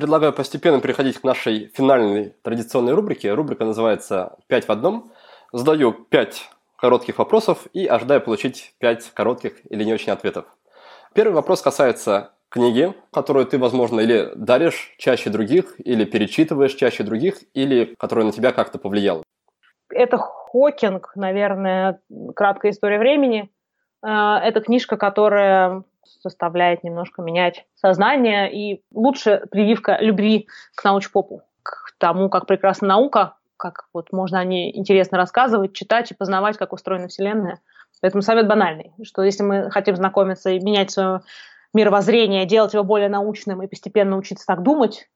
предлагаю 0.00 0.32
постепенно 0.32 0.80
переходить 0.80 1.18
к 1.18 1.24
нашей 1.24 1.66
финальной 1.74 2.30
традиционной 2.42 2.94
рубрике. 2.94 3.34
Рубрика 3.34 3.66
называется 3.66 4.38
«Пять 4.46 4.66
в 4.66 4.72
одном». 4.72 5.12
Задаю 5.52 5.92
пять 5.92 6.48
коротких 6.76 7.18
вопросов 7.18 7.66
и 7.74 7.84
ожидаю 7.84 8.22
получить 8.22 8.72
пять 8.78 9.10
коротких 9.10 9.60
или 9.70 9.84
не 9.84 9.92
очень 9.92 10.12
ответов. 10.12 10.46
Первый 11.12 11.34
вопрос 11.34 11.60
касается 11.60 12.30
книги, 12.48 12.94
которую 13.12 13.44
ты, 13.44 13.58
возможно, 13.58 14.00
или 14.00 14.32
даришь 14.34 14.94
чаще 14.96 15.28
других, 15.28 15.74
или 15.78 16.06
перечитываешь 16.06 16.74
чаще 16.74 17.02
других, 17.02 17.36
или 17.52 17.94
которая 17.98 18.24
на 18.24 18.32
тебя 18.32 18.52
как-то 18.52 18.78
повлияла. 18.78 19.22
Это 19.92 20.16
Хокинг, 20.16 21.12
наверное, 21.14 22.00
«Краткая 22.34 22.72
история 22.72 22.98
времени». 22.98 23.50
Э, 24.02 24.36
это 24.42 24.62
книжка, 24.62 24.96
которая 24.96 25.84
заставляет 26.22 26.84
немножко 26.84 27.22
менять 27.22 27.66
сознание, 27.74 28.52
и 28.52 28.82
лучше 28.92 29.46
прививка 29.50 29.98
любви 30.00 30.48
к 30.74 30.84
научпопу, 30.84 31.42
к 31.62 31.94
тому, 31.98 32.28
как 32.28 32.46
прекрасна 32.46 32.88
наука, 32.88 33.36
как 33.56 33.88
вот 33.92 34.12
можно 34.12 34.40
о 34.40 34.44
ней 34.44 34.76
интересно 34.76 35.18
рассказывать, 35.18 35.74
читать 35.74 36.10
и 36.10 36.14
познавать, 36.14 36.56
как 36.56 36.72
устроена 36.72 37.08
Вселенная. 37.08 37.60
Поэтому 38.00 38.22
совет 38.22 38.48
банальный, 38.48 38.92
что 39.02 39.22
если 39.22 39.42
мы 39.42 39.70
хотим 39.70 39.96
знакомиться 39.96 40.50
и 40.50 40.60
менять 40.60 40.90
свое 40.90 41.20
мировоззрение, 41.74 42.46
делать 42.46 42.72
его 42.72 42.82
более 42.82 43.08
научным 43.08 43.62
и 43.62 43.66
постепенно 43.66 44.16
учиться 44.16 44.46
так 44.46 44.62
думать, 44.62 45.08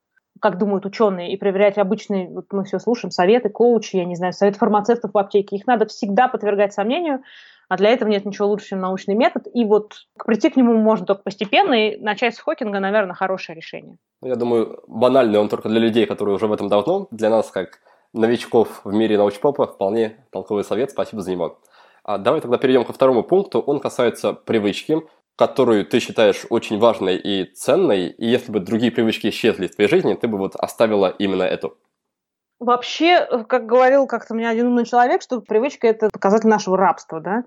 как 0.44 0.58
думают 0.58 0.84
ученые, 0.84 1.32
и 1.32 1.38
проверять 1.38 1.78
обычные, 1.78 2.28
вот 2.28 2.52
мы 2.52 2.64
все 2.64 2.78
слушаем, 2.78 3.10
советы, 3.10 3.48
коучи, 3.48 3.96
я 3.96 4.04
не 4.04 4.14
знаю, 4.14 4.34
советы 4.34 4.58
фармацевтов 4.58 5.14
в 5.14 5.16
аптеке, 5.16 5.56
их 5.56 5.66
надо 5.66 5.86
всегда 5.86 6.28
подвергать 6.28 6.74
сомнению, 6.74 7.22
а 7.70 7.78
для 7.78 7.88
этого 7.88 8.10
нет 8.10 8.26
ничего 8.26 8.48
лучше, 8.48 8.66
чем 8.66 8.80
научный 8.80 9.14
метод. 9.14 9.46
И 9.54 9.64
вот 9.64 9.94
прийти 10.22 10.50
к 10.50 10.56
нему 10.56 10.76
можно 10.76 11.06
только 11.06 11.22
постепенно, 11.22 11.72
и 11.72 11.96
начать 11.98 12.34
с 12.34 12.40
Хокинга, 12.40 12.78
наверное, 12.78 13.14
хорошее 13.14 13.56
решение. 13.56 13.96
Ну, 14.20 14.28
я 14.28 14.34
думаю, 14.34 14.82
банальный 14.86 15.38
он 15.38 15.48
только 15.48 15.70
для 15.70 15.80
людей, 15.80 16.04
которые 16.04 16.34
уже 16.34 16.46
в 16.46 16.52
этом 16.52 16.68
давно. 16.68 17.08
Для 17.10 17.30
нас, 17.30 17.50
как 17.50 17.78
новичков 18.12 18.82
в 18.84 18.92
мире 18.92 19.16
научпопа, 19.16 19.66
вполне 19.66 20.26
толковый 20.30 20.64
совет. 20.64 20.90
Спасибо 20.90 21.22
за 21.22 21.32
него. 21.32 21.56
А 22.02 22.18
давай 22.18 22.42
тогда 22.42 22.58
перейдем 22.58 22.84
ко 22.84 22.92
второму 22.92 23.22
пункту. 23.22 23.60
Он 23.60 23.80
касается 23.80 24.34
привычки, 24.34 25.00
которую 25.36 25.84
ты 25.84 26.00
считаешь 26.00 26.46
очень 26.50 26.78
важной 26.78 27.16
и 27.16 27.44
ценной. 27.44 28.08
И 28.08 28.26
если 28.26 28.52
бы 28.52 28.60
другие 28.60 28.92
привычки 28.92 29.28
исчезли 29.28 29.66
в 29.66 29.74
твоей 29.74 29.90
жизни, 29.90 30.14
ты 30.14 30.28
бы 30.28 30.38
вот 30.38 30.54
оставила 30.56 31.08
именно 31.08 31.42
эту. 31.42 31.76
Вообще, 32.60 33.26
э, 33.28 33.44
как 33.44 33.66
говорил 33.66 34.06
как-то 34.06 34.34
мне 34.34 34.48
один 34.48 34.68
умный 34.68 34.86
человек, 34.86 35.22
что 35.22 35.40
привычка– 35.40 35.86
это 35.88 36.08
показатель 36.12 36.48
нашего 36.48 36.78
рабства, 36.78 37.20
да, 37.20 37.44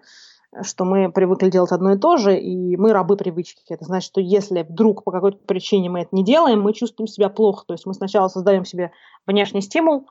что 0.63 0.83
мы 0.83 1.11
привыкли 1.11 1.49
делать 1.49 1.71
одно 1.71 1.93
и 1.93 1.97
то 1.97 2.17
же, 2.17 2.38
и 2.38 2.75
мы 2.75 2.91
рабы 2.91 3.15
привычки. 3.15 3.61
Это 3.69 3.85
значит, 3.85 4.09
что 4.09 4.19
если 4.19 4.63
вдруг 4.63 5.03
по 5.03 5.11
какой-то 5.11 5.38
причине 5.38 5.89
мы 5.89 6.01
это 6.01 6.09
не 6.11 6.25
делаем, 6.25 6.61
мы 6.61 6.73
чувствуем 6.73 7.07
себя 7.07 7.29
плохо. 7.29 7.63
То 7.65 7.73
есть 7.73 7.85
мы 7.85 7.93
сначала 7.93 8.27
создаем 8.27 8.65
себе 8.65 8.91
внешний 9.25 9.61
стимул, 9.61 10.09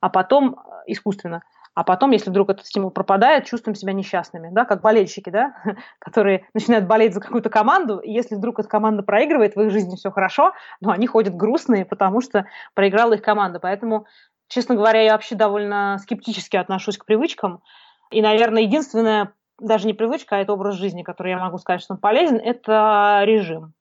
а 0.00 0.10
потом 0.10 0.56
э, 0.56 0.92
искусственно– 0.92 1.42
а 1.74 1.82
потом, 1.82 2.12
если 2.12 2.30
вдруг 2.30 2.50
этот 2.50 2.66
стимул 2.66 2.90
пропадает, 2.90 3.46
чувствуем 3.46 3.74
себя 3.74 3.92
несчастными, 3.92 4.50
да, 4.52 4.64
как 4.64 4.80
болельщики, 4.80 5.30
да, 5.30 5.54
которые 5.98 6.46
начинают 6.54 6.86
болеть 6.86 7.14
за 7.14 7.20
какую-то 7.20 7.50
команду, 7.50 7.98
и 7.98 8.12
если 8.12 8.36
вдруг 8.36 8.60
эта 8.60 8.68
команда 8.68 9.02
проигрывает, 9.02 9.56
в 9.56 9.60
их 9.60 9.70
жизни 9.70 9.96
все 9.96 10.10
хорошо, 10.10 10.52
но 10.80 10.90
они 10.90 11.06
ходят 11.06 11.34
грустные, 11.34 11.84
потому 11.84 12.20
что 12.20 12.46
проиграла 12.74 13.14
их 13.14 13.22
команда. 13.22 13.58
Поэтому, 13.58 14.06
честно 14.48 14.76
говоря, 14.76 15.00
я 15.00 15.12
вообще 15.12 15.34
довольно 15.34 15.98
скептически 16.00 16.56
отношусь 16.56 16.96
к 16.96 17.04
привычкам. 17.04 17.60
И, 18.10 18.22
наверное, 18.22 18.62
единственная, 18.62 19.32
даже 19.58 19.86
не 19.86 19.94
привычка, 19.94 20.36
а 20.36 20.38
это 20.38 20.52
образ 20.52 20.76
жизни, 20.76 21.02
который 21.02 21.30
я 21.30 21.38
могу 21.38 21.58
сказать, 21.58 21.82
что 21.82 21.94
он 21.94 22.00
полезен, 22.00 22.36
это 22.36 23.22
режим 23.24 23.74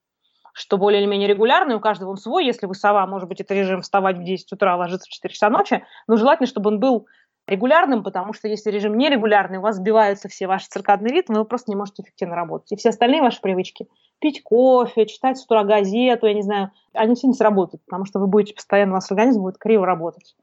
что 0.53 0.77
более 0.77 1.01
или 1.01 1.09
менее 1.09 1.27
регулярный, 1.27 1.75
у 1.75 1.79
каждого 1.79 2.11
он 2.11 2.17
свой. 2.17 2.45
Если 2.45 2.67
вы 2.67 2.75
сова, 2.75 3.05
может 3.07 3.27
быть, 3.27 3.41
это 3.41 3.55
режим 3.55 3.81
вставать 3.81 4.17
в 4.17 4.23
10 4.23 4.53
утра, 4.53 4.77
ложиться 4.77 5.09
в 5.09 5.11
4 5.11 5.33
часа 5.33 5.49
ночи, 5.49 5.83
но 6.07 6.15
желательно, 6.15 6.47
чтобы 6.47 6.69
он 6.69 6.79
был 6.79 7.07
регулярным, 7.47 8.03
потому 8.03 8.33
что 8.33 8.47
если 8.47 8.71
режим 8.71 8.97
нерегулярный, 8.97 9.57
у 9.57 9.61
вас 9.61 9.75
сбиваются 9.75 10.29
все 10.29 10.47
ваши 10.47 10.67
циркадные 10.67 11.13
ритмы, 11.13 11.39
вы 11.39 11.45
просто 11.45 11.71
не 11.71 11.75
можете 11.75 12.03
эффективно 12.03 12.35
работать. 12.35 12.71
И 12.71 12.75
все 12.75 12.89
остальные 12.89 13.21
ваши 13.21 13.41
привычки, 13.41 13.87
пить 14.19 14.43
кофе, 14.43 15.05
читать 15.05 15.37
с 15.37 15.45
утра 15.45 15.63
газету, 15.63 16.27
я 16.27 16.33
не 16.33 16.41
знаю, 16.41 16.71
они 16.93 17.15
все 17.15 17.27
не 17.27 17.33
сработают, 17.33 17.83
потому 17.85 18.05
что 18.05 18.19
вы 18.19 18.27
будете 18.27 18.55
постоянно, 18.55 18.93
ваш 18.93 19.11
организм 19.11 19.41
будет 19.41 19.57
криво 19.57 19.85
работать. 19.85 20.35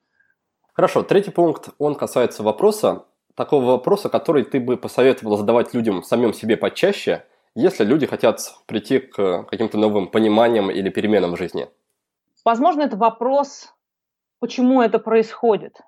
Хорошо, 0.72 1.03
третий 1.03 1.30
пункт, 1.30 1.70
он 1.78 1.94
касается 1.94 2.42
вопроса, 2.42 3.05
такого 3.34 3.64
вопроса, 3.64 4.09
который 4.09 4.44
ты 4.44 4.61
бы 4.61 4.76
посоветовал 4.76 5.36
задавать 5.36 5.72
людям 5.74 6.03
самим 6.03 6.32
себе 6.32 6.57
почаще, 6.57 7.24
если 7.55 7.84
люди 7.84 8.07
хотят 8.07 8.40
прийти 8.66 8.98
к 8.98 9.44
каким-то 9.44 9.78
новым 9.78 10.09
пониманиям 10.09 10.70
или 10.70 10.88
переменам 10.90 11.32
в 11.32 11.38
жизни. 11.38 11.68
Возможно, 12.44 12.82
это 12.82 12.96
вопрос, 12.96 13.74
почему 14.38 14.80
это 14.82 14.98
происходит 14.98 15.80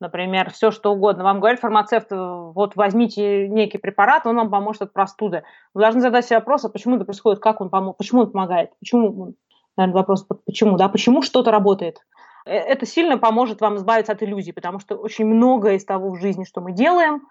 например, 0.00 0.50
все 0.50 0.70
что 0.70 0.92
угодно. 0.92 1.24
Вам 1.24 1.40
говорит 1.40 1.60
фармацевт, 1.60 2.10
э, 2.10 2.16
вот 2.16 2.76
возьмите 2.76 3.48
некий 3.48 3.78
препарат, 3.78 4.26
он 4.26 4.36
вам 4.36 4.50
поможет 4.50 4.82
от 4.82 4.92
простуды. 4.92 5.44
Вы 5.72 5.82
должны 5.82 6.00
задать 6.00 6.26
себе 6.26 6.38
вопрос, 6.38 6.64
а 6.64 6.68
почему 6.68 6.96
это 6.96 7.04
происходит, 7.04 7.40
как 7.40 7.60
он 7.60 7.70
поможет, 7.70 7.98
почему 7.98 8.22
он 8.22 8.30
помогает, 8.30 8.70
почему, 8.78 9.34
наверное, 9.76 10.00
вопрос, 10.00 10.26
почему, 10.46 10.76
да, 10.76 10.88
почему 10.88 11.22
что-то 11.22 11.50
работает. 11.50 11.98
Э, 12.44 12.52
это 12.56 12.86
сильно 12.86 13.18
поможет 13.18 13.60
вам 13.60 13.76
избавиться 13.76 14.12
от 14.12 14.22
иллюзий, 14.22 14.52
потому 14.52 14.80
что 14.80 14.96
очень 14.96 15.26
многое 15.26 15.76
из 15.76 15.84
того 15.84 16.10
в 16.10 16.20
жизни, 16.20 16.44
что 16.44 16.60
мы 16.60 16.72
делаем, 16.72 17.22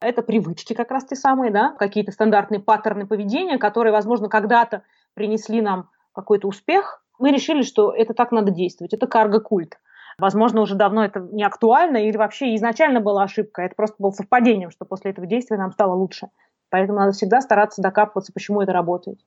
это 0.00 0.22
привычки 0.22 0.74
как 0.74 0.90
раз 0.90 1.04
те 1.04 1.16
самые, 1.16 1.50
да, 1.50 1.74
какие-то 1.78 2.12
стандартные 2.12 2.60
паттерны 2.60 3.06
поведения, 3.06 3.58
которые, 3.58 3.92
возможно, 3.92 4.28
когда-то 4.28 4.82
принесли 5.14 5.60
нам 5.62 5.88
какой-то 6.12 6.48
успех, 6.48 7.02
мы 7.18 7.30
решили, 7.30 7.62
что 7.62 7.92
это 7.92 8.12
так 8.12 8.32
надо 8.32 8.50
действовать. 8.50 8.92
Это 8.92 9.06
карго-культ. 9.06 9.78
Возможно, 10.18 10.60
уже 10.60 10.74
давно 10.74 11.04
это 11.04 11.20
не 11.20 11.42
актуально 11.42 11.96
или 11.98 12.16
вообще 12.16 12.54
изначально 12.54 13.00
была 13.00 13.24
ошибка. 13.24 13.62
Это 13.62 13.74
просто 13.74 13.96
было 13.98 14.10
совпадением, 14.10 14.70
что 14.70 14.84
после 14.84 15.10
этого 15.10 15.26
действия 15.26 15.56
нам 15.56 15.72
стало 15.72 15.94
лучше. 15.94 16.28
Поэтому 16.70 16.98
надо 16.98 17.12
всегда 17.12 17.40
стараться 17.40 17.82
докапываться, 17.82 18.32
почему 18.32 18.60
это 18.60 18.72
работает. 18.72 19.18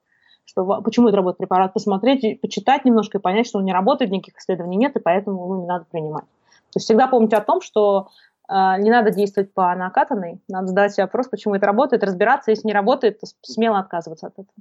Что, 0.46 0.82
почему 0.82 1.10
это 1.10 1.18
работает 1.18 1.40
препарат, 1.40 1.74
посмотреть, 1.74 2.40
почитать 2.42 2.86
немножко 2.86 3.18
и 3.18 3.22
понять, 3.22 3.48
что 3.48 3.60
он 3.60 3.66
не 3.66 3.74
работает, 3.74 4.12
никаких 4.12 4.38
исследований 4.40 4.78
нет, 4.78 4.96
и 4.96 5.00
поэтому 5.00 5.44
его 5.44 5.58
не 5.58 5.66
надо 5.66 5.86
принимать. 5.92 6.24
То 6.24 6.78
есть 6.78 6.86
всегда 6.86 7.08
помните 7.08 7.36
о 7.36 7.42
том, 7.42 7.60
что 7.60 8.08
э, 8.50 8.54
не 8.80 8.90
надо 8.90 9.12
действовать 9.12 9.54
по 9.54 9.76
накатанной, 9.76 10.42
надо 10.48 10.68
задать 10.68 10.94
себе 10.94 11.04
вопрос, 11.04 11.28
почему 11.28 11.56
это 11.56 11.66
работает, 11.66 12.04
разбираться, 12.04 12.52
если 12.52 12.68
не 12.68 12.74
работает, 12.74 13.20
то 13.20 13.28
смело 13.42 13.80
отказываться 13.80 14.28
от 14.28 14.34
этого. 14.34 14.56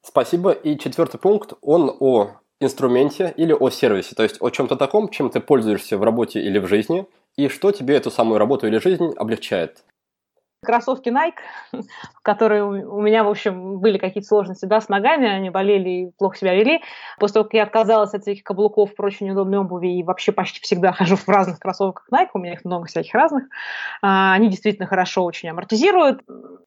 Спасибо. 0.00 0.52
И 0.52 0.78
четвертый 0.78 1.18
пункт, 1.18 1.54
он 1.60 1.96
о 1.98 2.32
инструменте 2.60 3.32
или 3.36 3.52
о 3.52 3.70
сервисе, 3.70 4.14
то 4.14 4.22
есть 4.22 4.36
о 4.40 4.50
чем-то 4.50 4.76
таком, 4.76 5.08
чем 5.08 5.30
ты 5.30 5.40
пользуешься 5.40 5.98
в 5.98 6.02
работе 6.02 6.40
или 6.40 6.58
в 6.58 6.66
жизни, 6.66 7.06
и 7.36 7.48
что 7.48 7.72
тебе 7.72 7.96
эту 7.96 8.10
самую 8.10 8.38
работу 8.38 8.66
или 8.66 8.78
жизнь 8.78 9.12
облегчает 9.16 9.84
кроссовки 10.64 11.08
Nike, 11.08 11.34
которые 12.22 12.64
у 12.64 13.00
меня, 13.00 13.24
в 13.24 13.28
общем, 13.28 13.78
были 13.78 13.98
какие-то 13.98 14.28
сложности 14.28 14.64
да, 14.66 14.80
с 14.80 14.88
ногами, 14.88 15.28
они 15.28 15.50
болели 15.50 15.88
и 15.88 16.10
плохо 16.18 16.38
себя 16.38 16.54
вели. 16.54 16.82
После 17.18 17.34
того, 17.34 17.44
как 17.44 17.54
я 17.54 17.62
отказалась 17.64 18.14
от 18.14 18.22
всяких 18.22 18.42
каблуков, 18.42 18.94
прочей 18.94 19.26
неудобной 19.26 19.58
обуви 19.60 19.98
и 19.98 20.02
вообще 20.02 20.32
почти 20.32 20.60
всегда 20.60 20.92
хожу 20.94 21.16
в 21.16 21.28
разных 21.28 21.58
кроссовках 21.58 22.06
Nike, 22.12 22.30
у 22.34 22.38
меня 22.38 22.54
их 22.54 22.64
много 22.64 22.86
всяких 22.86 23.14
разных, 23.14 23.44
а, 24.02 24.34
они 24.34 24.48
действительно 24.48 24.86
хорошо 24.86 25.24
очень 25.24 25.48
амортизируют. 25.50 26.22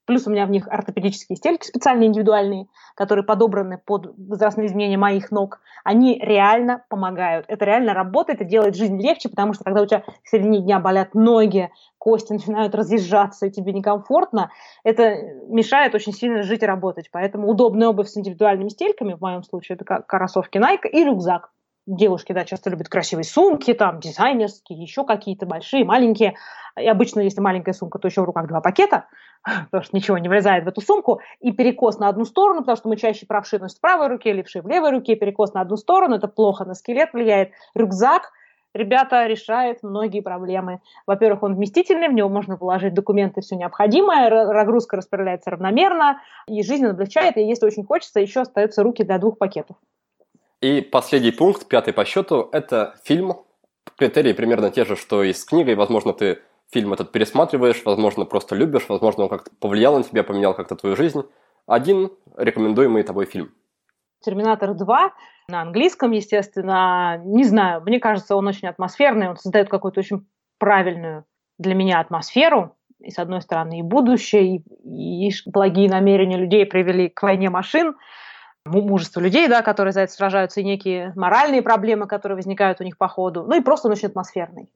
Плюс 0.05 0.25
у 0.25 0.31
меня 0.31 0.45
в 0.45 0.49
них 0.49 0.67
ортопедические 0.69 1.35
стельки 1.35 1.67
специальные, 1.67 2.07
индивидуальные, 2.07 2.67
которые 2.95 3.25
подобраны 3.25 3.77
под 3.77 4.13
возрастные 4.17 4.67
изменения 4.67 4.97
моих 4.97 5.31
ног. 5.31 5.59
Они 5.83 6.17
реально 6.19 6.83
помогают. 6.89 7.45
Это 7.49 7.65
реально 7.65 7.93
работает 7.93 8.41
и 8.41 8.45
делает 8.45 8.75
жизнь 8.75 9.01
легче, 9.01 9.29
потому 9.29 9.53
что 9.53 9.63
когда 9.63 9.81
у 9.81 9.85
тебя 9.85 10.03
в 10.23 10.29
середине 10.29 10.61
дня 10.61 10.79
болят 10.79 11.13
ноги, 11.13 11.69
кости 11.97 12.31
начинают 12.31 12.73
разъезжаться, 12.73 13.45
и 13.45 13.51
тебе 13.51 13.73
некомфортно, 13.87 14.51
это 14.83 15.15
мешает 15.47 15.95
очень 15.95 16.13
сильно 16.13 16.43
жить 16.43 16.63
и 16.63 16.65
работать. 16.65 17.09
Поэтому 17.11 17.49
удобная 17.49 17.89
обувь 17.89 18.07
с 18.07 18.17
индивидуальными 18.17 18.69
стельками, 18.69 19.13
в 19.13 19.21
моем 19.21 19.43
случае, 19.43 19.77
это 19.79 20.03
кроссовки 20.07 20.57
Nike 20.57 20.89
и 20.91 21.03
рюкзак. 21.03 21.51
Девушки, 21.85 22.33
да, 22.33 22.43
часто 22.43 22.69
любят 22.69 22.89
красивые 22.89 23.23
сумки, 23.23 23.73
там, 23.73 24.01
дизайнерские, 24.01 24.81
еще 24.81 25.05
какие-то 25.05 25.45
большие, 25.45 25.85
маленькие. 25.85 26.35
И 26.77 26.85
обычно, 26.85 27.21
если 27.21 27.39
маленькая 27.39 27.71
сумка, 27.71 27.97
то 27.97 28.09
еще 28.09 28.21
в 28.21 28.25
руках 28.25 28.47
два 28.49 28.59
пакета, 28.59 29.05
потому 29.43 29.83
что 29.83 29.95
ничего 29.95 30.17
не 30.17 30.27
влезает 30.27 30.65
в 30.65 30.67
эту 30.67 30.81
сумку, 30.81 31.21
и 31.39 31.53
перекос 31.53 31.97
на 31.97 32.09
одну 32.09 32.25
сторону, 32.25 32.59
потому 32.59 32.75
что 32.75 32.89
мы 32.89 32.97
чаще 32.97 33.25
правши 33.25 33.57
носим 33.57 33.77
в 33.77 33.81
правой 33.81 34.09
руке, 34.09 34.33
левши 34.33 34.61
в 34.61 34.67
левой 34.67 34.91
руке, 34.91 35.15
перекос 35.15 35.53
на 35.53 35.61
одну 35.61 35.77
сторону, 35.77 36.15
это 36.15 36.27
плохо 36.27 36.65
на 36.65 36.73
скелет 36.73 37.13
влияет. 37.13 37.51
Рюкзак 37.73 38.33
ребята, 38.77 39.27
решает 39.27 39.83
многие 39.83 40.21
проблемы. 40.21 40.79
Во-первых, 41.05 41.43
он 41.43 41.55
вместительный, 41.55 42.07
в 42.07 42.13
него 42.13 42.29
можно 42.29 42.57
положить 42.57 42.93
документы, 42.93 43.41
все 43.41 43.55
необходимое, 43.55 44.29
разгрузка 44.29 44.97
распределяется 44.97 45.51
равномерно, 45.51 46.21
и 46.47 46.63
жизнь 46.63 46.85
облегчает, 46.85 47.37
и 47.37 47.41
если 47.41 47.65
очень 47.65 47.85
хочется, 47.85 48.19
еще 48.19 48.41
остаются 48.41 48.83
руки 48.83 49.03
для 49.03 49.17
двух 49.17 49.37
пакетов. 49.37 49.75
И 50.61 50.81
последний 50.81 51.31
пункт, 51.31 51.67
пятый 51.67 51.93
по 51.93 52.05
счету, 52.05 52.49
это 52.51 52.95
фильм. 53.03 53.33
Критерии 53.97 54.33
примерно 54.33 54.69
те 54.69 54.85
же, 54.85 54.95
что 54.95 55.23
и 55.23 55.33
с 55.33 55.45
книгой. 55.45 55.75
Возможно, 55.75 56.13
ты 56.13 56.39
фильм 56.71 56.93
этот 56.93 57.11
пересматриваешь, 57.11 57.81
возможно, 57.85 58.25
просто 58.25 58.55
любишь, 58.55 58.85
возможно, 58.89 59.23
он 59.23 59.29
как-то 59.29 59.51
повлиял 59.59 59.97
на 59.97 60.03
тебя, 60.03 60.23
поменял 60.23 60.53
как-то 60.53 60.75
твою 60.75 60.95
жизнь. 60.95 61.23
Один 61.65 62.11
рекомендуемый 62.35 63.03
тобой 63.03 63.25
фильм. 63.25 63.51
«Терминатор 64.21 64.71
2» 64.71 65.09
на 65.49 65.61
английском, 65.61 66.11
естественно. 66.11 67.21
Не 67.23 67.43
знаю, 67.43 67.81
мне 67.81 67.99
кажется, 67.99 68.35
он 68.35 68.47
очень 68.47 68.67
атмосферный, 68.67 69.29
он 69.29 69.37
создает 69.37 69.69
какую-то 69.69 69.99
очень 69.99 70.27
правильную 70.57 71.25
для 71.57 71.75
меня 71.75 71.99
атмосферу. 71.99 72.75
И, 72.99 73.11
с 73.11 73.19
одной 73.19 73.41
стороны, 73.41 73.79
и 73.79 73.83
будущее, 73.83 74.57
и, 74.57 75.27
и 75.27 75.31
благие 75.45 75.89
намерения 75.89 76.37
людей 76.37 76.65
привели 76.65 77.09
к 77.09 77.21
войне 77.21 77.49
машин, 77.49 77.95
мужество 78.65 79.19
людей, 79.19 79.47
да, 79.47 79.61
которые 79.61 79.93
за 79.93 80.01
это 80.01 80.13
сражаются, 80.13 80.61
и 80.61 80.63
некие 80.63 81.13
моральные 81.15 81.61
проблемы, 81.61 82.07
которые 82.07 82.35
возникают 82.35 82.81
у 82.81 82.83
них 82.83 82.97
по 82.97 83.07
ходу. 83.07 83.43
Ну 83.47 83.55
и 83.55 83.61
просто 83.61 83.87
он 83.87 83.93
очень 83.93 84.07
атмосферный. 84.07 84.67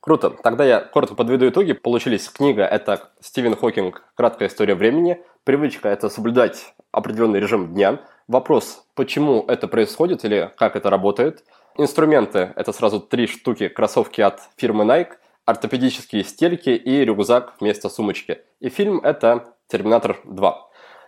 Круто. 0.00 0.30
Тогда 0.30 0.64
я 0.64 0.80
коротко 0.80 1.14
подведу 1.14 1.48
итоги. 1.48 1.72
Получились 1.72 2.28
книга– 2.28 2.64
это 2.70 3.10
Стивен 3.20 3.54
Хокинг 3.54 4.02
«Краткая 4.16 4.48
история 4.48 4.74
времени». 4.74 5.22
Привычка– 5.44 5.88
это 5.90 6.08
соблюдать 6.08 6.74
определенный 6.90 7.38
режим 7.38 7.72
дня. 7.72 8.00
Вопрос, 8.28 8.84
почему 8.94 9.44
это 9.48 9.68
происходит 9.68 10.24
или 10.24 10.52
как 10.56 10.76
это 10.76 10.90
работает. 10.90 11.44
Инструменты– 11.76 12.52
это 12.56 12.72
сразу 12.72 13.00
три 13.00 13.26
штуки 13.26 13.68
кроссовки 13.68 14.20
от 14.20 14.40
фирмы 14.56 14.84
Nike, 14.84 15.14
ортопедические 15.44 16.24
стельки 16.24 16.70
и 16.70 17.04
рюкзак 17.04 17.54
вместо 17.60 17.88
сумочки. 17.88 18.40
И 18.60 18.68
фильм– 18.68 19.00
это 19.04 19.54
«Терминатор 19.68 20.20
2». 20.24 20.54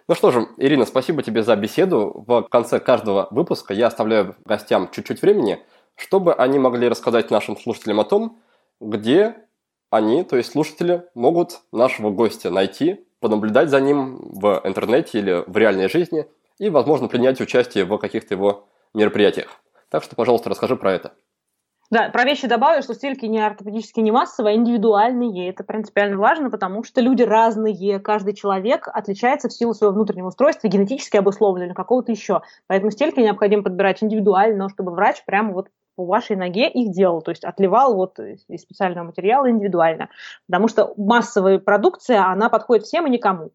Ну 0.06 0.14
что 0.14 0.30
же, 0.30 0.48
Ирина, 0.58 0.84
спасибо 0.84 1.22
тебе 1.22 1.42
за 1.42 1.56
беседу. 1.56 2.24
В 2.26 2.42
конце 2.42 2.78
каждого 2.78 3.28
выпуска 3.30 3.72
я 3.72 3.86
оставляю 3.86 4.36
гостям 4.44 4.90
чуть-чуть 4.90 5.22
времени, 5.22 5.60
чтобы 5.94 6.34
они 6.34 6.58
могли 6.58 6.88
рассказать 6.88 7.30
нашим 7.30 7.56
слушателям 7.56 8.00
о 8.00 8.04
том, 8.04 8.38
где 8.80 9.36
они, 9.90 10.24
то 10.24 10.36
есть 10.36 10.52
слушатели, 10.52 11.04
могут 11.14 11.60
нашего 11.72 12.10
гостя 12.10 12.50
найти, 12.50 13.06
понаблюдать 13.20 13.70
за 13.70 13.80
ним 13.80 14.18
в 14.34 14.60
интернете 14.64 15.18
или 15.20 15.44
в 15.46 15.56
реальной 15.56 15.88
жизни 15.88 16.26
и, 16.58 16.70
возможно, 16.70 17.08
принять 17.08 17.40
участие 17.40 17.84
в 17.84 17.96
каких-то 17.98 18.34
его 18.34 18.68
мероприятиях. 18.94 19.48
Так 19.90 20.02
что, 20.02 20.16
пожалуйста, 20.16 20.50
расскажи 20.50 20.76
про 20.76 20.92
это. 20.92 21.12
Да, 21.90 22.08
про 22.08 22.24
вещи 22.24 22.48
добавлю, 22.48 22.82
что 22.82 22.94
стельки 22.94 23.26
не 23.26 23.38
ортопедические, 23.38 24.02
не 24.02 24.10
массовые, 24.10 24.54
а 24.54 24.56
индивидуальные. 24.56 25.50
Это 25.50 25.64
принципиально 25.64 26.16
важно, 26.16 26.50
потому 26.50 26.82
что 26.82 27.00
люди 27.00 27.22
разные. 27.22 28.00
Каждый 28.00 28.34
человек 28.34 28.88
отличается 28.88 29.48
в 29.48 29.52
силу 29.52 29.74
своего 29.74 29.94
внутреннего 29.94 30.28
устройства, 30.28 30.66
генетически 30.68 31.18
обусловлен 31.18 31.66
или 31.66 31.74
какого-то 31.74 32.10
еще. 32.10 32.40
Поэтому 32.66 32.90
стельки 32.90 33.20
необходимо 33.20 33.62
подбирать 33.62 34.02
индивидуально, 34.02 34.70
чтобы 34.70 34.92
врач 34.92 35.22
прямо 35.26 35.52
вот 35.52 35.68
по 35.94 36.04
вашей 36.04 36.34
ноге 36.34 36.68
их 36.68 36.92
делал, 36.92 37.22
то 37.22 37.30
есть 37.30 37.44
отливал 37.44 37.94
вот 37.94 38.18
из 38.18 38.62
специального 38.62 39.06
материала 39.06 39.48
индивидуально. 39.48 40.08
Потому 40.48 40.68
что 40.68 40.94
массовая 40.96 41.58
продукция, 41.58 42.24
она 42.24 42.48
подходит 42.48 42.86
всем 42.86 43.06
и 43.06 43.10
никому. 43.10 43.52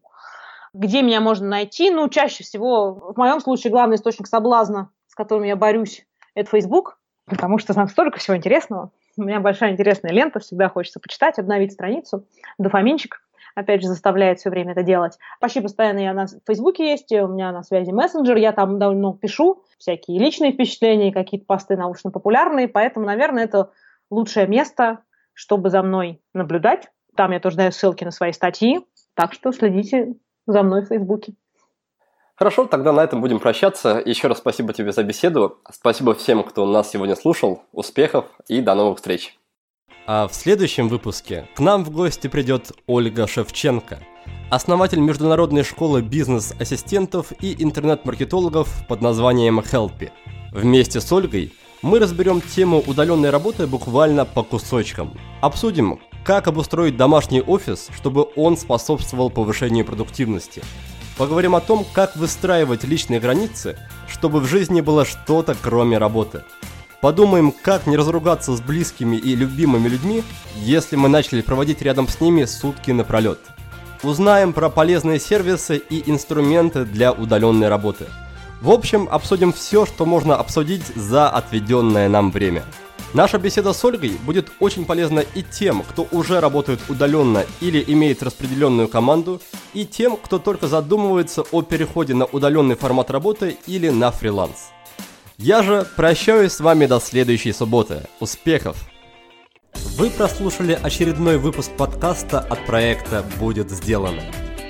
Где 0.72 1.02
меня 1.02 1.20
можно 1.20 1.48
найти? 1.48 1.90
Ну, 1.90 2.08
чаще 2.08 2.44
всего, 2.44 2.92
в 2.92 3.16
моем 3.16 3.40
случае, 3.40 3.72
главный 3.72 3.96
источник 3.96 4.26
соблазна, 4.28 4.90
с 5.08 5.14
которым 5.14 5.44
я 5.44 5.56
борюсь, 5.56 6.06
это 6.34 6.50
Facebook, 6.50 6.98
потому 7.26 7.58
что 7.58 7.74
там 7.74 7.88
столько 7.88 8.18
всего 8.18 8.36
интересного. 8.36 8.92
У 9.16 9.22
меня 9.22 9.40
большая 9.40 9.72
интересная 9.72 10.12
лента, 10.12 10.38
всегда 10.38 10.68
хочется 10.68 11.00
почитать, 11.00 11.38
обновить 11.38 11.72
страницу. 11.72 12.24
Дофаминчик, 12.58 13.20
опять 13.56 13.82
же, 13.82 13.88
заставляет 13.88 14.38
все 14.38 14.50
время 14.50 14.72
это 14.72 14.84
делать. 14.84 15.18
Почти 15.40 15.60
постоянно 15.60 15.98
я 15.98 16.14
на 16.14 16.26
Фейсбуке 16.46 16.90
есть, 16.90 17.10
у 17.10 17.26
меня 17.26 17.50
на 17.50 17.64
связи 17.64 17.90
мессенджер, 17.90 18.36
я 18.36 18.52
там 18.52 18.78
довольно 18.78 19.00
много 19.00 19.18
пишу, 19.18 19.64
всякие 19.78 20.20
личные 20.20 20.52
впечатления, 20.52 21.12
какие-то 21.12 21.46
посты 21.46 21.76
научно-популярные, 21.76 22.68
поэтому, 22.68 23.06
наверное, 23.06 23.44
это 23.44 23.70
лучшее 24.08 24.46
место, 24.46 25.00
чтобы 25.34 25.70
за 25.70 25.82
мной 25.82 26.20
наблюдать. 26.32 26.88
Там 27.16 27.32
я 27.32 27.40
тоже 27.40 27.56
даю 27.56 27.72
ссылки 27.72 28.04
на 28.04 28.12
свои 28.12 28.32
статьи, 28.32 28.86
так 29.14 29.32
что 29.32 29.50
следите 29.50 30.14
за 30.50 30.62
мной 30.62 30.82
в 30.82 30.88
Фейсбуке. 30.88 31.34
Хорошо, 32.34 32.64
тогда 32.64 32.92
на 32.92 33.04
этом 33.04 33.20
будем 33.20 33.38
прощаться. 33.38 34.02
Еще 34.02 34.26
раз 34.28 34.38
спасибо 34.38 34.72
тебе 34.72 34.92
за 34.92 35.02
беседу. 35.02 35.58
Спасибо 35.70 36.14
всем, 36.14 36.42
кто 36.42 36.64
нас 36.64 36.90
сегодня 36.90 37.14
слушал. 37.14 37.64
Успехов 37.72 38.24
и 38.48 38.62
до 38.62 38.74
новых 38.74 38.96
встреч. 38.96 39.38
А 40.06 40.26
в 40.26 40.34
следующем 40.34 40.88
выпуске 40.88 41.48
к 41.54 41.60
нам 41.60 41.84
в 41.84 41.90
гости 41.90 42.28
придет 42.28 42.72
Ольга 42.86 43.26
Шевченко, 43.26 44.00
основатель 44.50 45.00
международной 45.00 45.62
школы 45.62 46.00
бизнес-ассистентов 46.00 47.32
и 47.40 47.62
интернет-маркетологов 47.62 48.86
под 48.88 49.02
названием 49.02 49.60
Helpy. 49.60 50.10
Вместе 50.52 51.00
с 51.00 51.12
Ольгой 51.12 51.52
мы 51.82 51.98
разберем 51.98 52.40
тему 52.40 52.82
удаленной 52.86 53.30
работы 53.30 53.66
буквально 53.66 54.24
по 54.24 54.42
кусочкам. 54.42 55.12
Обсудим, 55.42 56.00
как 56.30 56.46
обустроить 56.46 56.96
домашний 56.96 57.42
офис, 57.42 57.88
чтобы 57.96 58.28
он 58.36 58.56
способствовал 58.56 59.30
повышению 59.30 59.84
продуктивности– 59.84 60.62
Поговорим 61.20 61.54
о 61.54 61.60
том, 61.60 61.84
как 61.92 62.16
выстраивать 62.16 62.84
личные 62.84 63.20
границы, 63.20 63.76
чтобы 64.08 64.40
в 64.40 64.46
жизни 64.46 64.80
было 64.80 65.04
что-то 65.04 65.54
кроме 65.60 65.98
работы. 65.98 66.44
Подумаем, 67.02 67.52
как 67.52 67.86
не 67.86 67.98
разругаться 67.98 68.56
с 68.56 68.60
близкими 68.62 69.16
и 69.18 69.36
любимыми 69.36 69.86
людьми, 69.86 70.24
если 70.56 70.96
мы 70.96 71.10
начали 71.10 71.42
проводить 71.42 71.82
рядом 71.82 72.08
с 72.08 72.22
ними 72.22 72.46
сутки 72.46 72.92
напролет. 72.92 73.38
Узнаем 74.02 74.54
про 74.54 74.70
полезные 74.70 75.20
сервисы 75.20 75.76
и 75.76 76.10
инструменты 76.10 76.86
для 76.86 77.12
удаленной 77.12 77.68
работы. 77.68 78.06
В 78.62 78.70
общем, 78.70 79.06
обсудим 79.10 79.52
все, 79.52 79.84
что 79.84 80.06
можно 80.06 80.36
обсудить 80.36 80.86
за 80.96 81.28
отведенное 81.28 82.08
нам 82.08 82.30
время. 82.30 82.64
Наша 83.12 83.38
беседа 83.38 83.72
с 83.72 83.84
Ольгой 83.84 84.12
будет 84.24 84.52
очень 84.60 84.84
полезна 84.84 85.24
и 85.34 85.42
тем, 85.42 85.82
кто 85.82 86.06
уже 86.12 86.38
работает 86.38 86.78
удаленно 86.88 87.44
или 87.60 87.84
имеет 87.88 88.22
распределенную 88.22 88.86
команду, 88.86 89.40
и 89.74 89.84
тем, 89.84 90.16
кто 90.16 90.38
только 90.38 90.68
задумывается 90.68 91.42
о 91.50 91.62
переходе 91.62 92.14
на 92.14 92.26
удаленный 92.26 92.76
формат 92.76 93.10
работы 93.10 93.58
или 93.66 93.88
на 93.88 94.12
фриланс. 94.12 94.70
Я 95.38 95.64
же 95.64 95.86
прощаюсь 95.96 96.52
с 96.52 96.60
вами 96.60 96.86
до 96.86 97.00
следующей 97.00 97.52
субботы. 97.52 98.06
Успехов! 98.20 98.76
Вы 99.96 100.10
прослушали 100.10 100.78
очередной 100.80 101.38
выпуск 101.38 101.72
подкаста 101.76 102.38
от 102.38 102.64
проекта 102.64 103.24
«Будет 103.40 103.70
сделано». 103.70 104.22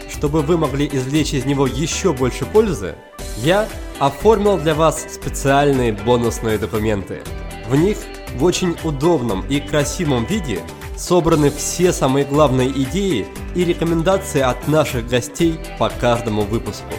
Чтобы 0.08 0.40
вы 0.40 0.56
могли 0.56 0.88
извлечь 0.90 1.34
из 1.34 1.44
него 1.44 1.66
еще 1.66 2.14
больше 2.14 2.46
пользы, 2.46 2.94
я 3.38 3.68
оформил 3.98 4.56
для 4.56 4.74
вас 4.74 5.06
специальные 5.12 5.92
бонусные 5.92 6.56
документы. 6.56 7.22
В 7.68 7.76
них 7.76 7.98
в 8.36 8.44
очень 8.44 8.77
удобном 8.85 9.44
и 9.48 9.61
красивом 9.61 10.24
виде 10.24 10.61
собраны 10.97 11.51
все 11.51 11.93
самые 11.93 12.24
главные 12.24 12.70
идеи 12.70 13.27
и 13.55 13.65
рекомендации 13.65 14.40
от 14.40 14.69
наших 14.69 15.09
гостей 15.09 15.59
по 15.78 15.89
каждому 15.89 16.43
выпуску. 16.43 16.93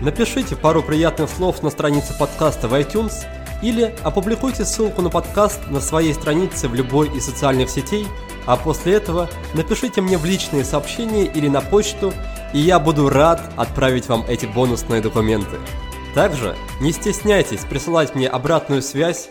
Напишите 0.00 0.54
пару 0.54 0.82
приятных 0.82 1.28
слов 1.28 1.62
на 1.62 1.70
странице 1.70 2.16
подкаста 2.18 2.68
в 2.68 2.74
iTunes 2.74 3.14
или 3.62 3.94
опубликуйте 4.04 4.64
ссылку 4.64 5.02
на 5.02 5.10
подкаст 5.10 5.60
на 5.70 5.80
своей 5.80 6.14
странице 6.14 6.68
в 6.68 6.74
любой 6.74 7.08
из 7.16 7.24
социальных 7.24 7.68
сетей, 7.68 8.06
а 8.46 8.56
после 8.56 8.94
этого 8.94 9.28
напишите 9.54 10.00
мне 10.00 10.16
в 10.16 10.24
личные 10.24 10.64
сообщения 10.64 11.24
или 11.24 11.48
на 11.48 11.60
почту, 11.60 12.12
и 12.52 12.58
я 12.60 12.78
буду 12.78 13.08
рад 13.08 13.52
отправить 13.56 14.08
вам 14.08 14.24
эти 14.28 14.46
бонусные 14.46 15.00
документы. 15.00 15.58
Также 16.14 16.56
не 16.80 16.92
стесняйтесь 16.92 17.60
присылать 17.60 18.14
мне 18.14 18.28
обратную 18.28 18.82
связь, 18.82 19.30